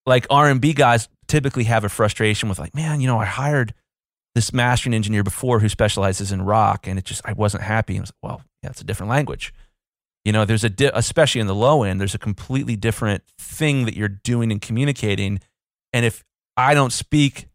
like 0.06 0.26
R&B 0.30 0.74
guys 0.74 1.08
typically 1.28 1.66
have 1.66 1.84
a 1.84 1.90
frustration 1.90 2.50
with 2.50 2.60
like, 2.60 2.74
man, 2.74 3.00
you 3.00 3.08
know, 3.08 3.20
I 3.20 3.26
hired 3.26 3.74
this 4.36 4.54
mastering 4.54 4.94
engineer 4.94 5.24
before 5.24 5.60
who 5.60 5.70
specializes 5.70 6.32
in 6.32 6.42
rock 6.42 6.88
and 6.88 6.98
it 6.98 7.06
just 7.06 7.22
I 7.26 7.34
wasn't 7.34 7.64
happy. 7.64 7.94
And 7.94 8.02
I 8.02 8.04
was 8.04 8.10
like, 8.10 8.32
well, 8.32 8.42
yeah, 8.64 8.70
it's 8.70 8.82
a 8.82 8.86
different 8.86 9.10
language. 9.10 9.54
You 10.26 10.32
know, 10.32 10.46
there's 10.46 10.64
a, 10.64 10.70
di- 10.70 10.92
especially 10.94 11.42
in 11.42 11.48
the 11.48 11.56
low 11.56 11.84
end, 11.84 12.00
there's 12.00 12.16
a 12.16 12.20
completely 12.20 12.76
different 12.76 13.24
thing 13.38 13.86
that 13.86 13.96
you're 13.96 14.10
doing 14.10 14.52
and 14.52 14.62
communicating. 14.62 15.40
And 15.94 16.06
if 16.06 16.24
I 16.58 16.74
don't 16.74 16.92
speak, 16.94 17.48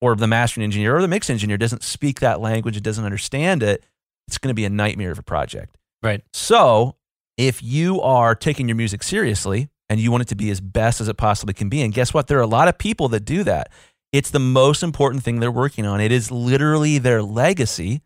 or 0.00 0.14
the 0.14 0.26
mastering 0.26 0.64
engineer 0.64 0.96
or 0.96 1.02
the 1.02 1.08
mix 1.08 1.28
engineer 1.28 1.56
doesn't 1.56 1.82
speak 1.82 2.20
that 2.20 2.40
language, 2.40 2.76
it 2.76 2.82
doesn't 2.82 3.04
understand 3.04 3.62
it, 3.62 3.84
it's 4.26 4.38
going 4.38 4.50
to 4.50 4.54
be 4.54 4.64
a 4.64 4.70
nightmare 4.70 5.10
of 5.10 5.18
a 5.18 5.22
project. 5.22 5.76
Right. 6.02 6.22
So 6.32 6.96
if 7.36 7.62
you 7.62 8.00
are 8.00 8.34
taking 8.34 8.68
your 8.68 8.76
music 8.76 9.02
seriously 9.02 9.68
and 9.88 9.98
you 9.98 10.10
want 10.10 10.22
it 10.22 10.28
to 10.28 10.36
be 10.36 10.50
as 10.50 10.60
best 10.60 11.00
as 11.00 11.08
it 11.08 11.16
possibly 11.16 11.54
can 11.54 11.68
be, 11.68 11.82
and 11.82 11.92
guess 11.92 12.14
what? 12.14 12.28
There 12.28 12.38
are 12.38 12.42
a 12.42 12.46
lot 12.46 12.68
of 12.68 12.78
people 12.78 13.08
that 13.08 13.24
do 13.24 13.42
that. 13.44 13.70
It's 14.12 14.30
the 14.30 14.38
most 14.38 14.82
important 14.82 15.22
thing 15.22 15.40
they're 15.40 15.50
working 15.50 15.84
on. 15.84 16.00
It 16.00 16.12
is 16.12 16.30
literally 16.30 16.98
their 16.98 17.22
legacy. 17.22 18.02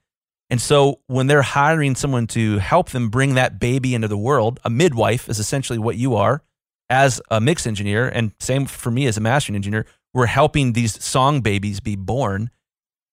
And 0.53 0.61
so 0.61 1.01
when 1.07 1.29
they're 1.29 1.41
hiring 1.41 1.95
someone 1.95 2.27
to 2.27 2.59
help 2.59 2.91
them 2.91 3.09
bring 3.09 3.37
that 3.37 3.59
baby 3.59 3.95
into 3.95 4.07
the 4.07 4.19
world, 4.19 4.61
a 4.67 4.69
midwife 4.69 5.31
is 5.31 5.39
essentially 5.39 5.79
what 5.79 5.97
you 5.97 6.15
are 6.15 6.43
as 6.91 7.23
a 7.31 7.41
mix 7.41 7.67
engineer. 7.67 8.07
And 8.07 8.33
same 8.39 8.67
for 8.67 8.91
me 8.91 9.07
as 9.07 9.17
a 9.17 9.21
mastering 9.23 9.57
engineer. 9.57 9.87
We're 10.13 10.27
helping 10.27 10.75
these 10.75 11.03
song 11.03 11.41
babies 11.41 11.81
be 11.81 11.97
born. 11.97 12.51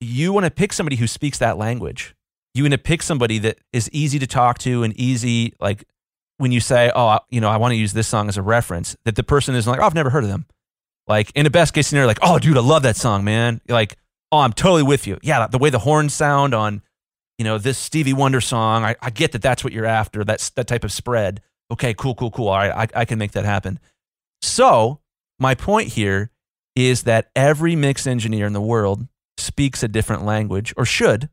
You 0.02 0.34
want 0.34 0.48
to 0.48 0.52
pick 0.52 0.74
somebody 0.74 0.98
who 0.98 1.08
speaks 1.08 1.38
that 1.38 1.58
language. 1.58 2.14
You 2.54 2.64
want 2.66 2.74
to 2.74 2.78
pick 2.78 3.02
somebody 3.02 3.38
that 3.40 3.60
is 3.72 3.90
easy 3.94 4.20
to 4.20 4.28
talk 4.28 4.58
to 4.60 4.84
and 4.84 4.94
easy, 5.00 5.54
like 5.62 5.86
when 6.40 6.52
you 6.52 6.60
say, 6.60 6.92
oh, 6.94 7.20
you 7.30 7.40
know, 7.40 7.50
I 7.50 7.56
want 7.56 7.72
to 7.72 7.78
use 7.78 7.94
this 7.94 8.10
song 8.10 8.28
as 8.28 8.36
a 8.36 8.42
reference, 8.42 8.98
that 9.06 9.16
the 9.16 9.24
person 9.24 9.56
is 9.56 9.66
like, 9.66 9.80
oh, 9.80 9.84
I've 9.84 9.96
never 9.96 10.10
heard 10.10 10.26
of 10.26 10.30
them. 10.30 10.46
Like 11.08 11.32
in 11.36 11.46
a 11.46 11.50
best 11.50 11.74
case 11.74 11.88
scenario, 11.88 12.06
like, 12.06 12.20
oh, 12.22 12.38
dude, 12.38 12.58
I 12.58 12.60
love 12.60 12.84
that 12.84 12.98
song, 12.98 13.24
man. 13.24 13.62
Like, 13.70 13.96
oh, 14.30 14.40
I'm 14.40 14.52
totally 14.52 14.84
with 14.84 15.08
you. 15.08 15.20
Yeah, 15.22 15.48
the 15.48 15.58
way 15.58 15.70
the 15.70 15.80
horns 15.80 16.14
sound 16.14 16.54
on 16.54 16.82
you 17.40 17.46
know, 17.46 17.58
this 17.58 17.78
Stevie 17.78 18.14
Wonder 18.14 18.42
song. 18.42 18.84
I, 18.84 18.96
I 19.02 19.10
get 19.10 19.32
that 19.32 19.42
that's 19.42 19.64
what 19.64 19.72
you're 19.72 19.86
after. 19.86 20.26
That's 20.26 20.50
that 20.52 20.68
type 20.68 20.84
of 20.84 20.92
spread. 20.92 21.42
Okay, 21.72 21.94
cool, 21.94 22.14
cool, 22.14 22.32
cool. 22.32 22.50
All 22.50 22.58
right, 22.58 22.72
I, 22.94 23.02
I 23.02 23.06
can 23.06 23.18
make 23.18 23.32
that 23.32 23.46
happen. 23.46 23.80
So 24.42 25.00
my 25.40 25.56
point 25.56 25.88
here 25.88 26.32
is 26.76 27.04
that 27.04 27.32
every 27.36 27.78
mix 27.78 28.06
engineer 28.06 28.46
in 28.46 28.54
the 28.54 28.62
world 28.62 29.08
speaks 29.38 29.82
a 29.82 29.88
different 29.88 30.26
language, 30.26 30.74
or 30.76 30.84
should, 30.84 31.30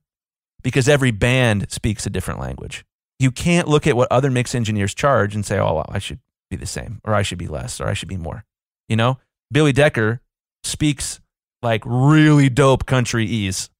because 0.62 0.88
every 0.88 1.10
band 1.10 1.70
speaks 1.72 2.06
a 2.06 2.10
different 2.10 2.38
language. 2.38 2.84
You 3.18 3.32
can't 3.32 3.66
look 3.66 3.86
at 3.86 3.96
what 3.96 4.10
other 4.12 4.30
mix 4.30 4.54
engineers 4.54 4.94
charge 4.94 5.34
and 5.34 5.44
say, 5.44 5.58
oh, 5.58 5.74
well, 5.74 5.86
I 5.88 5.98
should 5.98 6.20
be 6.50 6.56
the 6.56 6.66
same, 6.66 7.00
or 7.04 7.14
I 7.14 7.22
should 7.22 7.38
be 7.38 7.48
less, 7.48 7.80
or 7.80 7.88
I 7.88 7.94
should 7.94 8.08
be 8.08 8.16
more. 8.16 8.44
You 8.88 8.94
know, 8.94 9.18
Billy 9.50 9.72
Decker 9.72 10.20
speaks 10.62 11.20
like 11.62 11.82
really 11.84 12.48
dope 12.48 12.86
country 12.86 13.24
ease. 13.24 13.70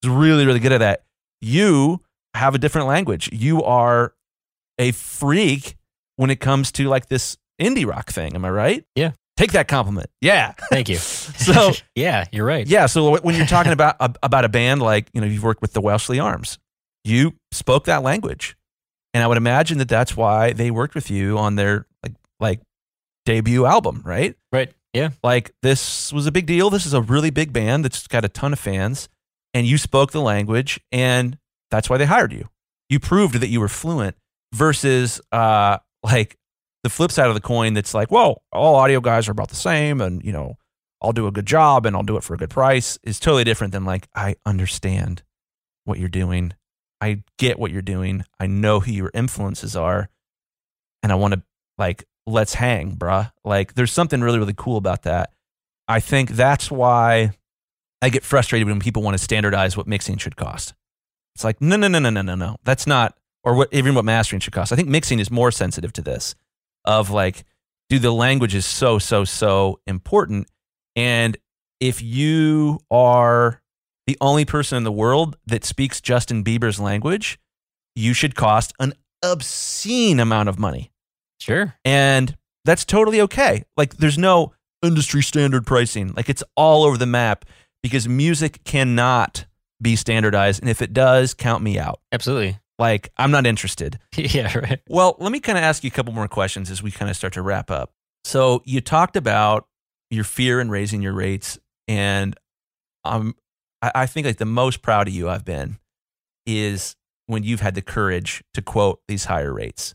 He's 0.00 0.10
really, 0.10 0.46
really 0.46 0.60
good 0.60 0.72
at 0.72 0.78
that 0.78 1.04
you 1.40 2.00
have 2.34 2.54
a 2.54 2.58
different 2.58 2.88
language. 2.88 3.30
You 3.32 3.62
are 3.62 4.14
a 4.78 4.92
freak 4.92 5.76
when 6.16 6.30
it 6.30 6.40
comes 6.40 6.72
to 6.72 6.88
like 6.88 7.06
this 7.06 7.36
indie 7.60 7.86
rock 7.86 8.10
thing. 8.10 8.34
Am 8.34 8.44
I 8.44 8.50
right? 8.50 8.84
Yeah. 8.94 9.12
Take 9.36 9.52
that 9.52 9.66
compliment. 9.66 10.10
Yeah. 10.20 10.52
Thank 10.70 10.88
you. 10.88 10.96
so 10.96 11.72
yeah, 11.94 12.26
you're 12.32 12.46
right. 12.46 12.66
Yeah. 12.66 12.86
So 12.86 13.18
when 13.20 13.34
you're 13.34 13.46
talking 13.46 13.72
about 13.78 13.96
about 14.22 14.44
a 14.44 14.48
band 14.48 14.82
like 14.82 15.08
you 15.12 15.20
know 15.20 15.26
you've 15.26 15.42
worked 15.42 15.62
with 15.62 15.72
the 15.72 15.80
Welshly 15.80 16.22
Arms, 16.22 16.58
you 17.04 17.34
spoke 17.52 17.84
that 17.84 18.02
language, 18.02 18.56
and 19.12 19.22
I 19.22 19.26
would 19.26 19.36
imagine 19.36 19.78
that 19.78 19.88
that's 19.88 20.16
why 20.16 20.52
they 20.52 20.70
worked 20.70 20.94
with 20.94 21.10
you 21.10 21.38
on 21.38 21.56
their 21.56 21.86
like 22.02 22.12
like 22.38 22.60
debut 23.26 23.66
album, 23.66 24.02
right? 24.04 24.36
Right. 24.52 24.72
Yeah. 24.92 25.10
Like 25.24 25.52
this 25.62 26.12
was 26.12 26.26
a 26.26 26.32
big 26.32 26.46
deal. 26.46 26.70
This 26.70 26.86
is 26.86 26.94
a 26.94 27.02
really 27.02 27.30
big 27.30 27.52
band 27.52 27.84
that's 27.84 28.06
got 28.06 28.24
a 28.24 28.28
ton 28.28 28.52
of 28.52 28.60
fans 28.60 29.08
and 29.54 29.66
you 29.66 29.78
spoke 29.78 30.12
the 30.12 30.20
language, 30.20 30.80
and 30.92 31.38
that's 31.70 31.88
why 31.88 31.96
they 31.96 32.04
hired 32.04 32.32
you. 32.32 32.48
You 32.90 33.00
proved 33.00 33.36
that 33.36 33.48
you 33.48 33.60
were 33.60 33.68
fluent 33.68 34.16
versus 34.52 35.20
uh, 35.32 35.78
like 36.02 36.36
the 36.82 36.90
flip 36.90 37.10
side 37.10 37.28
of 37.28 37.34
the 37.34 37.40
coin 37.40 37.72
that's 37.72 37.94
like, 37.94 38.10
well, 38.10 38.42
all 38.52 38.74
audio 38.74 39.00
guys 39.00 39.28
are 39.28 39.32
about 39.32 39.48
the 39.48 39.54
same, 39.54 40.02
and 40.02 40.22
you 40.22 40.32
know, 40.32 40.58
I'll 41.04 41.12
do 41.12 41.26
a 41.26 41.32
good 41.32 41.46
job 41.46 41.84
and 41.84 41.94
I'll 41.94 42.02
do 42.02 42.16
it 42.16 42.24
for 42.24 42.32
a 42.32 42.38
good 42.38 42.50
price 42.50 42.98
is 43.02 43.20
totally 43.20 43.44
different 43.44 43.72
than 43.74 43.84
like, 43.84 44.08
I 44.14 44.36
understand 44.46 45.22
what 45.84 45.98
you're 45.98 46.08
doing. 46.08 46.54
I 47.00 47.22
get 47.38 47.58
what 47.58 47.70
you're 47.70 47.82
doing. 47.82 48.24
I 48.40 48.46
know 48.46 48.80
who 48.80 48.90
your 48.90 49.10
influences 49.12 49.76
are. 49.76 50.08
And 51.02 51.12
I 51.12 51.16
want 51.16 51.34
to, 51.34 51.42
like, 51.76 52.04
let's 52.26 52.54
hang, 52.54 52.96
bruh. 52.96 53.30
Like, 53.44 53.74
there's 53.74 53.92
something 53.92 54.22
really, 54.22 54.38
really 54.38 54.54
cool 54.56 54.78
about 54.78 55.02
that. 55.02 55.34
I 55.86 56.00
think 56.00 56.30
that's 56.30 56.70
why 56.70 57.32
I 58.04 58.10
get 58.10 58.22
frustrated 58.22 58.68
when 58.68 58.80
people 58.80 59.02
want 59.02 59.16
to 59.16 59.24
standardize 59.24 59.78
what 59.78 59.86
mixing 59.86 60.18
should 60.18 60.36
cost. 60.36 60.74
It's 61.34 61.42
like, 61.42 61.62
no, 61.62 61.76
no, 61.76 61.88
no, 61.88 61.98
no, 61.98 62.10
no, 62.10 62.20
no, 62.20 62.34
no. 62.34 62.56
That's 62.62 62.86
not, 62.86 63.16
or 63.42 63.54
what, 63.54 63.72
even 63.72 63.94
what 63.94 64.04
mastering 64.04 64.40
should 64.40 64.52
cost. 64.52 64.72
I 64.72 64.76
think 64.76 64.90
mixing 64.90 65.20
is 65.20 65.30
more 65.30 65.50
sensitive 65.50 65.90
to 65.94 66.02
this 66.02 66.34
of 66.84 67.08
like, 67.08 67.46
dude, 67.88 68.02
the 68.02 68.12
language 68.12 68.54
is 68.54 68.66
so, 68.66 68.98
so, 68.98 69.24
so 69.24 69.80
important. 69.86 70.48
And 70.94 71.38
if 71.80 72.02
you 72.02 72.80
are 72.90 73.62
the 74.06 74.18
only 74.20 74.44
person 74.44 74.76
in 74.76 74.84
the 74.84 74.92
world 74.92 75.38
that 75.46 75.64
speaks 75.64 76.02
Justin 76.02 76.44
Bieber's 76.44 76.78
language, 76.78 77.38
you 77.94 78.12
should 78.12 78.34
cost 78.34 78.74
an 78.78 78.92
obscene 79.22 80.20
amount 80.20 80.50
of 80.50 80.58
money. 80.58 80.92
Sure. 81.40 81.74
And 81.86 82.36
that's 82.66 82.84
totally 82.84 83.22
okay. 83.22 83.64
Like 83.78 83.96
there's 83.96 84.18
no 84.18 84.52
industry 84.82 85.22
standard 85.22 85.64
pricing. 85.64 86.12
Like 86.14 86.28
it's 86.28 86.42
all 86.54 86.84
over 86.84 86.98
the 86.98 87.06
map 87.06 87.46
because 87.84 88.08
music 88.08 88.64
cannot 88.64 89.44
be 89.82 89.94
standardized. 89.94 90.62
And 90.62 90.70
if 90.70 90.80
it 90.80 90.94
does, 90.94 91.34
count 91.34 91.62
me 91.62 91.78
out. 91.78 92.00
Absolutely. 92.12 92.58
Like 92.78 93.10
I'm 93.18 93.30
not 93.30 93.46
interested. 93.46 93.98
yeah, 94.16 94.56
right. 94.58 94.80
Well, 94.88 95.16
let 95.20 95.30
me 95.30 95.38
kind 95.38 95.58
of 95.58 95.64
ask 95.64 95.84
you 95.84 95.88
a 95.88 95.90
couple 95.90 96.14
more 96.14 96.26
questions 96.26 96.70
as 96.70 96.82
we 96.82 96.90
kind 96.90 97.10
of 97.10 97.16
start 97.16 97.34
to 97.34 97.42
wrap 97.42 97.70
up. 97.70 97.92
So 98.24 98.62
you 98.64 98.80
talked 98.80 99.16
about 99.16 99.68
your 100.10 100.24
fear 100.24 100.60
in 100.60 100.70
raising 100.70 101.02
your 101.02 101.12
rates, 101.12 101.58
and 101.86 102.34
um, 103.04 103.34
I, 103.82 103.92
I 103.94 104.06
think 104.06 104.26
like 104.26 104.38
the 104.38 104.46
most 104.46 104.80
proud 104.80 105.06
of 105.06 105.12
you 105.12 105.28
I've 105.28 105.44
been 105.44 105.76
is 106.46 106.96
when 107.26 107.42
you've 107.42 107.60
had 107.60 107.74
the 107.74 107.82
courage 107.82 108.42
to 108.54 108.62
quote 108.62 109.02
these 109.08 109.26
higher 109.26 109.52
rates. 109.52 109.94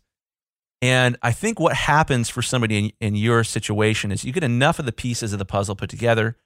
And 0.80 1.18
I 1.24 1.32
think 1.32 1.60
what 1.60 1.76
happens 1.76 2.30
for 2.30 2.44
somebody 2.44 2.78
in, 2.78 2.92
in 3.02 3.16
your 3.16 3.44
situation 3.44 4.12
is 4.12 4.24
you 4.24 4.32
get 4.32 4.44
enough 4.44 4.78
of 4.78 4.86
the 4.86 4.92
pieces 4.92 5.34
of 5.34 5.40
the 5.40 5.46
puzzle 5.46 5.76
put 5.76 5.90
together, 5.90 6.38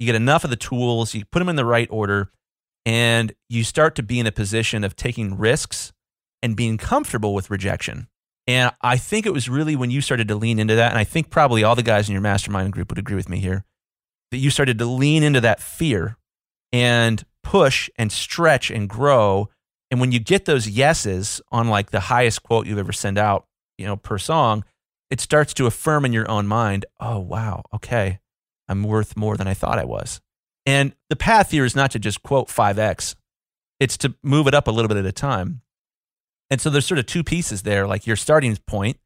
you 0.00 0.06
get 0.06 0.14
enough 0.16 0.42
of 0.42 0.50
the 0.50 0.56
tools, 0.56 1.14
you 1.14 1.24
put 1.26 1.38
them 1.38 1.48
in 1.48 1.56
the 1.56 1.64
right 1.64 1.88
order, 1.90 2.30
and 2.86 3.32
you 3.48 3.62
start 3.62 3.94
to 3.96 4.02
be 4.02 4.18
in 4.18 4.26
a 4.26 4.32
position 4.32 4.82
of 4.82 4.96
taking 4.96 5.36
risks 5.36 5.92
and 6.42 6.56
being 6.56 6.78
comfortable 6.78 7.34
with 7.34 7.50
rejection. 7.50 8.08
And 8.46 8.72
I 8.80 8.96
think 8.96 9.26
it 9.26 9.34
was 9.34 9.48
really 9.48 9.76
when 9.76 9.90
you 9.90 10.00
started 10.00 10.26
to 10.28 10.34
lean 10.34 10.58
into 10.58 10.74
that, 10.74 10.90
and 10.90 10.98
I 10.98 11.04
think 11.04 11.30
probably 11.30 11.62
all 11.62 11.76
the 11.76 11.82
guys 11.82 12.08
in 12.08 12.14
your 12.14 12.22
mastermind 12.22 12.72
group 12.72 12.90
would 12.90 12.98
agree 12.98 13.14
with 13.14 13.28
me 13.28 13.38
here, 13.38 13.64
that 14.30 14.38
you 14.38 14.50
started 14.50 14.78
to 14.78 14.86
lean 14.86 15.22
into 15.22 15.40
that 15.42 15.60
fear 15.60 16.16
and 16.72 17.22
push 17.42 17.90
and 17.96 18.10
stretch 18.10 18.70
and 18.70 18.88
grow. 18.88 19.50
And 19.90 20.00
when 20.00 20.12
you 20.12 20.18
get 20.18 20.46
those 20.46 20.68
yeses 20.68 21.42
on 21.52 21.68
like 21.68 21.90
the 21.90 22.00
highest 22.00 22.42
quote 22.42 22.66
you've 22.66 22.78
ever 22.78 22.92
sent 22.92 23.18
out, 23.18 23.46
you 23.76 23.86
know, 23.86 23.96
per 23.96 24.16
song, 24.18 24.64
it 25.10 25.20
starts 25.20 25.52
to 25.54 25.66
affirm 25.66 26.04
in 26.04 26.12
your 26.12 26.30
own 26.30 26.46
mind, 26.46 26.86
oh, 27.00 27.18
wow, 27.18 27.64
okay, 27.74 28.20
I'm 28.70 28.84
worth 28.84 29.16
more 29.16 29.36
than 29.36 29.48
I 29.48 29.54
thought 29.54 29.78
I 29.78 29.84
was. 29.84 30.20
And 30.64 30.94
the 31.08 31.16
path 31.16 31.50
here 31.50 31.64
is 31.64 31.74
not 31.74 31.90
to 31.90 31.98
just 31.98 32.22
quote 32.22 32.48
5x, 32.48 33.16
it's 33.80 33.96
to 33.98 34.14
move 34.22 34.46
it 34.46 34.54
up 34.54 34.68
a 34.68 34.70
little 34.70 34.88
bit 34.88 34.98
at 34.98 35.06
a 35.06 35.12
time. 35.12 35.62
And 36.50 36.60
so 36.60 36.70
there's 36.70 36.86
sort 36.86 36.98
of 36.98 37.06
two 37.06 37.24
pieces 37.24 37.62
there 37.62 37.86
like 37.86 38.06
your 38.06 38.16
starting 38.16 38.56
point, 38.66 38.98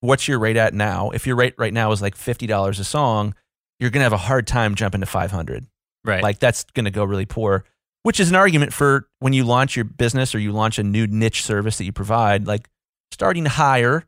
what's 0.00 0.28
your 0.28 0.38
rate 0.38 0.56
at 0.56 0.74
now? 0.74 1.10
If 1.10 1.26
your 1.26 1.36
rate 1.36 1.54
right 1.58 1.72
now 1.72 1.92
is 1.92 2.02
like 2.02 2.16
$50 2.16 2.80
a 2.80 2.84
song, 2.84 3.34
you're 3.80 3.90
going 3.90 4.00
to 4.00 4.04
have 4.04 4.12
a 4.12 4.18
hard 4.18 4.46
time 4.46 4.74
jumping 4.74 5.00
to 5.00 5.06
500. 5.06 5.66
Right. 6.04 6.22
Like 6.22 6.38
that's 6.38 6.64
going 6.64 6.84
to 6.84 6.90
go 6.90 7.04
really 7.04 7.26
poor, 7.26 7.64
which 8.02 8.20
is 8.20 8.30
an 8.30 8.36
argument 8.36 8.72
for 8.72 9.08
when 9.20 9.32
you 9.32 9.44
launch 9.44 9.76
your 9.76 9.84
business 9.84 10.34
or 10.34 10.38
you 10.38 10.52
launch 10.52 10.78
a 10.78 10.82
new 10.82 11.06
niche 11.06 11.44
service 11.44 11.78
that 11.78 11.84
you 11.84 11.92
provide, 11.92 12.46
like 12.46 12.68
starting 13.12 13.44
higher 13.44 14.04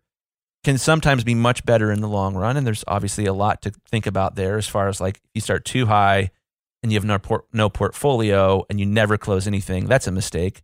can 0.62 0.77
sometimes 0.78 1.24
be 1.24 1.35
much 1.35 1.65
better 1.65 1.91
in 1.91 2.01
the 2.01 2.09
long 2.09 2.35
run. 2.35 2.57
And 2.57 2.66
there's 2.66 2.85
obviously 2.87 3.27
a 3.27 3.32
lot 3.32 3.62
to 3.62 3.73
think 3.89 4.07
about 4.07 4.35
there 4.35 4.59
as 4.59 4.69
far 4.69 4.89
as 4.89 5.01
like 5.01 5.20
you 5.35 5.41
start 5.41 5.65
too 5.65 5.87
high 5.87 6.31
and 6.82 6.93
you 6.93 6.97
have 6.97 7.05
no, 7.05 7.19
no 7.53 7.69
portfolio 7.69 8.65
and 8.69 8.78
you 8.78 8.87
never 8.87 9.16
close 9.19 9.47
anything, 9.47 9.87
that's 9.87 10.07
a 10.07 10.12
mistake. 10.12 10.62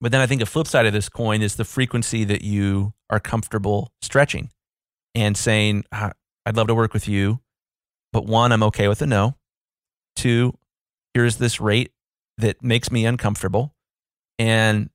But 0.00 0.12
then 0.12 0.20
I 0.20 0.26
think 0.26 0.42
a 0.42 0.46
flip 0.46 0.66
side 0.66 0.86
of 0.86 0.92
this 0.92 1.08
coin 1.08 1.42
is 1.42 1.56
the 1.56 1.64
frequency 1.64 2.24
that 2.24 2.42
you 2.42 2.92
are 3.08 3.20
comfortable 3.20 3.92
stretching 4.02 4.50
and 5.14 5.36
saying, 5.36 5.84
"Ah, 5.92 6.12
I'd 6.44 6.56
love 6.56 6.66
to 6.66 6.74
work 6.74 6.92
with 6.92 7.06
you, 7.06 7.40
but 8.12 8.26
one, 8.26 8.50
I'm 8.50 8.64
okay 8.64 8.88
with 8.88 9.00
a 9.00 9.06
no. 9.06 9.36
Two, 10.16 10.58
here's 11.14 11.36
this 11.36 11.60
rate 11.60 11.92
that 12.38 12.62
makes 12.62 12.90
me 12.90 13.06
uncomfortable. 13.06 13.74
And 14.38 14.90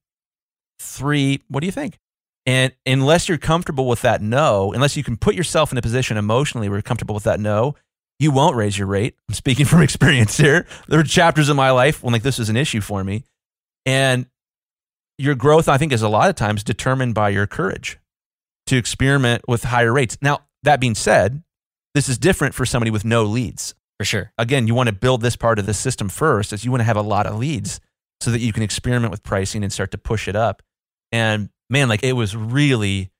three, 0.79 1.41
what 1.47 1.61
do 1.61 1.65
you 1.65 1.71
think? 1.71 1.99
And 2.47 2.71
unless 2.85 3.27
you're 3.27 3.37
comfortable 3.37 3.87
with 3.87 4.01
that 4.03 4.21
no, 4.21 4.71
unless 4.71 4.95
you 4.95 5.03
can 5.03 5.17
put 5.17 5.35
yourself 5.35 5.73
in 5.73 5.77
a 5.77 5.81
position 5.81 6.15
emotionally 6.15 6.69
where 6.69 6.77
you're 6.77 6.81
comfortable 6.81 7.13
with 7.13 7.25
that 7.25 7.41
no, 7.41 7.75
you 8.19 8.31
won't 8.31 8.55
raise 8.55 8.77
your 8.77 8.87
rate. 8.87 9.15
I'm 9.27 9.35
speaking 9.35 9.65
from 9.67 9.81
experience 9.81 10.37
here. 10.37 10.65
There 10.87 10.97
were 10.97 11.03
chapters 11.03 11.49
in 11.49 11.57
my 11.57 11.71
life 11.71 12.01
when 12.01 12.13
like 12.13 12.23
this 12.23 12.39
was 12.39 12.49
an 12.49 12.55
issue 12.55 12.79
for 12.79 13.03
me. 13.03 13.25
And 13.85 14.27
your 15.17 15.35
growth, 15.35 15.67
I 15.67 15.77
think, 15.77 15.91
is 15.91 16.01
a 16.01 16.09
lot 16.09 16.29
of 16.29 16.35
times 16.35 16.63
determined 16.63 17.15
by 17.15 17.29
your 17.29 17.47
courage 17.47 17.99
to 18.67 18.77
experiment 18.77 19.43
with 19.47 19.65
higher 19.65 19.91
rates. 19.91 20.17
Now, 20.21 20.39
that 20.63 20.79
being 20.79 20.95
said, 20.95 21.43
this 21.95 22.07
is 22.07 22.17
different 22.17 22.53
for 22.53 22.65
somebody 22.65 22.91
with 22.91 23.03
no 23.03 23.23
leads. 23.23 23.75
For 23.99 24.05
sure. 24.05 24.31
Again, 24.37 24.67
you 24.67 24.75
want 24.75 24.87
to 24.87 24.93
build 24.93 25.21
this 25.21 25.35
part 25.35 25.59
of 25.59 25.65
the 25.65 25.73
system 25.73 26.07
first, 26.07 26.53
as 26.53 26.63
you 26.63 26.71
want 26.71 26.81
to 26.81 26.85
have 26.85 26.97
a 26.97 27.01
lot 27.01 27.25
of 27.25 27.37
leads 27.37 27.81
so 28.21 28.31
that 28.31 28.39
you 28.39 28.53
can 28.53 28.63
experiment 28.63 29.11
with 29.11 29.23
pricing 29.23 29.63
and 29.63 29.73
start 29.73 29.91
to 29.91 29.97
push 29.97 30.27
it 30.27 30.35
up. 30.35 30.61
And 31.11 31.49
man, 31.69 31.89
like 31.89 32.03
it 32.03 32.13
was 32.13 32.35
really 32.35 33.11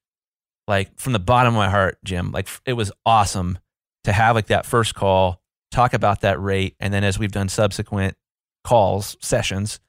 like 0.67 0.97
from 0.99 1.13
the 1.13 1.19
bottom 1.19 1.53
of 1.53 1.57
my 1.57 1.69
heart, 1.69 1.97
Jim, 2.03 2.31
like 2.31 2.47
it 2.65 2.73
was 2.73 2.91
awesome 3.05 3.59
to 4.03 4.11
have 4.11 4.35
like 4.35 4.47
that 4.47 4.65
first 4.65 4.95
call, 4.95 5.41
talk 5.71 5.93
about 5.93 6.21
that 6.21 6.41
rate, 6.41 6.75
and 6.79 6.93
then 6.93 7.03
as 7.03 7.17
we've 7.17 7.31
done 7.31 7.49
subsequent 7.49 8.15
calls, 8.63 9.17
sessions, 9.21 9.79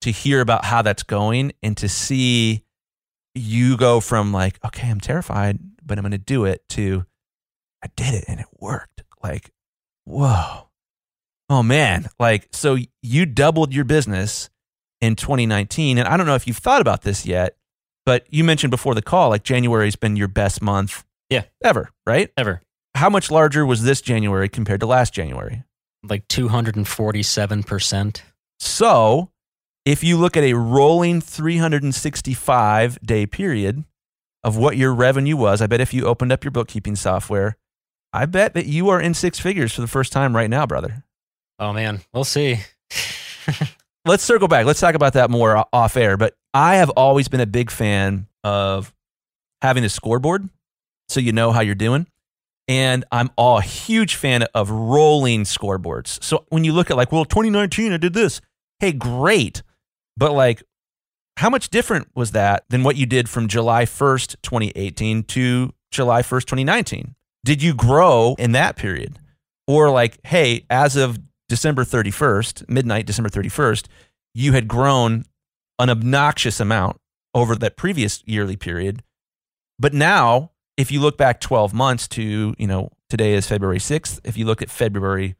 to 0.00 0.10
hear 0.10 0.40
about 0.40 0.64
how 0.64 0.82
that's 0.82 1.02
going 1.02 1.52
and 1.62 1.76
to 1.76 1.88
see 1.88 2.64
you 3.34 3.76
go 3.76 4.00
from 4.00 4.32
like, 4.32 4.58
okay, 4.64 4.90
I'm 4.90 5.00
terrified, 5.00 5.58
but 5.84 5.98
I'm 5.98 6.02
going 6.02 6.12
to 6.12 6.18
do 6.18 6.44
it 6.44 6.68
to 6.70 7.04
I 7.82 7.88
did 7.96 8.14
it 8.14 8.24
and 8.28 8.40
it 8.40 8.46
worked. 8.58 9.02
Like, 9.22 9.50
whoa. 10.04 10.68
Oh 11.48 11.62
man. 11.62 12.08
Like, 12.18 12.48
so 12.52 12.76
you 13.02 13.26
doubled 13.26 13.74
your 13.74 13.84
business 13.84 14.50
in 15.00 15.16
2019. 15.16 15.98
And 15.98 16.08
I 16.08 16.16
don't 16.16 16.26
know 16.26 16.34
if 16.34 16.46
you've 16.46 16.58
thought 16.58 16.80
about 16.80 17.02
this 17.02 17.26
yet, 17.26 17.56
but 18.06 18.26
you 18.30 18.44
mentioned 18.44 18.70
before 18.70 18.94
the 18.94 19.02
call, 19.02 19.30
like 19.30 19.42
January's 19.44 19.96
been 19.96 20.16
your 20.16 20.28
best 20.28 20.60
month 20.62 21.04
Yeah. 21.30 21.44
ever, 21.64 21.90
right? 22.06 22.30
Ever. 22.36 22.62
How 22.94 23.08
much 23.10 23.30
larger 23.30 23.64
was 23.64 23.82
this 23.84 24.00
January 24.00 24.48
compared 24.48 24.80
to 24.80 24.86
last 24.86 25.14
January? 25.14 25.62
Like 26.02 26.26
247%. 26.28 28.22
So, 28.60 29.30
if 29.84 30.04
you 30.04 30.16
look 30.16 30.36
at 30.36 30.44
a 30.44 30.52
rolling 30.54 31.20
365 31.20 32.98
day 33.04 33.26
period 33.26 33.84
of 34.44 34.56
what 34.56 34.76
your 34.76 34.92
revenue 34.94 35.36
was, 35.36 35.60
I 35.62 35.66
bet 35.66 35.80
if 35.80 35.94
you 35.94 36.04
opened 36.06 36.32
up 36.32 36.44
your 36.44 36.50
bookkeeping 36.50 36.96
software, 36.96 37.56
I 38.12 38.26
bet 38.26 38.54
that 38.54 38.66
you 38.66 38.88
are 38.90 39.00
in 39.00 39.14
six 39.14 39.38
figures 39.40 39.72
for 39.72 39.80
the 39.80 39.86
first 39.86 40.12
time 40.12 40.36
right 40.36 40.50
now, 40.50 40.66
brother. 40.66 41.04
Oh, 41.58 41.72
man. 41.72 42.00
We'll 42.12 42.24
see. 42.24 42.60
Let's 44.04 44.22
circle 44.24 44.48
back. 44.48 44.66
Let's 44.66 44.80
talk 44.80 44.94
about 44.94 45.12
that 45.14 45.30
more 45.30 45.64
off 45.72 45.96
air. 45.96 46.16
But 46.16 46.34
I 46.54 46.76
have 46.76 46.90
always 46.90 47.28
been 47.28 47.40
a 47.40 47.46
big 47.46 47.70
fan 47.70 48.26
of 48.44 48.92
having 49.62 49.84
a 49.84 49.88
scoreboard 49.88 50.48
so 51.08 51.20
you 51.20 51.32
know 51.32 51.52
how 51.52 51.60
you're 51.60 51.74
doing. 51.74 52.06
And 52.68 53.04
I'm 53.10 53.30
all 53.36 53.58
a 53.58 53.62
huge 53.62 54.14
fan 54.14 54.44
of 54.54 54.70
rolling 54.70 55.42
scoreboards. 55.42 56.22
So 56.22 56.44
when 56.48 56.64
you 56.64 56.72
look 56.72 56.90
at 56.90 56.96
like, 56.96 57.12
well, 57.12 57.24
2019, 57.24 57.92
I 57.92 57.96
did 57.96 58.14
this. 58.14 58.40
Hey, 58.80 58.92
great. 58.92 59.62
But 60.16 60.32
like, 60.32 60.62
how 61.38 61.50
much 61.50 61.70
different 61.70 62.08
was 62.14 62.32
that 62.32 62.64
than 62.68 62.82
what 62.82 62.96
you 62.96 63.06
did 63.06 63.28
from 63.28 63.48
July 63.48 63.84
1st, 63.84 64.36
2018 64.42 65.24
to 65.24 65.72
July 65.90 66.22
1st, 66.22 66.40
2019? 66.42 67.14
Did 67.44 67.62
you 67.62 67.74
grow 67.74 68.36
in 68.38 68.52
that 68.52 68.76
period? 68.76 69.18
Or 69.66 69.90
like, 69.90 70.18
hey, 70.24 70.64
as 70.70 70.96
of 70.96 71.18
December 71.48 71.84
31st, 71.84 72.68
midnight, 72.68 73.06
December 73.06 73.28
31st, 73.28 73.86
you 74.34 74.52
had 74.52 74.68
grown 74.68 75.24
an 75.82 75.90
obnoxious 75.90 76.60
amount 76.60 76.96
over 77.34 77.56
that 77.56 77.76
previous 77.76 78.22
yearly 78.24 78.56
period. 78.56 79.02
But 79.80 79.92
now, 79.92 80.52
if 80.76 80.92
you 80.92 81.00
look 81.00 81.18
back 81.18 81.40
12 81.40 81.74
months 81.74 82.06
to, 82.08 82.54
you 82.56 82.66
know, 82.68 82.90
today 83.10 83.34
is 83.34 83.48
February 83.48 83.78
6th, 83.78 84.20
if 84.22 84.36
you 84.36 84.44
look 84.44 84.62
at 84.62 84.70
February, 84.70 85.34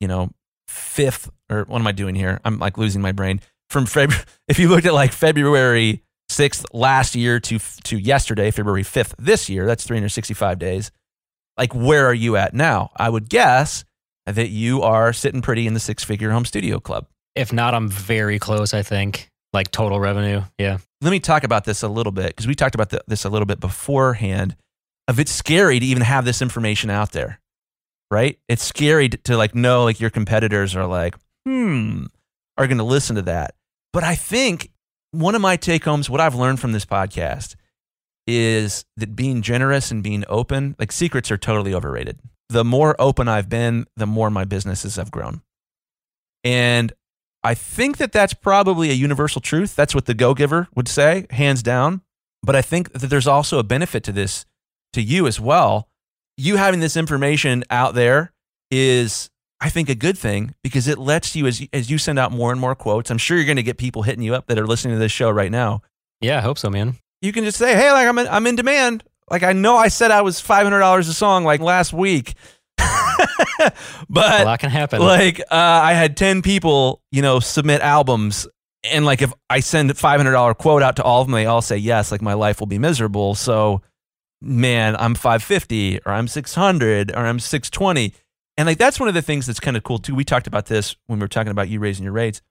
you 0.00 0.08
know, 0.08 0.30
5th, 0.68 1.30
or 1.48 1.64
what 1.64 1.80
am 1.80 1.86
I 1.86 1.92
doing 1.92 2.16
here? 2.16 2.40
I'm 2.44 2.58
like 2.58 2.76
losing 2.76 3.00
my 3.00 3.12
brain. 3.12 3.40
From 3.70 3.86
February, 3.86 4.24
if 4.48 4.58
you 4.58 4.68
looked 4.68 4.86
at 4.86 4.94
like 4.94 5.12
February 5.12 6.02
6th 6.28 6.64
last 6.72 7.14
year 7.14 7.38
to, 7.38 7.60
to 7.84 7.96
yesterday, 7.96 8.50
February 8.50 8.82
5th 8.82 9.14
this 9.16 9.48
year, 9.48 9.64
that's 9.64 9.84
365 9.84 10.58
days. 10.58 10.90
Like, 11.56 11.72
where 11.72 12.06
are 12.06 12.14
you 12.14 12.36
at 12.36 12.52
now? 12.52 12.90
I 12.96 13.10
would 13.10 13.28
guess 13.28 13.84
that 14.26 14.48
you 14.48 14.82
are 14.82 15.12
sitting 15.12 15.40
pretty 15.40 15.68
in 15.68 15.74
the 15.74 15.80
six 15.80 16.02
figure 16.02 16.30
home 16.30 16.44
studio 16.44 16.80
club. 16.80 17.06
If 17.34 17.52
not, 17.52 17.74
I'm 17.74 17.88
very 17.88 18.38
close. 18.40 18.74
I 18.74 18.82
think 18.82 19.30
like 19.52 19.70
total 19.70 19.98
revenue. 20.00 20.42
Yeah. 20.58 20.78
Let 21.00 21.10
me 21.10 21.20
talk 21.20 21.44
about 21.44 21.64
this 21.64 21.82
a 21.82 21.88
little 21.88 22.12
bit 22.12 22.28
because 22.28 22.46
we 22.46 22.54
talked 22.54 22.74
about 22.74 22.90
the, 22.90 23.02
this 23.06 23.24
a 23.24 23.30
little 23.30 23.46
bit 23.46 23.60
beforehand. 23.60 24.56
Of 25.06 25.18
it's 25.18 25.32
scary 25.32 25.80
to 25.80 25.86
even 25.86 26.02
have 26.02 26.26
this 26.26 26.42
information 26.42 26.90
out 26.90 27.12
there, 27.12 27.40
right? 28.10 28.38
It's 28.46 28.62
scary 28.62 29.08
to, 29.08 29.16
to 29.16 29.36
like 29.38 29.54
know 29.54 29.84
like 29.84 30.00
your 30.00 30.10
competitors 30.10 30.76
are 30.76 30.86
like, 30.86 31.14
hmm, 31.46 32.04
are 32.58 32.66
going 32.66 32.78
to 32.78 32.84
listen 32.84 33.16
to 33.16 33.22
that. 33.22 33.54
But 33.94 34.04
I 34.04 34.14
think 34.14 34.70
one 35.12 35.34
of 35.34 35.40
my 35.40 35.56
take 35.56 35.84
homes, 35.84 36.10
what 36.10 36.20
I've 36.20 36.34
learned 36.34 36.60
from 36.60 36.72
this 36.72 36.84
podcast, 36.84 37.56
is 38.26 38.84
that 38.98 39.16
being 39.16 39.40
generous 39.40 39.90
and 39.90 40.02
being 40.02 40.24
open, 40.28 40.76
like 40.78 40.92
secrets 40.92 41.30
are 41.30 41.38
totally 41.38 41.72
overrated. 41.72 42.20
The 42.50 42.64
more 42.64 42.94
open 42.98 43.28
I've 43.28 43.48
been, 43.48 43.86
the 43.96 44.06
more 44.06 44.28
my 44.28 44.44
businesses 44.44 44.96
have 44.96 45.10
grown. 45.10 45.40
And 46.44 46.92
I 47.48 47.54
think 47.54 47.96
that 47.96 48.12
that's 48.12 48.34
probably 48.34 48.90
a 48.90 48.92
universal 48.92 49.40
truth. 49.40 49.74
That's 49.74 49.94
what 49.94 50.04
the 50.04 50.12
Go 50.12 50.34
Giver 50.34 50.68
would 50.74 50.86
say, 50.86 51.26
hands 51.30 51.62
down. 51.62 52.02
But 52.42 52.54
I 52.54 52.60
think 52.60 52.92
that 52.92 53.06
there's 53.06 53.26
also 53.26 53.58
a 53.58 53.62
benefit 53.62 54.04
to 54.04 54.12
this 54.12 54.44
to 54.92 55.00
you 55.00 55.26
as 55.26 55.40
well. 55.40 55.88
You 56.36 56.56
having 56.56 56.80
this 56.80 56.94
information 56.94 57.64
out 57.70 57.94
there 57.94 58.34
is, 58.70 59.30
I 59.62 59.70
think, 59.70 59.88
a 59.88 59.94
good 59.94 60.18
thing 60.18 60.56
because 60.62 60.86
it 60.88 60.98
lets 60.98 61.34
you, 61.34 61.46
as 61.46 61.62
you, 61.62 61.68
as 61.72 61.90
you 61.90 61.96
send 61.96 62.18
out 62.18 62.32
more 62.32 62.52
and 62.52 62.60
more 62.60 62.74
quotes, 62.74 63.10
I'm 63.10 63.16
sure 63.16 63.38
you're 63.38 63.46
going 63.46 63.56
to 63.56 63.62
get 63.62 63.78
people 63.78 64.02
hitting 64.02 64.22
you 64.22 64.34
up 64.34 64.46
that 64.48 64.58
are 64.58 64.66
listening 64.66 64.96
to 64.96 65.00
this 65.00 65.10
show 65.10 65.30
right 65.30 65.50
now. 65.50 65.80
Yeah, 66.20 66.36
I 66.36 66.42
hope 66.42 66.58
so, 66.58 66.68
man. 66.68 66.98
You 67.22 67.32
can 67.32 67.44
just 67.44 67.56
say, 67.56 67.74
hey, 67.74 67.90
like 67.92 68.06
I'm 68.06 68.18
in, 68.18 68.28
I'm 68.28 68.46
in 68.46 68.56
demand. 68.56 69.04
Like 69.30 69.42
I 69.42 69.54
know 69.54 69.74
I 69.74 69.88
said 69.88 70.10
I 70.10 70.20
was 70.20 70.38
$500 70.42 70.98
a 70.98 71.04
song 71.14 71.44
like 71.44 71.62
last 71.62 71.94
week. 71.94 72.34
But 74.08 74.40
a 74.40 74.44
lot 74.44 74.60
can 74.60 74.70
happen. 74.70 75.00
Like 75.00 75.40
uh, 75.40 75.44
I 75.50 75.92
had 75.92 76.16
10 76.16 76.42
people, 76.42 77.02
you 77.10 77.22
know, 77.22 77.40
submit 77.40 77.80
albums 77.80 78.46
and 78.84 79.04
like 79.04 79.22
if 79.22 79.32
I 79.50 79.60
send 79.60 79.90
a 79.90 79.94
$500 79.94 80.58
quote 80.58 80.82
out 80.82 80.96
to 80.96 81.02
all 81.02 81.20
of 81.20 81.26
them, 81.26 81.34
they 81.34 81.46
all 81.46 81.62
say 81.62 81.76
yes, 81.76 82.12
like 82.12 82.22
my 82.22 82.34
life 82.34 82.60
will 82.60 82.66
be 82.66 82.78
miserable. 82.78 83.34
So 83.34 83.82
man, 84.40 84.96
I'm 84.96 85.14
550 85.14 86.00
or 86.06 86.12
I'm 86.12 86.28
600 86.28 87.12
or 87.12 87.18
I'm 87.18 87.40
620. 87.40 88.14
And 88.56 88.66
like 88.66 88.78
that's 88.78 88.98
one 88.98 89.08
of 89.08 89.14
the 89.14 89.22
things 89.22 89.46
that's 89.46 89.60
kind 89.60 89.76
of 89.76 89.82
cool 89.82 89.98
too. 89.98 90.14
We 90.14 90.24
talked 90.24 90.46
about 90.46 90.66
this 90.66 90.96
when 91.06 91.18
we 91.18 91.24
were 91.24 91.28
talking 91.28 91.50
about 91.50 91.68
you 91.68 91.80
raising 91.80 92.04
your 92.04 92.12
rates 92.12 92.42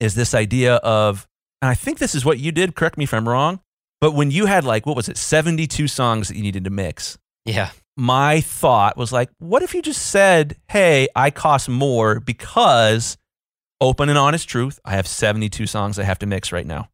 is 0.00 0.14
this 0.14 0.34
idea 0.34 0.76
of 0.76 1.26
and 1.62 1.70
I 1.70 1.74
think 1.74 1.98
this 1.98 2.14
is 2.14 2.24
what 2.24 2.38
you 2.38 2.52
did, 2.52 2.74
correct 2.74 2.98
me 2.98 3.04
if 3.04 3.14
I'm 3.14 3.28
wrong, 3.28 3.60
but 4.00 4.12
when 4.12 4.30
you 4.30 4.46
had 4.46 4.64
like 4.64 4.84
what 4.84 4.96
was 4.96 5.08
it, 5.08 5.16
72 5.16 5.88
songs 5.88 6.28
that 6.28 6.36
you 6.36 6.42
needed 6.42 6.64
to 6.64 6.70
mix. 6.70 7.18
Yeah. 7.44 7.70
My 7.96 8.40
thought 8.40 8.96
was 8.96 9.12
like, 9.12 9.30
what 9.38 9.62
if 9.62 9.74
you 9.74 9.80
just 9.80 10.06
said, 10.08 10.56
"Hey, 10.68 11.08
I 11.16 11.30
cost 11.30 11.68
more 11.68 12.20
because 12.20 13.16
open 13.80 14.08
and 14.08 14.18
honest 14.18 14.48
truth, 14.48 14.78
I 14.84 14.92
have 14.92 15.06
72 15.06 15.66
songs 15.66 15.98
I 15.98 16.04
have 16.04 16.18
to 16.20 16.26
mix 16.26 16.52
right 16.52 16.66
now. 16.66 16.88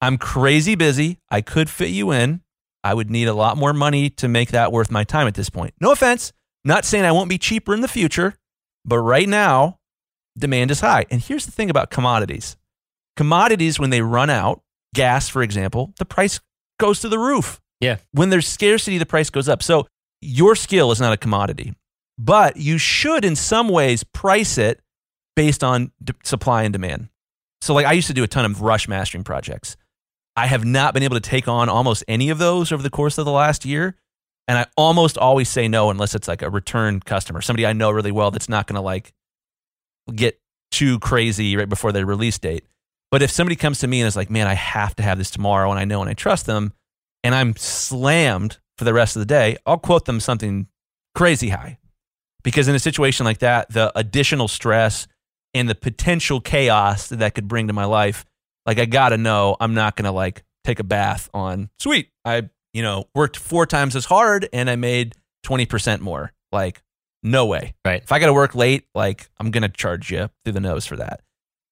I'm 0.00 0.18
crazy 0.18 0.74
busy. 0.74 1.18
I 1.30 1.40
could 1.40 1.68
fit 1.68 1.90
you 1.90 2.12
in. 2.12 2.42
I 2.84 2.94
would 2.94 3.10
need 3.10 3.28
a 3.28 3.34
lot 3.34 3.56
more 3.56 3.72
money 3.72 4.10
to 4.10 4.28
make 4.28 4.50
that 4.52 4.72
worth 4.72 4.90
my 4.90 5.04
time 5.04 5.26
at 5.26 5.34
this 5.34 5.50
point. 5.50 5.74
No 5.80 5.90
offense. 5.92 6.32
Not 6.64 6.84
saying 6.84 7.04
I 7.04 7.12
won't 7.12 7.28
be 7.28 7.38
cheaper 7.38 7.74
in 7.74 7.80
the 7.80 7.88
future, 7.88 8.34
but 8.84 8.98
right 8.98 9.28
now, 9.28 9.78
demand 10.36 10.70
is 10.70 10.80
high. 10.80 11.06
And 11.10 11.20
here's 11.20 11.46
the 11.46 11.52
thing 11.52 11.70
about 11.70 11.90
commodities 11.90 12.56
commodities, 13.16 13.80
when 13.80 13.90
they 13.90 14.00
run 14.00 14.30
out, 14.30 14.62
gas, 14.94 15.28
for 15.28 15.42
example, 15.42 15.92
the 15.98 16.04
price 16.04 16.38
goes 16.78 17.00
to 17.00 17.08
the 17.08 17.18
roof. 17.18 17.60
Yeah. 17.80 17.96
When 18.12 18.30
there's 18.30 18.46
scarcity, 18.46 18.96
the 18.96 19.06
price 19.06 19.28
goes 19.28 19.48
up. 19.48 19.60
So 19.62 19.88
your 20.20 20.56
skill 20.56 20.90
is 20.90 21.00
not 21.00 21.12
a 21.12 21.16
commodity, 21.16 21.74
but 22.18 22.56
you 22.56 22.78
should, 22.78 23.24
in 23.24 23.36
some 23.36 23.68
ways, 23.68 24.04
price 24.04 24.58
it 24.58 24.80
based 25.36 25.62
on 25.62 25.92
d- 26.02 26.14
supply 26.24 26.64
and 26.64 26.72
demand. 26.72 27.08
So, 27.60 27.74
like, 27.74 27.86
I 27.86 27.92
used 27.92 28.08
to 28.08 28.14
do 28.14 28.24
a 28.24 28.28
ton 28.28 28.44
of 28.44 28.62
rush 28.62 28.88
mastering 28.88 29.24
projects. 29.24 29.76
I 30.36 30.46
have 30.46 30.64
not 30.64 30.94
been 30.94 31.02
able 31.02 31.16
to 31.16 31.20
take 31.20 31.48
on 31.48 31.68
almost 31.68 32.04
any 32.06 32.30
of 32.30 32.38
those 32.38 32.70
over 32.70 32.82
the 32.82 32.90
course 32.90 33.18
of 33.18 33.24
the 33.24 33.32
last 33.32 33.64
year. 33.64 33.96
And 34.46 34.56
I 34.56 34.66
almost 34.76 35.18
always 35.18 35.48
say 35.48 35.68
no 35.68 35.90
unless 35.90 36.14
it's 36.14 36.28
like 36.28 36.42
a 36.42 36.48
return 36.48 37.00
customer, 37.00 37.42
somebody 37.42 37.66
I 37.66 37.74
know 37.74 37.90
really 37.90 38.12
well 38.12 38.30
that's 38.30 38.48
not 38.48 38.66
going 38.66 38.76
to 38.76 38.80
like 38.80 39.12
get 40.14 40.40
too 40.70 40.98
crazy 41.00 41.56
right 41.56 41.68
before 41.68 41.92
their 41.92 42.06
release 42.06 42.38
date. 42.38 42.64
But 43.10 43.22
if 43.22 43.30
somebody 43.30 43.56
comes 43.56 43.80
to 43.80 43.88
me 43.88 44.00
and 44.00 44.08
is 44.08 44.16
like, 44.16 44.30
man, 44.30 44.46
I 44.46 44.54
have 44.54 44.94
to 44.96 45.02
have 45.02 45.18
this 45.18 45.30
tomorrow 45.30 45.70
and 45.70 45.78
I 45.78 45.84
know 45.84 46.00
and 46.00 46.08
I 46.08 46.14
trust 46.14 46.46
them 46.46 46.72
and 47.24 47.34
I'm 47.34 47.56
slammed 47.56 48.58
for 48.78 48.84
the 48.84 48.94
rest 48.94 49.16
of 49.16 49.20
the 49.20 49.26
day, 49.26 49.56
I'll 49.66 49.76
quote 49.76 50.04
them 50.04 50.20
something 50.20 50.68
crazy 51.14 51.48
high. 51.48 51.78
Because 52.44 52.68
in 52.68 52.74
a 52.74 52.78
situation 52.78 53.26
like 53.26 53.38
that, 53.38 53.70
the 53.70 53.92
additional 53.98 54.46
stress 54.48 55.08
and 55.52 55.68
the 55.68 55.74
potential 55.74 56.40
chaos 56.40 57.08
that 57.08 57.18
that 57.18 57.34
could 57.34 57.48
bring 57.48 57.66
to 57.66 57.72
my 57.72 57.84
life, 57.84 58.24
like 58.64 58.78
I 58.78 58.84
got 58.84 59.10
to 59.10 59.18
know 59.18 59.56
I'm 59.58 59.74
not 59.74 59.96
to 60.04 60.12
like 60.12 60.44
take 60.64 60.78
a 60.78 60.84
bath 60.84 61.28
on, 61.34 61.68
sweet, 61.80 62.10
I, 62.24 62.48
you 62.72 62.82
know, 62.82 63.08
worked 63.14 63.36
four 63.36 63.66
times 63.66 63.96
as 63.96 64.04
hard 64.04 64.48
and 64.52 64.70
I 64.70 64.76
made 64.76 65.16
20% 65.44 66.00
more. 66.00 66.32
Like, 66.52 66.82
no 67.24 67.46
way. 67.46 67.74
Right. 67.84 68.02
If 68.02 68.12
I 68.12 68.20
got 68.20 68.26
to 68.26 68.32
work 68.32 68.54
late, 68.54 68.86
like 68.94 69.28
I'm 69.38 69.50
to 69.50 69.68
charge 69.68 70.10
you 70.12 70.30
through 70.44 70.52
the 70.52 70.60
nose 70.60 70.86
for 70.86 70.96
that. 70.96 71.22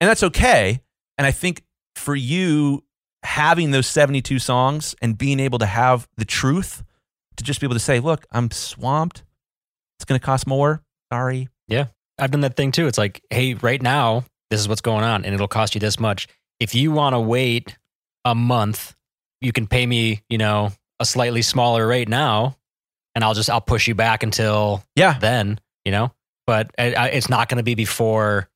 And 0.00 0.10
that's 0.10 0.24
okay. 0.24 0.80
And 1.16 1.26
I 1.26 1.30
think 1.30 1.62
for 1.94 2.16
you 2.16 2.82
having 3.22 3.70
those 3.70 3.86
72 3.86 4.38
songs 4.38 4.94
and 5.00 5.16
being 5.16 5.40
able 5.40 5.58
to 5.60 5.66
have 5.66 6.08
the 6.16 6.24
truth 6.24 6.82
to 7.36 7.44
just 7.44 7.60
be 7.60 7.66
able 7.66 7.74
to 7.74 7.80
say, 7.80 8.00
look, 8.00 8.26
I'm 8.32 8.50
swamped. 8.50 9.22
It's 9.98 10.04
going 10.04 10.18
to 10.20 10.24
cost 10.24 10.46
more. 10.46 10.82
Sorry. 11.12 11.48
Yeah. 11.68 11.86
I've 12.18 12.30
done 12.30 12.40
that 12.42 12.56
thing 12.56 12.72
too. 12.72 12.86
It's 12.86 12.98
like, 12.98 13.22
hey, 13.30 13.54
right 13.54 13.80
now, 13.80 14.24
this 14.50 14.60
is 14.60 14.68
what's 14.68 14.80
going 14.80 15.04
on 15.04 15.24
and 15.24 15.34
it'll 15.34 15.48
cost 15.48 15.74
you 15.74 15.80
this 15.80 15.98
much. 16.00 16.28
If 16.60 16.74
you 16.74 16.90
want 16.92 17.14
to 17.14 17.20
wait 17.20 17.76
a 18.24 18.34
month, 18.34 18.94
you 19.40 19.52
can 19.52 19.66
pay 19.66 19.86
me, 19.86 20.22
you 20.30 20.38
know, 20.38 20.72
a 21.00 21.04
slightly 21.04 21.42
smaller 21.42 21.86
rate 21.86 22.08
now 22.08 22.56
and 23.14 23.22
I'll 23.22 23.34
just, 23.34 23.50
I'll 23.50 23.60
push 23.60 23.86
you 23.86 23.94
back 23.94 24.22
until 24.22 24.82
Yeah. 24.94 25.18
then, 25.18 25.60
you 25.84 25.92
know, 25.92 26.12
but 26.46 26.70
it's 26.78 27.28
not 27.28 27.48
going 27.48 27.58
to 27.58 27.62
be 27.64 27.74
before 27.74 28.48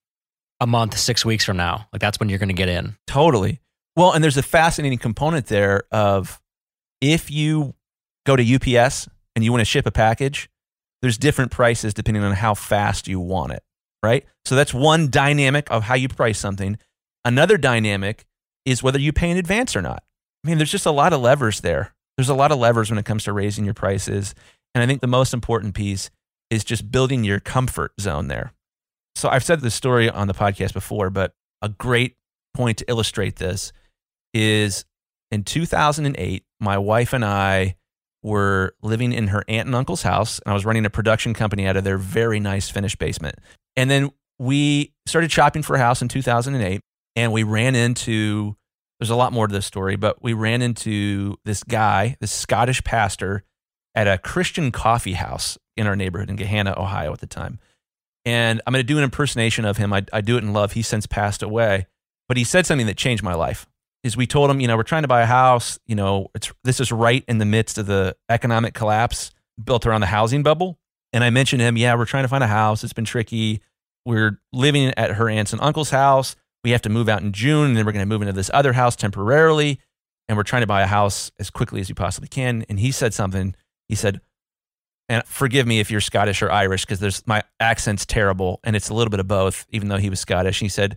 a 0.60 0.66
month, 0.66 0.96
six 0.98 1.24
weeks 1.24 1.44
from 1.44 1.56
now. 1.56 1.86
Like 1.92 2.00
that's 2.00 2.18
when 2.20 2.28
you're 2.28 2.38
going 2.38 2.48
to 2.48 2.54
get 2.54 2.68
in. 2.68 2.96
Totally. 3.06 3.60
Well, 3.96 4.12
and 4.12 4.22
there's 4.22 4.36
a 4.36 4.42
fascinating 4.42 4.98
component 4.98 5.46
there 5.46 5.82
of 5.90 6.40
if 7.00 7.30
you 7.30 7.74
go 8.30 8.36
to 8.36 8.76
UPS 8.76 9.08
and 9.34 9.44
you 9.44 9.50
want 9.50 9.60
to 9.60 9.64
ship 9.64 9.86
a 9.86 9.90
package, 9.90 10.48
there's 11.02 11.18
different 11.18 11.50
prices 11.50 11.94
depending 11.94 12.22
on 12.22 12.32
how 12.32 12.54
fast 12.54 13.08
you 13.08 13.18
want 13.18 13.52
it, 13.52 13.62
right? 14.02 14.24
So 14.44 14.54
that's 14.54 14.74
one 14.74 15.10
dynamic 15.10 15.70
of 15.70 15.84
how 15.84 15.94
you 15.94 16.08
price 16.08 16.38
something. 16.38 16.78
Another 17.24 17.56
dynamic 17.56 18.24
is 18.64 18.82
whether 18.82 18.98
you 18.98 19.12
pay 19.12 19.30
in 19.30 19.36
advance 19.36 19.74
or 19.74 19.82
not. 19.82 20.02
I 20.44 20.48
mean, 20.48 20.58
there's 20.58 20.70
just 20.70 20.86
a 20.86 20.90
lot 20.90 21.12
of 21.12 21.20
levers 21.20 21.60
there. 21.60 21.94
There's 22.16 22.28
a 22.28 22.34
lot 22.34 22.52
of 22.52 22.58
levers 22.58 22.90
when 22.90 22.98
it 22.98 23.04
comes 23.04 23.24
to 23.24 23.32
raising 23.32 23.64
your 23.64 23.74
prices. 23.74 24.34
And 24.74 24.82
I 24.82 24.86
think 24.86 25.00
the 25.00 25.06
most 25.06 25.34
important 25.34 25.74
piece 25.74 26.10
is 26.50 26.64
just 26.64 26.90
building 26.90 27.24
your 27.24 27.40
comfort 27.40 27.92
zone 28.00 28.28
there. 28.28 28.52
So 29.16 29.28
I've 29.28 29.44
said 29.44 29.60
this 29.60 29.74
story 29.74 30.08
on 30.08 30.28
the 30.28 30.34
podcast 30.34 30.72
before, 30.72 31.10
but 31.10 31.32
a 31.62 31.68
great 31.68 32.16
point 32.54 32.78
to 32.78 32.84
illustrate 32.88 33.36
this 33.36 33.72
is 34.32 34.84
in 35.30 35.44
2008, 35.44 36.44
my 36.60 36.78
wife 36.78 37.12
and 37.12 37.24
I 37.24 37.76
were 38.22 38.74
living 38.82 39.12
in 39.12 39.28
her 39.28 39.44
aunt 39.48 39.66
and 39.66 39.74
uncle's 39.74 40.02
house, 40.02 40.38
and 40.40 40.50
I 40.50 40.54
was 40.54 40.64
running 40.64 40.84
a 40.84 40.90
production 40.90 41.34
company 41.34 41.66
out 41.66 41.76
of 41.76 41.84
their 41.84 41.98
very 41.98 42.40
nice 42.40 42.68
finished 42.68 42.98
basement. 42.98 43.36
And 43.76 43.90
then 43.90 44.10
we 44.38 44.92
started 45.06 45.30
shopping 45.32 45.62
for 45.62 45.76
a 45.76 45.78
house 45.78 46.02
in 46.02 46.08
2008, 46.08 46.80
and 47.16 47.32
we 47.32 47.42
ran 47.42 47.74
into 47.74 48.56
there's 49.00 49.10
a 49.10 49.16
lot 49.16 49.32
more 49.32 49.48
to 49.48 49.52
this 49.52 49.64
story, 49.64 49.96
but 49.96 50.22
we 50.22 50.34
ran 50.34 50.60
into 50.60 51.36
this 51.46 51.62
guy, 51.64 52.16
this 52.20 52.30
Scottish 52.30 52.84
pastor, 52.84 53.44
at 53.94 54.06
a 54.06 54.18
Christian 54.18 54.70
coffee 54.70 55.14
house 55.14 55.56
in 55.76 55.86
our 55.86 55.96
neighborhood 55.96 56.28
in 56.28 56.36
Gahanna, 56.36 56.76
Ohio 56.76 57.10
at 57.12 57.20
the 57.20 57.26
time. 57.26 57.58
And 58.26 58.60
I'm 58.66 58.72
going 58.72 58.84
to 58.84 58.86
do 58.86 58.98
an 58.98 59.04
impersonation 59.04 59.64
of 59.64 59.78
him. 59.78 59.94
I, 59.94 60.04
I 60.12 60.20
do 60.20 60.36
it 60.36 60.44
in 60.44 60.52
love. 60.52 60.72
He's 60.72 60.86
since 60.86 61.06
passed 61.06 61.42
away, 61.42 61.86
but 62.28 62.36
he 62.36 62.44
said 62.44 62.66
something 62.66 62.86
that 62.86 62.98
changed 62.98 63.22
my 63.22 63.34
life. 63.34 63.66
Is 64.02 64.16
we 64.16 64.26
told 64.26 64.50
him, 64.50 64.60
you 64.60 64.66
know, 64.66 64.76
we're 64.76 64.82
trying 64.82 65.02
to 65.02 65.08
buy 65.08 65.22
a 65.22 65.26
house. 65.26 65.78
You 65.86 65.94
know, 65.94 66.28
it's 66.34 66.52
this 66.64 66.80
is 66.80 66.90
right 66.90 67.24
in 67.28 67.38
the 67.38 67.44
midst 67.44 67.76
of 67.76 67.86
the 67.86 68.16
economic 68.28 68.72
collapse 68.74 69.30
built 69.62 69.86
around 69.86 70.00
the 70.00 70.06
housing 70.06 70.42
bubble. 70.42 70.78
And 71.12 71.22
I 71.22 71.30
mentioned 71.30 71.60
to 71.60 71.66
him, 71.66 71.76
yeah, 71.76 71.94
we're 71.94 72.06
trying 72.06 72.24
to 72.24 72.28
find 72.28 72.44
a 72.44 72.48
house. 72.48 72.82
It's 72.82 72.92
been 72.92 73.04
tricky. 73.04 73.60
We're 74.06 74.40
living 74.52 74.94
at 74.96 75.12
her 75.12 75.28
aunt's 75.28 75.52
and 75.52 75.60
uncle's 75.60 75.90
house. 75.90 76.36
We 76.64 76.70
have 76.70 76.82
to 76.82 76.88
move 76.88 77.08
out 77.08 77.22
in 77.22 77.32
June, 77.32 77.68
and 77.68 77.76
then 77.76 77.86
we're 77.86 77.92
going 77.92 78.02
to 78.02 78.08
move 78.08 78.22
into 78.22 78.32
this 78.32 78.50
other 78.52 78.72
house 78.72 78.96
temporarily. 78.96 79.80
And 80.28 80.36
we're 80.36 80.44
trying 80.44 80.62
to 80.62 80.66
buy 80.66 80.82
a 80.82 80.86
house 80.86 81.30
as 81.38 81.50
quickly 81.50 81.80
as 81.80 81.88
we 81.88 81.94
possibly 81.94 82.28
can. 82.28 82.64
And 82.68 82.78
he 82.78 82.92
said 82.92 83.12
something. 83.12 83.54
He 83.88 83.96
said, 83.96 84.20
and 85.08 85.24
forgive 85.26 85.66
me 85.66 85.80
if 85.80 85.90
you're 85.90 86.00
Scottish 86.00 86.40
or 86.40 86.52
Irish 86.52 86.84
because 86.84 87.00
there's 87.00 87.26
my 87.26 87.42
accent's 87.58 88.06
terrible 88.06 88.60
and 88.62 88.76
it's 88.76 88.88
a 88.88 88.94
little 88.94 89.10
bit 89.10 89.18
of 89.18 89.26
both, 89.26 89.66
even 89.70 89.88
though 89.88 89.96
he 89.96 90.08
was 90.08 90.20
Scottish. 90.20 90.60
He 90.60 90.68
said, 90.68 90.96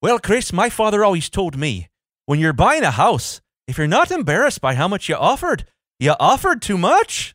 Well, 0.00 0.18
Chris, 0.18 0.54
my 0.54 0.70
father 0.70 1.04
always 1.04 1.28
told 1.28 1.58
me 1.58 1.90
when 2.32 2.40
you're 2.40 2.54
buying 2.54 2.82
a 2.82 2.90
house, 2.90 3.42
if 3.68 3.76
you're 3.76 3.86
not 3.86 4.10
embarrassed 4.10 4.62
by 4.62 4.74
how 4.74 4.88
much 4.88 5.06
you 5.06 5.14
offered, 5.14 5.66
you 5.98 6.14
offered 6.18 6.62
too 6.62 6.78
much. 6.78 7.34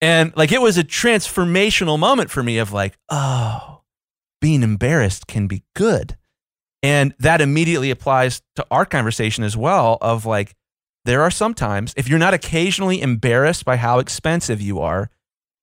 And 0.00 0.36
like 0.36 0.50
it 0.50 0.60
was 0.60 0.76
a 0.76 0.82
transformational 0.82 1.96
moment 1.96 2.28
for 2.28 2.42
me 2.42 2.58
of 2.58 2.72
like, 2.72 2.98
oh, 3.08 3.82
being 4.40 4.64
embarrassed 4.64 5.28
can 5.28 5.46
be 5.46 5.62
good. 5.76 6.16
And 6.82 7.14
that 7.20 7.40
immediately 7.40 7.92
applies 7.92 8.42
to 8.56 8.66
our 8.68 8.84
conversation 8.84 9.44
as 9.44 9.56
well 9.56 9.96
of 10.00 10.26
like, 10.26 10.56
there 11.04 11.22
are 11.22 11.30
sometimes, 11.30 11.94
if 11.96 12.08
you're 12.08 12.18
not 12.18 12.34
occasionally 12.34 13.00
embarrassed 13.00 13.64
by 13.64 13.76
how 13.76 14.00
expensive 14.00 14.60
you 14.60 14.80
are, 14.80 15.08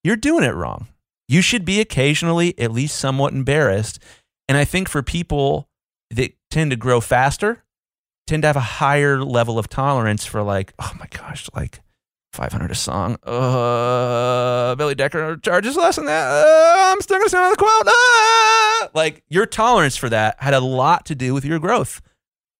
you're 0.06 0.16
doing 0.16 0.46
it 0.46 0.56
wrong. 0.56 0.88
You 1.28 1.42
should 1.42 1.66
be 1.66 1.82
occasionally 1.82 2.58
at 2.58 2.72
least 2.72 2.98
somewhat 2.98 3.34
embarrassed. 3.34 4.00
And 4.48 4.58
I 4.58 4.64
think 4.64 4.88
for 4.88 5.04
people 5.04 5.68
that 6.12 6.32
tend 6.50 6.72
to 6.72 6.78
grow 6.78 7.02
faster, 7.02 7.66
tend 8.28 8.44
to 8.44 8.48
have 8.48 8.58
a 8.58 8.62
higher 8.62 9.24
level 9.24 9.58
of 9.58 9.70
tolerance 9.70 10.26
for 10.26 10.44
like, 10.44 10.74
oh 10.80 10.92
my 11.00 11.08
gosh, 11.08 11.50
like 11.56 11.82
500 12.34 12.70
a 12.70 12.76
song. 12.76 13.18
Uh, 13.24 14.76
Billy 14.76 14.94
Decker 14.94 15.38
charges 15.38 15.76
less 15.76 15.96
than 15.96 16.06
that. 16.06 16.28
Uh, 16.30 16.92
I'm 16.92 17.02
still 17.02 17.20
to 17.20 17.30
send 17.30 17.54
the 17.54 17.58
quote. 17.58 17.88
Uh, 17.88 18.90
like 18.94 19.24
your 19.30 19.46
tolerance 19.46 19.98
for 19.98 20.10
that 20.10 20.36
had 20.40 20.54
a 20.54 20.60
lot 20.60 21.06
to 21.08 21.16
do 21.16 21.34
with 21.34 21.46
your 21.46 21.58
growth 21.58 22.02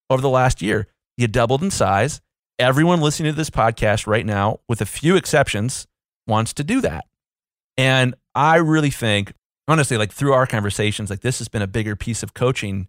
over 0.10 0.22
the 0.22 0.30
last 0.30 0.62
year. 0.62 0.88
You 1.18 1.28
doubled 1.28 1.62
in 1.62 1.70
size. 1.70 2.22
Everyone 2.58 3.02
listening 3.02 3.32
to 3.32 3.38
this 3.38 3.52
podcast 3.52 4.08
right 4.08 4.26
now, 4.26 4.62
with 4.68 4.82
a 4.82 4.86
few 4.86 5.16
exceptions, 5.16 5.86
wants 6.26 6.54
to 6.54 6.64
do 6.64 6.82
that. 6.82 7.06
And 7.78 8.16
I 8.34 8.56
really 8.56 8.90
think, 8.90 9.34
honestly, 9.68 9.98
like 9.98 10.12
through 10.12 10.34
our 10.34 10.48
conversations, 10.48 11.12
like 11.12 11.22
this 11.22 11.38
has 11.38 11.50
been 11.50 11.62
a 11.62 11.68
bigger 11.68 11.96
piece 11.96 12.24
of 12.24 12.34
coaching 12.34 12.88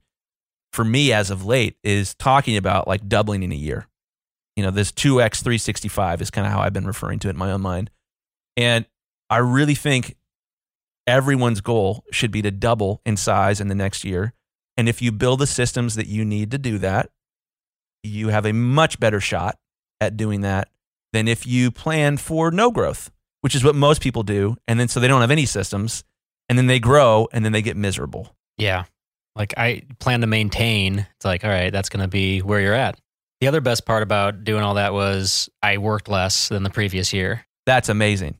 for 0.72 0.84
me 0.84 1.12
as 1.12 1.30
of 1.30 1.44
late 1.44 1.76
is 1.82 2.14
talking 2.14 2.56
about 2.56 2.86
like 2.86 3.08
doubling 3.08 3.42
in 3.42 3.52
a 3.52 3.56
year. 3.56 3.86
You 4.56 4.64
know, 4.64 4.70
this 4.70 4.90
2x 4.92 5.42
365 5.42 6.20
is 6.20 6.30
kind 6.30 6.46
of 6.46 6.52
how 6.52 6.60
I've 6.60 6.72
been 6.72 6.86
referring 6.86 7.20
to 7.20 7.28
it 7.28 7.32
in 7.32 7.36
my 7.36 7.52
own 7.52 7.60
mind. 7.60 7.90
And 8.56 8.86
I 9.30 9.38
really 9.38 9.74
think 9.74 10.16
everyone's 11.06 11.60
goal 11.60 12.04
should 12.10 12.30
be 12.30 12.42
to 12.42 12.50
double 12.50 13.00
in 13.06 13.16
size 13.16 13.60
in 13.60 13.68
the 13.68 13.74
next 13.74 14.04
year. 14.04 14.34
And 14.76 14.88
if 14.88 15.00
you 15.00 15.12
build 15.12 15.40
the 15.40 15.46
systems 15.46 15.94
that 15.94 16.06
you 16.06 16.24
need 16.24 16.50
to 16.50 16.58
do 16.58 16.78
that, 16.78 17.10
you 18.02 18.28
have 18.28 18.46
a 18.46 18.52
much 18.52 19.00
better 19.00 19.20
shot 19.20 19.58
at 20.00 20.16
doing 20.16 20.42
that 20.42 20.68
than 21.12 21.28
if 21.28 21.46
you 21.46 21.70
plan 21.70 22.16
for 22.16 22.50
no 22.50 22.70
growth, 22.70 23.10
which 23.40 23.54
is 23.54 23.64
what 23.64 23.74
most 23.74 24.02
people 24.02 24.22
do. 24.22 24.56
And 24.66 24.78
then 24.78 24.88
so 24.88 25.00
they 25.00 25.08
don't 25.08 25.20
have 25.20 25.30
any 25.30 25.46
systems 25.46 26.04
and 26.48 26.56
then 26.56 26.66
they 26.66 26.78
grow 26.78 27.28
and 27.32 27.44
then 27.44 27.52
they 27.52 27.62
get 27.62 27.76
miserable. 27.76 28.36
Yeah. 28.56 28.84
Like 29.38 29.54
I 29.56 29.82
plan 30.00 30.22
to 30.22 30.26
maintain. 30.26 31.06
It's 31.16 31.24
like, 31.24 31.44
all 31.44 31.50
right, 31.50 31.72
that's 31.72 31.88
going 31.88 32.02
to 32.02 32.08
be 32.08 32.40
where 32.40 32.60
you're 32.60 32.74
at. 32.74 33.00
The 33.40 33.46
other 33.46 33.60
best 33.60 33.86
part 33.86 34.02
about 34.02 34.42
doing 34.42 34.62
all 34.62 34.74
that 34.74 34.92
was 34.92 35.48
I 35.62 35.78
worked 35.78 36.08
less 36.08 36.48
than 36.48 36.64
the 36.64 36.70
previous 36.70 37.12
year. 37.12 37.46
That's 37.64 37.88
amazing. 37.88 38.38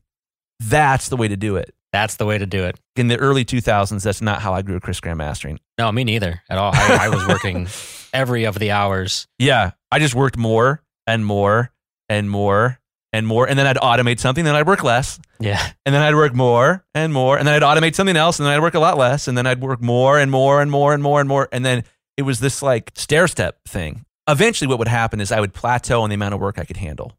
That's 0.59 1.07
the 1.07 1.15
way 1.15 1.29
to 1.29 1.37
do 1.37 1.55
it. 1.55 1.73
That's 1.93 2.17
the 2.17 2.25
way 2.25 2.37
to 2.37 2.45
do 2.45 2.65
it. 2.65 2.77
In 2.97 3.07
the 3.07 3.17
early 3.17 3.45
2000s, 3.45 4.03
that's 4.03 4.21
not 4.21 4.41
how 4.41 4.53
I 4.53 4.61
grew 4.61 4.79
Chris 4.79 4.99
Graham 4.99 5.17
Mastering. 5.17 5.59
No, 5.77 5.91
me 5.91 6.03
neither 6.03 6.43
at 6.49 6.57
all. 6.57 6.71
I, 6.73 7.05
I 7.05 7.09
was 7.09 7.25
working 7.25 7.67
every 8.13 8.43
of 8.43 8.59
the 8.59 8.71
hours. 8.71 9.27
Yeah, 9.39 9.71
I 9.91 9.99
just 9.99 10.13
worked 10.13 10.37
more 10.37 10.83
and 11.07 11.25
more 11.25 11.71
and 12.09 12.29
more 12.29 12.78
and 13.11 13.25
more. 13.25 13.47
And 13.47 13.57
then 13.57 13.67
I'd 13.67 13.77
automate 13.77 14.19
something, 14.19 14.43
then 14.43 14.55
I'd 14.55 14.67
work 14.67 14.83
less. 14.83 15.19
Yeah. 15.39 15.71
And 15.85 15.95
then 15.95 16.01
I'd 16.01 16.15
work 16.15 16.33
more 16.33 16.85
and 16.93 17.13
more. 17.13 17.37
And 17.37 17.47
then 17.47 17.55
I'd 17.55 17.61
automate 17.65 17.95
something 17.95 18.17
else, 18.17 18.39
and 18.39 18.45
then 18.45 18.53
I'd 18.53 18.61
work 18.61 18.75
a 18.75 18.79
lot 18.79 18.97
less. 18.97 19.27
And 19.27 19.37
then 19.37 19.47
I'd 19.47 19.61
work 19.61 19.81
more 19.81 20.19
and 20.19 20.29
more 20.31 20.61
and 20.61 20.69
more 20.69 20.93
and 20.93 21.01
more 21.01 21.19
and 21.19 21.29
more. 21.29 21.49
And 21.51 21.65
then 21.65 21.83
it 22.17 22.23
was 22.23 22.39
this 22.39 22.61
like 22.61 22.91
stair 22.95 23.27
step 23.27 23.59
thing. 23.67 24.05
Eventually, 24.27 24.67
what 24.67 24.77
would 24.79 24.87
happen 24.87 25.21
is 25.21 25.31
I 25.31 25.39
would 25.39 25.53
plateau 25.53 26.01
on 26.01 26.09
the 26.09 26.15
amount 26.15 26.35
of 26.35 26.39
work 26.39 26.59
I 26.59 26.65
could 26.65 26.77
handle. 26.77 27.13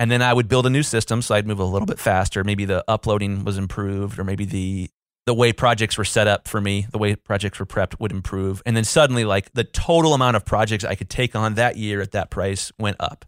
And 0.00 0.10
then 0.10 0.22
I 0.22 0.32
would 0.32 0.48
build 0.48 0.66
a 0.66 0.70
new 0.70 0.82
system 0.82 1.22
so 1.22 1.34
I'd 1.34 1.46
move 1.46 1.60
a 1.60 1.64
little 1.64 1.86
bit 1.86 1.98
faster. 1.98 2.42
Maybe 2.42 2.64
the 2.64 2.84
uploading 2.88 3.44
was 3.44 3.58
improved, 3.58 4.18
or 4.18 4.24
maybe 4.24 4.44
the 4.44 4.90
the 5.26 5.34
way 5.34 5.52
projects 5.52 5.96
were 5.96 6.04
set 6.04 6.26
up 6.26 6.48
for 6.48 6.60
me, 6.60 6.86
the 6.90 6.98
way 6.98 7.14
projects 7.14 7.60
were 7.60 7.66
prepped 7.66 8.00
would 8.00 8.10
improve. 8.10 8.60
And 8.66 8.76
then 8.76 8.84
suddenly, 8.84 9.24
like 9.24 9.52
the 9.52 9.64
total 9.64 10.14
amount 10.14 10.36
of 10.36 10.44
projects 10.44 10.84
I 10.84 10.96
could 10.96 11.08
take 11.08 11.36
on 11.36 11.54
that 11.54 11.76
year 11.76 12.00
at 12.00 12.12
that 12.12 12.30
price 12.30 12.72
went 12.78 12.96
up. 12.98 13.24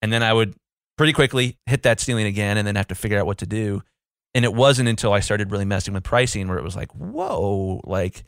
And 0.00 0.12
then 0.12 0.22
I 0.22 0.32
would 0.32 0.54
pretty 0.96 1.12
quickly 1.12 1.58
hit 1.66 1.82
that 1.82 2.00
ceiling 2.00 2.26
again 2.26 2.56
and 2.56 2.66
then 2.66 2.76
have 2.76 2.88
to 2.88 2.94
figure 2.94 3.18
out 3.18 3.26
what 3.26 3.38
to 3.38 3.46
do. 3.46 3.82
And 4.34 4.44
it 4.44 4.52
wasn't 4.52 4.88
until 4.88 5.12
I 5.12 5.20
started 5.20 5.50
really 5.50 5.64
messing 5.64 5.94
with 5.94 6.02
pricing 6.02 6.48
where 6.48 6.58
it 6.58 6.64
was 6.64 6.76
like, 6.76 6.92
whoa, 6.92 7.80
like 7.84 8.24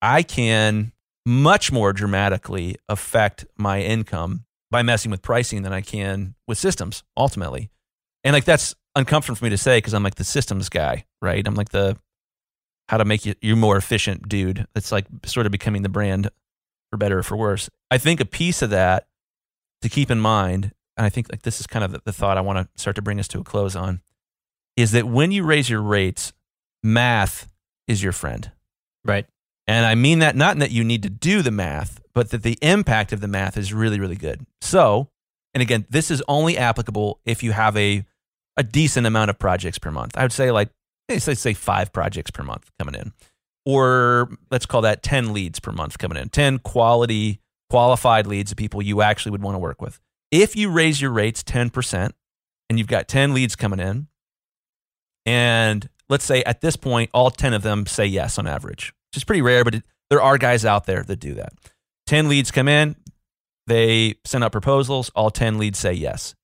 I 0.00 0.22
can 0.22 0.92
much 1.26 1.72
more 1.72 1.92
dramatically 1.92 2.76
affect 2.88 3.46
my 3.56 3.80
income 3.80 4.44
by 4.70 4.82
messing 4.82 5.10
with 5.10 5.22
pricing 5.22 5.62
than 5.62 5.72
I 5.72 5.80
can 5.80 6.34
with 6.46 6.58
systems 6.58 7.02
ultimately. 7.16 7.70
And 8.24 8.32
like 8.34 8.44
that's 8.44 8.74
uncomfortable 8.94 9.36
for 9.36 9.44
me 9.44 9.50
to 9.50 9.58
say 9.58 9.78
because 9.78 9.94
I'm 9.94 10.02
like 10.02 10.16
the 10.16 10.24
systems 10.24 10.68
guy, 10.68 11.04
right? 11.20 11.46
I'm 11.46 11.54
like 11.54 11.70
the 11.70 11.96
how 12.88 12.98
to 12.98 13.04
make 13.04 13.24
you, 13.24 13.34
you 13.40 13.56
more 13.56 13.76
efficient 13.76 14.28
dude. 14.28 14.66
It's 14.74 14.92
like 14.92 15.06
sort 15.24 15.46
of 15.46 15.52
becoming 15.52 15.82
the 15.82 15.88
brand 15.88 16.30
for 16.90 16.96
better 16.96 17.18
or 17.18 17.22
for 17.22 17.36
worse. 17.36 17.70
I 17.90 17.98
think 17.98 18.20
a 18.20 18.26
piece 18.26 18.62
of 18.62 18.70
that 18.70 19.06
to 19.82 19.88
keep 19.88 20.10
in 20.10 20.20
mind, 20.20 20.72
and 20.96 21.04
I 21.04 21.08
think 21.08 21.28
like 21.30 21.42
this 21.42 21.60
is 21.60 21.66
kind 21.66 21.84
of 21.84 21.92
the, 21.92 22.00
the 22.04 22.12
thought 22.12 22.38
I 22.38 22.42
want 22.42 22.58
to 22.58 22.80
start 22.80 22.96
to 22.96 23.02
bring 23.02 23.20
us 23.20 23.28
to 23.28 23.40
a 23.40 23.44
close 23.44 23.74
on, 23.76 24.00
is 24.76 24.92
that 24.92 25.06
when 25.06 25.32
you 25.32 25.44
raise 25.44 25.68
your 25.70 25.82
rates, 25.82 26.32
math 26.82 27.48
is 27.88 28.02
your 28.02 28.12
friend. 28.12 28.50
Right. 29.04 29.26
And 29.66 29.86
I 29.86 29.94
mean 29.94 30.18
that 30.18 30.36
not 30.36 30.54
in 30.54 30.60
that 30.60 30.70
you 30.70 30.84
need 30.84 31.02
to 31.02 31.10
do 31.10 31.42
the 31.42 31.50
math, 31.50 32.00
but 32.14 32.30
that 32.30 32.42
the 32.42 32.58
impact 32.62 33.12
of 33.12 33.20
the 33.20 33.28
math 33.28 33.56
is 33.56 33.72
really, 33.72 33.98
really 33.98 34.16
good. 34.16 34.46
So, 34.60 35.08
and 35.52 35.62
again, 35.62 35.86
this 35.88 36.10
is 36.10 36.22
only 36.28 36.58
applicable 36.58 37.20
if 37.24 37.42
you 37.42 37.52
have 37.52 37.76
a, 37.76 38.04
a 38.56 38.62
decent 38.62 39.06
amount 39.06 39.30
of 39.30 39.38
projects 39.38 39.78
per 39.78 39.90
month. 39.90 40.16
I 40.16 40.22
would 40.22 40.32
say 40.32 40.50
like, 40.50 40.70
let's 41.08 41.40
say 41.40 41.54
five 41.54 41.92
projects 41.92 42.30
per 42.30 42.42
month 42.42 42.70
coming 42.78 42.94
in, 42.94 43.12
or 43.64 44.30
let's 44.50 44.66
call 44.66 44.82
that 44.82 45.02
10 45.02 45.32
leads 45.32 45.60
per 45.60 45.72
month 45.72 45.98
coming 45.98 46.18
in, 46.18 46.28
10 46.28 46.58
quality, 46.58 47.40
qualified 47.70 48.26
leads 48.26 48.52
of 48.52 48.58
people 48.58 48.82
you 48.82 49.00
actually 49.00 49.32
would 49.32 49.42
want 49.42 49.54
to 49.54 49.58
work 49.58 49.80
with. 49.80 50.00
If 50.34 50.56
you 50.56 50.68
raise 50.68 51.00
your 51.00 51.12
rates 51.12 51.44
10% 51.44 52.10
and 52.68 52.76
you've 52.76 52.88
got 52.88 53.06
10 53.06 53.34
leads 53.34 53.54
coming 53.54 53.78
in, 53.78 54.08
and 55.24 55.88
let's 56.08 56.24
say 56.24 56.42
at 56.42 56.60
this 56.60 56.74
point, 56.74 57.10
all 57.14 57.30
10 57.30 57.54
of 57.54 57.62
them 57.62 57.86
say 57.86 58.04
yes 58.04 58.36
on 58.36 58.48
average, 58.48 58.92
which 59.12 59.18
is 59.18 59.22
pretty 59.22 59.42
rare, 59.42 59.62
but 59.62 59.76
it, 59.76 59.84
there 60.10 60.20
are 60.20 60.36
guys 60.36 60.64
out 60.64 60.86
there 60.86 61.04
that 61.04 61.20
do 61.20 61.34
that. 61.34 61.52
10 62.08 62.28
leads 62.28 62.50
come 62.50 62.66
in, 62.66 62.96
they 63.68 64.16
send 64.24 64.42
out 64.42 64.50
proposals, 64.50 65.08
all 65.14 65.30
10 65.30 65.56
leads 65.56 65.78
say 65.78 65.92
yes. 65.92 66.34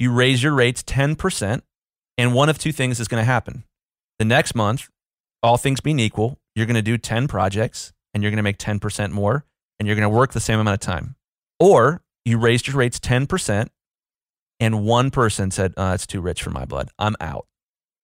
You 0.00 0.12
raise 0.12 0.42
your 0.42 0.54
rates 0.54 0.82
10%, 0.82 1.62
and 2.18 2.34
one 2.34 2.48
of 2.48 2.58
two 2.58 2.72
things 2.72 2.98
is 2.98 3.06
going 3.06 3.20
to 3.20 3.24
happen. 3.24 3.62
The 4.18 4.24
next 4.24 4.56
month, 4.56 4.88
all 5.44 5.58
things 5.58 5.80
being 5.80 6.00
equal, 6.00 6.40
you're 6.56 6.66
going 6.66 6.74
to 6.74 6.82
do 6.82 6.98
10 6.98 7.28
projects 7.28 7.92
and 8.12 8.20
you're 8.24 8.32
going 8.32 8.38
to 8.38 8.42
make 8.42 8.58
10% 8.58 9.12
more 9.12 9.44
and 9.78 9.86
you're 9.86 9.94
going 9.94 10.02
to 10.02 10.08
work 10.08 10.32
the 10.32 10.40
same 10.40 10.58
amount 10.58 10.74
of 10.74 10.80
time. 10.80 11.14
Or 11.60 12.02
you 12.24 12.38
raised 12.38 12.66
your 12.66 12.76
rates 12.76 12.98
10% 12.98 13.68
and 14.60 14.84
one 14.84 15.10
person 15.10 15.50
said, 15.50 15.72
uh, 15.76 15.80
oh, 15.80 15.90
that's 15.90 16.06
too 16.06 16.20
rich 16.20 16.42
for 16.42 16.50
my 16.50 16.64
blood. 16.64 16.88
I'm 16.98 17.16
out. 17.20 17.46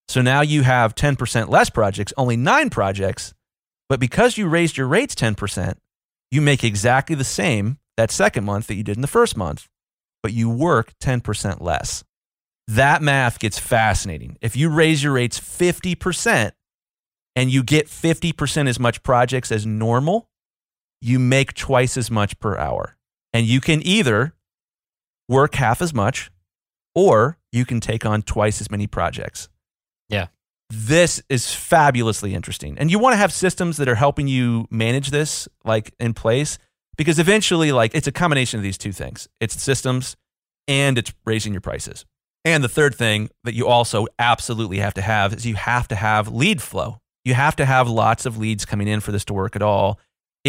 So 0.08 0.22
now 0.22 0.40
you 0.40 0.62
have 0.62 0.94
10% 0.94 1.48
less 1.48 1.70
projects, 1.70 2.12
only 2.16 2.36
nine 2.36 2.70
projects. 2.70 3.34
But 3.88 4.00
because 4.00 4.36
you 4.36 4.48
raised 4.48 4.76
your 4.76 4.88
rates 4.88 5.14
10%, 5.14 5.76
you 6.30 6.40
make 6.40 6.64
exactly 6.64 7.14
the 7.14 7.24
same 7.24 7.78
that 7.96 8.10
second 8.10 8.44
month 8.44 8.66
that 8.66 8.74
you 8.74 8.82
did 8.82 8.96
in 8.96 9.02
the 9.02 9.06
first 9.08 9.36
month, 9.36 9.68
but 10.22 10.32
you 10.32 10.50
work 10.50 10.92
10% 11.02 11.60
less. 11.60 12.04
That 12.66 13.02
math 13.02 13.38
gets 13.38 13.58
fascinating. 13.58 14.36
If 14.40 14.56
you 14.56 14.68
raise 14.68 15.02
your 15.02 15.14
rates 15.14 15.40
50% 15.40 16.52
and 17.34 17.50
you 17.50 17.62
get 17.62 17.86
50% 17.86 18.68
as 18.68 18.78
much 18.78 19.02
projects 19.02 19.50
as 19.50 19.64
normal, 19.64 20.28
you 21.00 21.18
make 21.18 21.54
twice 21.54 21.96
as 21.96 22.10
much 22.10 22.38
per 22.40 22.58
hour. 22.58 22.97
And 23.32 23.46
you 23.46 23.60
can 23.60 23.86
either 23.86 24.34
work 25.28 25.54
half 25.54 25.82
as 25.82 25.92
much 25.92 26.30
or 26.94 27.38
you 27.52 27.64
can 27.64 27.80
take 27.80 28.04
on 28.04 28.22
twice 28.22 28.60
as 28.60 28.70
many 28.70 28.86
projects. 28.86 29.48
Yeah. 30.08 30.28
This 30.70 31.22
is 31.28 31.54
fabulously 31.54 32.34
interesting. 32.34 32.78
And 32.78 32.90
you 32.90 32.98
want 32.98 33.14
to 33.14 33.18
have 33.18 33.32
systems 33.32 33.76
that 33.78 33.88
are 33.88 33.94
helping 33.94 34.28
you 34.28 34.66
manage 34.70 35.10
this 35.10 35.48
like 35.64 35.94
in 35.98 36.14
place 36.14 36.58
because 36.96 37.18
eventually 37.18 37.72
like 37.72 37.94
it's 37.94 38.06
a 38.06 38.12
combination 38.12 38.58
of 38.58 38.64
these 38.64 38.76
two 38.76 38.92
things. 38.92 39.28
It's 39.40 39.60
systems 39.60 40.16
and 40.66 40.98
it's 40.98 41.12
raising 41.24 41.52
your 41.52 41.60
prices. 41.60 42.04
And 42.44 42.62
the 42.62 42.68
third 42.68 42.94
thing 42.94 43.30
that 43.44 43.54
you 43.54 43.66
also 43.66 44.06
absolutely 44.18 44.78
have 44.78 44.94
to 44.94 45.02
have 45.02 45.34
is 45.34 45.46
you 45.46 45.54
have 45.54 45.88
to 45.88 45.96
have 45.96 46.28
lead 46.28 46.62
flow. 46.62 47.00
You 47.24 47.34
have 47.34 47.56
to 47.56 47.66
have 47.66 47.88
lots 47.88 48.26
of 48.26 48.38
leads 48.38 48.64
coming 48.64 48.88
in 48.88 49.00
for 49.00 49.12
this 49.12 49.24
to 49.26 49.34
work 49.34 49.56
at 49.56 49.62
all. 49.62 49.98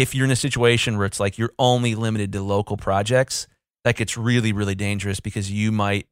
If 0.00 0.14
you're 0.14 0.24
in 0.24 0.30
a 0.30 0.36
situation 0.36 0.96
where 0.96 1.06
it's 1.06 1.20
like 1.20 1.36
you're 1.36 1.52
only 1.58 1.94
limited 1.94 2.32
to 2.32 2.42
local 2.42 2.76
projects, 2.76 3.46
that 3.84 3.96
gets 3.96 4.16
really, 4.16 4.52
really 4.52 4.74
dangerous 4.74 5.20
because 5.20 5.50
you 5.50 5.72
might 5.72 6.06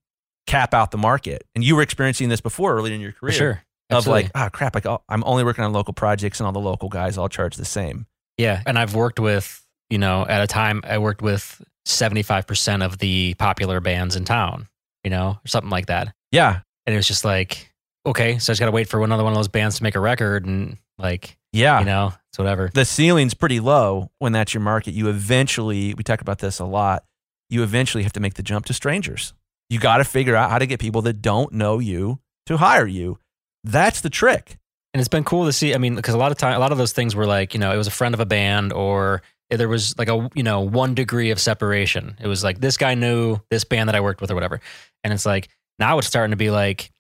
cap 0.47 0.75
out 0.75 0.91
the 0.91 0.99
market. 0.99 1.45
And 1.55 1.63
you 1.63 1.77
were 1.77 1.83
experiencing 1.83 2.29
this 2.29 2.41
before 2.41 2.75
early 2.77 2.95
in 2.95 3.01
your 3.01 3.13
career. 3.13 3.33
For 3.33 3.39
sure. 3.39 3.63
Of 3.91 3.99
Absolutely. 3.99 4.23
like, 4.25 4.33
oh 4.35 4.51
crap, 4.51 4.75
like 4.75 4.85
oh, 4.85 5.03
I'm 5.09 5.25
only 5.25 5.45
working 5.45 5.65
on 5.65 5.73
local 5.73 5.95
projects 5.95 6.41
and 6.41 6.47
all 6.47 6.53
the 6.53 6.59
local 6.59 6.91
guys 6.91 7.17
all 7.17 7.29
charge 7.29 7.57
the 7.57 7.65
same. 7.65 8.07
Yeah. 8.37 8.63
And 8.67 8.79
I've 8.79 8.95
worked 8.95 9.19
with, 9.19 9.65
you 9.89 9.97
know, 9.97 10.27
at 10.27 10.43
a 10.43 10.47
time 10.47 10.83
I 10.85 10.99
worked 10.99 11.23
with 11.23 11.63
75% 11.87 12.85
of 12.85 12.99
the 12.99 13.35
popular 13.39 13.81
bands 13.81 14.17
in 14.17 14.27
town, 14.27 14.69
you 15.03 15.11
know, 15.11 15.39
or 15.43 15.49
something 15.49 15.71
like 15.71 15.87
that. 15.87 16.13
Yeah. 16.31 16.61
And 16.87 16.95
it 16.95 16.99
was 16.99 17.07
just 17.07 17.25
like, 17.25 17.73
okay, 18.05 18.39
so 18.39 18.51
I 18.51 18.53
just 18.53 18.61
got 18.61 18.67
to 18.67 18.73
wait 18.73 18.89
for 18.89 19.03
another 19.03 19.25
one 19.25 19.33
of 19.33 19.39
those 19.39 19.49
bands 19.49 19.79
to 19.79 19.83
make 19.83 19.95
a 19.95 20.01
record. 20.01 20.45
And 20.45 20.77
like, 20.99 21.38
Yeah. 21.53 21.81
You 21.81 21.87
know, 21.87 22.13
it's 22.31 22.39
whatever. 22.39 22.71
the 22.73 22.85
ceiling's 22.85 23.35
pretty 23.35 23.61
low 23.61 24.11
when 24.19 24.33
that's 24.33 24.53
your 24.55 24.61
market. 24.61 24.93
You 24.93 25.09
eventually, 25.09 25.95
we 25.95 26.05
talk 26.05 26.21
about 26.21 26.39
this 26.39 26.59
a 26.59 26.65
lot, 26.65 27.05
you 27.51 27.63
eventually 27.63 28.03
have 28.03 28.13
to 28.15 28.21
make 28.21 28.35
the 28.35 28.43
jump 28.43 28.67
to 28.67 28.75
strangers. 28.75 29.33
You 29.71 29.79
got 29.79 29.99
to 29.99 30.05
figure 30.05 30.37
out 30.37 30.51
how 30.51 30.59
to 30.59 30.67
get 30.67 30.81
people 30.81 31.03
that 31.03 31.23
don't 31.23 31.53
know 31.53 31.79
you 31.79 32.21
to 32.47 32.57
hire 32.57 32.87
you. 32.87 33.19
That's 33.65 34.01
the 34.01 34.11
trick. 34.11 34.59
And 34.95 35.01
it's 35.01 35.09
been 35.09 35.25
cool 35.25 35.45
to 35.45 35.53
see. 35.53 35.75
I 35.75 35.79
mean, 35.79 35.95
because 35.95 36.15
a 36.15 36.19
lot 36.19 36.33
of 36.33 36.39
time, 36.39 36.57
a 36.57 36.59
lot 36.59 36.73
of 36.73 36.79
those 36.79 36.93
things 36.93 37.15
were 37.15 37.27
like, 37.27 37.53
you 37.55 37.61
know, 37.61 37.73
it 37.73 37.77
was 37.77 37.87
a 37.87 37.91
friend 37.91 38.15
of 38.15 38.21
a 38.21 38.27
band, 38.27 38.73
or 38.73 39.23
there 39.51 39.69
was 39.69 39.97
like 39.99 40.09
a, 40.09 40.31
you 40.35 40.43
know, 40.43 40.61
one 40.63 40.95
degree 40.95 41.31
of 41.31 41.39
separation. 41.39 42.17
It 42.21 42.27
was 42.27 42.43
like 42.43 42.61
this 42.61 42.79
guy 42.79 42.95
knew 42.95 43.39
this 43.51 43.65
band 43.65 43.89
that 43.89 43.95
I 43.95 44.01
worked 44.01 44.21
with, 44.23 44.31
or 44.31 44.35
whatever. 44.35 44.61
And 45.05 45.13
it's 45.13 45.27
like 45.27 45.49
now 45.79 45.99
it's 45.99 46.07
starting 46.07 46.31
to 46.31 46.37
be 46.37 46.51
like 46.51 46.91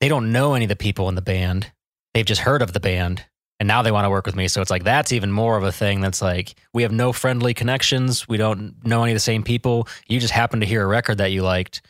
they 0.00 0.08
don't 0.08 0.32
know 0.32 0.54
any 0.54 0.64
of 0.64 0.68
the 0.70 0.76
people 0.76 1.08
in 1.08 1.14
the 1.14 1.22
band. 1.22 1.70
They've 2.14 2.26
just 2.26 2.40
heard 2.40 2.62
of 2.62 2.72
the 2.72 2.80
band, 2.80 3.24
and 3.60 3.66
now 3.66 3.82
they 3.82 3.92
want 3.92 4.06
to 4.06 4.10
work 4.10 4.24
with 4.24 4.34
me. 4.34 4.48
So 4.48 4.62
it's 4.62 4.70
like 4.70 4.84
that's 4.84 5.12
even 5.12 5.30
more 5.30 5.56
of 5.58 5.62
a 5.62 5.70
thing. 5.70 6.00
That's 6.00 6.22
like 6.22 6.54
we 6.72 6.82
have 6.82 6.92
no 6.92 7.12
friendly 7.12 7.52
connections. 7.52 8.26
We 8.26 8.38
don't 8.38 8.74
know 8.84 9.02
any 9.02 9.12
of 9.12 9.16
the 9.16 9.20
same 9.20 9.42
people. 9.42 9.86
You 10.08 10.18
just 10.18 10.32
happen 10.32 10.60
to 10.60 10.66
hear 10.66 10.82
a 10.82 10.86
record 10.86 11.18
that 11.18 11.30
you 11.30 11.42
liked, 11.42 11.82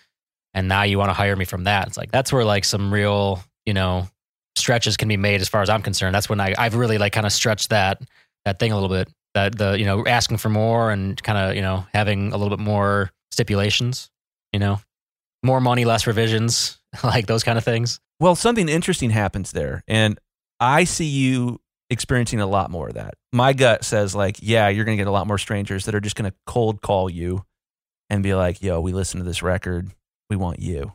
and 0.52 0.66
now 0.68 0.82
you 0.82 0.98
want 0.98 1.10
to 1.10 1.14
hire 1.14 1.36
me 1.36 1.44
from 1.44 1.64
that. 1.64 1.86
It's 1.86 1.96
like 1.96 2.10
that's 2.10 2.32
where 2.32 2.44
like 2.44 2.64
some 2.64 2.92
real, 2.92 3.42
you 3.64 3.72
know, 3.72 4.08
stretches 4.56 4.96
can 4.96 5.08
be 5.08 5.16
made 5.16 5.40
as 5.40 5.48
far 5.48 5.62
as 5.62 5.70
I'm 5.70 5.80
concerned. 5.80 6.14
That's 6.14 6.28
when 6.28 6.40
I, 6.40 6.54
I've 6.58 6.74
really 6.74 6.98
like 6.98 7.12
kind 7.12 7.24
of 7.24 7.32
stretched 7.32 7.70
that 7.70 8.02
that 8.44 8.58
thing 8.58 8.72
a 8.72 8.74
little 8.74 8.90
bit. 8.90 9.08
That 9.34 9.56
the 9.56 9.78
you 9.78 9.84
know 9.84 10.04
asking 10.06 10.38
for 10.38 10.48
more 10.48 10.90
and 10.90 11.22
kind 11.22 11.38
of 11.38 11.54
you 11.54 11.62
know 11.62 11.86
having 11.94 12.32
a 12.32 12.36
little 12.36 12.54
bit 12.54 12.62
more 12.62 13.12
stipulations. 13.30 14.10
You 14.52 14.58
know, 14.58 14.80
more 15.44 15.60
money, 15.60 15.84
less 15.84 16.08
revisions, 16.08 16.80
like 17.04 17.28
those 17.28 17.44
kind 17.44 17.58
of 17.58 17.64
things. 17.64 18.00
Well, 18.18 18.34
something 18.34 18.68
interesting 18.68 19.10
happens 19.10 19.52
there. 19.52 19.84
And 19.86 20.18
I 20.60 20.84
see 20.84 21.06
you 21.06 21.60
experiencing 21.88 22.40
a 22.40 22.46
lot 22.46 22.70
more 22.70 22.88
of 22.88 22.94
that. 22.94 23.14
My 23.32 23.52
gut 23.52 23.84
says, 23.84 24.14
like, 24.14 24.36
yeah, 24.40 24.68
you're 24.68 24.84
going 24.84 24.96
to 24.96 25.00
get 25.00 25.08
a 25.08 25.12
lot 25.12 25.26
more 25.26 25.38
strangers 25.38 25.86
that 25.86 25.94
are 25.94 26.00
just 26.00 26.16
going 26.16 26.30
to 26.30 26.36
cold 26.46 26.82
call 26.82 27.10
you 27.10 27.44
and 28.08 28.22
be 28.22 28.34
like, 28.34 28.62
yo, 28.62 28.80
we 28.80 28.92
listened 28.92 29.22
to 29.22 29.28
this 29.28 29.42
record. 29.42 29.90
We 30.28 30.36
want 30.36 30.60
you. 30.60 30.92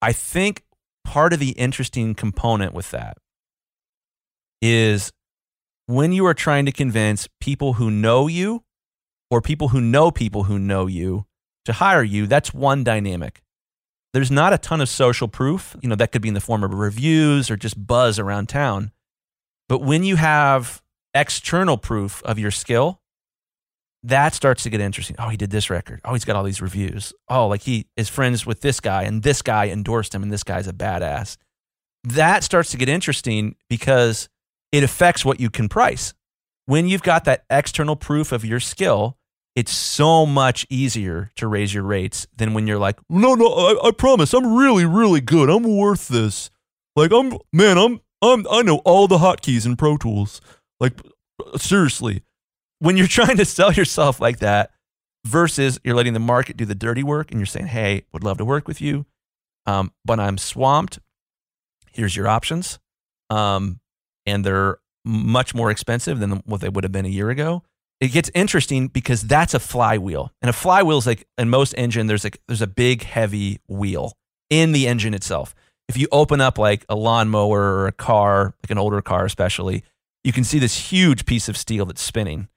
I 0.00 0.12
think 0.12 0.62
part 1.04 1.32
of 1.32 1.40
the 1.40 1.50
interesting 1.50 2.14
component 2.14 2.72
with 2.72 2.90
that 2.92 3.18
is 4.60 5.12
when 5.86 6.12
you 6.12 6.26
are 6.26 6.34
trying 6.34 6.66
to 6.66 6.72
convince 6.72 7.28
people 7.40 7.74
who 7.74 7.90
know 7.90 8.26
you 8.26 8.62
or 9.30 9.40
people 9.40 9.68
who 9.68 9.80
know 9.80 10.10
people 10.10 10.44
who 10.44 10.58
know 10.58 10.86
you 10.86 11.26
to 11.64 11.72
hire 11.72 12.02
you, 12.02 12.26
that's 12.26 12.54
one 12.54 12.84
dynamic. 12.84 13.42
There's 14.18 14.32
not 14.32 14.52
a 14.52 14.58
ton 14.58 14.80
of 14.80 14.88
social 14.88 15.28
proof. 15.28 15.76
You 15.80 15.88
know, 15.88 15.94
that 15.94 16.10
could 16.10 16.22
be 16.22 16.26
in 16.26 16.34
the 16.34 16.40
form 16.40 16.64
of 16.64 16.74
reviews 16.74 17.52
or 17.52 17.56
just 17.56 17.86
buzz 17.86 18.18
around 18.18 18.48
town. 18.48 18.90
But 19.68 19.80
when 19.80 20.02
you 20.02 20.16
have 20.16 20.82
external 21.14 21.78
proof 21.78 22.20
of 22.24 22.36
your 22.36 22.50
skill, 22.50 23.00
that 24.02 24.34
starts 24.34 24.64
to 24.64 24.70
get 24.70 24.80
interesting. 24.80 25.14
Oh, 25.20 25.28
he 25.28 25.36
did 25.36 25.50
this 25.50 25.70
record. 25.70 26.00
Oh, 26.04 26.14
he's 26.14 26.24
got 26.24 26.34
all 26.34 26.42
these 26.42 26.60
reviews. 26.60 27.12
Oh, 27.28 27.46
like 27.46 27.62
he 27.62 27.86
is 27.96 28.08
friends 28.08 28.44
with 28.44 28.60
this 28.60 28.80
guy 28.80 29.04
and 29.04 29.22
this 29.22 29.40
guy 29.40 29.68
endorsed 29.68 30.16
him 30.16 30.24
and 30.24 30.32
this 30.32 30.42
guy's 30.42 30.66
a 30.66 30.72
badass. 30.72 31.36
That 32.02 32.42
starts 32.42 32.72
to 32.72 32.76
get 32.76 32.88
interesting 32.88 33.54
because 33.70 34.28
it 34.72 34.82
affects 34.82 35.24
what 35.24 35.38
you 35.38 35.48
can 35.48 35.68
price. 35.68 36.12
When 36.66 36.88
you've 36.88 37.04
got 37.04 37.24
that 37.26 37.44
external 37.48 37.94
proof 37.94 38.32
of 38.32 38.44
your 38.44 38.58
skill, 38.58 39.16
it's 39.58 39.74
so 39.74 40.24
much 40.24 40.64
easier 40.70 41.32
to 41.34 41.48
raise 41.48 41.74
your 41.74 41.82
rates 41.82 42.28
than 42.36 42.54
when 42.54 42.68
you're 42.68 42.78
like, 42.78 42.96
no, 43.10 43.34
no, 43.34 43.46
I, 43.46 43.88
I 43.88 43.90
promise, 43.90 44.32
I'm 44.32 44.54
really, 44.54 44.84
really 44.84 45.20
good. 45.20 45.50
I'm 45.50 45.64
worth 45.64 46.06
this. 46.06 46.48
Like, 46.94 47.10
I'm, 47.10 47.36
man, 47.52 47.76
I'm, 47.76 48.00
I'm, 48.22 48.46
I 48.48 48.62
know 48.62 48.76
all 48.84 49.08
the 49.08 49.18
hotkeys 49.18 49.66
in 49.66 49.74
Pro 49.74 49.96
Tools. 49.96 50.40
Like, 50.78 50.92
seriously, 51.56 52.22
when 52.78 52.96
you're 52.96 53.06
trying 53.08 53.36
to 53.38 53.44
sell 53.44 53.72
yourself 53.72 54.20
like 54.20 54.38
that 54.38 54.70
versus 55.26 55.80
you're 55.82 55.96
letting 55.96 56.12
the 56.12 56.20
market 56.20 56.56
do 56.56 56.64
the 56.64 56.76
dirty 56.76 57.02
work 57.02 57.32
and 57.32 57.40
you're 57.40 57.46
saying, 57.46 57.66
hey, 57.66 58.04
would 58.12 58.22
love 58.22 58.38
to 58.38 58.44
work 58.44 58.68
with 58.68 58.80
you, 58.80 59.06
um, 59.66 59.90
but 60.04 60.20
I'm 60.20 60.38
swamped. 60.38 61.00
Here's 61.90 62.14
your 62.14 62.28
options. 62.28 62.78
Um, 63.28 63.80
and 64.24 64.44
they're 64.44 64.78
much 65.04 65.52
more 65.52 65.72
expensive 65.72 66.20
than 66.20 66.42
what 66.46 66.60
they 66.60 66.68
would 66.68 66.84
have 66.84 66.92
been 66.92 67.06
a 67.06 67.08
year 67.08 67.28
ago. 67.28 67.64
It 68.00 68.12
gets 68.12 68.30
interesting 68.34 68.88
because 68.88 69.22
that's 69.22 69.54
a 69.54 69.58
flywheel. 69.58 70.30
And 70.40 70.48
a 70.48 70.52
flywheel 70.52 70.98
is 70.98 71.06
like 71.06 71.26
in 71.36 71.50
most 71.50 71.74
engine, 71.76 72.06
there's 72.06 72.24
like 72.24 72.40
there's 72.46 72.62
a 72.62 72.66
big 72.66 73.02
heavy 73.02 73.60
wheel 73.68 74.12
in 74.50 74.72
the 74.72 74.86
engine 74.86 75.14
itself. 75.14 75.54
If 75.88 75.96
you 75.96 76.06
open 76.12 76.40
up 76.40 76.58
like 76.58 76.84
a 76.88 76.94
lawnmower 76.94 77.60
or 77.60 77.86
a 77.86 77.92
car, 77.92 78.54
like 78.62 78.70
an 78.70 78.78
older 78.78 79.00
car 79.02 79.24
especially, 79.24 79.82
you 80.22 80.32
can 80.32 80.44
see 80.44 80.58
this 80.58 80.90
huge 80.90 81.26
piece 81.26 81.48
of 81.48 81.56
steel 81.56 81.86
that's 81.86 82.02
spinning. 82.02 82.48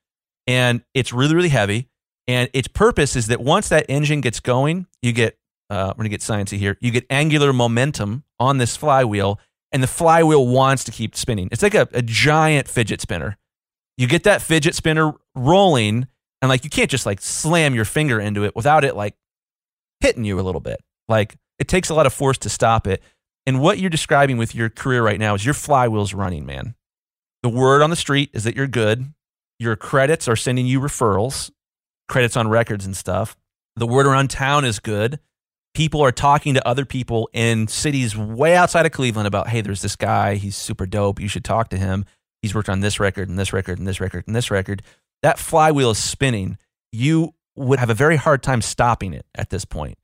And 0.47 0.83
it's 0.93 1.13
really, 1.13 1.35
really 1.35 1.49
heavy. 1.49 1.87
And 2.27 2.49
its 2.53 2.67
purpose 2.67 3.15
is 3.15 3.27
that 3.27 3.41
once 3.41 3.69
that 3.69 3.85
engine 3.89 4.21
gets 4.21 4.39
going, 4.39 4.87
you 5.01 5.11
get, 5.11 5.37
uh, 5.69 5.93
we're 5.97 6.03
to 6.03 6.09
get 6.09 6.21
sciencey 6.21 6.57
here, 6.57 6.77
you 6.81 6.91
get 6.91 7.05
angular 7.09 7.53
momentum 7.53 8.23
on 8.39 8.57
this 8.57 8.75
flywheel, 8.75 9.39
and 9.71 9.81
the 9.81 9.87
flywheel 9.87 10.47
wants 10.47 10.83
to 10.83 10.91
keep 10.91 11.15
spinning. 11.15 11.47
It's 11.51 11.63
like 11.63 11.75
a, 11.75 11.87
a 11.93 12.01
giant 12.01 12.67
fidget 12.67 13.01
spinner. 13.01 13.37
You 13.97 14.07
get 14.07 14.23
that 14.23 14.41
fidget 14.41 14.75
spinner 14.75 15.13
rolling, 15.35 16.07
and 16.41 16.49
like 16.49 16.63
you 16.63 16.69
can't 16.69 16.89
just 16.89 17.05
like 17.05 17.21
slam 17.21 17.75
your 17.75 17.85
finger 17.85 18.19
into 18.19 18.43
it 18.43 18.55
without 18.55 18.83
it 18.83 18.95
like 18.95 19.15
hitting 19.99 20.23
you 20.23 20.39
a 20.39 20.41
little 20.41 20.61
bit. 20.61 20.81
Like 21.07 21.37
it 21.59 21.67
takes 21.67 21.89
a 21.89 21.93
lot 21.93 22.05
of 22.05 22.13
force 22.13 22.37
to 22.39 22.49
stop 22.49 22.87
it. 22.87 23.01
And 23.45 23.59
what 23.59 23.79
you're 23.79 23.89
describing 23.89 24.37
with 24.37 24.53
your 24.53 24.69
career 24.69 25.03
right 25.03 25.19
now 25.19 25.33
is 25.35 25.45
your 25.45 25.53
flywheel's 25.53 26.13
running, 26.13 26.45
man. 26.45 26.75
The 27.43 27.49
word 27.49 27.81
on 27.81 27.89
the 27.89 27.95
street 27.95 28.29
is 28.33 28.43
that 28.43 28.55
you're 28.55 28.67
good. 28.67 29.13
Your 29.59 29.75
credits 29.75 30.27
are 30.27 30.35
sending 30.35 30.67
you 30.67 30.79
referrals, 30.79 31.51
credits 32.07 32.37
on 32.37 32.47
records 32.47 32.85
and 32.85 32.95
stuff. 32.95 33.35
The 33.75 33.87
word 33.87 34.05
around 34.05 34.29
town 34.29 34.65
is 34.65 34.79
good. 34.79 35.19
People 35.73 36.01
are 36.01 36.11
talking 36.11 36.53
to 36.53 36.67
other 36.67 36.85
people 36.85 37.29
in 37.33 37.67
cities 37.67 38.17
way 38.17 38.55
outside 38.55 38.85
of 38.85 38.91
Cleveland 38.91 39.27
about, 39.27 39.47
hey, 39.47 39.61
there's 39.61 39.81
this 39.81 39.95
guy. 39.95 40.35
He's 40.35 40.55
super 40.55 40.85
dope. 40.85 41.19
You 41.19 41.27
should 41.27 41.45
talk 41.45 41.69
to 41.69 41.77
him. 41.77 42.05
He's 42.41 42.55
worked 42.55 42.69
on 42.69 42.79
this 42.79 42.99
record 42.99 43.29
and 43.29 43.37
this 43.37 43.53
record 43.53 43.77
and 43.77 43.87
this 43.87 43.99
record 43.99 44.25
and 44.27 44.35
this 44.35 44.51
record. 44.51 44.81
That 45.21 45.39
flywheel 45.39 45.91
is 45.91 45.97
spinning. 45.97 46.57
You 46.91 47.33
would 47.55 47.79
have 47.79 47.89
a 47.89 47.95
very 47.95 48.15
hard 48.15 48.41
time 48.41 48.61
stopping 48.61 49.13
it 49.13 49.25
at 49.35 49.49
this 49.49 49.65
point. 49.65 49.97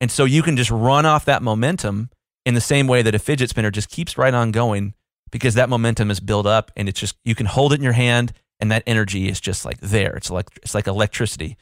And 0.00 0.10
so 0.10 0.24
you 0.24 0.42
can 0.42 0.56
just 0.56 0.70
run 0.70 1.04
off 1.06 1.24
that 1.24 1.42
momentum 1.42 2.10
in 2.46 2.54
the 2.54 2.60
same 2.60 2.86
way 2.86 3.02
that 3.02 3.14
a 3.14 3.18
fidget 3.18 3.50
spinner 3.50 3.70
just 3.70 3.90
keeps 3.90 4.16
right 4.16 4.32
on 4.32 4.50
going 4.50 4.94
because 5.30 5.54
that 5.54 5.68
momentum 5.68 6.10
is 6.10 6.20
built 6.20 6.46
up 6.46 6.70
and 6.76 6.88
it's 6.88 6.98
just 6.98 7.16
you 7.24 7.34
can 7.34 7.46
hold 7.46 7.72
it 7.72 7.76
in 7.76 7.82
your 7.82 7.92
hand 7.92 8.32
and 8.60 8.70
that 8.70 8.82
energy 8.86 9.28
is 9.28 9.40
just 9.40 9.64
like 9.64 9.78
there. 9.80 10.14
It's 10.14 10.30
like 10.30 10.46
it's 10.62 10.74
like 10.74 10.86
electricity. 10.86 11.56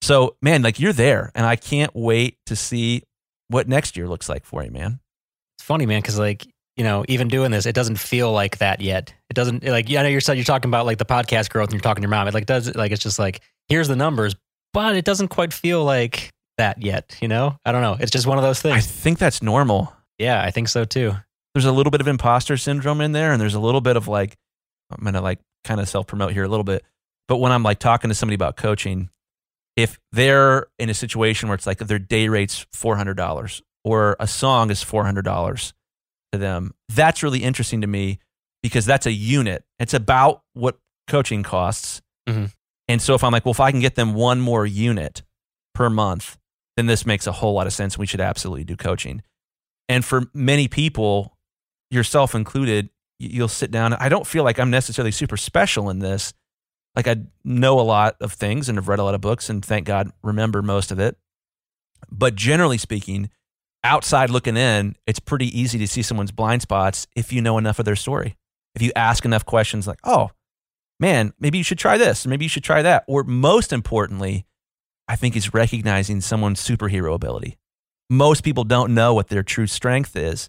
So 0.00 0.36
man, 0.42 0.62
like 0.62 0.80
you're 0.80 0.92
there, 0.92 1.30
and 1.34 1.46
I 1.46 1.56
can't 1.56 1.94
wait 1.94 2.38
to 2.46 2.56
see 2.56 3.04
what 3.48 3.68
next 3.68 3.96
year 3.96 4.08
looks 4.08 4.28
like 4.28 4.44
for 4.44 4.64
you, 4.64 4.70
man. 4.70 5.00
It's 5.56 5.64
funny, 5.64 5.86
man, 5.86 6.00
because 6.00 6.18
like 6.18 6.51
you 6.76 6.84
know, 6.84 7.04
even 7.08 7.28
doing 7.28 7.50
this, 7.50 7.66
it 7.66 7.74
doesn't 7.74 7.96
feel 7.96 8.32
like 8.32 8.58
that 8.58 8.80
yet. 8.80 9.12
It 9.28 9.34
doesn't 9.34 9.64
like 9.64 9.88
yeah, 9.88 10.00
I 10.00 10.02
know 10.04 10.08
you're 10.08 10.34
you're 10.34 10.44
talking 10.44 10.70
about 10.70 10.86
like 10.86 10.98
the 10.98 11.04
podcast 11.04 11.50
growth 11.50 11.68
and 11.68 11.74
you're 11.74 11.80
talking 11.80 12.02
to 12.02 12.06
your 12.06 12.10
mom. 12.10 12.28
It 12.28 12.34
like 12.34 12.46
does 12.46 12.74
like 12.74 12.92
it's 12.92 13.02
just 13.02 13.18
like 13.18 13.40
here's 13.68 13.88
the 13.88 13.96
numbers, 13.96 14.34
but 14.72 14.96
it 14.96 15.04
doesn't 15.04 15.28
quite 15.28 15.52
feel 15.52 15.84
like 15.84 16.30
that 16.58 16.82
yet. 16.82 17.16
You 17.20 17.28
know, 17.28 17.56
I 17.64 17.72
don't 17.72 17.82
know. 17.82 17.96
It's 18.00 18.10
just 18.10 18.26
one 18.26 18.38
of 18.38 18.44
those 18.44 18.60
things. 18.60 18.76
I 18.76 18.80
think 18.80 19.18
that's 19.18 19.42
normal. 19.42 19.92
yeah, 20.18 20.42
I 20.42 20.50
think 20.50 20.68
so 20.68 20.84
too. 20.84 21.14
There's 21.54 21.66
a 21.66 21.72
little 21.72 21.90
bit 21.90 22.00
of 22.00 22.08
imposter 22.08 22.56
syndrome 22.56 23.02
in 23.02 23.12
there, 23.12 23.32
and 23.32 23.40
there's 23.40 23.54
a 23.54 23.60
little 23.60 23.82
bit 23.82 23.96
of 23.96 24.08
like 24.08 24.36
I'm 24.90 25.04
gonna 25.04 25.20
like 25.20 25.40
kind 25.64 25.80
of 25.80 25.88
self 25.88 26.06
promote 26.06 26.32
here 26.32 26.44
a 26.44 26.48
little 26.48 26.64
bit. 26.64 26.84
But 27.28 27.36
when 27.36 27.52
I'm 27.52 27.62
like 27.62 27.78
talking 27.78 28.08
to 28.08 28.14
somebody 28.14 28.34
about 28.34 28.56
coaching, 28.56 29.10
if 29.76 29.98
they're 30.10 30.66
in 30.78 30.88
a 30.90 30.94
situation 30.94 31.48
where 31.48 31.54
it's 31.54 31.66
like 31.66 31.78
their 31.78 31.98
day 31.98 32.28
rate's 32.28 32.66
four 32.72 32.96
hundred 32.96 33.18
dollars 33.18 33.62
or 33.84 34.16
a 34.18 34.26
song 34.26 34.70
is 34.70 34.82
four 34.82 35.04
hundred 35.04 35.24
dollars 35.24 35.74
to 36.32 36.38
them, 36.38 36.74
that's 36.88 37.22
really 37.22 37.42
interesting 37.42 37.80
to 37.82 37.86
me 37.86 38.18
because 38.62 38.86
that's 38.86 39.06
a 39.06 39.12
unit. 39.12 39.64
It's 39.78 39.94
about 39.94 40.42
what 40.54 40.78
coaching 41.08 41.42
costs. 41.42 42.02
Mhm. 42.28 42.52
And 42.88 43.00
so 43.00 43.14
if 43.14 43.24
I'm 43.24 43.32
like, 43.32 43.44
well, 43.44 43.52
if 43.52 43.60
I 43.60 43.70
can 43.70 43.80
get 43.80 43.94
them 43.94 44.14
one 44.14 44.40
more 44.40 44.66
unit 44.66 45.22
per 45.74 45.88
month, 45.88 46.38
then 46.76 46.86
this 46.86 47.06
makes 47.06 47.26
a 47.26 47.32
whole 47.32 47.54
lot 47.54 47.66
of 47.66 47.72
sense. 47.72 47.98
We 47.98 48.06
should 48.06 48.20
absolutely 48.20 48.64
do 48.64 48.76
coaching. 48.76 49.22
And 49.88 50.04
for 50.04 50.24
many 50.32 50.68
people, 50.68 51.36
yourself 51.90 52.34
included, 52.34 52.88
you'll 53.18 53.48
sit 53.48 53.70
down. 53.70 53.92
I 53.94 54.08
don't 54.08 54.26
feel 54.26 54.44
like 54.44 54.58
I'm 54.58 54.70
necessarily 54.70 55.12
super 55.12 55.36
special 55.36 55.90
in 55.90 55.98
this. 55.98 56.32
Like 56.96 57.06
I 57.06 57.16
know 57.44 57.78
a 57.80 57.82
lot 57.82 58.16
of 58.20 58.32
things 58.32 58.68
and 58.68 58.76
have 58.78 58.88
read 58.88 58.98
a 58.98 59.04
lot 59.04 59.14
of 59.14 59.20
books 59.20 59.48
and 59.48 59.64
thank 59.64 59.86
God 59.86 60.10
remember 60.22 60.62
most 60.62 60.90
of 60.92 60.98
it. 60.98 61.16
But 62.10 62.34
generally 62.34 62.78
speaking, 62.78 63.30
outside 63.84 64.30
looking 64.30 64.56
in, 64.56 64.96
it's 65.06 65.18
pretty 65.20 65.58
easy 65.58 65.78
to 65.78 65.86
see 65.86 66.02
someone's 66.02 66.32
blind 66.32 66.62
spots 66.62 67.06
if 67.16 67.32
you 67.32 67.42
know 67.42 67.58
enough 67.58 67.78
of 67.78 67.84
their 67.84 67.96
story. 67.96 68.36
If 68.74 68.82
you 68.82 68.92
ask 68.96 69.24
enough 69.24 69.44
questions 69.44 69.86
like, 69.86 69.98
oh, 70.04 70.30
man, 71.00 71.32
maybe 71.38 71.58
you 71.58 71.64
should 71.64 71.78
try 71.78 71.98
this, 71.98 72.26
maybe 72.26 72.44
you 72.44 72.48
should 72.48 72.64
try 72.64 72.82
that. 72.82 73.04
Or 73.06 73.24
most 73.24 73.72
importantly, 73.72 74.46
I 75.08 75.16
think 75.16 75.36
is 75.36 75.52
recognizing 75.52 76.20
someone's 76.20 76.60
superhero 76.60 77.14
ability. 77.14 77.58
Most 78.08 78.44
people 78.44 78.64
don't 78.64 78.94
know 78.94 79.12
what 79.14 79.28
their 79.28 79.42
true 79.42 79.66
strength 79.66 80.16
is. 80.16 80.48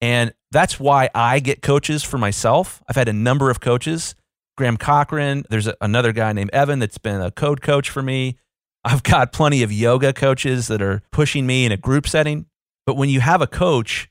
And 0.00 0.32
That's 0.52 0.78
why 0.78 1.08
I 1.14 1.40
get 1.40 1.62
coaches 1.62 2.02
for 2.04 2.18
myself. 2.18 2.82
I've 2.86 2.96
had 2.96 3.08
a 3.08 3.12
number 3.14 3.48
of 3.48 3.60
coaches. 3.60 4.14
Graham 4.58 4.76
Cochran, 4.76 5.44
there's 5.48 5.66
a, 5.66 5.74
another 5.80 6.12
guy 6.12 6.34
named 6.34 6.50
Evan 6.52 6.78
that's 6.78 6.98
been 6.98 7.22
a 7.22 7.30
code 7.30 7.62
coach 7.62 7.88
for 7.88 8.02
me. 8.02 8.36
I've 8.84 9.02
got 9.02 9.32
plenty 9.32 9.62
of 9.62 9.72
yoga 9.72 10.12
coaches 10.12 10.66
that 10.68 10.82
are 10.82 11.00
pushing 11.10 11.46
me 11.46 11.64
in 11.64 11.72
a 11.72 11.78
group 11.78 12.06
setting. 12.06 12.46
But 12.86 12.96
when 12.96 13.08
you 13.08 13.20
have 13.20 13.40
a 13.40 13.46
coach, 13.46 14.10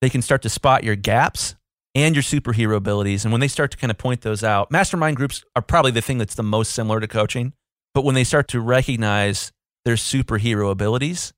they 0.00 0.10
can 0.10 0.22
start 0.22 0.42
to 0.42 0.48
spot 0.48 0.84
your 0.84 0.96
gaps 0.96 1.56
and 1.94 2.14
your 2.14 2.22
superhero 2.22 2.76
abilities. 2.76 3.24
And 3.24 3.32
when 3.32 3.40
they 3.40 3.48
start 3.48 3.70
to 3.72 3.76
kind 3.76 3.90
of 3.90 3.98
point 3.98 4.22
those 4.22 4.44
out, 4.44 4.70
mastermind 4.70 5.16
groups 5.16 5.44
are 5.56 5.62
probably 5.62 5.90
the 5.90 6.02
thing 6.02 6.18
that's 6.18 6.34
the 6.34 6.42
most 6.42 6.72
similar 6.72 7.00
to 7.00 7.08
coaching. 7.08 7.52
But 7.94 8.04
when 8.04 8.14
they 8.14 8.24
start 8.24 8.48
to 8.48 8.60
recognize 8.60 9.52
their 9.84 9.96
superhero 9.96 10.70
abilities 10.70 11.32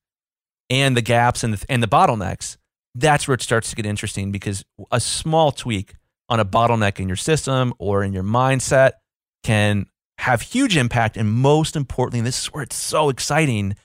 and 0.68 0.96
the 0.96 1.02
gaps 1.02 1.42
and 1.42 1.54
the, 1.54 1.64
and 1.68 1.82
the 1.82 1.88
bottlenecks, 1.88 2.56
that's 2.94 3.26
where 3.26 3.34
it 3.34 3.42
starts 3.42 3.70
to 3.70 3.76
get 3.76 3.86
interesting 3.86 4.32
because 4.32 4.64
a 4.90 5.00
small 5.00 5.50
tweak 5.50 5.94
on 6.28 6.40
a 6.40 6.44
bottleneck 6.44 7.00
in 7.00 7.08
your 7.08 7.16
system 7.16 7.72
or 7.78 8.02
in 8.02 8.12
your 8.12 8.22
mindset 8.22 8.92
can 9.42 9.86
have 10.18 10.42
huge 10.42 10.76
impact. 10.76 11.16
And 11.16 11.30
most 11.30 11.74
importantly, 11.74 12.20
and 12.20 12.26
this 12.26 12.42
is 12.42 12.46
where 12.52 12.62
it's 12.62 12.76
so 12.76 13.08
exciting, 13.08 13.76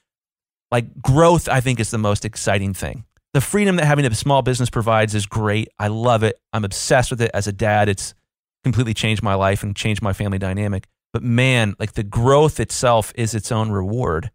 like 0.72 1.02
growth, 1.02 1.48
I 1.48 1.62
think 1.62 1.80
is 1.80 1.92
the 1.92 1.98
most 1.98 2.26
exciting 2.26 2.74
thing. 2.74 3.06
The 3.34 3.42
freedom 3.42 3.76
that 3.76 3.86
having 3.86 4.06
a 4.06 4.16
small 4.16 4.42
business 4.42 4.70
provides 4.70 5.14
is 5.14 5.26
great. 5.26 5.70
I 5.78 5.88
love 5.88 6.24
it. 6.24 6.40
I'm 6.54 6.66
obsessed 6.66 7.12
with 7.12 7.22
it 7.22 7.32
as 7.34 7.48
a 7.48 7.52
dad. 7.52 7.90
It's 7.90 8.14
completely 8.64 8.94
changed 8.94 9.22
my 9.22 9.36
life 9.36 9.64
and 9.64 9.76
changed 9.76 10.02
my 10.02 10.14
family 10.14 10.38
dynamic. 10.38 10.88
But 11.14 11.24
man, 11.24 11.76
like 11.80 11.94
the 11.94 12.04
growth 12.04 12.60
itself 12.60 13.14
is 13.16 13.34
its 13.34 13.52
own 13.52 13.72
reward. 13.72 14.32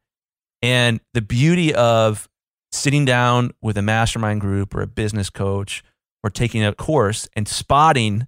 And 0.63 1.01
the 1.15 1.23
beauty 1.23 1.75
of 1.75 2.29
sitting 2.71 3.05
down 3.05 3.53
with 3.61 3.77
a 3.77 3.83
mastermind 3.83 4.41
group 4.41 4.75
or 4.75 4.83
a 4.83 4.87
business 4.87 5.29
coach 5.31 5.83
or 6.23 6.31
taking 6.31 6.65
a 6.65 6.73
course 6.73 7.29
and 7.35 7.47
spotting 7.47 8.27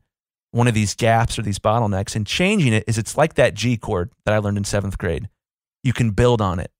one 0.50 0.68
of 0.68 0.74
these 0.74 0.94
gaps 0.94 1.38
or 1.38 1.42
these 1.42 1.58
bottlenecks 1.58 2.14
and 2.14 2.26
changing 2.26 2.72
it 2.72 2.84
is 2.86 2.98
it's 2.98 3.16
like 3.16 3.34
that 3.34 3.54
G 3.54 3.76
chord 3.76 4.12
that 4.24 4.34
I 4.34 4.38
learned 4.38 4.58
in 4.58 4.64
seventh 4.64 4.98
grade. 4.98 5.28
You 5.82 5.92
can 5.92 6.10
build 6.10 6.40
on 6.40 6.60
it. 6.60 6.70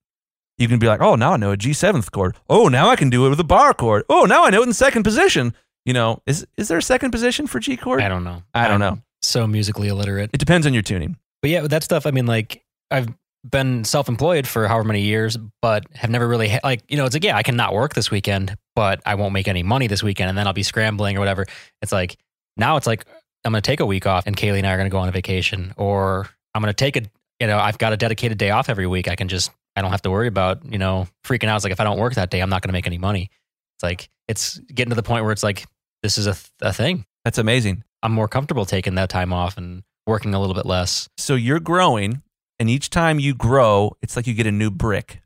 You 0.59 0.68
can 0.68 0.78
be 0.78 0.86
like, 0.86 1.01
oh, 1.01 1.16
now 1.16 1.32
I 1.32 1.36
know 1.36 1.51
a 1.51 1.56
G 1.56 1.72
seventh 1.72 2.12
chord. 2.12 2.36
Oh, 2.48 2.68
now 2.68 2.89
I 2.89 2.97
can 2.97 3.10
do 3.10 3.26
it 3.26 3.31
with 3.31 3.40
a 3.40 3.44
bar 3.44 3.74
chord. 3.74 4.05
Oh, 4.09 4.24
now 4.24 4.44
I 4.44 4.51
know 4.51 4.62
it 4.62 4.66
in 4.66 4.72
second 4.72 5.02
position. 5.02 5.55
You 5.85 5.93
know, 5.93 6.22
is 6.26 6.47
is 6.56 6.68
there 6.68 6.78
a 6.78 6.82
second 6.82 7.10
position 7.10 7.47
for 7.47 7.59
G 7.60 7.76
chord? 7.76 8.01
I 8.01 8.09
don't 8.09 8.24
know. 8.24 8.43
I 8.55 8.68
don't 8.68 8.81
I'm 8.82 8.94
know. 8.94 9.02
So 9.22 9.47
musically 9.47 9.89
illiterate. 9.89 10.31
It 10.32 10.39
depends 10.39 10.66
on 10.66 10.74
your 10.74 10.82
tuning. 10.82 11.16
But 11.43 11.51
yeah, 11.51 11.62
that 11.62 11.82
stuff. 11.82 12.06
I 12.06 12.10
mean, 12.10 12.26
like 12.26 12.62
I've 12.90 13.09
been 13.48 13.85
self-employed 13.85 14.47
for 14.47 14.66
however 14.66 14.89
many 14.89 15.02
years, 15.02 15.36
but 15.60 15.85
have 15.94 16.09
never 16.09 16.26
really 16.26 16.48
ha- 16.48 16.60
like 16.64 16.82
you 16.89 16.97
know. 16.97 17.05
It's 17.05 17.14
like 17.14 17.24
yeah, 17.24 17.36
I 17.36 17.43
can 17.43 17.56
not 17.56 17.74
work 17.74 17.94
this 17.94 18.10
weekend, 18.10 18.56
but 18.74 19.02
I 19.05 19.16
won't 19.16 19.32
make 19.32 19.48
any 19.48 19.62
money 19.62 19.86
this 19.89 20.02
weekend, 20.02 20.28
and 20.31 20.39
then 20.39 20.47
I'll 20.47 20.52
be 20.52 20.62
scrambling 20.62 21.16
or 21.16 21.20
whatever. 21.20 21.47
It's 21.82 21.93
like 21.93 22.16
now 22.56 22.76
it's 22.76 22.86
like 22.86 23.05
I'm 23.44 23.52
going 23.52 23.60
to 23.60 23.66
take 23.66 23.81
a 23.81 23.86
week 23.86 24.06
off, 24.06 24.26
and 24.26 24.36
Kaylee 24.36 24.59
and 24.59 24.66
I 24.66 24.72
are 24.72 24.76
going 24.76 24.89
to 24.89 24.93
go 24.93 24.98
on 24.98 25.09
a 25.09 25.12
vacation, 25.12 25.74
or 25.76 26.28
I'm 26.55 26.62
going 26.62 26.72
to 26.72 26.76
take 26.76 26.97
a 26.97 27.02
you 27.40 27.47
know 27.47 27.59
I've 27.59 27.76
got 27.78 27.93
a 27.93 27.97
dedicated 27.97 28.39
day 28.39 28.51
off 28.51 28.70
every 28.70 28.86
week. 28.86 29.09
I 29.09 29.16
can 29.16 29.28
just 29.28 29.51
I 29.76 29.82
don't 29.82 29.90
have 29.90 30.02
to 30.02 30.10
worry 30.10 30.28
about 30.28 30.64
you 30.70 30.78
know 30.78 31.09
freaking 31.24 31.48
out. 31.48 31.56
It's 31.56 31.64
like 31.64 31.72
if 31.72 31.80
I 31.80 31.84
don't 31.84 31.98
work 31.98 32.14
that 32.14 32.30
day, 32.30 32.40
I'm 32.40 32.51
not 32.51 32.62
going 32.62 32.68
to 32.68 32.74
make 32.74 32.86
any 32.86 32.98
money. 32.98 33.30
It's 33.76 33.82
like 33.82 34.09
it's 34.28 34.59
getting 34.59 34.90
to 34.90 34.96
the 34.96 35.02
point 35.02 35.24
where 35.24 35.32
it's 35.32 35.42
like 35.42 35.66
this 36.02 36.18
is 36.18 36.26
a, 36.26 36.32
th- 36.32 36.51
a 36.60 36.72
thing. 36.72 37.06
That's 37.24 37.38
amazing. 37.38 37.84
I'm 38.02 38.12
more 38.12 38.28
comfortable 38.28 38.66
taking 38.66 38.94
that 38.96 39.09
time 39.09 39.32
off 39.32 39.56
and 39.56 39.82
working 40.06 40.34
a 40.34 40.40
little 40.40 40.55
bit 40.55 40.66
less. 40.66 41.09
So 41.16 41.34
you're 41.34 41.60
growing, 41.60 42.22
and 42.59 42.68
each 42.68 42.90
time 42.90 43.18
you 43.18 43.34
grow, 43.34 43.96
it's 44.02 44.16
like 44.16 44.26
you 44.26 44.34
get 44.34 44.46
a 44.46 44.52
new 44.52 44.70
brick. 44.70 45.22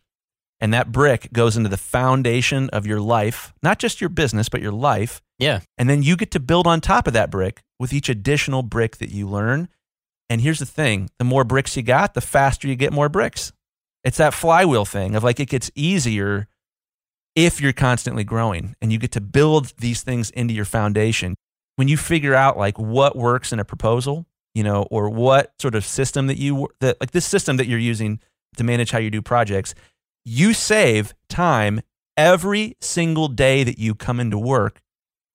And 0.61 0.75
that 0.75 0.91
brick 0.91 1.33
goes 1.33 1.57
into 1.57 1.69
the 1.69 1.77
foundation 1.77 2.69
of 2.71 2.87
your 2.87 3.01
life, 3.01 3.53
not 3.63 3.79
just 3.79 4.01
your 4.01 4.11
business, 4.11 4.49
but 4.49 4.61
your 4.61 4.73
life. 4.73 5.21
Yeah. 5.39 5.61
And 5.77 5.89
then 5.89 6.03
you 6.03 6.17
get 6.17 6.33
to 6.33 6.41
build 6.41 6.67
on 6.67 6.81
top 6.81 7.07
of 7.07 7.13
that 7.13 7.31
brick 7.31 7.63
with 7.79 7.93
each 7.93 8.09
additional 8.09 8.63
brick 8.63 8.97
that 8.97 9.11
you 9.11 9.29
learn. 9.29 9.69
And 10.29 10.41
here's 10.41 10.59
the 10.59 10.67
thing 10.67 11.11
the 11.19 11.25
more 11.25 11.45
bricks 11.45 11.77
you 11.77 11.83
got, 11.83 12.15
the 12.15 12.21
faster 12.21 12.67
you 12.67 12.77
get 12.77 12.93
more 12.93 13.09
bricks. 13.09 13.53
It's 14.09 14.17
that 14.17 14.33
flywheel 14.33 14.87
thing 14.87 15.15
of 15.15 15.23
like 15.23 15.39
it 15.39 15.51
gets 15.51 15.71
easier 15.75 16.49
if 17.37 17.61
you're 17.61 17.75
constantly 17.75 18.25
growing 18.25 18.75
and 18.81 18.91
you 18.91 18.99
get 18.99 19.13
to 19.13 19.21
build 19.21 19.75
these 19.77 20.03
things 20.03 20.31
into 20.31 20.55
your 20.55 20.65
foundation. 20.65 21.35
When 21.77 21.89
you 21.89 21.99
figure 21.99 22.35
out 22.35 22.57
like 22.57 22.79
what 22.79 23.17
works 23.17 23.53
in 23.53 23.61
a 23.61 23.67
proposal, 23.67 24.25
you 24.55 24.63
know, 24.63 24.85
or 24.91 25.11
what 25.11 25.53
sort 25.61 25.75
of 25.75 25.85
system 25.85 26.27
that 26.29 26.39
you 26.39 26.69
that 26.81 26.99
like 27.03 27.11
this 27.11 27.27
system 27.27 27.59
that 27.59 27.67
you're 27.67 27.79
using 27.79 28.19
to 28.57 28.65
manage 28.65 28.93
how 28.93 28.99
you 28.99 29.11
do 29.11 29.21
projects, 29.21 29.75
you 30.25 30.55
save 30.55 31.13
time 31.29 31.83
every 32.17 32.79
single 32.81 33.29
day 33.29 33.63
that 33.63 33.79
you 33.79 33.95
come 33.95 34.21
into 34.21 34.39
work 34.39 34.81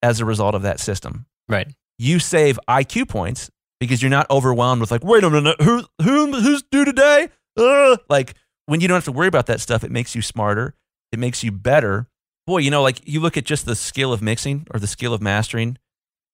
as 0.01 0.19
a 0.19 0.25
result 0.25 0.55
of 0.55 0.63
that 0.63 0.79
system. 0.79 1.27
Right. 1.47 1.67
You 1.99 2.17
save 2.17 2.57
IQ 2.67 3.07
points 3.07 3.51
because 3.79 4.01
you're 4.01 4.09
not 4.09 4.27
overwhelmed 4.31 4.81
with 4.81 4.89
like, 4.89 5.03
wait 5.03 5.23
a 5.23 5.29
minute, 5.29 5.61
who, 5.61 5.85
who 6.01 6.31
who's 6.41 6.63
due 6.63 6.85
today? 6.85 7.29
Uh, 7.55 7.97
like 8.09 8.33
when 8.65 8.81
you 8.81 8.87
don't 8.87 8.95
have 8.95 9.05
to 9.05 9.11
worry 9.11 9.27
about 9.27 9.47
that 9.47 9.59
stuff, 9.59 9.83
it 9.83 9.91
makes 9.91 10.15
you 10.15 10.21
smarter. 10.21 10.75
It 11.11 11.19
makes 11.19 11.43
you 11.43 11.51
better. 11.51 12.07
Boy, 12.47 12.59
you 12.59 12.71
know, 12.71 12.81
like 12.81 13.07
you 13.07 13.19
look 13.19 13.37
at 13.37 13.45
just 13.45 13.65
the 13.65 13.75
skill 13.75 14.11
of 14.11 14.21
mixing 14.21 14.67
or 14.71 14.79
the 14.79 14.87
skill 14.87 15.13
of 15.13 15.21
mastering, 15.21 15.77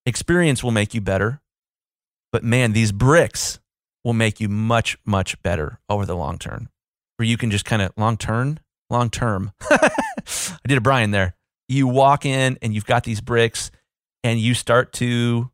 experience 0.06 0.64
will 0.64 0.72
make 0.72 0.94
you 0.94 1.02
better. 1.02 1.42
But 2.32 2.44
man, 2.44 2.74
these 2.74 2.92
bricks 2.92 3.60
will 4.04 4.14
make 4.14 4.40
you 4.40 4.50
much, 4.50 4.98
much 5.06 5.42
better 5.42 5.80
over 5.90 6.06
the 6.06 6.16
long 6.16 6.38
term. 6.38 6.70
Where 7.18 7.28
you 7.28 7.38
can 7.38 7.52
just 7.52 7.66
kind 7.66 7.82
of 7.82 7.92
long 7.98 8.18
term, 8.18 8.60
long 8.90 9.10
term. 9.12 9.52
I 9.70 9.90
did 10.68 10.78
a 10.78 10.82
Brian 10.82 11.12
there. 11.12 11.36
You 11.68 11.88
walk 11.88 12.26
in 12.26 12.58
and 12.62 12.74
you've 12.74 12.86
got 12.86 13.04
these 13.04 13.22
bricks 13.22 13.72
and 14.24 14.40
you 14.40 14.54
start 14.54 14.94
to 14.94 15.52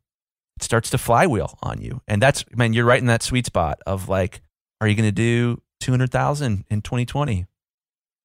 it 0.56 0.62
starts 0.62 0.88
to 0.90 0.98
flywheel 0.98 1.58
on 1.62 1.82
you. 1.82 2.00
And 2.08 2.22
that's 2.22 2.44
man, 2.54 2.72
you're 2.72 2.86
right 2.86 3.00
in 3.00 3.06
that 3.06 3.22
sweet 3.22 3.46
spot 3.46 3.80
of 3.86 4.08
like, 4.08 4.40
are 4.80 4.88
you 4.88 4.94
gonna 4.94 5.12
do 5.12 5.60
two 5.80 5.90
hundred 5.92 6.10
thousand 6.10 6.64
in 6.70 6.82
twenty 6.82 7.04
twenty? 7.06 7.46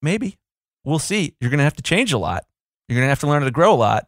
Maybe. 0.01 0.37
We'll 0.83 0.99
see. 0.99 1.35
You're 1.39 1.51
gonna 1.51 1.63
have 1.63 1.75
to 1.75 1.83
change 1.83 2.11
a 2.13 2.17
lot. 2.17 2.45
You're 2.87 2.97
gonna 2.97 3.09
have 3.09 3.19
to 3.19 3.27
learn 3.27 3.41
how 3.41 3.45
to 3.47 3.51
grow 3.51 3.73
a 3.73 3.75
lot. 3.75 4.07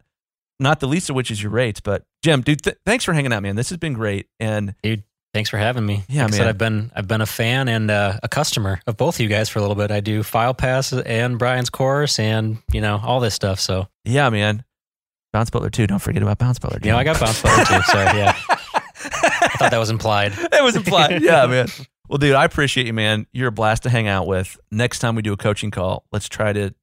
Not 0.60 0.80
the 0.80 0.88
least 0.88 1.10
of 1.10 1.16
which 1.16 1.30
is 1.30 1.42
your 1.42 1.52
rates. 1.52 1.80
But 1.80 2.04
Jim, 2.22 2.42
dude, 2.42 2.62
th- 2.62 2.76
thanks 2.84 3.04
for 3.04 3.12
hanging 3.12 3.32
out, 3.32 3.42
man. 3.42 3.56
This 3.56 3.70
has 3.70 3.78
been 3.78 3.92
great. 3.94 4.28
And 4.40 4.74
Dude, 4.82 5.02
thanks 5.32 5.50
for 5.50 5.58
having 5.58 5.84
me. 5.84 6.04
Yeah, 6.08 6.24
like 6.24 6.34
I 6.34 6.36
said, 6.36 6.42
man. 6.42 6.48
I've 6.48 6.58
been 6.58 6.92
I've 6.96 7.08
been 7.08 7.20
a 7.20 7.26
fan 7.26 7.68
and 7.68 7.90
uh, 7.90 8.18
a 8.22 8.28
customer 8.28 8.80
of 8.86 8.96
both 8.96 9.16
of 9.16 9.20
you 9.20 9.28
guys 9.28 9.48
for 9.48 9.58
a 9.58 9.62
little 9.62 9.76
bit. 9.76 9.90
I 9.90 10.00
do 10.00 10.22
Filepass 10.22 11.00
and 11.04 11.38
Brian's 11.38 11.70
course 11.70 12.18
and 12.18 12.58
you 12.72 12.80
know 12.80 13.00
all 13.02 13.20
this 13.20 13.34
stuff. 13.34 13.60
So 13.60 13.88
yeah, 14.04 14.30
man. 14.30 14.64
Bounce 15.32 15.50
Butler 15.50 15.70
too. 15.70 15.86
Don't 15.88 15.98
forget 15.98 16.22
about 16.22 16.38
Bounce 16.38 16.60
Butler. 16.60 16.78
you 16.84 16.90
know 16.92 16.96
I 16.98 17.02
got 17.04 17.18
Bounce 17.18 17.42
Butler 17.42 17.64
too. 17.64 17.82
Sorry, 17.86 18.18
yeah. 18.18 18.36
I 18.48 19.56
thought 19.58 19.70
that 19.72 19.78
was 19.78 19.90
implied. 19.90 20.32
it 20.36 20.62
was 20.62 20.76
implied. 20.76 21.22
Yeah, 21.22 21.46
man. 21.46 21.66
Well, 22.08 22.18
dude, 22.18 22.34
I 22.34 22.44
appreciate 22.44 22.86
you, 22.86 22.92
man. 22.92 23.26
You're 23.32 23.48
a 23.48 23.52
blast 23.52 23.82
to 23.84 23.90
hang 23.90 24.08
out 24.08 24.26
with. 24.26 24.58
Next 24.70 24.98
time 24.98 25.14
we 25.14 25.22
do 25.22 25.32
a 25.32 25.36
coaching 25.36 25.70
call, 25.70 26.04
let's 26.12 26.28
try 26.28 26.52
to 26.52 26.74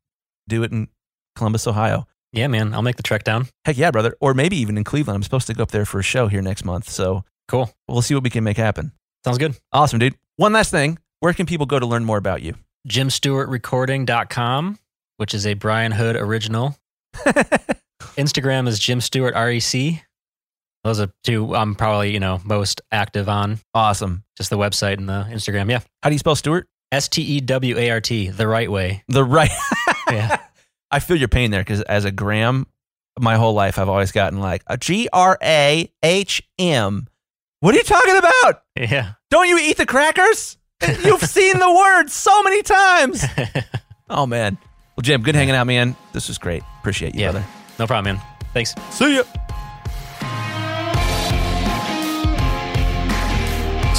do 0.48 0.64
it 0.64 0.72
in 0.72 0.88
Columbus, 1.36 1.68
Ohio. 1.68 2.08
Yeah, 2.34 2.48
man. 2.48 2.74
I'll 2.74 2.82
make 2.82 2.96
the 2.96 3.04
trek 3.04 3.24
down. 3.24 3.48
Heck 3.66 3.78
yeah, 3.78 3.92
brother. 3.92 4.16
Or 4.20 4.34
maybe 4.34 4.56
even 4.58 4.78
in 4.78 4.84
Cleveland. 4.84 5.16
I'm 5.18 5.24
supposed 5.24 5.48
to 5.48 5.54
go 5.54 5.64
up 5.64 5.72
there 5.72 5.86
for 5.86 6.00
a 6.00 6.04
show 6.04 6.28
here 6.28 6.42
next 6.42 6.66
month. 6.66 6.90
So 6.90 7.24
Cool. 7.48 7.72
we'll 7.88 8.02
see 8.02 8.16
what 8.16 8.24
we 8.24 8.30
can 8.30 8.44
make 8.44 8.58
happen. 8.58 8.94
Sounds 9.26 9.38
good. 9.38 9.56
Awesome, 9.72 10.00
dude. 10.00 10.16
One 10.38 10.54
last 10.54 10.72
thing. 10.72 10.98
Where 11.20 11.34
can 11.34 11.46
people 11.46 11.66
go 11.68 11.78
to 11.78 11.86
learn 11.86 12.04
more 12.06 12.18
about 12.18 12.42
you? 12.42 12.56
JimStewartRecording.com, 12.88 14.80
which 15.18 15.34
is 15.36 15.46
a 15.46 15.54
Brian 15.54 15.92
Hood 15.92 16.16
original. 16.16 16.76
Instagram 18.18 18.68
is 18.68 18.80
Jim 18.80 19.02
Stewart 19.02 19.36
REC. 19.36 20.04
Those 20.84 21.00
are 21.00 21.12
two 21.24 21.56
I'm 21.56 21.76
probably, 21.76 22.12
you 22.12 22.20
know, 22.20 22.42
most 22.44 22.82
active 22.92 23.30
on. 23.30 23.60
awesome. 23.76 24.24
Just 24.42 24.50
the 24.50 24.58
website 24.58 24.98
and 24.98 25.08
the 25.08 25.28
Instagram. 25.30 25.70
Yeah. 25.70 25.82
How 26.02 26.10
do 26.10 26.16
you 26.16 26.20
spell 26.20 26.36
Stewart? 26.36 26.68
S 26.92 27.08
T 27.08 27.22
E 27.22 27.42
W 27.42 27.78
A 27.78 27.92
R 27.92 28.02
T, 28.02 28.30
the 28.30 28.48
right 28.48 28.72
way. 28.72 29.04
The 29.08 29.24
right. 29.24 29.52
Yeah. 30.10 30.40
I 30.90 31.00
feel 31.00 31.16
your 31.16 31.28
pain 31.28 31.52
there 31.52 31.62
because 31.62 31.80
as 31.84 32.06
a 32.06 32.12
Graham, 32.12 32.66
my 33.20 33.36
whole 33.38 33.54
life 33.54 33.78
I've 33.78 33.88
always 33.88 34.12
gotten 34.12 34.40
like 34.40 34.64
a 34.66 34.78
G 34.78 35.08
R 35.14 35.38
A 35.44 35.92
H 36.02 36.42
M. 36.58 37.08
What 37.60 37.76
are 37.76 37.78
you 37.78 37.84
talking 37.84 38.18
about? 38.18 38.64
Yeah. 38.76 39.14
Don't 39.30 39.48
you 39.48 39.60
eat 39.60 39.78
the 39.78 39.86
crackers? 39.86 40.58
You've 41.06 41.22
seen 41.22 41.60
the 41.60 41.72
word 41.72 42.10
so 42.10 42.42
many 42.42 42.64
times. 42.64 43.24
Oh 44.10 44.26
man. 44.26 44.58
Well, 44.98 45.04
Jim, 45.04 45.22
good 45.22 45.36
hanging 45.36 45.54
out, 45.56 45.68
man. 45.68 45.96
This 46.14 46.28
was 46.28 46.38
great. 46.40 46.64
Appreciate 46.80 47.14
you, 47.16 47.22
Yeah. 47.22 47.32
brother. 47.32 47.46
no 47.80 47.86
problem, 47.88 48.16
man. 48.16 48.26
Thanks. 48.54 48.74
See 48.90 49.16
ya. 49.18 49.24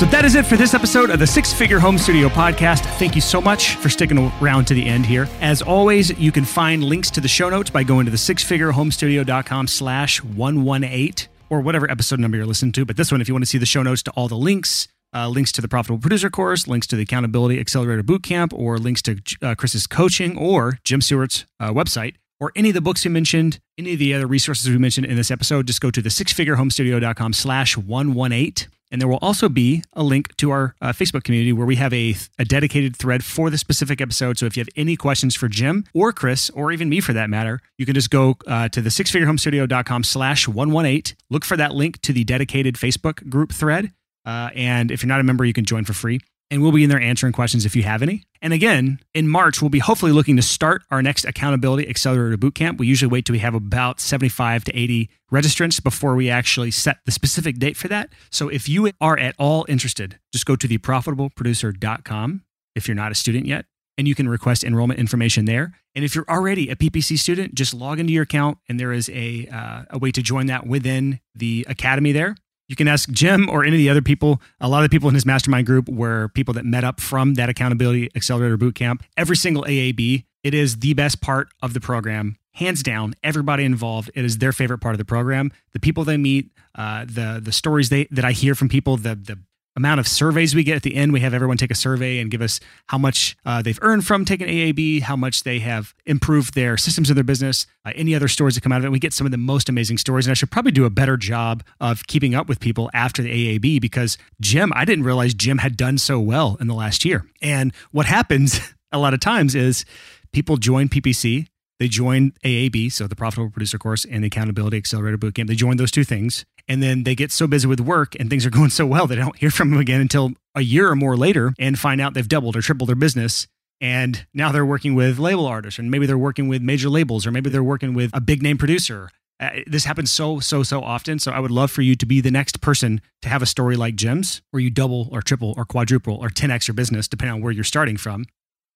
So 0.03 0.09
that 0.09 0.25
is 0.25 0.35
it 0.35 0.47
for 0.47 0.57
this 0.57 0.75
episode 0.75 1.11
of 1.11 1.21
the 1.21 1.27
Six 1.29 1.53
Figure 1.53 1.79
Home 1.79 1.97
Studio 1.97 2.29
podcast. 2.29 2.85
Thank 2.99 3.15
you 3.15 3.21
so 3.21 3.41
much 3.41 3.77
for 3.77 3.89
sticking 3.89 4.19
around 4.41 4.65
to 4.65 4.75
the 4.75 4.85
end 4.85 5.07
here. 5.07 5.29
As 5.41 5.63
always, 5.63 6.11
you 6.19 6.33
can 6.33 6.45
find 6.45 6.83
links 6.83 7.09
to 7.13 7.21
the 7.21 7.29
show 7.29 7.49
notes 7.49 7.71
by 7.71 7.85
going 7.85 8.07
to 8.07 8.11
the 8.11 8.17
sixfigurehomestudio.com 8.17 9.69
slash 9.69 10.21
118 10.25 11.29
or 11.51 11.61
whatever 11.61 11.89
episode 11.89 12.19
number 12.19 12.37
you're 12.37 12.47
listening 12.47 12.73
to. 12.73 12.85
But 12.85 12.97
this 12.97 13.13
one, 13.13 13.21
if 13.21 13.29
you 13.29 13.35
want 13.35 13.45
to 13.45 13.49
see 13.49 13.59
the 13.59 13.65
show 13.65 13.85
notes 13.85 14.03
to 14.03 14.11
all 14.17 14.27
the 14.27 14.35
links, 14.35 14.89
uh, 15.15 15.29
links 15.29 15.53
to 15.53 15.61
the 15.61 15.69
Profitable 15.69 16.01
Producer 16.01 16.31
course, 16.31 16.67
links 16.67 16.89
to 16.89 16.97
the 16.97 17.03
Accountability 17.03 17.61
Accelerator 17.61 18.03
Bootcamp, 18.03 18.53
or 18.53 18.79
links 18.79 19.03
to 19.03 19.19
uh, 19.41 19.55
Chris's 19.55 19.87
coaching 19.87 20.37
or 20.37 20.81
Jim 20.83 21.01
Stewart's 21.01 21.47
uh, 21.61 21.71
website, 21.71 22.17
or 22.41 22.51
any 22.57 22.71
of 22.71 22.75
the 22.75 22.81
books 22.81 23.05
we 23.05 23.13
mentioned, 23.13 23.61
any 23.79 23.93
of 23.93 24.01
the 24.01 24.15
other 24.15 24.27
resources 24.27 24.69
we 24.69 24.79
mentioned 24.79 25.07
in 25.07 25.15
this 25.15 25.31
episode, 25.31 25.69
just 25.69 25.81
go 25.81 25.93
to 25.93 26.03
the 26.03 26.09
sixfigurehomestudio.com 26.09 27.33
slash 27.33 27.77
118. 27.79 28.69
And 28.93 29.01
there 29.01 29.09
will 29.09 29.19
also 29.23 29.49
be 29.49 29.83
a 29.95 30.03
link 30.03 30.37
to 30.37 30.51
our 30.51 30.77
uh, 30.83 30.93
Facebook 30.93 31.25
community 31.25 31.53
where 31.53 31.67
we 31.67 31.77
have 31.77 31.93
a, 31.95 32.15
a 32.39 32.45
dedicated 32.45 32.95
thread 32.95 33.25
for 33.25 33.49
the 33.49 33.57
specific 33.57 34.01
episode. 34.01 34.39
So 34.39 34.47
if 34.47 34.57
you 34.57 34.61
have 34.61 34.69
any 34.77 34.97
questions 34.97 35.35
for 35.35 35.49
Jim 35.49 35.87
or 35.95 36.13
Chris, 36.13 36.51
or 36.51 36.71
even 36.71 36.91
me 36.91 37.01
for 37.01 37.15
that 37.15 37.31
matter, 37.31 37.61
you 37.79 37.87
can 37.87 37.95
just 37.95 38.11
go 38.11 38.37
uh, 38.47 38.69
to 38.69 38.83
the 38.83 38.91
sixfigurehomestudio.com 38.91 40.05
slash 40.05 40.47
118. 40.47 41.17
Look 41.31 41.45
for 41.45 41.57
that 41.57 41.75
link 41.75 42.03
to 42.03 42.13
the 42.13 42.25
dedicated 42.25 42.75
Facebook 42.75 43.29
group 43.31 43.53
thread. 43.53 43.93
Uh, 44.25 44.51
and 44.55 44.93
if 44.93 45.03
you're 45.03 45.09
not 45.09 45.21
a 45.21 45.25
member, 45.25 45.45
you 45.45 45.55
can 45.55 45.65
join 45.65 45.85
for 45.85 45.95
free 45.95 46.21
and 46.53 46.63
we'll 46.63 46.71
be 46.71 46.85
in 46.85 46.91
there 46.91 47.01
answering 47.01 47.33
questions 47.33 47.65
if 47.65 47.75
you 47.75 47.83
have 47.83 48.03
any. 48.03 48.25
And 48.43 48.53
again, 48.53 49.01
in 49.15 49.27
March, 49.27 49.63
we'll 49.63 49.71
be 49.71 49.79
hopefully 49.79 50.13
looking 50.13 50.37
to 50.37 50.43
start 50.43 50.83
our 50.91 51.01
next 51.01 51.25
Accountability 51.25 51.89
Accelerator 51.89 52.37
Bootcamp. 52.37 52.77
We 52.77 52.87
usually 52.87 53.11
wait 53.11 53.25
till 53.25 53.33
we 53.33 53.39
have 53.39 53.55
about 53.55 54.01
75 54.01 54.65
to 54.65 54.79
80 54.79 55.09
registrants 55.33 55.83
before 55.83 56.15
we 56.15 56.29
actually 56.29 56.71
set 56.71 56.99
the 57.07 57.11
specific 57.11 57.59
date 57.59 57.79
for 57.79 57.89
that. 57.89 58.13
So 58.31 58.51
if 58.51 58.69
you 58.69 58.91
are 59.01 59.19
at 59.19 59.35
all 59.39 59.65
interested, 59.67 60.19
just 60.31 60.45
go 60.45 60.55
to 60.55 60.69
theprofitableproducer.com 60.69 62.43
if 62.75 62.87
you're 62.87 62.95
not 62.95 63.13
a 63.13 63.15
student 63.15 63.47
yet, 63.47 63.65
and 63.97 64.07
you 64.07 64.15
can 64.15 64.29
request 64.29 64.63
enrollment 64.63 65.01
information 65.01 65.47
there. 65.47 65.73
And 65.95 66.05
if 66.05 66.15
you're 66.15 66.29
already 66.29 66.69
a 66.69 66.77
PPC 66.77 67.19
student, 67.19 67.55
just 67.55 67.73
log 67.73 67.99
into 67.99 68.13
your 68.13 68.25
account, 68.25 68.59
and 68.69 68.79
there 68.79 68.93
is 68.93 69.09
a, 69.09 69.49
uh, 69.49 69.85
a 69.89 69.99
way 69.99 70.11
to 70.11 70.21
join 70.21 70.47
that 70.47 70.67
within 70.67 71.21
the 71.35 71.65
academy 71.67 72.13
there. 72.13 72.37
You 72.73 72.77
can 72.77 72.89
ask 72.89 73.11
Jim 73.11 73.51
or 73.51 73.65
any 73.65 73.77
of 73.77 73.79
the 73.81 73.91
other 73.91 74.01
people. 74.01 74.41
A 74.59 74.67
lot 74.67 74.83
of 74.83 74.89
the 74.89 74.95
people 74.95 75.07
in 75.11 75.15
his 75.15 75.27
mastermind 75.27 75.67
group 75.67 75.91
were 75.91 76.29
people 76.29 76.55
that 76.55 76.65
met 76.65 76.85
up 76.85 77.03
from 77.03 77.35
that 77.35 77.51
Accountability 77.51 78.09
Accelerator 78.15 78.57
Bootcamp. 78.57 79.03
Every 79.15 79.37
single 79.37 79.65
AAB, 79.65 80.25
it 80.43 80.55
is 80.55 80.79
the 80.79 80.95
best 80.95 81.21
part 81.21 81.49
of 81.61 81.75
the 81.75 81.81
program. 81.81 82.35
Hands 82.53 82.83
down, 82.83 83.13
everybody 83.23 83.67
involved, 83.67 84.11
it 84.15 84.25
is 84.25 84.39
their 84.39 84.53
favorite 84.53 84.79
part 84.79 84.95
of 84.95 84.99
the 84.99 85.05
program. 85.05 85.53
The 85.75 85.81
people 85.81 86.05
they 86.05 86.17
meet, 86.17 86.51
uh, 86.75 87.05
the 87.05 87.43
the 87.45 87.53
stories 87.53 87.91
they 87.91 88.09
that 88.11 88.25
I 88.25 88.33
hear 88.33 88.55
from 88.55 88.71
people, 88.71 88.97
the 88.97 89.17
the 89.17 89.39
amount 89.77 90.01
of 90.01 90.07
surveys 90.07 90.55
we 90.55 90.65
get 90.65 90.77
at 90.77 90.83
the 90.83 90.95
end. 90.97 91.13
We 91.13 91.21
have 91.21 91.35
everyone 91.35 91.57
take 91.57 91.71
a 91.71 91.77
survey 91.77 92.19
and 92.19 92.31
give 92.31 92.43
us 92.43 92.61
how 92.89 92.99
much 92.99 93.37
uh, 93.45 93.63
they've 93.63 93.79
earned 93.83 94.07
from 94.07 94.25
taking 94.25 94.47
AAB, 94.47 95.03
how 95.03 95.17
much 95.17 95.45
they 95.45 95.61
have 95.61 95.95
improved 96.07 96.55
their 96.55 96.77
systems 96.77 97.11
of 97.11 97.17
their 97.17 97.25
business, 97.25 97.67
uh, 97.85 97.93
any 97.95 98.15
other 98.15 98.29
stories 98.29 98.55
that 98.55 98.61
come 98.63 98.73
out 98.73 98.79
of 98.79 98.85
it. 98.85 98.91
We 98.91 98.99
get 98.99 99.13
some 99.13 99.27
of 99.27 99.31
the 99.31 99.39
most 99.39 99.69
amazing 99.69 99.99
stories. 99.99 100.27
And 100.27 100.31
I 100.31 100.35
should 100.35 100.51
probably 100.51 100.73
do 100.73 100.85
a 100.85 100.91
better 100.91 101.17
job 101.17 101.63
of 101.81 102.07
keeping 102.07 102.35
up 102.35 102.49
with 102.49 102.61
people 102.61 102.91
after 102.93 103.23
the 103.23 103.59
AAB 103.59 103.81
because 103.81 104.19
Jim, 104.41 104.73
I 104.75 104.85
didn't 104.85 105.05
realize 105.05 105.35
Jim 105.35 105.59
had 105.59 105.77
done 105.77 105.99
so 105.99 106.21
well 106.21 106.57
in 106.61 106.67
the 106.67 106.75
last 106.75 107.05
year. 107.05 107.25
And 107.41 107.73
what 107.91 108.07
happens 108.07 108.61
a 108.93 108.99
lot 108.99 109.15
of 109.15 109.21
times 109.21 109.55
is 109.55 109.85
people 110.33 110.57
join 110.57 110.89
PPC. 110.89 111.47
They 111.83 111.89
join 111.89 112.33
AAB, 112.45 112.93
so 112.93 113.09
the 113.09 113.17
Profitable 113.17 113.51
Producer 113.51 113.77
Course 113.77 114.05
and 114.05 114.23
the 114.23 114.29
Accountability 114.29 114.77
Accelerator 114.77 115.19
Bootcamp. 115.19 115.49
They 115.49 115.57
join 115.57 115.79
those 115.79 115.91
two 115.91 116.05
things 116.05 116.45
and 116.69 116.81
then 116.81 117.03
they 117.03 117.17
get 117.17 117.33
so 117.33 117.49
busy 117.49 117.67
with 117.67 117.81
work 117.81 118.15
and 118.21 118.31
things 118.31 118.47
are 118.47 118.51
going 118.59 118.71
so 118.71 118.87
well 118.87 119.11
I 119.11 119.17
don't 119.17 119.37
hear 119.37 119.51
from 119.51 119.71
them 119.71 119.81
again 119.81 120.01
until 120.01 120.31
a 120.55 120.61
year 120.61 120.89
or 120.89 120.95
more 120.95 121.17
later 121.17 121.53
and 121.59 121.77
find 121.77 122.01
out 122.01 122.15
they've 122.15 122.29
doubled 122.29 122.55
or 122.55 122.63
tripled 122.63 122.89
their 122.89 122.95
business. 122.95 123.49
And 123.81 124.25
now 124.33 124.53
they're 124.53 124.65
working 124.65 124.95
with 124.95 125.19
label 125.19 125.45
artists, 125.45 125.81
and 125.81 125.91
maybe 125.91 126.07
they're 126.07 126.17
working 126.17 126.47
with 126.47 126.63
major 126.63 126.89
labels, 126.89 127.27
or 127.27 127.33
maybe 127.33 127.51
they're 127.51 127.65
working 127.65 127.95
with 127.95 128.13
a 128.15 128.21
big 128.21 128.41
name 128.41 128.59
producer. 128.59 129.11
Uh, 129.41 129.51
this 129.67 129.85
happens 129.85 130.13
so, 130.13 130.39
so, 130.39 130.63
so 130.63 130.85
often. 130.85 131.19
So 131.19 131.33
I 131.33 131.41
would 131.41 131.51
love 131.51 131.73
for 131.73 131.83
you 131.83 131.97
to 131.97 132.07
be 132.07 132.21
the 132.21 132.31
next 132.31 132.61
person 132.61 133.01
to 133.23 133.29
have 133.29 133.43
a 133.43 133.47
story 133.47 133.75
like 133.75 133.97
Jim's, 133.97 134.41
where 134.53 134.61
you 134.61 134.71
double 134.71 135.09
or 135.11 135.21
triple 135.21 135.53
or 135.57 135.65
quadruple 135.65 136.15
or 136.15 136.29
10x 136.29 136.69
your 136.69 136.77
business, 136.77 137.09
depending 137.09 137.35
on 137.35 137.43
where 137.43 137.51
you're 137.51 137.65
starting 137.65 137.97
from. 137.97 138.25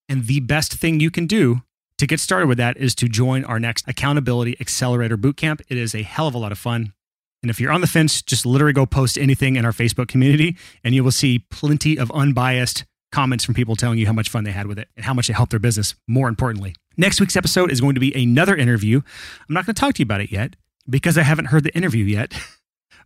And 0.08 0.26
the 0.26 0.40
best 0.40 0.74
thing 0.74 0.98
you 0.98 1.12
can 1.12 1.28
do 1.28 1.62
to 1.98 2.06
get 2.06 2.20
started 2.20 2.46
with 2.46 2.58
that 2.58 2.76
is 2.76 2.94
to 2.96 3.08
join 3.08 3.44
our 3.44 3.58
next 3.58 3.88
Accountability 3.88 4.56
Accelerator 4.60 5.16
Bootcamp. 5.16 5.62
It 5.68 5.78
is 5.78 5.94
a 5.94 6.02
hell 6.02 6.26
of 6.28 6.34
a 6.34 6.38
lot 6.38 6.52
of 6.52 6.58
fun. 6.58 6.92
And 7.42 7.50
if 7.50 7.60
you're 7.60 7.72
on 7.72 7.80
the 7.80 7.86
fence, 7.86 8.22
just 8.22 8.44
literally 8.44 8.72
go 8.72 8.86
post 8.86 9.16
anything 9.16 9.56
in 9.56 9.64
our 9.64 9.72
Facebook 9.72 10.08
community, 10.08 10.56
and 10.82 10.94
you 10.94 11.04
will 11.04 11.12
see 11.12 11.38
plenty 11.50 11.98
of 11.98 12.10
unbiased 12.12 12.84
comments 13.12 13.44
from 13.44 13.54
people 13.54 13.76
telling 13.76 13.98
you 13.98 14.06
how 14.06 14.12
much 14.12 14.28
fun 14.28 14.44
they 14.44 14.50
had 14.50 14.66
with 14.66 14.78
it 14.78 14.88
and 14.96 15.04
how 15.04 15.14
much 15.14 15.30
it 15.30 15.34
helped 15.34 15.50
their 15.50 15.60
business, 15.60 15.94
more 16.06 16.28
importantly. 16.28 16.74
Next 16.96 17.20
week's 17.20 17.36
episode 17.36 17.70
is 17.70 17.80
going 17.80 17.94
to 17.94 18.00
be 18.00 18.14
another 18.20 18.56
interview. 18.56 19.00
I'm 19.48 19.54
not 19.54 19.64
going 19.64 19.74
to 19.74 19.80
talk 19.80 19.94
to 19.94 20.00
you 20.00 20.04
about 20.04 20.20
it 20.20 20.32
yet 20.32 20.56
because 20.88 21.16
I 21.16 21.22
haven't 21.22 21.46
heard 21.46 21.64
the 21.64 21.74
interview 21.74 22.04
yet. 22.04 22.34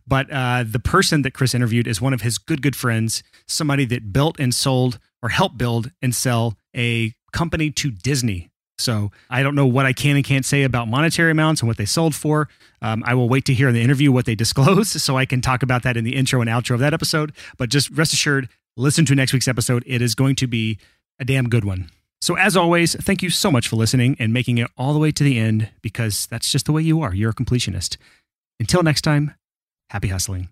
But 0.07 0.31
uh, 0.31 0.63
the 0.67 0.79
person 0.79 1.21
that 1.21 1.35
Chris 1.35 1.53
interviewed 1.53 1.87
is 1.87 2.01
one 2.01 2.11
of 2.11 2.21
his 2.21 2.37
good, 2.39 2.61
good 2.61 2.75
friends, 2.75 3.21
somebody 3.47 3.85
that 3.85 4.11
built 4.11 4.39
and 4.39 4.53
sold 4.53 4.99
or 5.21 5.29
helped 5.29 5.57
build 5.57 5.91
and 6.01 6.13
sell 6.13 6.57
a 6.75 7.13
company 7.31 7.69
to 7.71 7.91
Disney 7.91 8.50
so 8.81 9.11
I 9.29 9.43
don't 9.43 9.55
know 9.55 9.65
what 9.65 9.85
I 9.85 9.93
can 9.93 10.15
and 10.15 10.25
can't 10.25 10.45
say 10.45 10.63
about 10.63 10.87
monetary 10.87 11.31
amounts 11.31 11.61
and 11.61 11.67
what 11.67 11.77
they 11.77 11.85
sold 11.85 12.15
for. 12.15 12.49
Um, 12.81 13.03
I 13.05 13.13
will 13.13 13.29
wait 13.29 13.45
to 13.45 13.53
hear 13.53 13.69
in 13.69 13.73
the 13.73 13.81
interview 13.81 14.11
what 14.11 14.25
they 14.25 14.35
disclose 14.43 14.89
so 14.89 15.17
I 15.17 15.25
can 15.25 15.41
talk 15.41 15.63
about 15.63 15.83
that 15.83 15.97
in 15.97 16.03
the 16.03 16.15
intro 16.15 16.41
and 16.41 16.49
outro 16.49 16.75
of 16.75 16.79
that 16.79 16.93
episode. 16.93 17.31
But 17.57 17.69
just 17.69 17.89
rest 17.91 18.13
assured, 18.13 18.49
listen 18.75 19.05
to 19.05 19.15
next 19.15 19.33
week's 19.33 19.47
episode. 19.47 19.83
It 19.85 20.01
is 20.01 20.15
going 20.15 20.35
to 20.37 20.47
be 20.47 20.77
a 21.19 21.25
damn 21.25 21.49
good 21.49 21.63
one. 21.63 21.89
So, 22.21 22.37
as 22.37 22.55
always, 22.55 22.93
thank 22.95 23.23
you 23.23 23.31
so 23.31 23.49
much 23.49 23.67
for 23.67 23.77
listening 23.77 24.15
and 24.19 24.31
making 24.31 24.59
it 24.59 24.69
all 24.77 24.93
the 24.93 24.99
way 24.99 25.11
to 25.11 25.23
the 25.23 25.39
end 25.39 25.69
because 25.81 26.27
that's 26.27 26.51
just 26.51 26.67
the 26.67 26.71
way 26.71 26.83
you 26.83 27.01
are. 27.01 27.15
You're 27.15 27.31
a 27.31 27.33
completionist. 27.33 27.97
Until 28.59 28.83
next 28.83 29.01
time, 29.01 29.33
happy 29.89 30.09
hustling. 30.09 30.47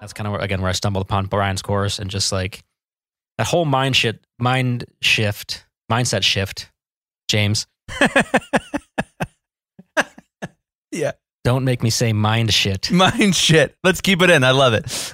That's 0.00 0.12
kind 0.12 0.26
of 0.26 0.32
where, 0.32 0.42
again 0.42 0.60
where 0.60 0.68
I 0.68 0.72
stumbled 0.72 1.02
upon 1.02 1.26
Brian's 1.26 1.62
course 1.62 1.98
and 1.98 2.10
just 2.10 2.32
like 2.32 2.62
that 3.38 3.46
whole 3.46 3.64
mind 3.64 3.96
shit, 3.96 4.24
mind 4.38 4.84
shift, 5.02 5.64
mindset 5.90 6.22
shift, 6.22 6.70
James. 7.28 7.66
Yeah. 10.92 11.10
Don't 11.42 11.64
make 11.64 11.82
me 11.82 11.90
say 11.90 12.12
mind 12.12 12.54
shit. 12.54 12.88
Mind 12.92 13.34
shit. 13.34 13.74
Let's 13.82 14.00
keep 14.00 14.22
it 14.22 14.30
in. 14.30 14.44
I 14.44 14.52
love 14.52 14.74
it. 14.74 15.12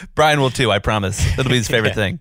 Brian 0.14 0.40
will 0.40 0.50
too, 0.50 0.70
I 0.70 0.78
promise. 0.78 1.20
It'll 1.36 1.50
be 1.50 1.56
his 1.56 1.66
favorite 1.68 1.90
Yeah. 1.90 1.94
thing. 1.94 2.20